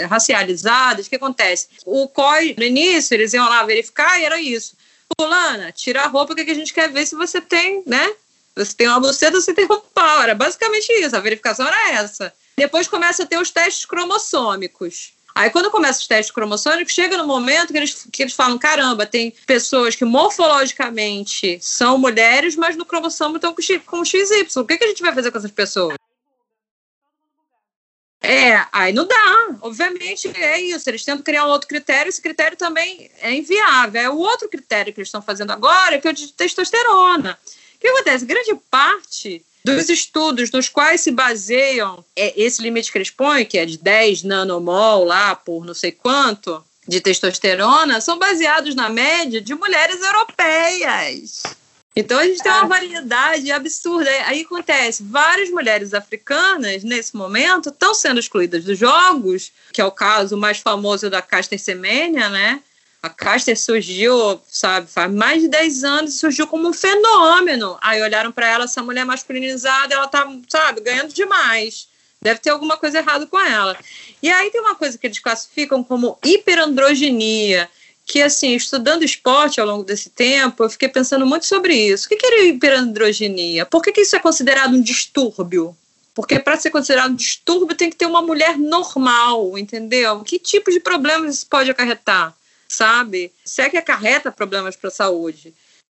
racializadas. 0.08 1.06
O 1.06 1.10
que 1.10 1.16
acontece? 1.16 1.68
O 1.84 2.08
COI, 2.08 2.54
no 2.56 2.64
início, 2.64 3.14
eles 3.14 3.32
iam 3.32 3.48
lá 3.48 3.64
verificar 3.64 4.18
e 4.18 4.24
era 4.24 4.40
isso. 4.40 4.76
Fulana, 5.18 5.72
tira 5.72 6.02
a 6.02 6.06
roupa 6.06 6.34
que 6.34 6.50
a 6.50 6.54
gente 6.54 6.72
quer 6.72 6.90
ver 6.90 7.06
se 7.06 7.14
você 7.14 7.40
tem, 7.40 7.82
né? 7.86 8.12
Você 8.54 8.74
tem 8.74 8.88
uma 8.88 9.00
buceta, 9.00 9.40
você 9.40 9.54
tem 9.54 9.64
um 9.66 9.80
pau. 9.80 10.22
Era 10.22 10.34
basicamente 10.34 10.90
isso. 10.92 11.16
A 11.16 11.20
verificação 11.20 11.66
era 11.66 11.92
essa. 11.92 12.32
Depois 12.56 12.88
começa 12.88 13.22
a 13.22 13.26
ter 13.26 13.38
os 13.38 13.50
testes 13.50 13.84
cromossômicos. 13.84 15.12
Aí, 15.39 15.51
quando 15.51 15.70
começa 15.70 16.01
os 16.01 16.07
testes 16.09 16.34
cromossômicos, 16.34 16.93
chega 16.93 17.16
no 17.16 17.24
momento 17.24 17.68
que 17.68 17.78
eles, 17.78 18.09
que 18.12 18.24
eles 18.24 18.34
falam: 18.34 18.59
caramba, 18.59 19.07
tem 19.07 19.30
pessoas 19.47 19.95
que 19.95 20.05
morfologicamente 20.05 21.61
são 21.62 21.97
mulheres, 21.97 22.57
mas 22.57 22.74
no 22.74 22.84
cromossomo 22.84 23.36
estão 23.36 23.55
com, 23.55 23.62
com 23.86 24.05
XY. 24.05 24.49
O 24.57 24.64
que, 24.64 24.76
que 24.76 24.84
a 24.84 24.89
gente 24.89 25.01
vai 25.01 25.14
fazer 25.14 25.30
com 25.30 25.39
essas 25.39 25.53
pessoas? 25.53 25.97
É, 28.20 28.66
aí 28.72 28.93
não 28.93 29.07
dá. 29.07 29.49
Obviamente 29.61 30.26
é 30.34 30.61
isso. 30.61 30.91
Eles 30.91 31.05
tentam 31.05 31.22
criar 31.22 31.47
um 31.47 31.51
outro 31.51 31.68
critério, 31.68 32.09
esse 32.09 32.20
critério 32.20 32.57
também 32.57 33.09
é 33.20 33.32
inviável. 33.32 34.01
É 34.01 34.11
o 34.11 34.18
outro 34.18 34.49
critério 34.49 34.93
que 34.93 34.99
eles 34.99 35.07
estão 35.07 35.22
fazendo 35.22 35.53
agora, 35.53 36.01
que 36.01 36.09
é 36.09 36.11
o 36.11 36.14
de 36.14 36.32
testosterona. 36.32 37.39
O 37.76 37.78
que 37.78 37.86
acontece? 37.86 38.26
Grande 38.26 38.57
parte 38.68 39.47
dos 39.76 39.88
estudos 39.88 40.50
nos 40.50 40.68
quais 40.68 41.00
se 41.00 41.10
baseiam 41.10 42.04
é, 42.16 42.32
esse 42.40 42.62
limite 42.62 42.90
que 42.90 42.98
eles 42.98 43.10
põem, 43.10 43.44
que 43.44 43.58
é 43.58 43.66
de 43.66 43.78
10 43.78 44.22
nanomol 44.24 45.04
lá 45.04 45.34
por 45.34 45.64
não 45.64 45.74
sei 45.74 45.92
quanto 45.92 46.64
de 46.86 47.00
testosterona, 47.00 48.00
são 48.00 48.18
baseados 48.18 48.74
na 48.74 48.88
média 48.88 49.40
de 49.40 49.54
mulheres 49.54 50.00
europeias. 50.00 51.42
Então 51.94 52.18
a 52.18 52.24
gente 52.24 52.40
tem 52.40 52.52
uma 52.52 52.66
variedade 52.66 53.50
absurda. 53.50 54.08
Aí 54.26 54.42
acontece, 54.42 55.02
várias 55.02 55.50
mulheres 55.50 55.92
africanas, 55.92 56.84
nesse 56.84 57.16
momento, 57.16 57.70
estão 57.70 57.92
sendo 57.92 58.20
excluídas 58.20 58.64
dos 58.64 58.78
jogos, 58.78 59.50
que 59.72 59.80
é 59.80 59.84
o 59.84 59.90
caso 59.90 60.36
mais 60.36 60.58
famoso 60.58 61.10
da 61.10 61.20
Caster 61.20 61.58
Semenya, 61.58 62.28
né? 62.28 62.60
A 63.01 63.09
Caster 63.09 63.57
surgiu, 63.59 64.40
sabe, 64.49 64.88
faz 64.88 65.11
mais 65.12 65.42
de 65.42 65.49
10 65.49 65.84
anos 65.84 66.14
e 66.14 66.18
surgiu 66.18 66.49
como 66.49 66.68
um 66.68 66.72
fenômeno. 66.72 67.78
Aí 67.80 68.03
olharam 68.03 68.32
para 68.32 68.49
ela, 68.49 68.64
essa 68.64 68.82
mulher 68.82 69.05
masculinizada, 69.05 69.94
ela 69.94 70.09
tá, 70.09 70.28
sabe, 70.49 70.80
ganhando 70.80 71.12
demais. 71.12 71.88
Deve 72.20 72.40
ter 72.40 72.51
alguma 72.51 72.76
coisa 72.76 72.99
errada 72.99 73.24
com 73.26 73.38
ela. 73.38 73.78
E 74.20 74.28
aí 74.28 74.51
tem 74.51 74.61
uma 74.61 74.74
coisa 74.74 74.99
que 74.99 75.07
eles 75.07 75.20
classificam 75.20 75.84
como 75.84 76.18
hiperandrogenia, 76.24 77.70
que, 78.05 78.20
assim, 78.20 78.55
estudando 78.57 79.05
esporte 79.05 79.61
ao 79.61 79.66
longo 79.66 79.84
desse 79.84 80.11
tempo, 80.11 80.64
eu 80.64 80.70
fiquei 80.70 80.88
pensando 80.88 81.24
muito 81.24 81.46
sobre 81.46 81.74
isso. 81.74 82.07
O 82.07 82.09
que 82.09 82.26
é 82.26 82.46
hiperandrogenia? 82.46 83.64
Por 83.64 83.80
que, 83.80 83.92
que 83.92 84.01
isso 84.01 84.16
é 84.16 84.18
considerado 84.18 84.74
um 84.74 84.82
distúrbio? 84.82 85.76
Porque 86.14 86.40
para 86.40 86.57
ser 86.57 86.70
considerado 86.70 87.12
um 87.12 87.14
distúrbio 87.14 87.76
tem 87.76 87.90
que 87.90 87.96
ter 87.96 88.07
uma 88.07 88.20
mulher 88.20 88.59
normal, 88.59 89.57
entendeu? 89.57 90.20
Que 90.24 90.36
tipo 90.36 90.68
de 90.72 90.80
problemas 90.80 91.36
isso 91.36 91.46
pode 91.46 91.70
acarretar? 91.70 92.34
Sabe? 92.68 93.32
Se 93.44 93.62
é 93.62 93.70
que 93.70 93.76
acarreta 93.76 94.30
problemas 94.30 94.76
para 94.76 94.88
a 94.88 94.92
saúde. 94.92 95.54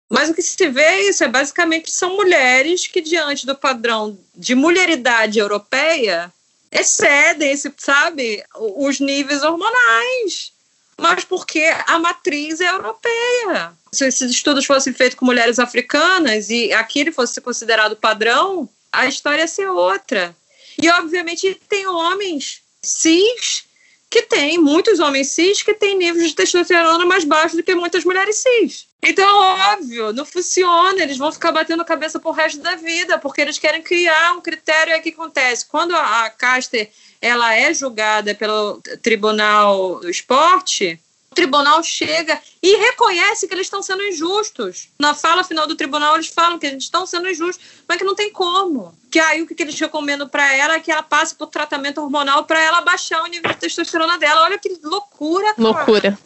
Mas 0.09 0.29
o 0.29 0.35
que 0.35 0.43
se 0.43 0.69
vê 0.69 0.83
é 0.83 1.09
isso, 1.09 1.25
é 1.25 1.29
basicamente 1.29 1.91
são 1.91 2.17
mulheres 2.17 2.87
que, 2.87 3.01
diante 3.01 3.47
do 3.47 3.55
padrão 3.55 4.19
de 4.35 4.55
mulheridade 4.55 5.39
europeia, 5.39 6.33
excedem, 6.71 7.51
esse, 7.51 7.73
sabe, 7.79 8.45
os 8.55 9.01
níveis 9.01 9.43
hormonais. 9.43 10.53
Mas 10.99 11.25
porque 11.25 11.65
a 11.87 11.99
matriz 11.99 12.61
é 12.61 12.69
europeia. 12.69 13.73
Se 13.91 14.07
esses 14.07 14.31
estudos 14.31 14.67
fossem 14.67 14.93
feitos 14.93 15.19
com 15.19 15.25
mulheres 15.25 15.59
africanas 15.59 16.51
e 16.51 16.73
aquilo 16.73 17.13
fosse 17.13 17.41
considerado 17.41 17.97
padrão, 17.97 18.69
a 18.93 19.07
história 19.07 19.43
ia 19.43 19.49
ser 19.49 19.69
outra. 19.71 20.37
E, 20.81 20.91
obviamente, 20.91 21.59
tem 21.69 21.87
homens 21.87 22.63
cis 22.83 23.65
que 24.13 24.21
tem 24.21 24.59
muitos 24.59 25.01
homens 25.01 25.29
cis 25.29 25.63
que 25.63 25.73
têm 25.73 25.97
níveis 25.97 26.29
de 26.29 26.35
testosterona 26.35 27.07
mais 27.07 27.25
baixos 27.25 27.57
do 27.57 27.63
que 27.63 27.75
muitas 27.75 28.05
mulheres 28.05 28.37
cis. 28.37 28.87
Então, 29.03 29.27
óbvio, 29.73 30.13
não 30.13 30.27
funciona, 30.27 31.03
eles 31.03 31.17
vão 31.17 31.33
ficar 31.33 31.51
batendo 31.51 31.83
cabeça 31.83 32.21
pro 32.21 32.31
resto 32.31 32.61
da 32.61 32.77
vida, 32.77 33.19
porque 33.19 33.41
eles 33.41 33.59
querem 33.59 33.81
criar 33.81 34.35
um 34.35 34.43
critério. 34.43 34.93
Aí 34.93 35.01
que 35.01 35.09
acontece? 35.09 35.65
Quando 35.65 35.97
a 35.97 36.29
Caster 36.29 36.91
ela 37.23 37.55
é 37.55 37.73
julgada 37.73 38.35
pelo 38.35 38.83
Tribunal 39.01 40.01
do 40.01 40.11
Esporte, 40.11 41.01
o 41.12 41.12
tribunal 41.33 41.83
chega 41.83 42.41
e 42.63 42.77
reconhece 42.77 43.49
que 43.49 43.55
eles 43.55 43.67
estão 43.67 43.83
sendo 43.83 44.03
injustos. 44.03 44.89
Na 44.99 45.15
fala 45.15 45.43
final 45.43 45.67
do 45.67 45.75
tribunal, 45.75 46.15
eles 46.15 46.29
falam 46.29 46.59
que 46.59 46.67
eles 46.67 46.85
estão 46.85 47.07
sendo 47.07 47.29
injustos, 47.29 47.65
mas 47.89 47.99
que 47.99 48.05
não 48.05 48.15
tem 48.15 48.31
como. 48.31 48.97
Que 49.11 49.19
aí 49.19 49.43
o 49.43 49.47
que 49.47 49.61
eles 49.63 49.79
recomendam 49.79 50.29
para 50.29 50.53
ela 50.53 50.75
é 50.75 50.81
que 50.81 50.93
ela 50.93 51.03
passe 51.03 51.35
por 51.35 51.49
tratamento 51.49 52.01
hormonal 52.01 52.45
para 52.45 52.61
ela 52.61 52.81
baixar 52.81 53.23
o 53.23 53.27
nível 53.27 53.51
de 53.51 53.59
testosterona 53.59 54.19
dela. 54.19 54.43
Olha 54.43 54.59
que 54.59 54.79
loucura, 54.83 55.55
cara. 55.55 55.63
Loucura. 55.63 56.19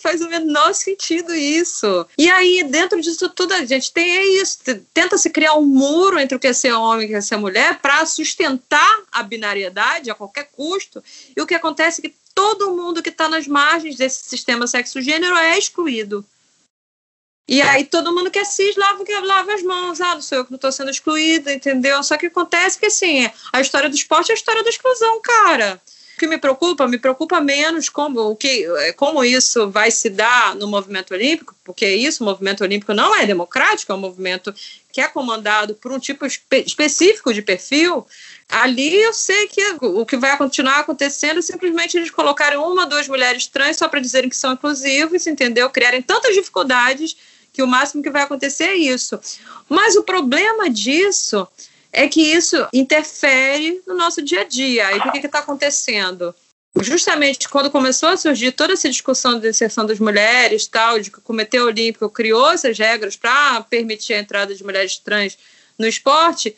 Faz 0.00 0.20
o 0.20 0.28
menor 0.28 0.74
sentido 0.74 1.32
isso. 1.32 2.06
E 2.18 2.28
aí, 2.28 2.64
dentro 2.64 3.00
disso 3.00 3.28
tudo, 3.28 3.54
a 3.54 3.64
gente 3.64 3.92
tem 3.92 4.16
é 4.16 4.26
isso. 4.42 4.58
Tenta 4.92 5.16
se 5.16 5.30
criar 5.30 5.54
um 5.54 5.64
muro 5.64 6.18
entre 6.18 6.36
o 6.36 6.40
que 6.40 6.48
é 6.48 6.52
ser 6.52 6.72
homem 6.72 7.02
e 7.02 7.06
o 7.06 7.08
que 7.10 7.14
é 7.14 7.20
ser 7.20 7.36
mulher 7.36 7.78
para 7.80 8.04
sustentar 8.04 9.02
a 9.12 9.22
binariedade 9.22 10.10
a 10.10 10.14
qualquer 10.14 10.50
custo. 10.50 11.02
E 11.36 11.40
o 11.40 11.46
que 11.46 11.54
acontece 11.54 12.00
é 12.00 12.08
que 12.08 12.16
todo 12.34 12.74
mundo 12.74 13.02
que 13.02 13.10
está 13.10 13.28
nas 13.28 13.46
margens 13.46 13.96
desse 13.96 14.24
sistema 14.24 14.66
sexo-gênero 14.66 15.36
é 15.36 15.58
excluído. 15.58 16.24
E 17.46 17.60
aí 17.60 17.84
todo 17.84 18.14
mundo 18.14 18.30
que 18.30 18.38
é 18.38 18.44
cis 18.44 18.74
lava, 18.74 19.04
lava 19.22 19.52
as 19.52 19.62
mãos. 19.62 20.00
Ah, 20.00 20.14
não 20.14 20.22
sou 20.22 20.38
eu 20.38 20.44
que 20.44 20.50
não 20.50 20.56
estou 20.56 20.72
sendo 20.72 20.90
excluída, 20.90 21.52
entendeu? 21.52 22.02
Só 22.02 22.16
que 22.16 22.26
acontece 22.26 22.78
que, 22.78 22.86
assim, 22.86 23.30
a 23.52 23.60
história 23.60 23.88
do 23.88 23.94
esporte 23.94 24.30
é 24.30 24.32
a 24.32 24.36
história 24.36 24.62
da 24.64 24.70
exclusão, 24.70 25.20
cara. 25.20 25.80
O 26.14 26.18
que 26.18 26.26
me 26.26 26.38
preocupa? 26.38 26.88
Me 26.88 26.98
preocupa 26.98 27.40
menos 27.40 27.88
como, 27.88 28.20
o 28.20 28.36
que, 28.36 28.66
como 28.96 29.24
isso 29.24 29.68
vai 29.68 29.90
se 29.90 30.08
dar 30.08 30.54
no 30.54 30.68
movimento 30.68 31.12
olímpico, 31.12 31.54
porque 31.64 31.86
isso, 31.86 32.22
o 32.22 32.26
movimento 32.26 32.62
olímpico 32.62 32.94
não 32.94 33.14
é 33.14 33.26
democrático, 33.26 33.92
é 33.92 33.94
um 33.94 33.98
movimento 33.98 34.54
que 34.94 35.00
é 35.00 35.08
comandado 35.08 35.74
por 35.74 35.90
um 35.90 35.98
tipo 35.98 36.24
espe 36.24 36.62
específico 36.64 37.34
de 37.34 37.42
perfil, 37.42 38.06
Ali 38.48 39.02
eu 39.02 39.12
sei 39.12 39.48
que 39.48 39.62
o 39.80 40.04
que 40.04 40.16
vai 40.16 40.36
continuar 40.36 40.80
acontecendo 40.80 41.38
é 41.38 41.42
simplesmente 41.42 41.96
eles 41.96 42.10
colocarem 42.10 42.58
uma, 42.58 42.86
duas 42.86 43.08
mulheres 43.08 43.46
trans 43.46 43.76
só 43.76 43.88
para 43.88 44.00
dizerem 44.00 44.28
que 44.28 44.36
são 44.36 44.52
inclusivos, 44.52 45.26
entendeu? 45.26 45.68
Criarem 45.70 46.02
tantas 46.02 46.34
dificuldades 46.34 47.16
que 47.52 47.62
o 47.62 47.66
máximo 47.66 48.02
que 48.02 48.10
vai 48.10 48.22
acontecer 48.22 48.64
é 48.64 48.76
isso. 48.76 49.18
Mas 49.68 49.96
o 49.96 50.02
problema 50.02 50.68
disso 50.68 51.48
é 51.92 52.06
que 52.06 52.20
isso 52.20 52.66
interfere 52.72 53.82
no 53.86 53.94
nosso 53.94 54.20
dia 54.22 54.42
a 54.42 54.44
dia. 54.44 54.86
Aí 54.88 54.98
o 54.98 55.12
que 55.12 55.26
está 55.26 55.38
acontecendo? 55.38 56.34
Justamente 56.82 57.48
quando 57.48 57.70
começou 57.70 58.08
a 58.08 58.16
surgir 58.16 58.52
toda 58.52 58.72
essa 58.72 58.90
discussão 58.90 59.38
de 59.38 59.48
inserção 59.48 59.86
das 59.86 60.00
mulheres, 60.00 60.66
tal, 60.66 60.98
de 60.98 61.10
que 61.10 61.18
o 61.18 61.22
Comitê 61.22 61.60
Olímpico 61.60 62.10
criou 62.10 62.50
essas 62.50 62.76
regras 62.76 63.16
para 63.16 63.62
permitir 63.62 64.14
a 64.14 64.18
entrada 64.18 64.54
de 64.54 64.64
mulheres 64.64 64.96
trans 64.96 65.38
no 65.78 65.86
esporte, 65.86 66.56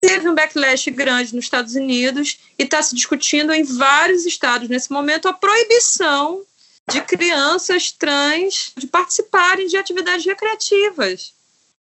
teve 0.00 0.28
um 0.28 0.34
backlash 0.34 0.90
grande 0.90 1.34
nos 1.34 1.44
Estados 1.44 1.74
Unidos 1.74 2.38
e 2.58 2.64
está 2.64 2.82
se 2.82 2.94
discutindo 2.94 3.52
em 3.52 3.62
vários 3.62 4.26
estados 4.26 4.68
nesse 4.68 4.92
momento 4.92 5.28
a 5.28 5.32
proibição 5.32 6.42
de 6.90 7.00
crianças 7.02 7.92
trans 7.92 8.72
de 8.76 8.86
participarem 8.86 9.66
de 9.66 9.76
atividades 9.76 10.26
recreativas. 10.26 11.33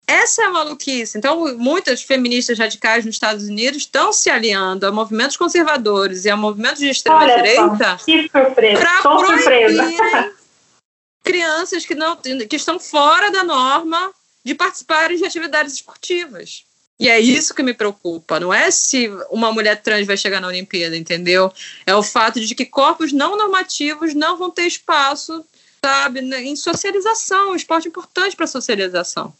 Essa 0.06 0.42
é 0.42 0.44
a 0.46 0.50
maluquice. 0.50 1.16
Então, 1.16 1.56
muitas 1.56 2.02
feministas 2.02 2.58
radicais 2.58 3.04
nos 3.04 3.14
Estados 3.14 3.48
Unidos 3.48 3.82
estão 3.82 4.12
se 4.12 4.28
aliando 4.28 4.86
a 4.86 4.92
movimentos 4.92 5.36
conservadores 5.36 6.24
e 6.24 6.30
a 6.30 6.36
movimentos 6.36 6.80
de 6.80 6.88
extrema-direita 6.88 7.98
para 8.78 9.02
proibirem 9.02 10.32
crianças 11.22 11.86
que, 11.86 11.94
não, 11.94 12.16
que 12.16 12.56
estão 12.56 12.78
fora 12.80 13.30
da 13.30 13.44
norma 13.44 14.12
de 14.44 14.54
participarem 14.54 15.16
de 15.16 15.24
atividades 15.24 15.74
esportivas. 15.74 16.64
E 16.98 17.08
é 17.08 17.18
isso 17.18 17.54
que 17.54 17.62
me 17.62 17.74
preocupa. 17.74 18.38
Não 18.38 18.52
é 18.52 18.70
se 18.70 19.10
uma 19.30 19.52
mulher 19.52 19.80
trans 19.82 20.06
vai 20.06 20.16
chegar 20.16 20.40
na 20.40 20.48
Olimpíada, 20.48 20.96
entendeu? 20.96 21.52
É 21.86 21.94
o 21.94 22.02
fato 22.02 22.40
de 22.40 22.54
que 22.54 22.66
corpos 22.66 23.12
não 23.12 23.36
normativos 23.36 24.14
não 24.14 24.36
vão 24.36 24.50
ter 24.50 24.66
espaço, 24.66 25.44
sabe, 25.84 26.20
em 26.20 26.54
socialização. 26.54 27.56
esporte 27.56 27.86
é 27.86 27.88
importante 27.88 28.36
para 28.36 28.44
a 28.44 28.48
socialização. 28.48 29.34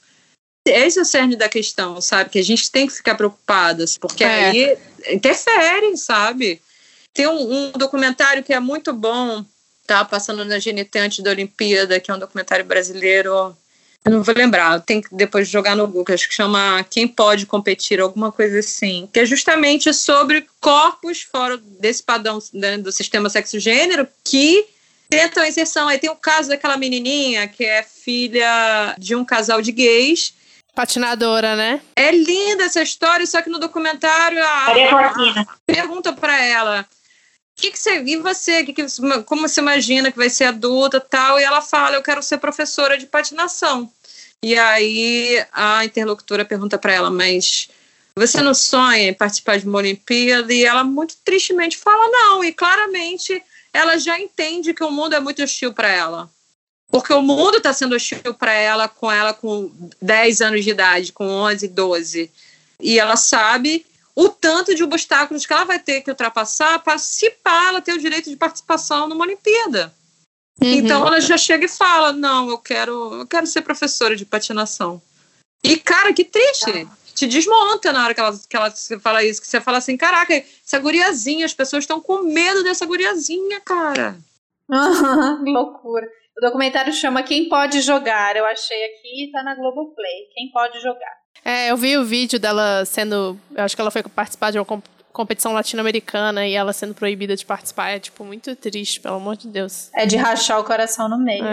Esse 0.65 0.99
é 0.99 1.03
o 1.03 1.05
cerne 1.05 1.37
da 1.37 1.49
questão, 1.49 2.01
sabe? 2.01 2.31
Que 2.31 2.39
a 2.39 2.45
gente 2.45 2.71
tem 2.71 2.87
que 2.87 2.93
ficar 2.93 3.15
preocupadas, 3.17 3.99
porque 3.99 4.23
é. 4.23 4.45
aí 4.45 4.79
interferem, 5.11 5.97
sabe? 5.97 6.61
Tem 7.13 7.27
um, 7.27 7.53
um, 7.53 7.73
documentário 7.73 8.43
que 8.43 8.55
é 8.55 8.61
muito 8.61 8.93
bom, 8.93 9.45
tá 9.87 10.05
passando 10.05 10.45
na 10.45 10.59
GNT 10.59 10.99
antes 10.99 11.19
da 11.21 11.31
Olimpíada, 11.31 11.99
que 11.99 12.11
é 12.11 12.15
um 12.15 12.19
documentário 12.19 12.65
brasileiro 12.65 13.57
eu 14.05 14.11
não 14.11 14.23
vou 14.23 14.35
lembrar, 14.35 14.81
tem 14.81 15.01
que 15.01 15.15
depois 15.15 15.49
jogar 15.49 15.77
no 15.77 15.87
Google, 15.87 16.13
acho 16.13 16.29
que 16.29 16.35
chama 16.35 16.85
Quem 16.91 17.07
Pode 17.07 17.47
Competir, 17.47 18.01
alguma 18.01 18.33
coisa 18.33 18.59
assim, 18.59 19.09
que 19.13 19.21
é 19.21 19.25
justamente 19.25 19.93
sobre 19.95 20.45
corpos 20.61 21.23
fora 21.23 21.57
desse 21.57 22.03
padrão 22.03 22.41
né, 22.53 22.79
do 22.79 22.91
sistema 22.91 23.31
sexo-gênero 23.31 24.09
que 24.25 24.67
tentam 25.09 25.43
a 25.43 25.49
inserção. 25.49 25.87
Aí 25.87 25.99
tem 25.99 26.11
o 26.11 26.17
caso 26.17 26.49
daquela 26.49 26.77
menininha 26.77 27.47
que 27.47 27.65
é 27.65 27.85
filha 27.85 28.97
de 28.99 29.15
um 29.15 29.25
casal 29.25 29.63
de 29.63 29.71
gays. 29.71 30.35
Patinadora, 30.75 31.55
né? 31.55 31.81
É 31.97 32.11
linda 32.11 32.65
essa 32.65 32.83
história, 32.83 33.27
só 33.27 33.43
que 33.43 33.51
no 33.51 33.59
documentário 33.59 34.43
a, 34.43 34.67
a, 34.67 35.41
a 35.43 35.47
pergunta 35.67 36.13
para 36.13 36.43
ela 36.43 36.89
que, 37.57 37.71
que 37.71 37.79
você, 37.79 38.03
e 38.03 38.17
você, 38.17 38.65
que, 38.65 38.73
que, 38.73 38.87
como 39.25 39.47
você 39.49 39.61
imagina 39.61 40.11
que 40.11 40.19
vai 40.19 40.31
ser 40.31 40.45
adulta 40.45 41.01
tal? 41.01 41.39
E 41.39 41.45
ela 41.45 41.61
fala, 41.61 41.97
eu 41.97 42.03
quero 42.03 42.23
ser 42.23 42.39
professora 42.39 42.99
de 42.99 43.07
patinação. 43.07 43.91
E 44.43 44.59
aí 44.59 45.45
a 45.53 45.85
interlocutora 45.85 46.45
pergunta 46.45 46.77
para 46.77 46.93
ela, 46.93 47.11
mas 47.11 47.69
você 48.17 48.41
não 48.41 48.55
sonha 48.55 49.11
em 49.11 49.15
participar 49.15 49.59
de 49.59 49.67
uma 49.69 49.79
Olimpíada? 49.79 50.53
E 50.53 50.65
ela 50.65 50.83
muito 50.83 51.15
tristemente 51.25 51.79
fala 51.79 52.09
não, 52.09 52.43
e 52.43 52.53
claramente 52.53 53.41
ela 53.73 53.97
já 53.97 54.19
entende 54.19 54.75
que 54.75 54.83
o 54.83 54.91
mundo 54.91 55.15
é 55.15 55.21
muito 55.21 55.43
hostil 55.43 55.73
para 55.73 55.89
ela. 55.89 56.29
Porque 56.93 57.11
o 57.15 57.23
mundo 57.23 57.57
está 57.57 57.73
sendo 57.73 57.97
hostil 57.97 58.35
para 58.39 58.53
ela, 58.53 58.87
com 58.87 59.11
ela 59.11 59.33
com 59.33 59.73
10 60.03 60.43
anos 60.43 60.63
de 60.63 60.71
idade, 60.71 61.11
com 61.11 61.27
11, 61.27 61.67
12. 61.69 62.31
E 62.79 62.99
ela 62.99 63.17
sabe 63.17 63.87
o 64.15 64.29
tanto 64.29 64.75
de 64.75 64.85
obstáculos 64.85 65.47
que 65.47 65.55
ela 65.55 65.65
vai 65.65 65.79
ter 65.79 66.03
que 66.03 66.11
ultrapassar 66.11 66.81
para, 66.81 66.99
se 66.99 67.31
pá, 67.43 67.69
ela 67.69 67.81
ter 67.81 67.95
o 67.95 67.99
direito 67.99 68.29
de 68.29 68.37
participação 68.37 69.09
numa 69.09 69.25
Olimpíada. 69.25 69.91
Uhum. 70.61 70.69
Então 70.69 71.07
ela 71.07 71.19
já 71.19 71.39
chega 71.39 71.65
e 71.65 71.69
fala: 71.69 72.13
Não, 72.13 72.51
eu 72.51 72.59
quero, 72.59 73.15
eu 73.21 73.27
quero 73.27 73.47
ser 73.47 73.63
professora 73.63 74.15
de 74.15 74.27
patinação. 74.27 75.01
E, 75.65 75.79
cara, 75.79 76.13
que 76.13 76.25
triste. 76.25 76.87
Ah. 76.87 77.03
Te 77.15 77.27
desmonta 77.27 77.91
na 77.91 78.05
hora 78.05 78.15
que 78.15 78.21
ela, 78.21 78.41
que 78.49 78.57
ela 78.57 78.73
fala 79.01 79.25
isso. 79.25 79.41
Que 79.41 79.47
você 79.47 79.63
fala 79.63 79.79
assim: 79.79 79.97
Caraca, 79.97 80.35
essa 80.35 80.79
guriazinha, 80.79 81.47
as 81.47 81.55
pessoas 81.55 81.85
estão 81.85 82.01
com 82.03 82.23
medo 82.23 82.63
dessa 82.63 82.85
guriazinha, 82.85 83.63
cara. 83.63 84.19
que 85.43 85.51
loucura. 85.51 86.07
O 86.37 86.41
documentário 86.41 86.93
chama 86.93 87.23
Quem 87.23 87.49
Pode 87.49 87.81
Jogar. 87.81 88.37
Eu 88.37 88.47
achei 88.47 88.85
aqui, 88.87 89.31
tá 89.33 89.43
na 89.43 89.55
Globoplay. 89.55 90.29
Quem 90.35 90.51
Pode 90.51 90.81
Jogar. 90.81 91.23
É, 91.45 91.71
eu 91.71 91.77
vi 91.77 91.97
o 91.97 92.05
vídeo 92.05 92.39
dela 92.39 92.85
sendo. 92.85 93.39
Eu 93.55 93.65
acho 93.65 93.75
que 93.75 93.81
ela 93.81 93.91
foi 93.91 94.03
participar 94.03 94.51
de 94.51 94.59
uma 94.59 94.65
comp 94.65 94.85
competição 95.13 95.53
latino-americana 95.53 96.47
e 96.47 96.55
ela 96.55 96.73
sendo 96.73 96.95
proibida 96.95 97.37
de 97.37 97.45
participar. 97.45 97.91
É, 97.91 97.99
tipo, 97.99 98.25
muito 98.25 98.57
triste, 98.57 98.99
pelo 98.99 99.17
amor 99.17 99.37
de 99.37 99.47
Deus. 99.47 99.91
É 99.95 100.07
de 100.07 100.17
rachar 100.17 100.59
o 100.59 100.65
coração 100.65 101.07
no 101.07 101.19
meio. 101.19 101.45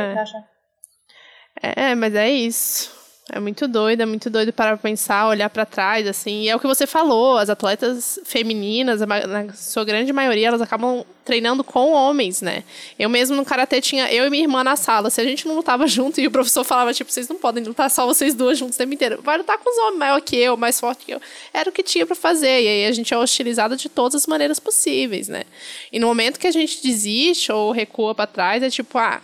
É, 1.62 1.90
é 1.92 1.96
mas 1.96 2.16
é 2.16 2.30
isso. 2.30 2.99
É 3.32 3.40
muito 3.40 3.68
doido, 3.68 4.02
é 4.02 4.06
muito 4.06 4.28
doido 4.30 4.52
para 4.52 4.76
pensar, 4.76 5.28
olhar 5.28 5.50
para 5.50 5.64
trás, 5.64 6.08
assim. 6.08 6.44
E 6.44 6.50
é 6.50 6.56
o 6.56 6.60
que 6.60 6.66
você 6.66 6.88
falou, 6.88 7.38
as 7.38 7.50
atletas 7.50 8.20
femininas, 8.26 9.02
na 9.02 9.54
sua 9.54 9.86
grande 9.86 10.12
maioria, 10.12 10.48
elas 10.48 10.62
acabam 10.62 11.06
treinando 11.24 11.64
com 11.64 11.92
homens, 11.92 12.42
né? 12.42 12.64
Eu 12.98 13.08
mesmo 13.08 13.36
no 13.36 13.46
karatê 13.46 13.80
tinha 13.80 14.12
eu 14.12 14.26
e 14.26 14.30
minha 14.32 14.44
irmã 14.44 14.64
na 14.64 14.76
sala. 14.76 15.12
Se 15.12 15.22
a 15.22 15.24
gente 15.24 15.48
não 15.48 15.56
lutava 15.56 15.86
junto 15.88 16.20
e 16.20 16.26
o 16.26 16.32
professor 16.32 16.64
falava, 16.64 16.92
tipo, 16.92 17.12
vocês 17.12 17.30
não 17.30 17.36
podem 17.36 17.64
lutar 17.64 17.92
só 17.92 18.08
vocês 18.08 18.34
duas 18.34 18.58
juntos 18.58 18.76
o 18.76 18.78
tempo 18.80 18.96
inteiro. 18.96 19.22
Vai 19.22 19.38
lutar 19.38 19.60
com 19.60 19.70
os 19.70 19.78
homens 19.78 20.00
maior 20.00 20.22
que 20.22 20.36
eu, 20.36 20.58
mais 20.58 20.80
forte 20.80 21.06
que 21.06 21.14
eu. 21.14 21.22
Era 21.54 21.70
o 21.70 21.74
que 21.74 21.84
tinha 21.84 22.08
para 22.08 22.16
fazer. 22.16 22.64
E 22.64 22.68
aí 22.68 22.86
a 22.88 22.92
gente 22.92 23.14
é 23.14 23.18
hostilizada 23.18 23.76
de 23.76 23.90
todas 23.90 24.16
as 24.16 24.26
maneiras 24.26 24.60
possíveis, 24.60 25.28
né? 25.28 25.44
E 25.92 26.00
no 26.00 26.08
momento 26.08 26.40
que 26.40 26.48
a 26.48 26.52
gente 26.52 26.82
desiste 26.82 27.52
ou 27.52 27.72
recua 27.72 28.16
para 28.16 28.26
trás, 28.26 28.64
é 28.64 28.70
tipo, 28.72 28.98
ah, 28.98 29.22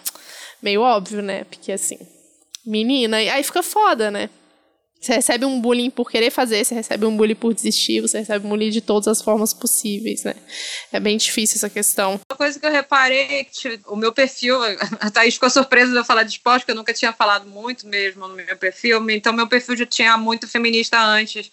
meio 0.62 0.82
óbvio, 0.82 1.24
né? 1.24 1.44
Porque 1.46 1.72
assim 1.72 1.98
menina. 2.66 3.22
E 3.22 3.30
aí 3.30 3.44
fica 3.44 3.64
foda, 3.64 4.10
né? 4.10 4.30
Você 5.00 5.14
recebe 5.14 5.46
um 5.46 5.62
bullying 5.62 5.92
por 5.92 6.10
querer 6.10 6.32
fazer, 6.32 6.66
você 6.66 6.74
recebe 6.74 7.06
um 7.06 7.16
bullying 7.16 7.36
por 7.36 7.54
desistir, 7.54 8.02
você 8.02 8.20
recebe 8.20 8.48
um 8.48 8.50
bullying 8.50 8.72
de 8.72 8.82
todas 8.82 9.08
as 9.08 9.22
formas 9.22 9.54
possíveis, 9.54 10.24
né? 10.24 10.34
É 10.92 11.00
bem 11.00 11.16
difícil 11.16 11.58
essa 11.58 11.70
questão. 11.70 12.20
Uma 12.28 12.38
coisa 12.38 12.60
que 12.60 12.66
eu 12.66 12.72
reparei 12.72 13.42
é 13.42 13.44
que 13.44 13.80
o 13.86 13.96
meu 13.96 14.12
perfil, 14.12 14.58
a 15.00 15.12
Thaís 15.12 15.36
ficou 15.36 15.50
surpresa 15.50 15.92
de 15.92 15.98
eu 15.98 16.04
falar 16.04 16.24
de 16.24 16.32
esporte, 16.32 16.62
porque 16.62 16.72
eu 16.72 16.76
nunca 16.76 16.92
tinha 16.92 17.14
falado 17.14 17.48
muito 17.48 17.86
mesmo 17.86 18.28
no 18.28 18.34
meu 18.34 18.58
perfil, 18.58 19.08
então 19.12 19.32
meu 19.32 19.48
perfil 19.48 19.78
já 19.78 19.86
tinha 19.86 20.18
muito 20.18 20.48
feminista 20.48 21.00
antes. 21.00 21.52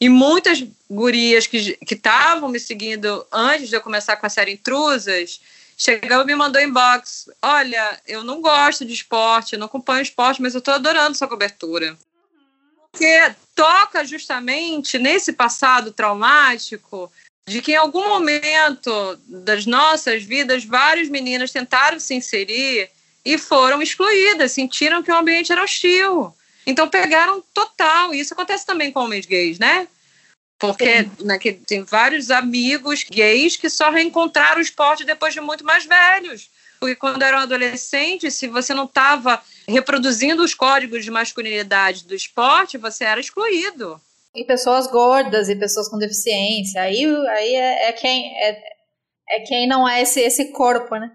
E 0.00 0.08
muitas 0.08 0.64
gurias 0.88 1.48
que 1.48 1.76
estavam 1.90 2.48
me 2.48 2.60
seguindo 2.60 3.26
antes 3.32 3.68
de 3.68 3.74
eu 3.74 3.80
começar 3.80 4.16
com 4.16 4.26
a 4.26 4.30
série 4.30 4.52
Intrusas, 4.52 5.40
chegou 5.82 6.22
e 6.22 6.24
me 6.24 6.36
mandou 6.36 6.62
inbox. 6.62 7.28
Olha, 7.42 8.00
eu 8.06 8.22
não 8.22 8.40
gosto 8.40 8.84
de 8.84 8.92
esporte, 8.92 9.56
não 9.56 9.66
acompanho 9.66 10.02
esporte, 10.02 10.40
mas 10.40 10.54
eu 10.54 10.60
estou 10.60 10.74
adorando 10.74 11.16
sua 11.16 11.26
cobertura. 11.26 11.98
Porque 12.92 13.34
toca 13.54 14.04
justamente 14.04 14.96
nesse 14.96 15.32
passado 15.32 15.90
traumático 15.90 17.10
de 17.48 17.60
que 17.60 17.72
em 17.72 17.76
algum 17.76 18.08
momento 18.08 19.18
das 19.26 19.66
nossas 19.66 20.22
vidas, 20.22 20.64
várias 20.64 21.08
meninas 21.08 21.50
tentaram 21.50 21.98
se 21.98 22.14
inserir 22.14 22.88
e 23.24 23.36
foram 23.36 23.82
excluídas, 23.82 24.52
sentiram 24.52 25.02
que 25.02 25.10
o 25.10 25.16
ambiente 25.16 25.50
era 25.50 25.64
hostil. 25.64 26.32
Então 26.64 26.88
pegaram 26.88 27.42
total. 27.52 28.14
E 28.14 28.20
isso 28.20 28.34
acontece 28.34 28.64
também 28.64 28.92
com 28.92 29.00
homens 29.00 29.26
gays, 29.26 29.58
né? 29.58 29.88
Porque 30.62 31.08
né, 31.24 31.40
tem 31.66 31.82
vários 31.82 32.30
amigos 32.30 33.02
gays 33.02 33.56
que 33.56 33.68
só 33.68 33.90
reencontraram 33.90 34.58
o 34.58 34.62
esporte 34.62 35.04
depois 35.04 35.34
de 35.34 35.40
muito 35.40 35.64
mais 35.64 35.84
velhos. 35.84 36.48
Porque 36.78 36.94
quando 36.94 37.20
eram 37.22 37.38
adolescentes, 37.38 38.34
se 38.34 38.46
você 38.46 38.72
não 38.72 38.84
estava 38.84 39.42
reproduzindo 39.66 40.40
os 40.40 40.54
códigos 40.54 41.04
de 41.04 41.10
masculinidade 41.10 42.06
do 42.06 42.14
esporte, 42.14 42.78
você 42.78 43.04
era 43.04 43.20
excluído. 43.20 44.00
E 44.32 44.44
pessoas 44.44 44.86
gordas 44.86 45.48
e 45.48 45.56
pessoas 45.56 45.88
com 45.88 45.98
deficiência. 45.98 46.80
Aí, 46.80 47.04
aí 47.04 47.54
é, 47.56 47.88
é 47.88 47.92
quem 47.92 48.32
é, 48.40 48.62
é 49.30 49.40
quem 49.40 49.66
não 49.66 49.88
é 49.88 50.02
esse, 50.02 50.20
esse 50.20 50.52
corpo, 50.52 50.94
né? 50.94 51.10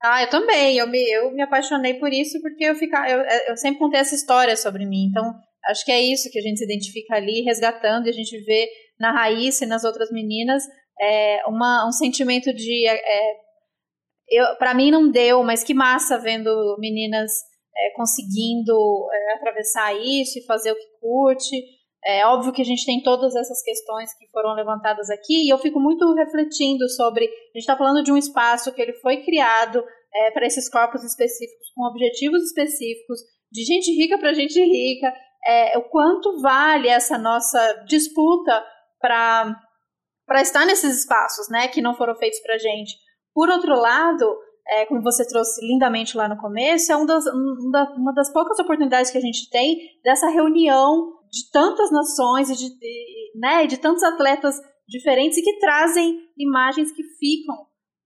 Ah, 0.00 0.22
eu 0.22 0.30
também. 0.30 0.78
Eu 0.78 0.86
me, 0.86 1.02
eu 1.10 1.32
me 1.32 1.42
apaixonei 1.42 1.94
por 1.94 2.12
isso 2.12 2.40
porque 2.40 2.64
eu, 2.64 2.76
fica, 2.76 3.08
eu, 3.10 3.20
eu 3.48 3.56
sempre 3.56 3.80
contei 3.80 3.98
essa 3.98 4.14
história 4.14 4.56
sobre 4.56 4.86
mim. 4.86 5.08
Então, 5.10 5.34
acho 5.64 5.84
que 5.84 5.90
é 5.90 6.00
isso 6.00 6.30
que 6.30 6.38
a 6.38 6.42
gente 6.42 6.58
se 6.58 6.64
identifica 6.64 7.16
ali, 7.16 7.42
resgatando, 7.42 8.06
e 8.06 8.10
a 8.10 8.14
gente 8.14 8.38
vê 8.44 8.68
na 8.98 9.12
Raíssa 9.12 9.64
e 9.64 9.68
nas 9.68 9.84
outras 9.84 10.10
meninas 10.10 10.62
é, 11.00 11.42
uma, 11.46 11.86
um 11.86 11.92
sentimento 11.92 12.52
de. 12.52 12.86
É, 12.88 12.94
é 12.94 14.54
para 14.58 14.72
mim 14.72 14.90
não 14.90 15.10
deu, 15.10 15.42
mas 15.42 15.64
que 15.64 15.74
massa 15.74 16.18
vendo 16.18 16.76
meninas 16.78 17.30
é, 17.76 17.90
conseguindo 17.96 19.08
é, 19.12 19.34
atravessar 19.34 19.94
isso 19.94 20.38
e 20.38 20.46
fazer 20.46 20.72
o 20.72 20.76
que 20.76 20.98
curte. 21.00 21.56
É 22.04 22.26
óbvio 22.26 22.52
que 22.52 22.62
a 22.62 22.64
gente 22.64 22.84
tem 22.84 23.00
todas 23.02 23.36
essas 23.36 23.62
questões 23.62 24.12
que 24.18 24.28
foram 24.32 24.54
levantadas 24.54 25.08
aqui, 25.08 25.46
e 25.46 25.52
eu 25.52 25.58
fico 25.58 25.78
muito 25.78 26.12
refletindo 26.14 26.88
sobre. 26.90 27.26
A 27.26 27.28
gente 27.28 27.58
está 27.58 27.76
falando 27.76 28.02
de 28.02 28.10
um 28.10 28.16
espaço 28.16 28.72
que 28.72 28.82
ele 28.82 28.94
foi 28.94 29.22
criado 29.24 29.84
é, 30.14 30.30
para 30.30 30.46
esses 30.46 30.68
corpos 30.68 31.04
específicos, 31.04 31.68
com 31.74 31.84
objetivos 31.86 32.42
específicos, 32.42 33.20
de 33.50 33.64
gente 33.64 33.92
rica 33.92 34.18
para 34.18 34.32
gente 34.32 34.58
rica, 34.60 35.12
é, 35.46 35.78
o 35.78 35.82
quanto 35.82 36.40
vale 36.40 36.88
essa 36.88 37.18
nossa 37.18 37.84
disputa 37.86 38.64
para 39.02 40.40
estar 40.40 40.64
nesses 40.64 41.00
espaços, 41.00 41.48
né, 41.50 41.68
que 41.68 41.82
não 41.82 41.94
foram 41.94 42.14
feitos 42.14 42.40
para 42.40 42.56
gente. 42.56 42.94
Por 43.34 43.50
outro 43.50 43.74
lado, 43.74 44.38
é, 44.66 44.86
como 44.86 45.02
você 45.02 45.26
trouxe 45.26 45.60
lindamente 45.66 46.16
lá 46.16 46.28
no 46.28 46.40
começo, 46.40 46.92
é 46.92 46.96
um 46.96 47.04
das, 47.04 47.26
um 47.26 47.70
da, 47.70 47.92
uma 47.96 48.14
das 48.14 48.32
poucas 48.32 48.58
oportunidades 48.58 49.10
que 49.10 49.18
a 49.18 49.22
gente 49.22 49.50
tem 49.50 49.76
dessa 50.02 50.28
reunião 50.28 51.18
de 51.30 51.50
tantas 51.50 51.90
nações 51.90 52.48
e 52.50 52.56
de, 52.56 52.78
de, 52.78 53.32
né, 53.34 53.66
de 53.66 53.78
tantos 53.78 54.02
atletas 54.02 54.56
diferentes 54.86 55.38
e 55.38 55.42
que 55.42 55.58
trazem 55.58 56.18
imagens 56.38 56.92
que 56.92 57.02
ficam 57.02 57.56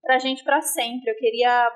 para 0.03 0.17
a 0.17 0.19
gente 0.19 0.43
para 0.45 0.63
sempre. 0.63 1.11
Eu 1.11 1.17
queria 1.17 1.71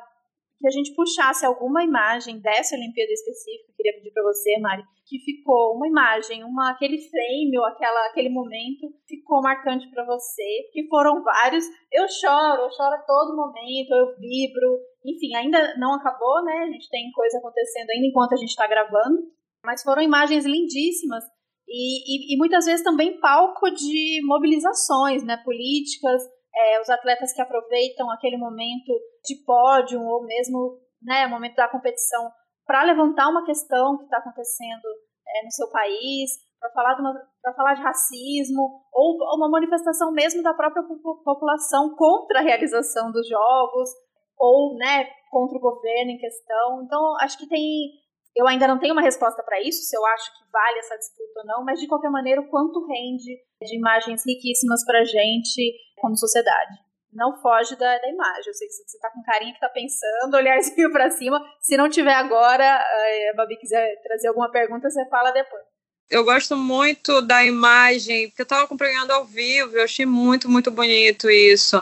que 0.60 0.68
a 0.68 0.70
gente 0.70 0.94
puxasse 0.94 1.46
alguma 1.46 1.82
imagem 1.82 2.38
dessa 2.38 2.76
Olimpíada 2.76 3.10
específica, 3.12 3.72
queria 3.74 3.94
pedir 3.94 4.12
para 4.12 4.22
você, 4.22 4.58
Mari, 4.60 4.82
que 5.06 5.18
ficou 5.24 5.74
uma 5.74 5.88
imagem, 5.88 6.44
uma, 6.44 6.70
aquele 6.70 6.98
frame 6.98 7.58
ou 7.58 7.64
aquela, 7.64 8.06
aquele 8.08 8.28
momento 8.28 8.92
ficou 9.08 9.40
marcante 9.40 9.90
para 9.90 10.04
você, 10.04 10.68
que 10.70 10.86
foram 10.86 11.22
vários. 11.22 11.64
Eu 11.90 12.06
choro, 12.08 12.62
eu 12.62 12.70
choro 12.70 12.94
a 12.94 13.02
todo 13.06 13.36
momento, 13.36 13.90
eu 13.90 14.14
vibro. 14.20 14.78
Enfim, 15.04 15.34
ainda 15.34 15.78
não 15.78 15.94
acabou, 15.94 16.44
né? 16.44 16.68
A 16.68 16.70
gente 16.70 16.90
tem 16.90 17.10
coisa 17.10 17.38
acontecendo 17.38 17.88
ainda 17.90 18.06
enquanto 18.06 18.34
a 18.34 18.36
gente 18.36 18.50
está 18.50 18.66
gravando, 18.66 19.18
mas 19.64 19.82
foram 19.82 20.02
imagens 20.02 20.44
lindíssimas. 20.44 21.24
E, 21.66 22.34
e, 22.34 22.34
e 22.34 22.36
muitas 22.36 22.66
vezes 22.66 22.84
também 22.84 23.18
palco 23.18 23.70
de 23.70 24.20
mobilizações 24.26 25.24
né, 25.24 25.38
políticas, 25.42 26.20
é, 26.54 26.80
os 26.80 26.90
atletas 26.90 27.32
que 27.32 27.40
aproveitam 27.40 28.10
aquele 28.10 28.36
momento 28.36 28.92
de 29.24 29.36
pódio 29.44 30.02
ou 30.02 30.24
mesmo 30.24 30.78
né, 31.02 31.26
momento 31.26 31.56
da 31.56 31.68
competição 31.68 32.30
para 32.66 32.84
levantar 32.84 33.28
uma 33.28 33.44
questão 33.44 33.98
que 33.98 34.04
está 34.04 34.18
acontecendo 34.18 34.86
é, 35.26 35.44
no 35.44 35.50
seu 35.50 35.68
país, 35.70 36.30
para 36.60 36.70
falar, 36.70 36.94
de 36.94 37.56
falar 37.56 37.74
de 37.74 37.82
racismo, 37.82 38.82
ou 38.92 39.16
uma 39.36 39.48
manifestação 39.48 40.12
mesmo 40.12 40.42
da 40.42 40.54
própria 40.54 40.82
população 41.24 41.96
contra 41.96 42.40
a 42.40 42.42
realização 42.42 43.10
dos 43.10 43.26
jogos, 43.26 43.90
ou 44.38 44.76
né, 44.76 45.06
contra 45.30 45.56
o 45.56 45.60
governo 45.60 46.12
em 46.12 46.18
questão. 46.18 46.82
Então, 46.84 47.16
acho 47.20 47.38
que 47.38 47.48
tem. 47.48 47.90
Eu 48.36 48.46
ainda 48.46 48.68
não 48.68 48.78
tenho 48.78 48.92
uma 48.92 49.02
resposta 49.02 49.42
para 49.42 49.60
isso, 49.60 49.82
se 49.82 49.96
eu 49.96 50.06
acho 50.06 50.30
que 50.38 50.50
vale 50.52 50.78
essa 50.78 50.96
disputa 50.96 51.40
ou 51.40 51.46
não, 51.46 51.64
mas 51.64 51.80
de 51.80 51.88
qualquer 51.88 52.10
maneira, 52.10 52.40
o 52.40 52.48
quanto 52.48 52.86
rende 52.86 53.36
de 53.60 53.76
imagens 53.76 54.22
riquíssimas 54.24 54.84
para 54.84 55.00
a 55.00 55.04
gente 55.04 55.74
como 56.00 56.16
sociedade. 56.16 56.89
Não 57.12 57.40
foge 57.40 57.76
da, 57.76 57.98
da 57.98 58.08
imagem. 58.08 58.44
Eu 58.46 58.54
sei 58.54 58.68
que 58.68 58.74
você 58.74 58.82
está 58.82 59.10
com 59.10 59.22
carinha 59.22 59.52
que 59.52 59.56
está 59.56 59.68
pensando, 59.68 60.36
olharzinho 60.36 60.92
para 60.92 61.10
cima. 61.10 61.40
Se 61.60 61.76
não 61.76 61.88
tiver 61.88 62.14
agora, 62.14 62.64
eh, 62.64 63.30
a 63.30 63.36
Babi 63.36 63.56
quiser 63.56 64.00
trazer 64.02 64.28
alguma 64.28 64.50
pergunta, 64.50 64.88
você 64.88 65.04
fala 65.08 65.30
depois. 65.30 65.62
Eu 66.08 66.24
gosto 66.24 66.56
muito 66.56 67.20
da 67.22 67.44
imagem, 67.44 68.28
porque 68.28 68.42
eu 68.42 68.44
estava 68.44 68.64
acompanhando 68.64 69.12
ao 69.12 69.24
vivo, 69.24 69.76
eu 69.76 69.84
achei 69.84 70.04
muito, 70.04 70.48
muito 70.48 70.70
bonito 70.70 71.30
isso 71.30 71.80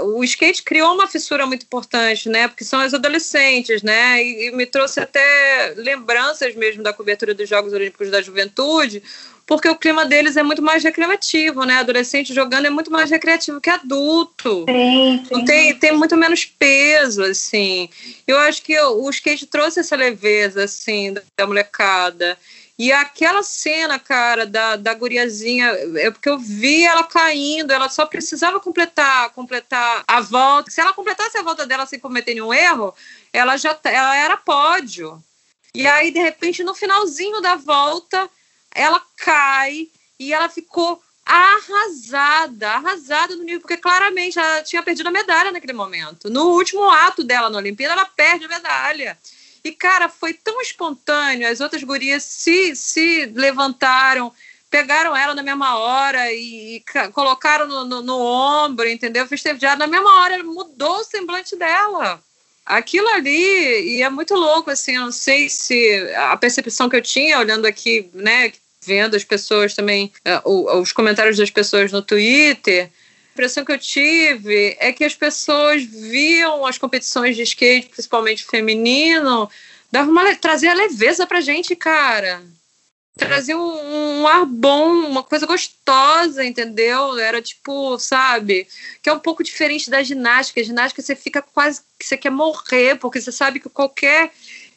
o 0.00 0.22
skate 0.24 0.62
criou 0.62 0.94
uma 0.94 1.06
fissura 1.06 1.46
muito 1.46 1.64
importante, 1.64 2.28
né? 2.28 2.48
Porque 2.48 2.64
são 2.64 2.80
as 2.80 2.94
adolescentes, 2.94 3.82
né? 3.82 4.22
E, 4.22 4.48
e, 4.48 4.52
me 4.52 4.66
trouxe 4.66 5.00
até 5.00 5.74
lembranças 5.76 6.54
mesmo 6.54 6.82
da 6.82 6.92
cobertura 6.92 7.34
dos 7.34 7.48
Jogos 7.48 7.72
Olímpicos 7.72 8.10
da 8.10 8.22
Juventude, 8.22 9.02
porque 9.48 9.66
o 9.66 9.74
clima 9.74 10.04
deles 10.04 10.36
é 10.36 10.42
muito 10.42 10.60
mais 10.60 10.84
recreativo, 10.84 11.64
né? 11.64 11.78
Adolescente 11.78 12.34
jogando 12.34 12.66
é 12.66 12.70
muito 12.70 12.90
mais 12.90 13.10
recreativo 13.10 13.62
que 13.62 13.70
adulto. 13.70 14.66
Sim, 14.68 15.24
sim. 15.26 15.44
Tem, 15.46 15.74
tem 15.74 15.92
muito 15.96 16.14
menos 16.18 16.44
peso, 16.44 17.24
assim. 17.24 17.88
Eu 18.26 18.38
acho 18.40 18.62
que 18.62 18.78
o 18.78 19.08
skate 19.08 19.46
trouxe 19.46 19.80
essa 19.80 19.96
leveza, 19.96 20.64
assim, 20.64 21.14
da 21.34 21.46
molecada. 21.46 22.38
E 22.78 22.92
aquela 22.92 23.42
cena, 23.42 23.98
cara, 23.98 24.44
da, 24.44 24.76
da 24.76 24.92
guriazinha, 24.92 25.66
é 25.96 26.10
porque 26.10 26.28
eu 26.28 26.38
vi 26.38 26.84
ela 26.84 27.04
caindo, 27.04 27.72
ela 27.72 27.88
só 27.88 28.04
precisava 28.04 28.60
completar, 28.60 29.30
completar 29.30 30.04
a 30.06 30.20
volta. 30.20 30.70
Se 30.70 30.82
ela 30.82 30.92
completasse 30.92 31.38
a 31.38 31.42
volta 31.42 31.66
dela 31.66 31.86
sem 31.86 31.98
cometer 31.98 32.34
nenhum 32.34 32.52
erro, 32.52 32.94
ela 33.32 33.56
já 33.56 33.76
ela 33.84 34.14
era 34.14 34.36
pódio. 34.36 35.22
E 35.74 35.86
aí, 35.86 36.10
de 36.10 36.18
repente, 36.18 36.62
no 36.62 36.74
finalzinho 36.74 37.40
da 37.40 37.54
volta, 37.56 38.28
ela 38.78 39.02
cai 39.16 39.88
e 40.18 40.32
ela 40.32 40.48
ficou 40.48 41.02
arrasada, 41.26 42.70
arrasada 42.70 43.36
no 43.36 43.42
nível, 43.42 43.60
porque 43.60 43.76
claramente 43.76 44.38
ela 44.38 44.62
tinha 44.62 44.82
perdido 44.82 45.08
a 45.08 45.12
medalha 45.12 45.52
naquele 45.52 45.74
momento. 45.74 46.30
No 46.30 46.52
último 46.52 46.88
ato 46.90 47.22
dela 47.22 47.50
na 47.50 47.58
Olimpíada, 47.58 47.92
ela 47.92 48.06
perde 48.06 48.46
a 48.46 48.48
medalha. 48.48 49.18
E, 49.62 49.72
cara, 49.72 50.08
foi 50.08 50.32
tão 50.32 50.60
espontâneo. 50.62 51.46
As 51.46 51.60
outras 51.60 51.82
gurias 51.82 52.22
se, 52.22 52.74
se 52.74 53.26
levantaram, 53.34 54.32
pegaram 54.70 55.14
ela 55.14 55.34
na 55.34 55.42
mesma 55.42 55.76
hora 55.78 56.32
e, 56.32 56.76
e 56.76 56.84
colocaram 57.12 57.66
no, 57.66 57.84
no, 57.84 58.02
no, 58.02 58.18
ombro, 58.18 58.88
entendeu? 58.88 59.26
Festejaram 59.26 59.78
na 59.78 59.86
mesma 59.86 60.20
hora, 60.20 60.42
mudou 60.42 61.00
o 61.00 61.04
semblante 61.04 61.56
dela. 61.56 62.22
Aquilo 62.64 63.08
ali, 63.08 63.96
e 63.96 64.02
é 64.02 64.08
muito 64.10 64.34
louco, 64.34 64.70
assim, 64.70 64.94
eu 64.94 65.02
não 65.02 65.12
sei 65.12 65.48
se 65.48 66.12
a 66.14 66.36
percepção 66.36 66.88
que 66.88 66.96
eu 66.96 67.02
tinha 67.02 67.38
olhando 67.38 67.66
aqui, 67.66 68.10
né, 68.12 68.52
vendo 68.84 69.16
as 69.16 69.24
pessoas 69.24 69.74
também, 69.74 70.12
uh, 70.44 70.78
os 70.80 70.92
comentários 70.92 71.36
das 71.36 71.50
pessoas 71.50 71.92
no 71.92 72.02
Twitter, 72.02 72.90
impressão 73.38 73.64
que 73.64 73.70
eu 73.70 73.78
tive 73.78 74.76
é 74.80 74.92
que 74.92 75.04
as 75.04 75.14
pessoas 75.14 75.84
viam 75.84 76.66
as 76.66 76.76
competições 76.76 77.36
de 77.36 77.42
skate, 77.42 77.88
principalmente 77.88 78.44
feminino, 78.44 79.48
dava 79.92 80.10
uma, 80.10 80.34
trazia 80.34 80.74
leveza 80.74 81.24
pra 81.24 81.40
gente, 81.40 81.76
cara. 81.76 82.42
Trazia 83.16 83.56
um, 83.58 84.20
um, 84.20 84.28
ar 84.28 84.46
bom, 84.46 84.90
uma 85.08 85.24
coisa 85.24 85.44
gostosa, 85.44 86.44
entendeu? 86.44 87.18
Era 87.18 87.42
tipo, 87.42 87.98
sabe? 87.98 88.66
Que 89.02 89.08
é 89.08 89.12
um 89.12 89.18
pouco 89.18 89.42
diferente 89.42 89.90
da 89.90 90.02
ginástica. 90.04 90.60
A 90.60 90.64
ginástica 90.64 91.02
você 91.02 91.16
fica 91.16 91.42
quase 91.42 91.80
você 92.00 92.16
quer 92.16 92.30
morrer, 92.30 92.96
porque 92.96 93.20
você 93.20 93.32
sabe 93.32 93.58
que 93.58 93.68
qualquer 93.68 94.30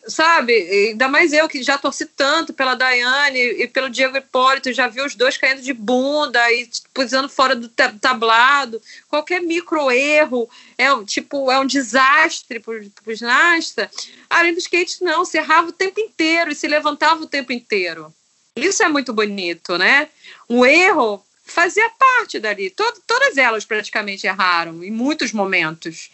sabe? 0.08 0.54
Ainda 0.90 1.08
mais 1.08 1.34
eu 1.34 1.48
que 1.48 1.62
já 1.62 1.78
torci 1.78 2.06
tanto 2.06 2.54
pela 2.54 2.76
Daiane 2.76 3.40
e 3.40 3.68
pelo 3.68 3.90
Diego 3.90 4.18
Hipólito, 4.18 4.74
já 4.74 4.88
vi 4.88 5.02
os 5.02 5.16
dois 5.16 5.38
caindo 5.38 5.62
de 5.62 5.74
bunda 5.74 6.40
e 6.52 6.70
pisando 6.94 7.30
fora 7.30 7.56
do 7.56 7.70
tablado. 7.70 8.82
Qualquer 9.08 9.42
micro 9.42 9.92
erro 9.92 10.50
é 10.78 10.88
tipo 11.06 11.52
é 11.52 11.60
um 11.60 11.66
desastre 11.66 12.60
para 12.60 12.74
o 12.74 13.16
ginasta. 13.16 13.90
Além 14.30 14.54
do 14.54 14.60
skate, 14.60 15.04
não, 15.04 15.24
se 15.26 15.38
errava 15.38 15.70
o 15.70 15.74
tempo 15.74 16.00
inteiro 16.00 16.52
e 16.52 16.56
se 16.56 16.68
levantava 16.68 17.24
o 17.24 17.28
tempo 17.28 17.52
inteiro. 17.52 18.14
Isso 18.56 18.84
é 18.84 18.90
muito 18.90 19.14
bonito, 19.14 19.78
né? 19.78 20.10
O 20.48 20.66
erro 20.66 21.24
fazia 21.44 21.90
parte 21.90 22.40
dali. 22.40 22.70
Todo, 22.70 23.02
todas 23.06 23.38
elas 23.38 23.66
praticamente 23.66 24.28
erraram 24.28 24.84
em 24.84 24.92
muitos 24.92 25.32
momentos 25.32 26.10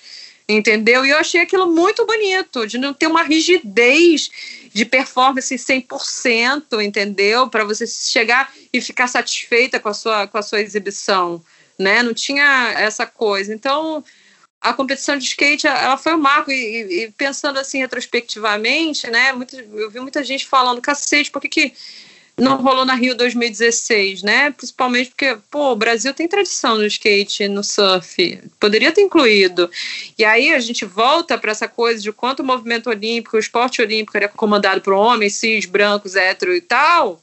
entendeu? 0.47 1.05
E 1.05 1.09
eu 1.09 1.17
achei 1.17 1.41
aquilo 1.41 1.67
muito 1.67 2.05
bonito, 2.05 2.65
de 2.65 2.77
não 2.77 2.93
ter 2.93 3.07
uma 3.07 3.23
rigidez 3.23 4.29
de 4.73 4.85
performance 4.85 5.53
100%, 5.53 6.81
entendeu? 6.83 7.49
Para 7.49 7.65
você 7.65 7.85
chegar 7.85 8.53
e 8.71 8.79
ficar 8.79 9.07
satisfeita 9.07 9.79
com 9.79 9.89
a 9.89 9.93
sua, 9.93 10.27
com 10.27 10.37
a 10.37 10.41
sua 10.41 10.61
exibição, 10.61 11.43
né? 11.77 12.01
Não 12.01 12.13
tinha 12.13 12.73
essa 12.77 13.05
coisa. 13.05 13.53
Então, 13.53 14.03
a 14.61 14.73
competição 14.73 15.17
de 15.17 15.25
skate, 15.25 15.67
ela 15.67 15.97
foi 15.97 16.13
um 16.13 16.19
marco, 16.19 16.51
e, 16.51 17.03
e 17.03 17.11
pensando 17.11 17.59
assim 17.59 17.79
retrospectivamente, 17.79 19.09
né? 19.09 19.31
Eu 19.73 19.89
vi 19.89 19.99
muita 19.99 20.23
gente 20.23 20.47
falando, 20.47 20.81
cacete, 20.81 21.31
por 21.31 21.41
que, 21.41 21.49
que 21.49 21.73
não 22.39 22.57
rolou 22.57 22.85
na 22.85 22.93
Rio 22.93 23.15
2016, 23.15 24.21
né? 24.21 24.51
Principalmente 24.51 25.09
porque, 25.09 25.37
pô, 25.49 25.71
o 25.71 25.75
Brasil 25.75 26.13
tem 26.13 26.27
tradição 26.27 26.77
no 26.77 26.85
skate, 26.85 27.47
no 27.47 27.63
surf, 27.63 28.39
poderia 28.59 28.91
ter 28.91 29.01
incluído. 29.01 29.69
E 30.17 30.23
aí 30.23 30.53
a 30.53 30.59
gente 30.59 30.85
volta 30.85 31.37
para 31.37 31.51
essa 31.51 31.67
coisa 31.67 32.01
de 32.01 32.11
quanto 32.11 32.41
o 32.41 32.45
movimento 32.45 32.89
olímpico, 32.91 33.37
o 33.37 33.39
esporte 33.39 33.81
olímpico 33.81 34.15
era 34.15 34.27
comandado 34.27 34.81
por 34.81 34.93
homens, 34.93 35.35
cis, 35.35 35.65
brancos, 35.65 36.15
hétero 36.15 36.55
e 36.55 36.61
tal. 36.61 37.19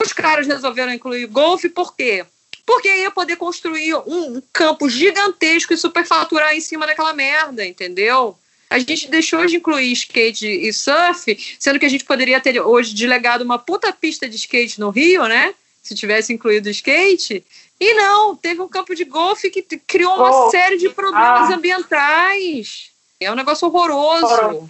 Os 0.00 0.12
caras 0.12 0.46
resolveram 0.46 0.92
incluir 0.92 1.26
golfe, 1.26 1.70
por 1.70 1.96
quê? 1.96 2.26
Porque 2.66 2.88
ia 2.88 3.10
poder 3.10 3.36
construir 3.36 3.94
um 4.06 4.42
campo 4.52 4.88
gigantesco 4.88 5.72
e 5.72 5.78
superfaturar 5.78 6.54
em 6.54 6.60
cima 6.60 6.86
daquela 6.86 7.14
merda, 7.14 7.64
entendeu? 7.64 8.36
A 8.72 8.78
gente 8.78 9.08
deixou 9.08 9.44
de 9.46 9.56
incluir 9.56 9.92
skate 9.92 10.46
e 10.46 10.72
surf, 10.72 11.56
sendo 11.58 11.78
que 11.78 11.86
a 11.86 11.88
gente 11.88 12.04
poderia 12.04 12.40
ter 12.40 12.60
hoje 12.60 12.94
delegado 12.94 13.42
uma 13.42 13.58
puta 13.58 13.92
pista 13.92 14.28
de 14.28 14.36
skate 14.36 14.80
no 14.80 14.90
Rio, 14.90 15.26
né? 15.26 15.54
Se 15.82 15.94
tivesse 15.94 16.32
incluído 16.32 16.70
skate. 16.70 17.44
E 17.78 17.94
não, 17.94 18.36
teve 18.36 18.60
um 18.60 18.68
campo 18.68 18.94
de 18.94 19.04
golfe 19.04 19.50
que 19.50 19.62
criou 19.62 20.14
uma 20.14 20.46
oh. 20.46 20.50
série 20.50 20.78
de 20.78 20.88
problemas 20.88 21.50
ah. 21.50 21.54
ambientais. 21.54 22.90
É 23.20 23.30
um 23.30 23.34
negócio 23.34 23.68
horroroso. 23.68 24.68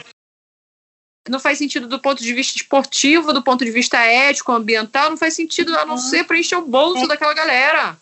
Não 1.28 1.38
faz 1.38 1.58
sentido 1.58 1.86
do 1.86 2.00
ponto 2.00 2.22
de 2.22 2.34
vista 2.34 2.56
esportivo, 2.56 3.32
do 3.32 3.42
ponto 3.42 3.64
de 3.64 3.70
vista 3.70 3.98
ético, 3.98 4.50
ambiental, 4.50 5.10
não 5.10 5.16
faz 5.16 5.34
sentido 5.34 5.76
a 5.78 5.84
não 5.84 5.94
uhum. 5.94 6.00
ser 6.00 6.24
para 6.24 6.38
encher 6.38 6.56
o 6.56 6.66
bolso 6.66 7.04
é. 7.04 7.06
daquela 7.06 7.34
galera. 7.34 7.96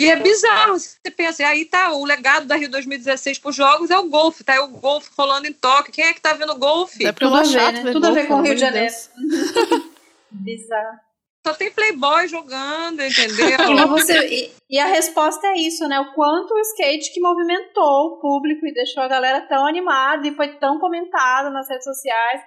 E 0.00 0.10
é 0.10 0.16
bizarro, 0.16 0.78
você 0.78 1.10
pensa, 1.10 1.46
aí 1.46 1.64
tá 1.64 1.92
o 1.92 2.04
legado 2.04 2.46
da 2.46 2.56
Rio 2.56 2.68
2016 2.68 3.38
para 3.38 3.50
os 3.50 3.56
jogos 3.56 3.90
é 3.90 3.98
o 3.98 4.08
golfe, 4.08 4.42
tá 4.42 4.54
aí 4.54 4.58
o 4.58 4.68
golfe 4.68 5.08
rolando 5.16 5.46
em 5.46 5.52
Tóquio. 5.52 5.92
Quem 5.92 6.04
é 6.04 6.12
que 6.12 6.20
tá 6.20 6.32
vendo 6.32 6.58
golfe? 6.58 7.06
É 7.06 7.12
tudo, 7.12 7.36
a 7.36 7.42
ver, 7.42 7.72
né? 7.72 7.92
tudo 7.92 8.06
a 8.08 8.10
ver 8.10 8.26
com 8.26 8.34
o 8.34 8.42
Rio 8.42 8.54
de 8.54 8.60
Janeiro. 8.60 8.92
bizarro. 10.30 10.98
Só 11.46 11.52
tem 11.52 11.70
playboy 11.70 12.26
jogando, 12.26 13.02
entendeu? 13.02 13.60
e, 13.70 13.86
você, 13.86 14.18
e, 14.26 14.52
e, 14.70 14.78
a 14.78 14.86
resposta 14.86 15.46
é 15.48 15.58
isso, 15.58 15.86
né? 15.86 16.00
O 16.00 16.14
quanto 16.14 16.54
o 16.54 16.58
skate 16.58 17.12
que 17.12 17.20
movimentou 17.20 18.06
o 18.06 18.20
público 18.20 18.66
e 18.66 18.72
deixou 18.72 19.02
a 19.02 19.08
galera 19.08 19.42
tão 19.46 19.66
animada 19.66 20.26
e 20.26 20.34
foi 20.34 20.56
tão 20.56 20.80
comentado 20.80 21.52
nas 21.52 21.68
redes 21.68 21.84
sociais. 21.84 22.40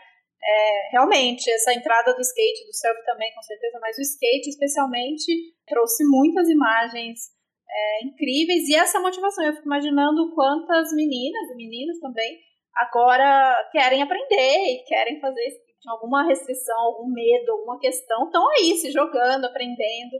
É, 0.43 0.89
realmente, 0.93 1.49
essa 1.51 1.73
entrada 1.73 2.13
do 2.13 2.21
skate, 2.21 2.65
do 2.65 2.73
surf 2.73 3.05
também, 3.05 3.31
com 3.35 3.41
certeza, 3.41 3.77
mas 3.79 3.97
o 3.97 4.01
skate 4.01 4.49
especialmente 4.49 5.53
trouxe 5.67 6.03
muitas 6.03 6.49
imagens 6.49 7.36
é, 7.69 8.05
incríveis. 8.05 8.67
E 8.69 8.75
essa 8.75 8.99
motivação, 8.99 9.45
eu 9.45 9.53
fico 9.53 9.65
imaginando 9.65 10.33
quantas 10.33 10.91
meninas 10.93 11.49
e 11.51 11.55
meninos 11.55 11.99
também 11.99 12.39
agora 12.77 13.69
querem 13.71 14.01
aprender 14.01 14.75
e 14.75 14.83
querem 14.87 15.19
fazer 15.19 15.41
Tinha 15.81 15.93
alguma 15.93 16.25
restrição, 16.25 16.77
algum 16.79 17.11
medo, 17.11 17.51
alguma 17.51 17.79
questão, 17.79 18.25
estão 18.25 18.47
aí 18.51 18.77
se 18.77 18.91
jogando, 18.91 19.45
aprendendo. 19.45 20.15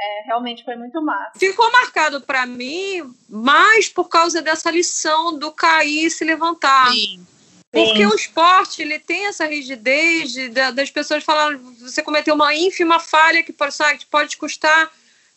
É, 0.00 0.26
realmente 0.26 0.64
foi 0.64 0.76
muito 0.76 1.02
massa. 1.02 1.38
Ficou 1.38 1.70
marcado 1.72 2.20
para 2.20 2.46
mim 2.46 3.02
mais 3.28 3.88
por 3.88 4.08
causa 4.08 4.40
dessa 4.40 4.70
lição 4.70 5.36
do 5.36 5.50
cair 5.50 6.06
e 6.06 6.10
se 6.10 6.24
levantar. 6.24 6.92
Sim. 6.92 7.26
Porque 7.70 7.98
Sim. 7.98 8.06
o 8.06 8.14
esporte 8.14 8.80
ele 8.80 8.98
tem 8.98 9.26
essa 9.26 9.44
rigidez 9.44 10.32
de, 10.32 10.48
de, 10.48 10.72
das 10.72 10.90
pessoas 10.90 11.24
falarem 11.24 11.58
você 11.80 12.02
cometeu 12.02 12.34
uma 12.34 12.54
ínfima 12.54 12.98
falha 12.98 13.42
que 13.42 13.52
pode, 13.52 13.74
sabe, 13.74 13.98
que 13.98 14.06
pode 14.06 14.36
custar 14.36 14.90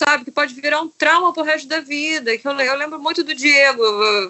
sabe, 0.03 0.26
que 0.26 0.32
pode 0.32 0.53
virar 0.53 0.82
um 0.82 0.88
trauma 0.88 1.34
pro 1.34 1.44
resto 1.44 1.68
da 1.68 1.80
vida. 1.80 2.38
Que 2.38 2.48
eu, 2.48 2.52
eu 2.60 2.76
lembro 2.76 2.99
muito 2.99 3.23
do 3.23 3.36
Diego, 3.36 3.84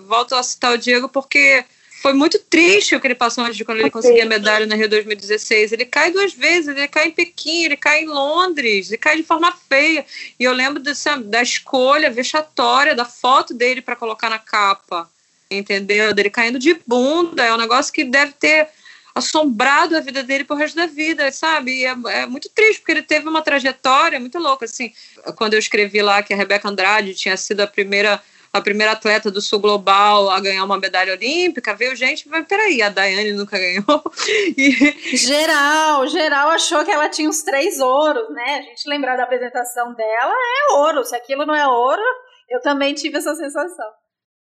volto 0.05 0.35
a 0.35 0.43
citar 0.43 0.73
o 0.73 0.77
Diego 0.77 1.07
porque 1.07 1.63
foi 2.01 2.13
muito 2.13 2.39
triste 2.39 2.95
o 2.95 2.99
que 2.99 3.07
ele 3.07 3.15
passou 3.15 3.43
antes 3.43 3.55
de 3.55 3.63
quando 3.63 3.79
ele 3.79 3.91
conseguiu 3.91 4.23
a 4.23 4.25
medalha 4.25 4.65
na 4.65 4.75
Rio 4.75 4.89
2016. 4.89 5.71
Ele 5.71 5.85
cai 5.85 6.11
duas 6.11 6.33
vezes, 6.33 6.75
ele 6.75 6.87
cai 6.87 7.07
em 7.07 7.11
Pequim, 7.11 7.65
ele 7.65 7.77
cai 7.77 8.03
em 8.03 8.07
Londres, 8.07 8.89
ele 8.89 8.97
cai 8.97 9.15
de 9.15 9.23
forma 9.23 9.53
feia. 9.69 10.03
E 10.39 10.43
eu 10.43 10.51
lembro 10.51 10.81
dessa, 10.81 11.17
da 11.17 11.41
escolha 11.41 12.09
vexatória 12.09 12.95
da 12.95 13.05
foto 13.05 13.53
dele 13.53 13.81
para 13.81 13.95
colocar 13.95 14.29
na 14.29 14.39
capa, 14.39 15.07
entendeu? 15.49 16.13
Dele 16.13 16.31
caindo 16.31 16.57
de 16.57 16.79
bunda, 16.87 17.45
é 17.45 17.53
um 17.53 17.57
negócio 17.57 17.93
que 17.93 18.03
deve 18.03 18.33
ter 18.33 18.67
assombrado 19.13 19.95
a 19.95 19.99
vida 19.99 20.23
dele 20.23 20.43
pro 20.43 20.55
resto 20.55 20.75
da 20.75 20.85
vida, 20.85 21.31
sabe? 21.31 21.81
E 21.81 21.85
é, 21.85 21.95
é, 22.07 22.25
muito 22.25 22.49
triste, 22.49 22.79
porque 22.79 22.91
ele 22.91 23.03
teve 23.03 23.27
uma 23.27 23.41
trajetória 23.41 24.19
muito 24.19 24.39
louca, 24.39 24.65
assim. 24.65 24.93
Quando 25.35 25.53
eu 25.53 25.59
escrevi 25.59 26.01
lá 26.01 26.23
que 26.23 26.33
a 26.33 26.37
Rebeca 26.37 26.67
Andrade 26.67 27.13
tinha 27.13 27.35
sido 27.37 27.61
a 27.61 27.67
primeira 27.67 28.21
a 28.53 28.59
primeira 28.59 28.91
atleta 28.91 29.31
do 29.31 29.41
Sul 29.41 29.59
Global 29.59 30.29
a 30.29 30.39
ganhar 30.39 30.65
uma 30.65 30.77
medalha 30.77 31.13
olímpica, 31.13 31.73
veio 31.73 31.95
gente, 31.95 32.27
mas 32.27 32.45
peraí, 32.45 32.81
a 32.81 32.89
Daiane 32.89 33.31
nunca 33.31 33.57
ganhou. 33.57 33.85
E... 34.57 35.15
Geral, 35.15 36.05
geral 36.07 36.49
achou 36.49 36.83
que 36.83 36.91
ela 36.91 37.07
tinha 37.07 37.29
os 37.29 37.41
três 37.43 37.79
ouros, 37.79 38.29
né? 38.29 38.59
A 38.59 38.61
gente 38.63 38.89
lembrar 38.89 39.15
da 39.15 39.23
apresentação 39.23 39.93
dela, 39.93 40.33
é 40.33 40.73
ouro. 40.73 41.05
Se 41.05 41.15
aquilo 41.15 41.45
não 41.45 41.55
é 41.55 41.65
ouro, 41.67 42.01
eu 42.49 42.61
também 42.61 42.93
tive 42.93 43.17
essa 43.17 43.33
sensação. 43.35 43.87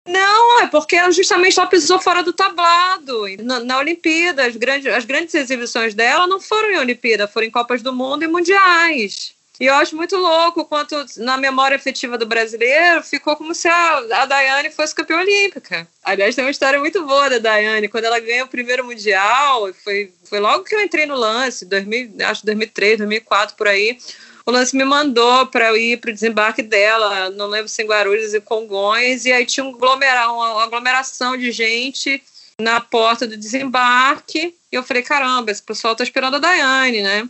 Não, 0.05 0.61
é 0.61 0.67
porque 0.67 0.95
ela 0.95 1.11
justamente 1.11 1.55
só 1.55 1.65
pisou 1.65 1.99
fora 1.99 2.21
do 2.21 2.33
tablado. 2.33 3.23
Na, 3.41 3.59
na 3.61 3.77
Olimpíada, 3.77 4.45
as 4.45 4.55
grandes, 4.55 4.91
as 4.93 5.05
grandes 5.05 5.33
exibições 5.33 5.93
dela 5.93 6.27
não 6.27 6.41
foram 6.41 6.71
em 6.71 6.77
Olimpíada, 6.77 7.27
foram 7.27 7.47
em 7.47 7.51
Copas 7.51 7.81
do 7.81 7.93
Mundo 7.93 8.23
e 8.23 8.27
Mundiais. 8.27 9.33
E 9.59 9.65
eu 9.65 9.75
acho 9.75 9.95
muito 9.95 10.17
louco 10.17 10.65
quanto 10.65 10.95
na 11.17 11.37
memória 11.37 11.77
afetiva 11.77 12.17
do 12.17 12.25
brasileiro 12.25 13.03
ficou 13.03 13.35
como 13.35 13.53
se 13.53 13.67
a, 13.67 13.97
a 13.97 14.25
Daiane 14.25 14.71
fosse 14.71 14.95
campeã 14.95 15.19
olímpica. 15.19 15.87
Aliás, 16.03 16.35
tem 16.35 16.43
uma 16.43 16.51
história 16.51 16.79
muito 16.79 17.05
boa 17.05 17.29
da 17.29 17.37
Daiane. 17.37 17.87
Quando 17.87 18.05
ela 18.05 18.19
ganha 18.19 18.43
o 18.43 18.47
primeiro 18.47 18.83
mundial, 18.83 19.71
foi, 19.83 20.11
foi 20.25 20.39
logo 20.39 20.63
que 20.63 20.73
eu 20.73 20.81
entrei 20.81 21.05
no 21.05 21.15
lance, 21.15 21.65
2000, 21.65 22.13
acho 22.25 22.43
2003, 22.45 22.97
2004, 22.97 23.55
por 23.55 23.67
aí. 23.67 23.97
O 24.45 24.51
lance 24.51 24.75
me 24.75 24.83
mandou 24.83 25.47
para 25.47 25.69
eu 25.69 25.77
ir 25.77 25.99
para 25.99 26.11
o 26.11 26.13
desembarque 26.13 26.61
dela, 26.61 27.29
não 27.29 27.47
lembro 27.47 27.69
se 27.69 27.81
em 27.81 27.87
Guarulhos 27.87 28.33
e 28.33 28.41
Congonhas, 28.41 29.25
e 29.25 29.31
aí 29.31 29.45
tinha 29.45 29.65
um 29.65 29.73
aglomerar, 29.73 30.33
uma 30.33 30.63
aglomeração 30.63 31.37
de 31.37 31.51
gente 31.51 32.21
na 32.59 32.81
porta 32.81 33.25
do 33.25 33.37
desembarque. 33.37 34.53
E 34.71 34.75
eu 34.75 34.83
falei: 34.83 35.01
caramba, 35.01 35.51
esse 35.51 35.61
pessoal 35.61 35.95
tá 35.95 36.03
esperando 36.03 36.35
a 36.35 36.39
Daiane, 36.39 37.01
né? 37.01 37.29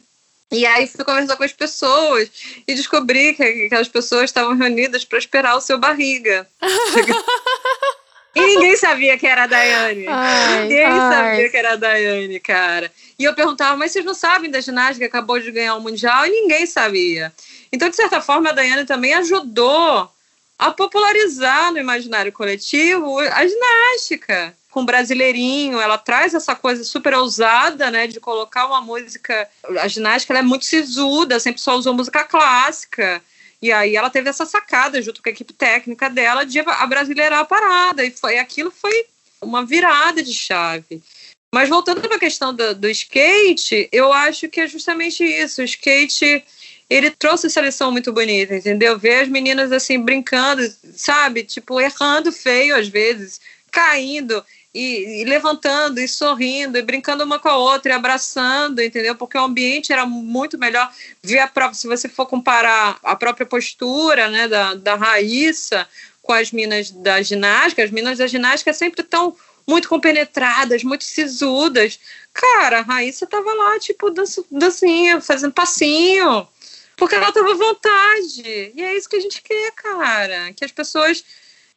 E 0.51 0.65
aí 0.65 0.87
fui 0.87 1.03
conversar 1.03 1.35
com 1.35 1.43
as 1.43 1.53
pessoas 1.53 2.29
e 2.67 2.75
descobri 2.75 3.33
que 3.33 3.43
aquelas 3.43 3.87
pessoas 3.87 4.25
estavam 4.25 4.55
reunidas 4.55 5.03
para 5.03 5.17
esperar 5.17 5.55
o 5.55 5.61
seu 5.61 5.79
barriga. 5.79 6.47
e 8.35 8.41
ninguém 8.41 8.75
sabia 8.75 9.17
que 9.17 9.27
era 9.27 9.43
a 9.43 9.47
Daiane. 9.47 10.05
Ai, 10.07 10.63
ninguém 10.63 10.85
ai. 10.85 11.13
sabia 11.13 11.49
que 11.49 11.57
era 11.57 11.73
a 11.73 11.75
Daiane, 11.75 12.39
cara. 12.39 12.91
E 13.17 13.23
eu 13.23 13.33
perguntava, 13.35 13.77
mas 13.77 13.91
vocês 13.91 14.05
não 14.05 14.13
sabem 14.13 14.49
da 14.49 14.59
ginástica 14.59 14.99
que 14.99 15.05
acabou 15.05 15.39
de 15.39 15.51
ganhar 15.51 15.75
o 15.75 15.81
Mundial? 15.81 16.25
E 16.25 16.29
ninguém 16.29 16.65
sabia. 16.65 17.31
Então, 17.71 17.89
de 17.89 17.95
certa 17.95 18.21
forma, 18.21 18.49
a 18.49 18.53
Daiane 18.53 18.85
também 18.85 19.13
ajudou 19.13 20.09
a 20.57 20.71
popularizar 20.71 21.71
no 21.71 21.79
imaginário 21.79 22.31
coletivo 22.31 23.19
a 23.19 23.45
ginástica 23.45 24.55
com 24.73 24.83
brasileirinho, 24.83 25.79
ela 25.79 25.99
traz 25.99 26.33
essa 26.33 26.55
coisa 26.55 26.83
super 26.83 27.13
ousada, 27.13 27.91
né, 27.91 28.07
de 28.07 28.19
colocar 28.19 28.65
uma 28.65 28.81
música, 28.81 29.47
a 29.79 29.87
ginástica 29.87 30.33
é 30.33 30.41
muito 30.41 30.65
sisuda, 30.65 31.39
sempre 31.39 31.61
só 31.61 31.77
usou 31.77 31.93
música 31.93 32.23
clássica, 32.23 33.21
e 33.63 33.71
aí 33.71 33.95
ela 33.95 34.09
teve 34.09 34.29
essa 34.29 34.45
sacada 34.45 35.01
junto 35.01 35.23
com 35.23 35.29
a 35.29 35.31
equipe 35.31 35.53
técnica 35.53 36.09
dela 36.09 36.43
de 36.43 36.61
brasileirar 36.89 37.39
a 37.39 37.45
parada, 37.45 38.03
e 38.03 38.11
foi 38.11 38.37
aquilo 38.37 38.69
foi 38.69 39.05
uma 39.41 39.65
virada 39.65 40.21
de 40.21 40.33
chave. 40.33 41.01
Mas 41.49 41.69
voltando 41.69 42.01
para 42.01 42.17
a 42.17 42.19
questão 42.19 42.53
do, 42.53 42.75
do 42.75 42.89
skate, 42.89 43.87
eu 43.89 44.11
acho 44.11 44.49
que 44.49 44.59
é 44.59 44.67
justamente 44.67 45.23
isso, 45.23 45.61
o 45.61 45.63
skate 45.63 46.43
ele 46.89 47.09
trouxe 47.09 47.47
essa 47.47 47.61
lição 47.61 47.89
muito 47.89 48.11
bonita, 48.11 48.53
entendeu? 48.53 48.99
Ver 48.99 49.21
as 49.21 49.29
meninas 49.29 49.71
assim 49.71 49.97
brincando, 49.97 50.61
sabe? 50.93 51.43
Tipo, 51.45 51.79
errando 51.79 52.33
feio 52.33 52.75
às 52.75 52.89
vezes, 52.89 53.39
caindo 53.71 54.43
e, 54.73 55.21
e, 55.21 55.25
levantando 55.25 55.99
e 55.99 56.07
sorrindo 56.07 56.77
e 56.77 56.81
brincando 56.81 57.23
uma 57.23 57.37
com 57.37 57.47
a 57.47 57.57
outra 57.57 57.91
e 57.91 57.95
abraçando, 57.95 58.81
entendeu? 58.81 59.15
Porque 59.15 59.37
o 59.37 59.43
ambiente 59.43 59.93
era 59.93 60.05
muito 60.05 60.57
melhor. 60.57 60.91
Ver 61.21 61.39
a 61.39 61.47
própria, 61.47 61.75
se 61.75 61.87
você 61.87 62.09
for 62.09 62.25
comparar 62.25 62.97
a 63.03 63.15
própria 63.15 63.45
postura 63.45 64.29
né, 64.29 64.47
da, 64.47 64.73
da 64.73 64.95
Raíssa 64.95 65.87
com 66.21 66.33
as 66.33 66.51
minas 66.51 66.89
da 66.89 67.21
ginástica, 67.21 67.83
as 67.83 67.91
minas 67.91 68.17
da 68.17 68.25
ginástica 68.25 68.73
sempre 68.73 69.01
estão 69.01 69.35
muito 69.67 69.87
compenetradas, 69.87 70.83
muito 70.83 71.03
sisudas. 71.03 71.99
Cara, 72.33 72.79
a 72.79 72.81
Raíssa 72.81 73.27
tava 73.27 73.53
lá, 73.53 73.79
tipo, 73.79 74.09
dancinha, 74.49 75.21
fazendo 75.21 75.53
passinho. 75.53 76.47
Porque 76.95 77.15
ela 77.15 77.31
tava 77.31 77.51
à 77.51 77.55
vontade. 77.55 78.71
E 78.75 78.81
é 78.81 78.95
isso 78.95 79.09
que 79.09 79.15
a 79.15 79.19
gente 79.19 79.41
quer, 79.41 79.71
cara. 79.71 80.53
Que 80.53 80.65
as 80.65 80.71
pessoas 80.71 81.23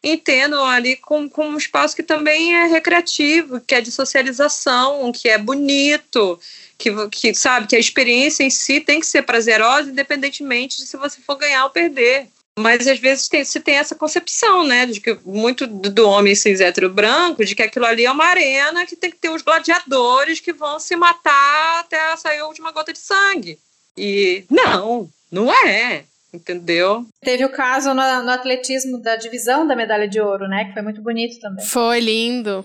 entendam 0.02 0.64
ali 0.64 0.96
com, 0.96 1.28
com 1.28 1.48
um 1.48 1.56
espaço 1.56 1.96
que 1.96 2.02
também 2.02 2.54
é 2.54 2.66
recreativo, 2.66 3.60
que 3.60 3.74
é 3.74 3.80
de 3.80 3.90
socialização, 3.90 5.10
que 5.12 5.28
é 5.28 5.38
bonito, 5.38 6.38
que, 6.78 6.90
que 7.08 7.34
sabe 7.34 7.66
que 7.66 7.76
a 7.76 7.80
experiência 7.80 8.44
em 8.44 8.50
si 8.50 8.80
tem 8.80 9.00
que 9.00 9.06
ser 9.06 9.22
prazerosa, 9.22 9.90
independentemente 9.90 10.76
de 10.76 10.86
se 10.86 10.96
você 10.96 11.20
for 11.20 11.36
ganhar 11.36 11.64
ou 11.64 11.70
perder. 11.70 12.28
Mas 12.58 12.86
às 12.86 12.98
vezes 12.98 13.28
tem, 13.28 13.44
se 13.44 13.60
tem 13.60 13.74
essa 13.74 13.94
concepção, 13.94 14.64
né, 14.64 14.86
de 14.86 14.98
que 14.98 15.18
muito 15.26 15.66
do 15.66 16.08
homem 16.08 16.34
cis 16.34 16.60
hétero 16.60 16.88
branco, 16.88 17.44
de 17.44 17.54
que 17.54 17.62
aquilo 17.62 17.84
ali 17.84 18.06
é 18.06 18.10
uma 18.10 18.24
arena 18.24 18.86
que 18.86 18.96
tem 18.96 19.10
que 19.10 19.18
ter 19.18 19.28
os 19.28 19.42
gladiadores 19.42 20.40
que 20.40 20.54
vão 20.54 20.80
se 20.80 20.96
matar 20.96 21.80
até 21.80 22.16
sair 22.16 22.38
a 22.38 22.46
última 22.46 22.72
gota 22.72 22.94
de 22.94 22.98
sangue. 22.98 23.58
E 23.94 24.44
não, 24.50 25.10
não 25.30 25.52
é 25.52 26.04
entendeu? 26.36 27.06
Teve 27.20 27.44
o 27.44 27.50
caso 27.50 27.88
no, 27.88 28.22
no, 28.22 28.30
atletismo 28.30 28.98
da 28.98 29.16
divisão 29.16 29.66
da 29.66 29.74
medalha 29.74 30.08
de 30.08 30.20
ouro, 30.20 30.46
né? 30.46 30.66
Que 30.66 30.72
foi 30.72 30.82
muito 30.82 31.02
bonito 31.02 31.40
também. 31.40 31.64
Foi 31.64 32.00
lindo. 32.00 32.64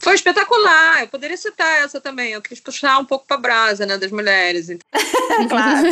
Foi 0.00 0.14
espetacular. 0.14 1.02
Eu 1.02 1.08
poderia 1.08 1.36
citar 1.36 1.82
essa 1.82 2.00
também. 2.00 2.32
Eu 2.32 2.40
quis 2.40 2.58
puxar 2.58 2.98
um 2.98 3.04
pouco 3.04 3.26
para 3.26 3.36
brasa, 3.36 3.84
né, 3.84 3.98
das 3.98 4.10
mulheres. 4.10 4.68
claro. 5.48 5.88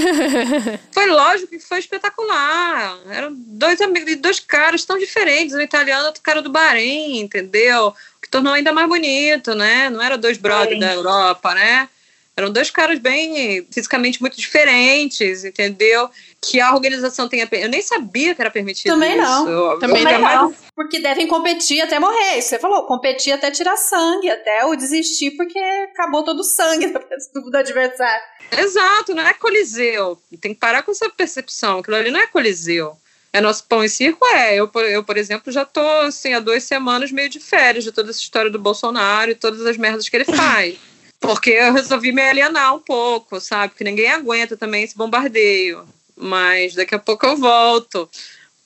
foi 0.91 1.07
lógico 1.07 1.51
que 1.51 1.61
foi 1.61 1.79
espetacular. 1.79 2.99
Eram 3.11 3.35
dois 3.35 3.81
amigos, 3.81 4.17
dois 4.17 4.41
caras 4.41 4.85
tão 4.85 4.99
diferentes, 4.99 5.55
um 5.55 5.61
italiano 5.61 6.05
e 6.05 6.07
outro 6.07 6.23
cara 6.23 6.41
do 6.41 6.51
Bahrein, 6.51 7.21
entendeu? 7.21 7.89
O 7.89 8.21
que 8.23 8.31
tornou 8.31 8.55
ainda 8.55 8.73
mais 8.73 8.89
bonito, 8.89 9.55
né? 9.55 9.91
Não 9.91 10.03
eram 10.03 10.19
dois 10.19 10.39
brothers 10.39 10.81
da 10.81 10.95
Europa, 10.95 11.55
né? 11.55 11.89
Eram 12.35 12.53
dois 12.53 12.71
caras 12.71 13.01
bem 13.01 13.67
fisicamente 13.71 14.21
muito 14.21 14.37
diferentes, 14.37 15.45
entendeu? 15.45 16.09
Que 16.41 16.61
a 16.61 16.73
organização 16.73 17.29
tenha. 17.29 17.49
Eu 17.51 17.69
nem 17.69 17.83
sabia 17.83 18.35
que 18.35 18.41
era 18.41 18.51
permitido. 18.51 18.93
Também 18.93 19.19
isso. 19.19 19.23
não. 19.23 19.49
Eu, 19.49 19.79
Também 19.79 20.05
eu, 20.05 20.21
não. 20.21 20.55
Porque 20.75 21.01
devem 21.01 21.27
competir 21.27 21.81
até 21.81 21.99
morrer. 21.99 22.41
Você 22.41 22.59
falou, 22.59 22.85
competir 22.85 23.33
até 23.33 23.51
tirar 23.51 23.77
sangue, 23.77 24.31
até 24.31 24.65
o 24.65 24.77
desistir, 24.77 25.33
porque 25.33 25.59
acabou 25.59 26.25
todo 26.25 26.41
o 26.41 26.45
sangue 26.45 26.87
do, 27.35 27.51
do 27.51 27.57
adversário. 27.57 28.23
Exato, 28.57 29.15
não 29.15 29.27
é 29.27 29.35
coliseu. 29.35 30.19
Tem 30.41 30.55
que 30.55 30.61
parar 30.61 30.83
com 30.83 30.93
essa 30.93 31.11
percepção. 31.11 31.81
Aquilo 31.81 31.97
ali 31.97 32.11
não 32.11 32.21
é 32.21 32.27
coliseu. 32.27 32.97
É 33.33 33.41
nosso 33.41 33.65
pão 33.65 33.85
e 33.85 33.89
circo? 33.89 34.25
É. 34.27 34.55
Eu, 34.55 34.71
eu, 34.75 35.05
por 35.05 35.17
exemplo, 35.17 35.53
já 35.53 35.65
tô 35.65 35.87
assim, 36.03 36.33
há 36.33 36.41
duas 36.41 36.63
semanas 36.65 37.13
meio 37.13 37.29
de 37.29 37.41
férias 37.41 37.85
de 37.85 37.93
toda 37.93 38.11
essa 38.11 38.21
história 38.21 38.51
do 38.51 38.59
Bolsonaro 38.59 39.31
e 39.31 39.35
todas 39.35 39.65
as 39.67 39.77
merdas 39.77 40.09
que 40.09 40.17
ele 40.17 40.25
faz. 40.25 40.79
Porque 41.21 41.51
eu 41.51 41.73
resolvi 41.73 42.13
me 42.13 42.23
alienar 42.23 42.75
um 42.75 42.79
pouco, 42.79 43.41
sabe? 43.41 43.71
Porque 43.71 43.85
ninguém 43.85 44.11
aguenta 44.11 44.57
também 44.57 44.85
esse 44.85 44.97
bombardeio. 44.97 45.85
Mas 46.21 46.75
daqui 46.75 46.95
a 46.95 46.99
pouco 46.99 47.27
eu 47.27 47.37
volto. 47.37 48.09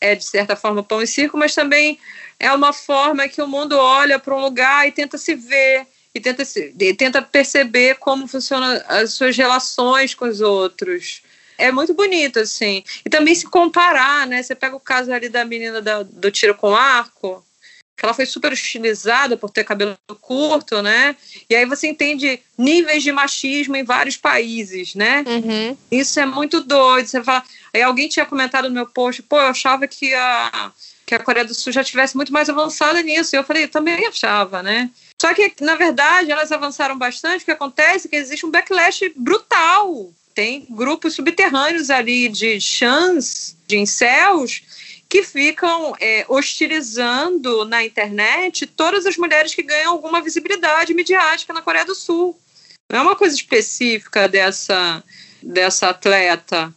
É, 0.01 0.17
de 0.17 0.25
certa 0.25 0.57
forma, 0.57 0.83
pão 0.83 1.01
e 1.01 1.07
circo, 1.07 1.39
mas 1.39 1.55
também 1.55 1.97
é 2.41 2.53
uma 2.53 2.73
forma 2.73 3.29
que 3.29 3.41
o 3.41 3.47
mundo 3.47 3.79
olha 3.79 4.19
para 4.19 4.35
um 4.35 4.41
lugar 4.41 4.89
e 4.89 4.91
tenta 4.91 5.17
se 5.17 5.37
ver 5.37 5.87
e 6.15 6.21
tenta, 6.21 6.45
se, 6.45 6.75
e 6.79 6.95
tenta 6.95 7.23
perceber 7.23 7.97
como 7.97 8.27
funcionam 8.27 8.83
as 8.89 9.15
suas 9.15 9.37
relações 9.37 10.15
com 10.15 10.27
os 10.27 10.41
outros. 10.41 11.23
É 11.57 11.71
muito 11.71 11.95
bonito, 11.95 12.41
assim. 12.41 12.83
E 13.05 13.09
também 13.09 13.35
se 13.35 13.47
comparar, 13.47 14.27
né? 14.27 14.43
Você 14.43 14.55
pega 14.55 14.75
o 14.75 14.81
caso 14.81 15.13
ali 15.13 15.29
da 15.29 15.45
menina 15.45 15.81
da, 15.81 16.03
do 16.03 16.31
tiro 16.31 16.55
com 16.55 16.75
arco, 16.75 17.45
que 17.97 18.05
ela 18.05 18.15
foi 18.15 18.27
super 18.27 18.53
hostilizada 18.53 19.37
por 19.37 19.51
ter 19.51 19.65
cabelo 19.65 19.97
curto, 20.21 20.83
né? 20.83 21.15
E 21.49 21.55
aí 21.55 21.65
você 21.67 21.89
entende 21.89 22.41
níveis 22.57 23.03
de 23.03 23.13
machismo 23.13 23.77
em 23.77 23.85
vários 23.85 24.17
países, 24.17 24.95
né? 24.95 25.25
Uhum. 25.27 25.77
Isso 25.91 26.19
é 26.19 26.27
muito 26.27 26.61
doido. 26.61 27.07
Você 27.07 27.23
fala... 27.23 27.45
Aí 27.75 27.83
alguém 27.83 28.09
tinha 28.09 28.27
comentado 28.27 28.69
no 28.69 28.75
meu 28.75 28.87
post, 28.87 29.23
pô, 29.23 29.39
eu 29.39 29.47
achava 29.47 29.87
que 29.87 30.13
a, 30.13 30.73
que 31.07 31.15
a 31.15 31.19
Coreia 31.19 31.47
do 31.47 31.55
Sul 31.55 31.73
já 31.73 31.83
tivesse 31.83 32.17
muito 32.17 32.33
mais 32.33 32.49
avançada 32.51 33.03
nisso. 33.03 33.35
E 33.35 33.39
eu 33.39 33.45
falei, 33.45 33.65
eu 33.65 33.69
também 33.69 34.07
achava, 34.07 34.63
né? 34.63 34.91
Só 35.21 35.33
que, 35.33 35.53
na 35.61 35.77
verdade, 35.77 36.31
elas 36.31 36.51
avançaram 36.51 36.99
bastante. 36.99 37.43
O 37.43 37.45
que 37.45 37.51
acontece 37.51 38.07
é 38.07 38.11
que 38.11 38.17
existe 38.17 38.45
um 38.45 38.51
backlash 38.51 39.13
brutal. 39.17 40.13
Tem 40.35 40.67
grupos 40.69 41.15
subterrâneos 41.15 41.91
ali 41.91 42.29
de 42.29 42.61
chans, 42.61 43.57
de 43.67 43.79
incels, 43.79 44.63
que 45.13 45.23
ficam 45.23 45.95
é, 46.01 46.25
hostilizando 46.27 47.67
na 47.67 47.85
internet 47.85 48.67
todas 48.67 49.05
as 49.05 49.19
mulheres 49.19 49.55
que 49.55 49.63
ganham 49.63 49.93
alguma 49.93 50.23
visibilidade 50.23 50.95
midiática 50.95 51.53
na 51.53 51.61
Coreia 51.61 51.85
do 51.85 51.95
Sul. 51.95 52.35
Não 52.91 53.01
é 53.01 53.03
uma 53.03 53.15
coisa 53.15 53.37
específica 53.37 54.27
dessa, 54.27 55.05
dessa 55.43 55.91
atleta. 55.91 56.73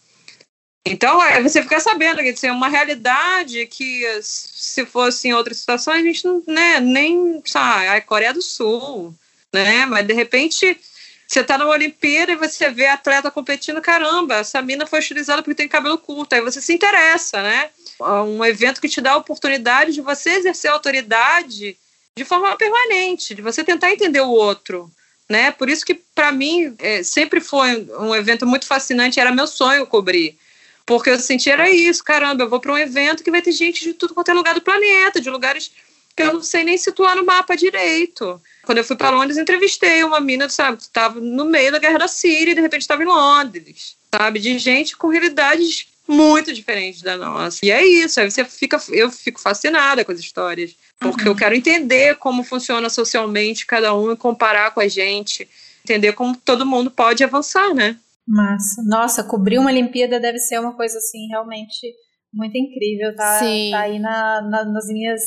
Então, 0.85 1.23
é, 1.23 1.41
você 1.41 1.61
fica 1.61 1.79
sabendo 1.79 2.21
que 2.21 2.27
assim, 2.27 2.47
é 2.47 2.51
uma 2.51 2.67
realidade 2.67 3.67
que, 3.67 4.03
se 4.21 4.85
fosse 4.85 5.29
em 5.29 5.33
outras 5.33 5.59
situações, 5.59 6.01
a 6.01 6.05
gente 6.05 6.25
não, 6.25 6.43
né, 6.45 6.81
nem 6.81 7.41
sabe, 7.45 7.85
é 7.85 8.01
Coreia 8.01 8.33
do 8.33 8.41
Sul, 8.41 9.15
né? 9.53 9.85
Mas 9.85 10.05
de 10.05 10.13
repente 10.13 10.77
você 11.25 11.39
está 11.39 11.57
na 11.57 11.67
Olimpíada 11.69 12.33
e 12.33 12.35
você 12.35 12.69
vê 12.69 12.87
a 12.87 12.95
atleta 12.95 13.31
competindo, 13.31 13.81
caramba, 13.81 14.39
essa 14.39 14.61
mina 14.61 14.85
foi 14.85 14.99
utilizada 14.99 15.41
porque 15.41 15.55
tem 15.55 15.69
cabelo 15.69 15.97
curto, 15.97 16.33
aí 16.33 16.41
você 16.41 16.59
se 16.59 16.73
interessa, 16.73 17.41
né? 17.41 17.69
Um 18.01 18.43
evento 18.43 18.81
que 18.81 18.89
te 18.89 19.01
dá 19.01 19.11
a 19.11 19.17
oportunidade 19.17 19.93
de 19.93 20.01
você 20.01 20.31
exercer 20.31 20.69
autoridade 20.69 21.77
de 22.15 22.25
forma 22.25 22.55
permanente, 22.55 23.35
de 23.35 23.41
você 23.41 23.63
tentar 23.63 23.91
entender 23.91 24.21
o 24.21 24.29
outro. 24.29 24.91
Né? 25.27 25.51
Por 25.51 25.69
isso 25.69 25.85
que, 25.85 25.95
para 25.95 26.31
mim, 26.31 26.75
é, 26.79 27.03
sempre 27.03 27.41
foi 27.41 27.87
um 27.99 28.13
evento 28.15 28.45
muito 28.45 28.65
fascinante, 28.65 29.19
era 29.19 29.31
meu 29.31 29.47
sonho 29.47 29.87
cobrir. 29.87 30.37
Porque 30.85 31.09
eu 31.09 31.19
sentia 31.19 31.53
era 31.53 31.69
isso, 31.69 32.03
caramba, 32.03 32.43
eu 32.43 32.49
vou 32.49 32.59
para 32.59 32.71
um 32.71 32.77
evento 32.77 33.23
que 33.23 33.31
vai 33.31 33.41
ter 33.41 33.51
gente 33.51 33.83
de 33.83 33.93
tudo 33.93 34.13
quanto 34.13 34.29
é 34.29 34.33
lugar 34.33 34.53
do 34.53 34.61
planeta, 34.61 35.19
de 35.19 35.29
lugares 35.29 35.71
que 36.15 36.23
eu 36.23 36.33
não 36.33 36.43
sei 36.43 36.63
nem 36.63 36.77
situar 36.77 37.15
no 37.15 37.25
mapa 37.25 37.55
direito. 37.55 38.39
Quando 38.63 38.77
eu 38.77 38.83
fui 38.83 38.95
para 38.95 39.09
Londres, 39.09 39.37
entrevistei 39.37 40.03
uma 40.03 40.21
mina, 40.21 40.47
sabe, 40.47 40.77
que 40.77 40.83
estava 40.83 41.19
no 41.19 41.43
meio 41.43 41.71
da 41.71 41.79
guerra 41.79 41.99
da 41.99 42.07
Síria 42.07 42.51
e 42.51 42.55
de 42.55 42.61
repente 42.61 42.81
estava 42.81 43.03
em 43.03 43.07
Londres, 43.07 43.97
sabe, 44.13 44.39
de 44.39 44.57
gente 44.57 44.95
com 44.95 45.09
realidades 45.09 45.87
muito 46.07 46.53
diferentes 46.53 47.01
da 47.01 47.17
nossa. 47.17 47.65
E 47.65 47.71
é 47.71 47.85
isso, 47.85 48.19
aí 48.19 48.29
você 48.29 48.45
fica, 48.45 48.79
eu 48.89 49.09
fico 49.11 49.39
fascinada 49.39 50.05
com 50.05 50.11
as 50.11 50.19
histórias, 50.19 50.75
porque 50.99 51.23
uhum. 51.23 51.29
eu 51.29 51.35
quero 51.35 51.55
entender 51.55 52.15
como 52.15 52.43
funciona 52.43 52.89
socialmente 52.89 53.65
cada 53.65 53.95
um 53.95 54.11
e 54.11 54.17
comparar 54.17 54.73
com 54.73 54.79
a 54.79 54.87
gente, 54.87 55.47
entender 55.83 56.13
como 56.13 56.35
todo 56.37 56.65
mundo 56.65 56.91
pode 56.91 57.23
avançar, 57.23 57.73
né? 57.73 57.97
Massa. 58.27 58.81
Nossa, 58.83 59.23
cobrir 59.23 59.59
uma 59.59 59.69
Olimpíada 59.69 60.19
deve 60.19 60.39
ser 60.39 60.59
uma 60.59 60.73
coisa 60.75 60.97
assim 60.97 61.27
realmente 61.27 61.93
muito 62.33 62.57
incrível, 62.57 63.15
tá? 63.15 63.39
Sim. 63.39 63.69
Tá 63.71 63.81
aí 63.81 63.99
na, 63.99 64.41
na, 64.41 64.65
nas 64.65 64.87
minhas 64.87 65.21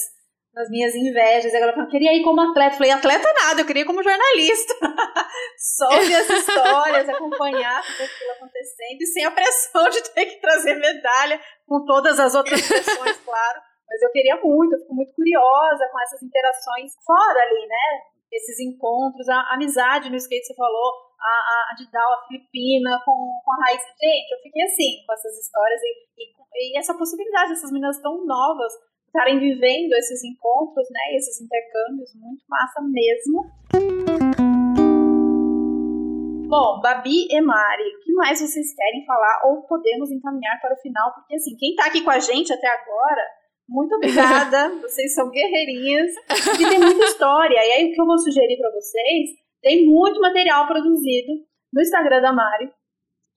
nas 0.59 0.69
minhas 0.69 0.95
invejas. 0.95 1.55
Ela 1.55 1.73
falou, 1.73 1.89
queria 1.89 2.13
ir 2.13 2.25
como 2.25 2.41
atleta. 2.41 2.75
Eu 2.75 2.79
falei, 2.79 2.91
atleta 2.91 3.33
nada, 3.47 3.61
eu 3.61 3.67
queria 3.67 3.83
ir 3.83 3.87
como 3.87 4.03
jornalista. 4.03 4.75
Só 5.57 5.87
ouvir 5.87 6.17
as 6.17 6.29
histórias, 6.29 7.09
acompanhar 7.09 7.81
tudo 7.87 8.03
aquilo 8.03 8.33
acontecendo 8.33 9.01
e 9.01 9.07
sem 9.07 9.25
a 9.25 9.31
pressão 9.31 9.89
de 9.89 10.03
ter 10.11 10.27
que 10.27 10.41
trazer 10.41 10.75
medalha, 10.75 11.41
com 11.67 11.85
todas 11.85 12.19
as 12.19 12.35
outras 12.35 12.61
pressões, 12.67 13.17
claro. 13.25 13.61
Mas 13.89 14.03
eu 14.03 14.11
queria 14.11 14.37
muito, 14.43 14.75
eu 14.75 14.81
fico 14.81 14.95
muito 14.95 15.15
curiosa 15.15 15.89
com 15.91 16.01
essas 16.03 16.23
interações 16.23 16.93
fora 17.07 17.41
ali, 17.41 17.67
né? 17.67 18.03
Esses 18.31 18.61
encontros, 18.61 19.27
a 19.29 19.55
amizade 19.55 20.11
no 20.11 20.17
skate, 20.17 20.45
você 20.45 20.55
falou, 20.55 20.93
a, 21.19 21.73
a 21.73 21.75
Didal, 21.75 22.13
a 22.13 22.27
Filipina, 22.27 23.01
com, 23.05 23.41
com 23.43 23.53
a 23.53 23.65
Raiz. 23.65 23.81
Gente, 23.81 24.33
eu 24.33 24.39
fiquei 24.43 24.63
assim 24.65 25.07
com 25.07 25.13
essas 25.15 25.39
histórias 25.39 25.81
e, 25.83 25.93
e, 26.19 26.75
e 26.75 26.79
essa 26.79 26.93
possibilidade, 26.93 27.53
essas 27.53 27.73
meninas 27.73 27.99
tão 28.03 28.27
novas 28.27 28.73
estarem 29.09 29.39
vivendo 29.39 29.93
esses 29.95 30.23
encontros, 30.23 30.87
né, 30.91 31.17
esses 31.17 31.41
intercâmbios, 31.41 32.15
muito 32.15 32.45
massa 32.49 32.81
mesmo. 32.83 33.45
Bom, 36.49 36.81
Babi 36.81 37.27
e 37.31 37.41
Mari, 37.41 37.83
o 37.83 38.01
que 38.05 38.13
mais 38.13 38.41
vocês 38.41 38.75
querem 38.75 39.05
falar 39.05 39.43
ou 39.45 39.63
podemos 39.63 40.11
encaminhar 40.11 40.59
para 40.61 40.75
o 40.75 40.81
final? 40.81 41.13
Porque 41.15 41.35
assim, 41.35 41.57
quem 41.57 41.71
está 41.71 41.87
aqui 41.87 42.03
com 42.03 42.11
a 42.11 42.19
gente 42.19 42.53
até 42.53 42.69
agora, 42.69 43.23
muito 43.69 43.95
obrigada, 43.97 44.71
vocês 44.81 45.15
são 45.15 45.31
guerreirinhas 45.31 46.11
e 46.59 46.69
tem 46.69 46.79
muita 46.79 47.05
história. 47.05 47.55
E 47.55 47.73
aí 47.73 47.91
o 47.91 47.95
que 47.95 48.01
eu 48.01 48.07
vou 48.07 48.19
sugerir 48.19 48.57
para 48.57 48.71
vocês, 48.71 49.31
tem 49.61 49.87
muito 49.87 50.21
material 50.21 50.67
produzido 50.67 51.33
no 51.73 51.83
Instagram 51.83 52.23
da 52.23 52.33
Mari, 52.33 52.71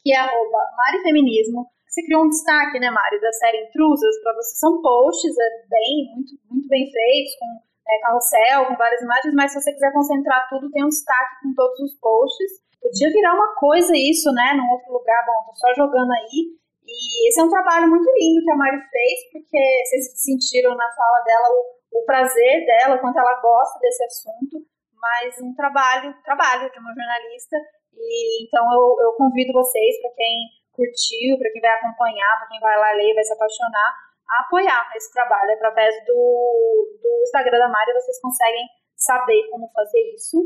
que 0.02 0.14
é 0.14 0.18
arroba 0.18 0.60
marifeminismo. 0.78 1.68
Você 1.92 2.08
criou 2.08 2.24
um 2.24 2.30
destaque, 2.30 2.80
né, 2.80 2.90
Mari, 2.90 3.20
da 3.20 3.34
série 3.34 3.68
Intrusas 3.68 4.16
para 4.24 4.34
você. 4.36 4.56
São 4.56 4.82
posts 4.82 5.36
é, 5.38 5.68
bem, 5.68 6.16
muito, 6.16 6.32
muito 6.50 6.68
bem 6.70 6.90
feitos, 6.90 7.36
com 7.36 7.48
é, 7.86 8.00
carrossel, 8.00 8.66
com 8.68 8.78
várias 8.78 9.02
imagens, 9.02 9.36
mas 9.36 9.52
se 9.52 9.60
você 9.60 9.74
quiser 9.74 9.92
concentrar 9.92 10.48
tudo, 10.48 10.72
tem 10.72 10.86
um 10.86 10.88
destaque 10.88 11.44
com 11.44 11.54
todos 11.54 11.78
os 11.82 12.00
posts. 12.00 12.64
Podia 12.80 13.12
virar 13.12 13.36
uma 13.36 13.54
coisa 13.56 13.92
isso, 13.94 14.32
né, 14.32 14.54
num 14.56 14.72
outro 14.72 14.94
lugar. 14.94 15.20
Bom, 15.28 15.52
tô 15.52 15.56
só 15.60 15.74
jogando 15.76 16.10
aí. 16.14 16.56
E 16.88 17.28
esse 17.28 17.42
é 17.42 17.44
um 17.44 17.50
trabalho 17.50 17.90
muito 17.90 18.10
lindo 18.16 18.46
que 18.46 18.52
a 18.52 18.56
Mari 18.56 18.80
fez, 18.90 19.32
porque 19.34 19.84
vocês 19.84 20.24
sentiram 20.24 20.74
na 20.74 20.96
fala 20.96 21.20
dela 21.28 21.48
o, 21.52 22.00
o 22.00 22.06
prazer 22.06 22.66
dela, 22.68 23.00
quanto 23.00 23.20
ela 23.20 23.42
gosta 23.42 23.78
desse 23.80 24.04
assunto, 24.06 24.64
mas 24.96 25.36
um 25.42 25.54
trabalho, 25.56 26.16
trabalho 26.24 26.72
de 26.72 26.80
uma 26.80 26.96
jornalista. 26.96 27.58
E 27.94 28.48
então 28.48 28.64
eu, 28.72 28.96
eu 29.08 29.12
convido 29.14 29.52
vocês, 29.52 30.02
para 30.02 30.12
quem 30.16 30.61
curtiu, 30.74 31.38
para 31.38 31.52
quem 31.52 31.62
vai 31.62 31.72
acompanhar, 31.72 32.38
para 32.40 32.48
quem 32.48 32.60
vai 32.60 32.78
lá 32.78 32.92
ler, 32.94 33.14
vai 33.14 33.24
se 33.24 33.34
apaixonar, 33.34 33.94
a 34.30 34.42
apoiar 34.42 34.92
esse 34.96 35.12
trabalho. 35.12 35.52
Através 35.54 35.94
do, 36.06 37.00
do 37.02 37.24
Instagram 37.24 37.60
da 37.60 37.68
Mari, 37.68 37.94
vocês 37.94 38.20
conseguem 38.22 38.66
saber 38.96 39.48
como 39.50 39.70
fazer 39.74 40.02
isso. 40.16 40.38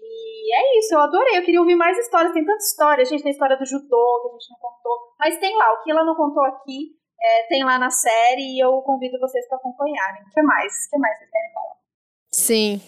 E 0.00 0.54
é 0.54 0.78
isso, 0.78 0.94
eu 0.94 1.00
adorei. 1.00 1.38
Eu 1.38 1.44
queria 1.44 1.60
ouvir 1.60 1.76
mais 1.76 1.98
histórias. 1.98 2.32
Tem 2.32 2.44
tanta 2.44 2.62
história, 2.62 3.04
gente. 3.04 3.22
Tem 3.22 3.30
a 3.30 3.32
história 3.32 3.56
do 3.56 3.66
judô 3.66 4.20
que 4.22 4.28
a 4.28 4.32
gente 4.32 4.50
não 4.50 4.58
contou. 4.58 4.98
Mas 5.18 5.38
tem 5.38 5.56
lá, 5.56 5.72
o 5.72 5.82
que 5.82 5.90
ela 5.90 6.04
não 6.04 6.14
contou 6.14 6.44
aqui, 6.44 6.96
é, 7.20 7.42
tem 7.48 7.64
lá 7.64 7.78
na 7.78 7.90
série 7.90 8.56
e 8.56 8.62
eu 8.62 8.80
convido 8.82 9.18
vocês 9.18 9.46
para 9.48 9.58
acompanharem. 9.58 10.22
O 10.22 10.30
que 10.30 10.42
mais? 10.42 10.72
O 10.86 10.90
que 10.90 10.98
mais 10.98 11.18
vocês 11.18 11.30
querem 11.30 11.52
falar? 11.52 11.76
Sim. 12.32 12.80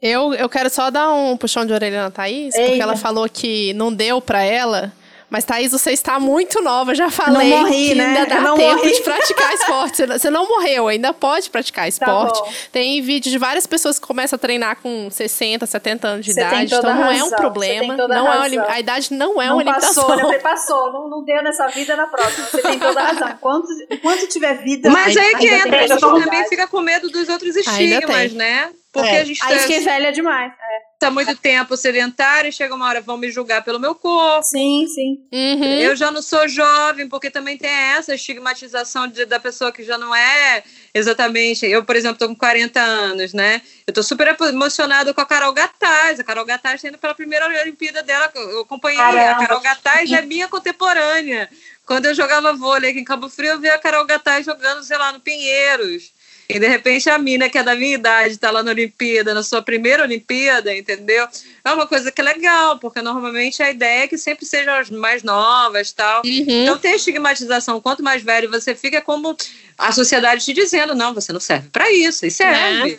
Eu, 0.00 0.34
eu 0.34 0.48
quero 0.48 0.68
só 0.68 0.90
dar 0.90 1.12
um 1.12 1.36
puxão 1.36 1.64
de 1.64 1.72
orelha 1.72 2.02
na 2.02 2.10
Thaís, 2.10 2.54
Eita. 2.54 2.68
porque 2.68 2.82
ela 2.82 2.96
falou 2.96 3.28
que 3.28 3.72
não 3.74 3.94
deu 3.94 4.20
para 4.20 4.42
ela 4.42 4.92
mas, 5.32 5.46
Thaís, 5.46 5.72
você 5.72 5.92
está 5.92 6.20
muito 6.20 6.60
nova, 6.60 6.94
já 6.94 7.10
falei. 7.10 7.48
Não 7.48 7.62
morri, 7.62 7.88
que 7.88 7.94
né? 7.94 8.04
ainda 8.08 8.26
dá 8.26 8.40
não 8.42 8.54
tempo 8.54 8.76
morri. 8.76 8.92
de 8.92 9.00
praticar 9.00 9.54
esporte. 9.54 10.06
Você 10.06 10.28
não 10.28 10.46
morreu, 10.46 10.88
ainda 10.88 11.14
pode 11.14 11.48
praticar 11.48 11.84
tá 11.84 11.88
esporte. 11.88 12.38
Tá 12.38 12.50
Tem 12.70 13.00
vídeo 13.00 13.30
de 13.30 13.38
várias 13.38 13.66
pessoas 13.66 13.98
que 13.98 14.06
começam 14.06 14.36
a 14.36 14.38
treinar 14.38 14.76
com 14.82 15.08
60, 15.10 15.64
70 15.64 16.06
anos 16.06 16.26
de 16.26 16.34
você 16.34 16.40
idade. 16.42 16.74
Então 16.74 16.82
não 16.82 17.10
é 17.10 17.24
um 17.24 17.30
problema. 17.30 17.96
Não 17.96 18.30
é 18.30 18.46
uma, 18.46 18.72
a 18.72 18.78
idade 18.78 19.14
não 19.14 19.40
é 19.40 19.46
não 19.46 19.54
uma 19.54 19.62
limitação. 19.62 20.06
Passou, 20.06 20.30
né? 20.30 20.38
Passou, 20.38 20.92
não, 20.92 21.08
não 21.08 21.24
deu 21.24 21.42
nessa 21.42 21.66
vida 21.68 21.96
na 21.96 22.06
próxima. 22.06 22.46
Você 22.48 22.60
tem 22.60 22.78
toda 22.78 23.00
a 23.00 23.04
razão. 23.04 23.30
Enquanto, 23.32 23.68
enquanto 23.90 24.28
tiver 24.28 24.62
vida. 24.62 24.90
Mas 24.90 25.16
aí 25.16 25.34
que 25.36 25.48
entra, 25.48 25.82
a 25.82 25.86
gente 25.86 25.98
também 25.98 26.46
fica 26.46 26.66
com 26.66 26.80
medo 26.82 27.08
dos 27.08 27.30
outros 27.30 27.56
estigmas, 27.56 28.32
né? 28.34 28.70
Porque 28.92 29.08
é. 29.08 29.20
a 29.20 29.24
gente 29.24 29.42
Aí 29.42 29.54
tá... 29.56 29.62
fiquei 29.62 29.80
velha 29.80 30.12
demais. 30.12 30.52
É. 30.52 30.92
Tá 30.98 31.10
muito 31.10 31.34
tempo 31.34 31.76
sedentária 31.76 32.48
e 32.48 32.52
chega 32.52 32.74
uma 32.74 32.86
hora 32.86 33.00
vão 33.00 33.16
me 33.16 33.28
julgar 33.30 33.64
pelo 33.64 33.80
meu 33.80 33.94
corpo. 33.94 34.44
Sim, 34.44 34.86
sim. 34.86 35.26
Uhum. 35.32 35.64
Eu 35.80 35.96
já 35.96 36.12
não 36.12 36.22
sou 36.22 36.46
jovem, 36.46 37.08
porque 37.08 37.28
também 37.28 37.56
tem 37.56 37.70
essa 37.70 38.14
estigmatização 38.14 39.08
de, 39.08 39.24
da 39.24 39.40
pessoa 39.40 39.72
que 39.72 39.82
já 39.82 39.98
não 39.98 40.14
é 40.14 40.62
exatamente. 40.94 41.66
Eu, 41.66 41.84
por 41.84 41.96
exemplo, 41.96 42.18
tô 42.18 42.28
com 42.28 42.36
40 42.36 42.78
anos, 42.78 43.32
né? 43.32 43.62
Eu 43.84 43.92
tô 43.92 44.02
super 44.02 44.36
emocionada 44.42 45.12
com 45.12 45.20
a 45.20 45.26
Carol 45.26 45.52
Gataz. 45.52 46.20
A 46.20 46.24
Carol 46.24 46.44
Gataz 46.44 46.82
tá 46.82 46.88
indo 46.88 46.98
pela 46.98 47.14
primeira 47.14 47.46
Olimpíada 47.46 48.02
dela. 48.02 48.30
Eu 48.34 48.60
acompanhei. 48.60 48.98
Caramba. 48.98 49.30
A 49.30 49.46
Carol 49.46 49.60
Gataz 49.60 50.12
é 50.12 50.22
minha 50.22 50.46
contemporânea. 50.46 51.48
Quando 51.84 52.06
eu 52.06 52.14
jogava 52.14 52.52
vôlei 52.52 52.90
aqui 52.90 53.00
em 53.00 53.04
Cabo 53.04 53.28
Frio, 53.28 53.52
eu 53.52 53.60
vi 53.60 53.68
a 53.68 53.78
Carol 53.78 54.04
Gataz 54.04 54.46
jogando, 54.46 54.84
sei 54.84 54.98
lá, 54.98 55.10
no 55.12 55.18
Pinheiros. 55.18 56.12
E 56.54 56.58
de 56.58 56.68
repente 56.68 57.08
a 57.08 57.18
mina 57.18 57.48
que 57.48 57.56
é 57.56 57.62
da 57.62 57.74
minha 57.74 57.94
idade 57.94 58.34
está 58.34 58.50
lá 58.50 58.62
na 58.62 58.70
Olimpíada, 58.70 59.32
na 59.32 59.42
sua 59.42 59.62
primeira 59.62 60.02
Olimpíada, 60.02 60.76
entendeu? 60.76 61.26
É 61.64 61.72
uma 61.72 61.86
coisa 61.86 62.12
que 62.12 62.20
é 62.20 62.24
legal, 62.24 62.78
porque 62.78 63.00
normalmente 63.00 63.62
a 63.62 63.70
ideia 63.70 64.04
é 64.04 64.08
que 64.08 64.18
sempre 64.18 64.44
sejam 64.44 64.74
as 64.74 64.90
mais 64.90 65.22
novas 65.22 65.92
tal. 65.92 66.22
Uhum. 66.24 66.44
Então 66.46 66.78
tem 66.78 66.94
estigmatização. 66.94 67.80
Quanto 67.80 68.02
mais 68.02 68.22
velho 68.22 68.50
você 68.50 68.74
fica, 68.74 68.98
é 68.98 69.00
como 69.00 69.34
a 69.78 69.92
sociedade 69.92 70.44
te 70.44 70.52
dizendo: 70.52 70.94
não, 70.94 71.14
você 71.14 71.32
não 71.32 71.40
serve 71.40 71.70
para 71.70 71.90
isso, 71.90 72.26
e 72.26 72.30
serve. 72.30 72.98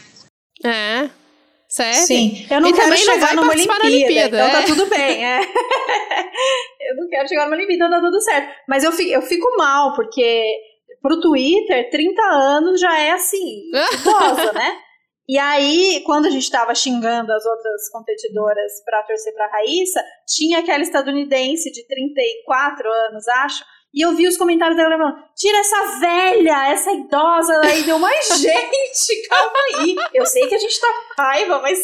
É. 0.63 0.69
é. 0.69 1.09
Serve. 1.67 2.01
Sim, 2.01 2.47
eu 2.51 2.61
não 2.61 2.69
e 2.69 2.73
quero 2.73 2.95
chegar 2.95 3.35
numa 3.35 3.51
Olimpíada, 3.51 3.85
Olimpíada, 3.85 4.37
então 4.37 4.51
tá 4.51 4.57
é. 4.57 4.61
tá 4.61 4.67
tudo 4.67 4.85
bem. 4.85 5.25
É. 5.25 5.39
eu 6.89 6.95
não 6.97 7.09
quero 7.09 7.27
chegar 7.27 7.45
numa 7.45 7.55
Olimpíada, 7.55 7.85
então 7.85 7.99
tá 7.99 7.99
tudo 7.99 8.21
certo. 8.21 8.47
Mas 8.67 8.83
eu 8.83 8.91
fico, 8.91 9.11
eu 9.11 9.21
fico 9.23 9.57
mal, 9.57 9.95
porque 9.95 10.45
pro 11.03 11.19
Twitter, 11.19 11.89
30 11.91 12.23
anos 12.23 12.79
já 12.79 12.97
é 12.97 13.11
assim, 13.11 13.69
idosa, 13.93 14.53
né? 14.53 14.79
E 15.27 15.37
aí, 15.37 16.01
quando 16.05 16.25
a 16.25 16.29
gente 16.29 16.43
estava 16.43 16.73
xingando 16.73 17.31
as 17.31 17.45
outras 17.45 17.89
competidoras 17.91 18.71
para 18.83 19.03
torcer 19.03 19.33
para 19.33 19.51
Raíssa, 19.51 20.03
tinha 20.27 20.59
aquela 20.59 20.81
estadunidense 20.81 21.71
de 21.71 21.85
34 21.87 22.89
anos, 22.91 23.27
acho, 23.27 23.63
e 23.93 24.01
eu 24.03 24.15
vi 24.15 24.27
os 24.27 24.37
comentários 24.37 24.75
dela 24.75 24.97
falando: 24.97 25.23
tira 25.35 25.59
essa 25.59 25.99
velha, 25.99 26.71
essa 26.71 26.91
idosa 26.91 27.61
daí. 27.61 27.83
Deu 27.83 27.99
mais 27.99 28.27
gente, 28.41 29.27
calma 29.29 29.59
aí. 29.75 29.95
Eu 30.13 30.25
sei 30.25 30.47
que 30.47 30.55
a 30.55 30.59
gente 30.59 30.81
tá 30.81 30.87
com 30.87 31.21
raiva, 31.21 31.61
mas 31.61 31.79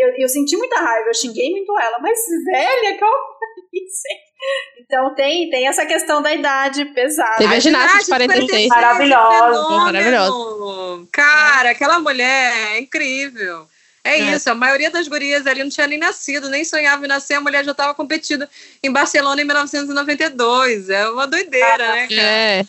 eu, 0.00 0.14
eu 0.16 0.28
senti 0.28 0.56
muita 0.56 0.80
raiva, 0.80 1.08
eu 1.08 1.14
xinguei 1.14 1.50
muito 1.50 1.78
ela, 1.78 1.98
mas 2.00 2.18
velha, 2.46 2.98
calma 2.98 3.16
aí, 3.16 3.53
então 4.80 5.14
tem, 5.14 5.50
tem 5.50 5.66
essa 5.66 5.86
questão 5.86 6.22
da 6.22 6.32
idade 6.32 6.84
pesada. 6.86 7.36
Teve 7.38 7.54
a 7.54 7.60
ginástica 7.60 8.18
de 8.18 8.26
46. 8.26 8.68
Maravilhosa. 8.68 9.68
Maravilhosa. 9.70 11.08
Cara, 11.12 11.70
aquela 11.70 11.98
mulher 11.98 12.74
é 12.74 12.78
incrível. 12.78 13.66
É, 14.06 14.20
é, 14.20 14.34
isso, 14.34 14.50
a 14.50 14.54
maioria 14.54 14.90
das 14.90 15.08
gurias 15.08 15.46
ali 15.46 15.62
não 15.62 15.70
tinha 15.70 15.86
nem 15.86 15.98
nascido, 15.98 16.50
nem 16.50 16.62
sonhava 16.62 17.02
em 17.04 17.08
nascer, 17.08 17.34
a 17.34 17.40
mulher 17.40 17.64
já 17.64 17.70
estava 17.70 17.94
competindo 17.94 18.46
em 18.82 18.92
Barcelona 18.92 19.40
em 19.40 19.46
1992. 19.46 20.90
É 20.90 21.08
uma 21.08 21.26
doideira, 21.26 21.88
ah, 21.88 21.94
né, 21.94 22.08
cara? 22.08 22.20
É. 22.20 22.64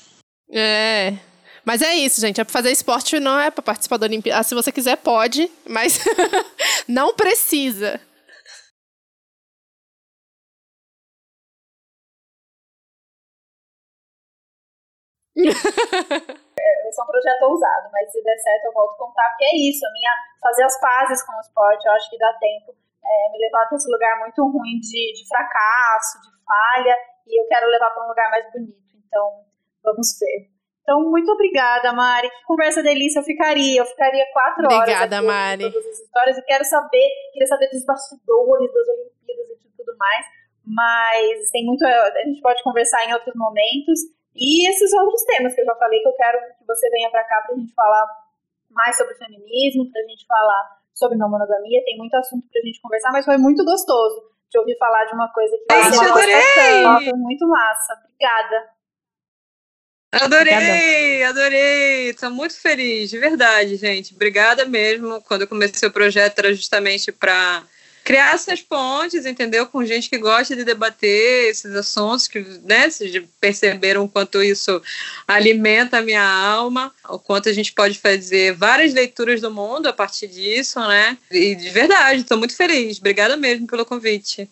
É. 0.49 1.14
Mas 1.65 1.82
é 1.82 1.94
isso, 1.95 2.22
gente. 2.22 2.40
É 2.40 2.44
pra 2.44 2.53
fazer 2.53 2.72
esporte, 2.72 3.19
não 3.19 3.38
é 3.38 3.52
pra 3.52 3.61
participar 3.61 3.98
da 3.98 4.06
Olimpíada. 4.06 4.40
Ah, 4.40 4.44
se 4.44 4.56
você 4.56 4.72
quiser, 4.72 4.95
pode, 4.98 5.52
mas 5.68 5.99
não 6.88 7.14
precisa. 7.14 7.99
É, 15.44 16.90
esse 16.90 16.99
é 16.99 17.03
um 17.03 17.07
projeto 17.07 17.44
ousado, 17.44 17.90
mas 17.91 18.12
se 18.12 18.24
der 18.24 18.38
certo 18.38 18.66
eu 18.66 18.74
volto 18.74 18.94
a 18.94 18.98
contar, 19.06 19.30
porque 19.30 19.45
é 19.45 19.56
isso, 19.70 19.86
a 19.86 19.91
minha 19.91 20.12
fazer 20.41 20.64
as 20.64 20.80
pazes 20.80 21.24
com 21.24 21.36
o 21.36 21.40
esporte, 21.40 21.86
eu 21.86 21.91
acho 21.94 22.10
que 22.10 22.18
dá 22.18 22.34
tempo. 22.34 22.76
É, 23.06 23.32
me 23.32 23.38
levar 23.38 23.68
para 23.68 23.78
esse 23.78 23.91
lugar 23.91 24.20
muito 24.20 24.41
ruim 24.41 24.80
de, 24.80 25.14
de 25.14 25.28
fracasso, 25.28 26.20
de 26.22 26.30
falha, 26.44 26.95
e 27.28 27.40
eu 27.40 27.48
quero 27.48 27.68
levar 27.68 27.91
para 27.91 28.03
um 28.03 28.07
lugar 28.07 28.32
mais 28.32 28.52
bonito. 28.52 28.98
Então, 29.07 29.44
vamos 29.84 30.18
ver. 30.20 30.56
Então, 30.86 31.02
muito 31.02 31.32
obrigada, 31.32 31.91
Mari. 31.91 32.30
Que 32.30 32.44
conversa 32.45 32.84
delícia 32.84 33.20
eu 33.20 33.24
ficaria. 33.24 33.82
Eu 33.82 33.86
ficaria 33.86 34.24
quatro 34.32 34.66
obrigada, 34.66 34.91
horas. 34.91 35.02
Obrigada, 35.02 35.22
Mari. 35.24 35.72
Todas 35.72 35.88
as 35.88 35.99
histórias. 35.99 36.38
E 36.38 36.41
quero 36.44 36.64
saber, 36.64 37.10
queria 37.34 37.48
saber 37.48 37.70
dos 37.70 37.86
bastidores 37.86 38.72
das 38.72 38.88
Olimpíadas 38.90 39.66
e 39.66 39.78
tudo 39.78 39.98
mais. 39.98 40.26
Mas 40.64 41.49
tem 41.49 41.66
muito. 41.66 41.84
A 41.84 42.24
gente 42.26 42.40
pode 42.40 42.62
conversar 42.62 43.03
em 43.03 43.14
outros 43.14 43.34
momentos. 43.36 43.99
E 44.36 44.70
esses 44.70 44.91
outros 44.94 45.24
temas 45.24 45.56
que 45.56 45.62
eu 45.62 45.66
já 45.66 45.76
falei 45.76 46.02
que 46.02 46.07
eu 46.07 46.14
quero 46.14 46.38
que 46.57 46.66
você 46.68 46.90
venha 46.90 47.10
para 47.10 47.24
cá 47.24 47.41
para 47.41 47.56
a 47.56 47.57
gente 47.57 47.74
falar 47.74 48.06
mais 48.70 48.98
sobre 48.98 49.16
feminismo, 49.16 49.90
para 49.91 50.02
a 50.02 50.07
gente 50.07 50.26
falar 50.28 50.80
sobre 50.94 51.18
não 51.18 51.30
monogamia. 51.30 51.84
Tem 51.86 51.98
muito 51.98 52.14
assunto 52.16 52.45
para 52.52 52.62
a 52.62 52.66
gente 52.66 52.82
conversar, 52.82 53.12
mas 53.12 53.26
foi 53.26 53.38
muito 53.38 53.64
gostoso 53.64 54.24
de 54.52 54.60
ouvir 54.60 54.78
falar 54.78 55.06
de 55.06 55.14
uma 55.14 55.32
coisa 55.32 55.57
que 55.57 55.74
você 55.74 55.98
gosta 55.98 56.14
Foi 57.03 57.18
muito 57.18 57.48
massa. 57.48 57.94
Obrigada. 58.03 58.76
Adorei, 60.12 61.24
adorei. 61.24 62.10
Estou 62.10 62.32
muito 62.32 62.60
feliz, 62.60 63.10
de 63.10 63.18
verdade, 63.18 63.76
gente. 63.76 64.14
Obrigada 64.14 64.66
mesmo. 64.66 65.22
Quando 65.22 65.41
eu 65.41 65.48
comecei 65.48 65.88
o 65.88 65.91
projeto 65.91 66.40
era 66.40 66.53
justamente 66.53 67.12
para 67.12 67.64
criar 68.06 68.36
essas 68.36 68.61
pontes, 68.61 69.26
entendeu? 69.26 69.65
Com 69.65 69.84
gente 69.84 70.07
que 70.07 70.19
gosta 70.19 70.56
de 70.56 70.64
debater 70.64 71.49
esses 71.49 71.73
assuntos, 71.76 72.27
que 72.27 72.40
né, 72.64 72.88
vocês 72.88 73.11
perceberam 73.41 74.03
o 74.03 74.10
quanto 74.10 74.44
isso 74.44 74.80
alimenta 75.27 75.98
a 75.98 76.02
minha 76.03 76.23
alma, 76.23 76.94
o 77.10 77.18
quanto 77.18 77.49
a 77.49 77.53
gente 77.53 77.73
pode 77.73 77.98
fazer 77.98 78.53
várias 78.53 78.94
leituras 78.94 79.41
do 79.41 79.49
mundo 79.49 79.88
a 79.88 79.94
partir 79.94 80.27
disso, 80.27 80.80
né? 80.88 81.18
E 81.32 81.56
de 81.56 81.69
verdade, 81.72 82.22
estou 82.22 82.38
muito 82.38 82.56
feliz. 82.56 82.99
Obrigada 82.99 83.36
mesmo 83.36 83.65
pelo 83.65 83.84
convite. 83.84 84.48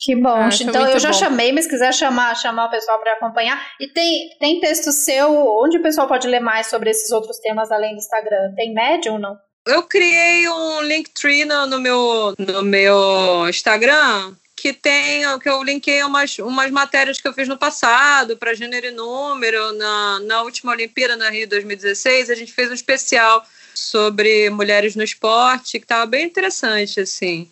Que 0.00 0.16
bom. 0.16 0.28
Ah, 0.28 0.48
então 0.60 0.88
eu 0.88 0.98
já 0.98 1.12
bom. 1.12 1.18
chamei, 1.18 1.52
mas 1.52 1.68
quiser 1.68 1.94
chamar, 1.94 2.34
chamar 2.34 2.66
o 2.66 2.70
pessoal 2.70 2.98
para 2.98 3.12
acompanhar. 3.12 3.64
E 3.80 3.86
tem, 3.86 4.36
tem 4.40 4.60
texto 4.60 4.90
seu, 4.90 5.30
onde 5.62 5.78
o 5.78 5.82
pessoal 5.82 6.08
pode 6.08 6.26
ler 6.26 6.40
mais 6.40 6.66
sobre 6.66 6.90
esses 6.90 7.12
outros 7.12 7.38
temas 7.38 7.70
além 7.70 7.92
do 7.92 7.98
Instagram? 7.98 8.52
Tem 8.56 8.74
Medium 8.74 9.14
ou 9.14 9.20
não? 9.20 9.38
Eu 9.66 9.82
criei 9.84 10.48
um 10.48 10.82
Linktree 10.82 11.44
no, 11.44 11.66
no, 11.66 11.80
meu, 11.80 12.34
no 12.38 12.62
meu 12.62 13.48
Instagram 13.48 14.34
que 14.54 14.72
tem 14.72 15.24
que 15.40 15.48
eu 15.48 15.62
linkei 15.62 16.02
umas, 16.02 16.38
umas 16.38 16.70
matérias 16.70 17.20
que 17.20 17.28
eu 17.28 17.34
fiz 17.34 17.46
no 17.48 17.58
passado 17.58 18.36
para 18.36 18.54
gênero 18.54 18.86
e 18.86 18.90
número. 18.90 19.72
Na, 19.72 20.20
na 20.20 20.42
última 20.42 20.72
Olimpíada 20.72 21.16
na 21.16 21.28
Rio 21.28 21.48
2016 21.48 22.30
a 22.30 22.34
gente 22.34 22.52
fez 22.52 22.70
um 22.70 22.74
especial 22.74 23.44
sobre 23.74 24.48
mulheres 24.50 24.96
no 24.96 25.02
esporte 25.02 25.78
que 25.78 25.84
estava 25.84 26.06
bem 26.06 26.24
interessante 26.24 27.00
assim. 27.00 27.48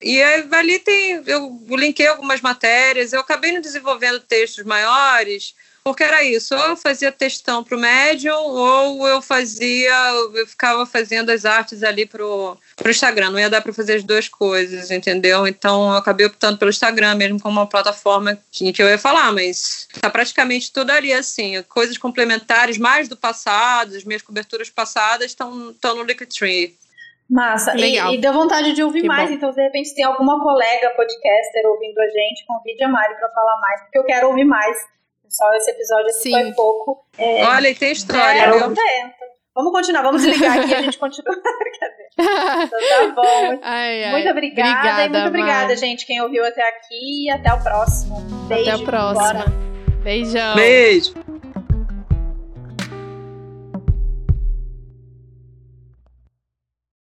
E 0.00 0.22
ali 0.22 0.78
tem 0.78 1.22
eu 1.26 1.58
linkei 1.70 2.06
algumas 2.06 2.40
matérias 2.40 3.12
eu 3.12 3.20
acabei 3.20 3.58
desenvolvendo 3.60 4.20
textos 4.20 4.64
maiores 4.64 5.54
porque 5.86 6.02
era 6.02 6.24
isso, 6.24 6.52
ou 6.52 6.70
eu 6.70 6.76
fazia 6.76 7.12
textão 7.12 7.62
para 7.62 7.76
o 7.76 7.80
Medium, 7.80 8.34
ou 8.34 9.06
eu 9.06 9.22
fazia, 9.22 9.94
eu 10.34 10.44
ficava 10.44 10.84
fazendo 10.84 11.30
as 11.30 11.44
artes 11.44 11.84
ali 11.84 12.04
pro, 12.04 12.58
pro 12.74 12.90
Instagram. 12.90 13.30
Não 13.30 13.38
ia 13.38 13.48
dar 13.48 13.60
para 13.60 13.72
fazer 13.72 13.94
as 13.94 14.02
duas 14.02 14.28
coisas, 14.28 14.90
entendeu? 14.90 15.46
Então 15.46 15.92
eu 15.92 15.96
acabei 15.96 16.26
optando 16.26 16.58
pelo 16.58 16.72
Instagram 16.72 17.14
mesmo 17.14 17.40
como 17.40 17.60
uma 17.60 17.68
plataforma 17.68 18.36
que, 18.50 18.72
que 18.72 18.82
eu 18.82 18.88
ia 18.88 18.98
falar, 18.98 19.32
mas 19.32 19.86
tá 20.00 20.10
praticamente 20.10 20.72
tudo 20.72 20.90
ali 20.90 21.12
assim, 21.12 21.62
coisas 21.68 21.96
complementares 21.96 22.78
mais 22.78 23.08
do 23.08 23.16
passado, 23.16 23.94
as 23.94 24.02
minhas 24.02 24.22
coberturas 24.22 24.68
passadas 24.68 25.26
estão 25.26 25.54
no 25.54 26.02
Linktree. 26.02 26.76
Massa. 27.30 27.74
Legal. 27.74 28.10
E, 28.10 28.16
e 28.16 28.20
deu 28.20 28.32
vontade 28.32 28.72
de 28.72 28.82
ouvir 28.82 29.02
que 29.02 29.06
mais, 29.06 29.30
bom. 29.30 29.36
então 29.36 29.52
de 29.52 29.62
repente 29.62 29.94
tem 29.94 30.04
alguma 30.04 30.42
colega 30.42 30.90
podcaster 30.96 31.64
ouvindo 31.64 31.98
a 32.00 32.08
gente, 32.08 32.44
convide 32.44 32.82
a 32.82 32.88
Mari 32.88 33.14
para 33.14 33.28
falar 33.30 33.60
mais, 33.60 33.82
porque 33.82 33.98
eu 33.98 34.04
quero 34.04 34.28
ouvir 34.30 34.44
mais 34.44 34.76
só 35.36 35.52
esse 35.54 35.70
episódio 35.70 36.10
Sim. 36.12 36.32
foi 36.32 36.52
pouco. 36.52 37.04
É, 37.18 37.44
Olha, 37.44 37.68
e 37.68 37.74
tem 37.74 37.92
história, 37.92 38.40
é, 38.40 38.50
viu? 38.50 38.74
Vamos 39.54 39.72
continuar, 39.72 40.02
vamos 40.02 40.24
ligar 40.24 40.58
aqui 40.58 40.70
e 40.70 40.74
a 40.74 40.82
gente 40.82 40.98
continua. 40.98 41.34
então 42.18 42.78
tá 42.78 43.12
bom. 43.14 43.58
Ai, 43.64 44.04
ai. 44.04 44.12
Muito 44.12 44.28
obrigada, 44.28 44.70
obrigada 44.70 45.02
e 45.02 45.08
muito 45.08 45.28
obrigada, 45.28 45.76
gente, 45.76 46.06
quem 46.06 46.20
ouviu 46.20 46.44
até 46.44 46.66
aqui. 46.68 47.24
E 47.24 47.30
até 47.30 47.52
o 47.52 47.62
próximo. 47.62 48.20
Beijo. 48.48 48.70
Até 48.70 48.82
o 48.82 48.84
próximo. 48.84 49.38
Bora. 49.38 49.44
Beijão. 50.02 50.54
Beijo. 50.54 51.25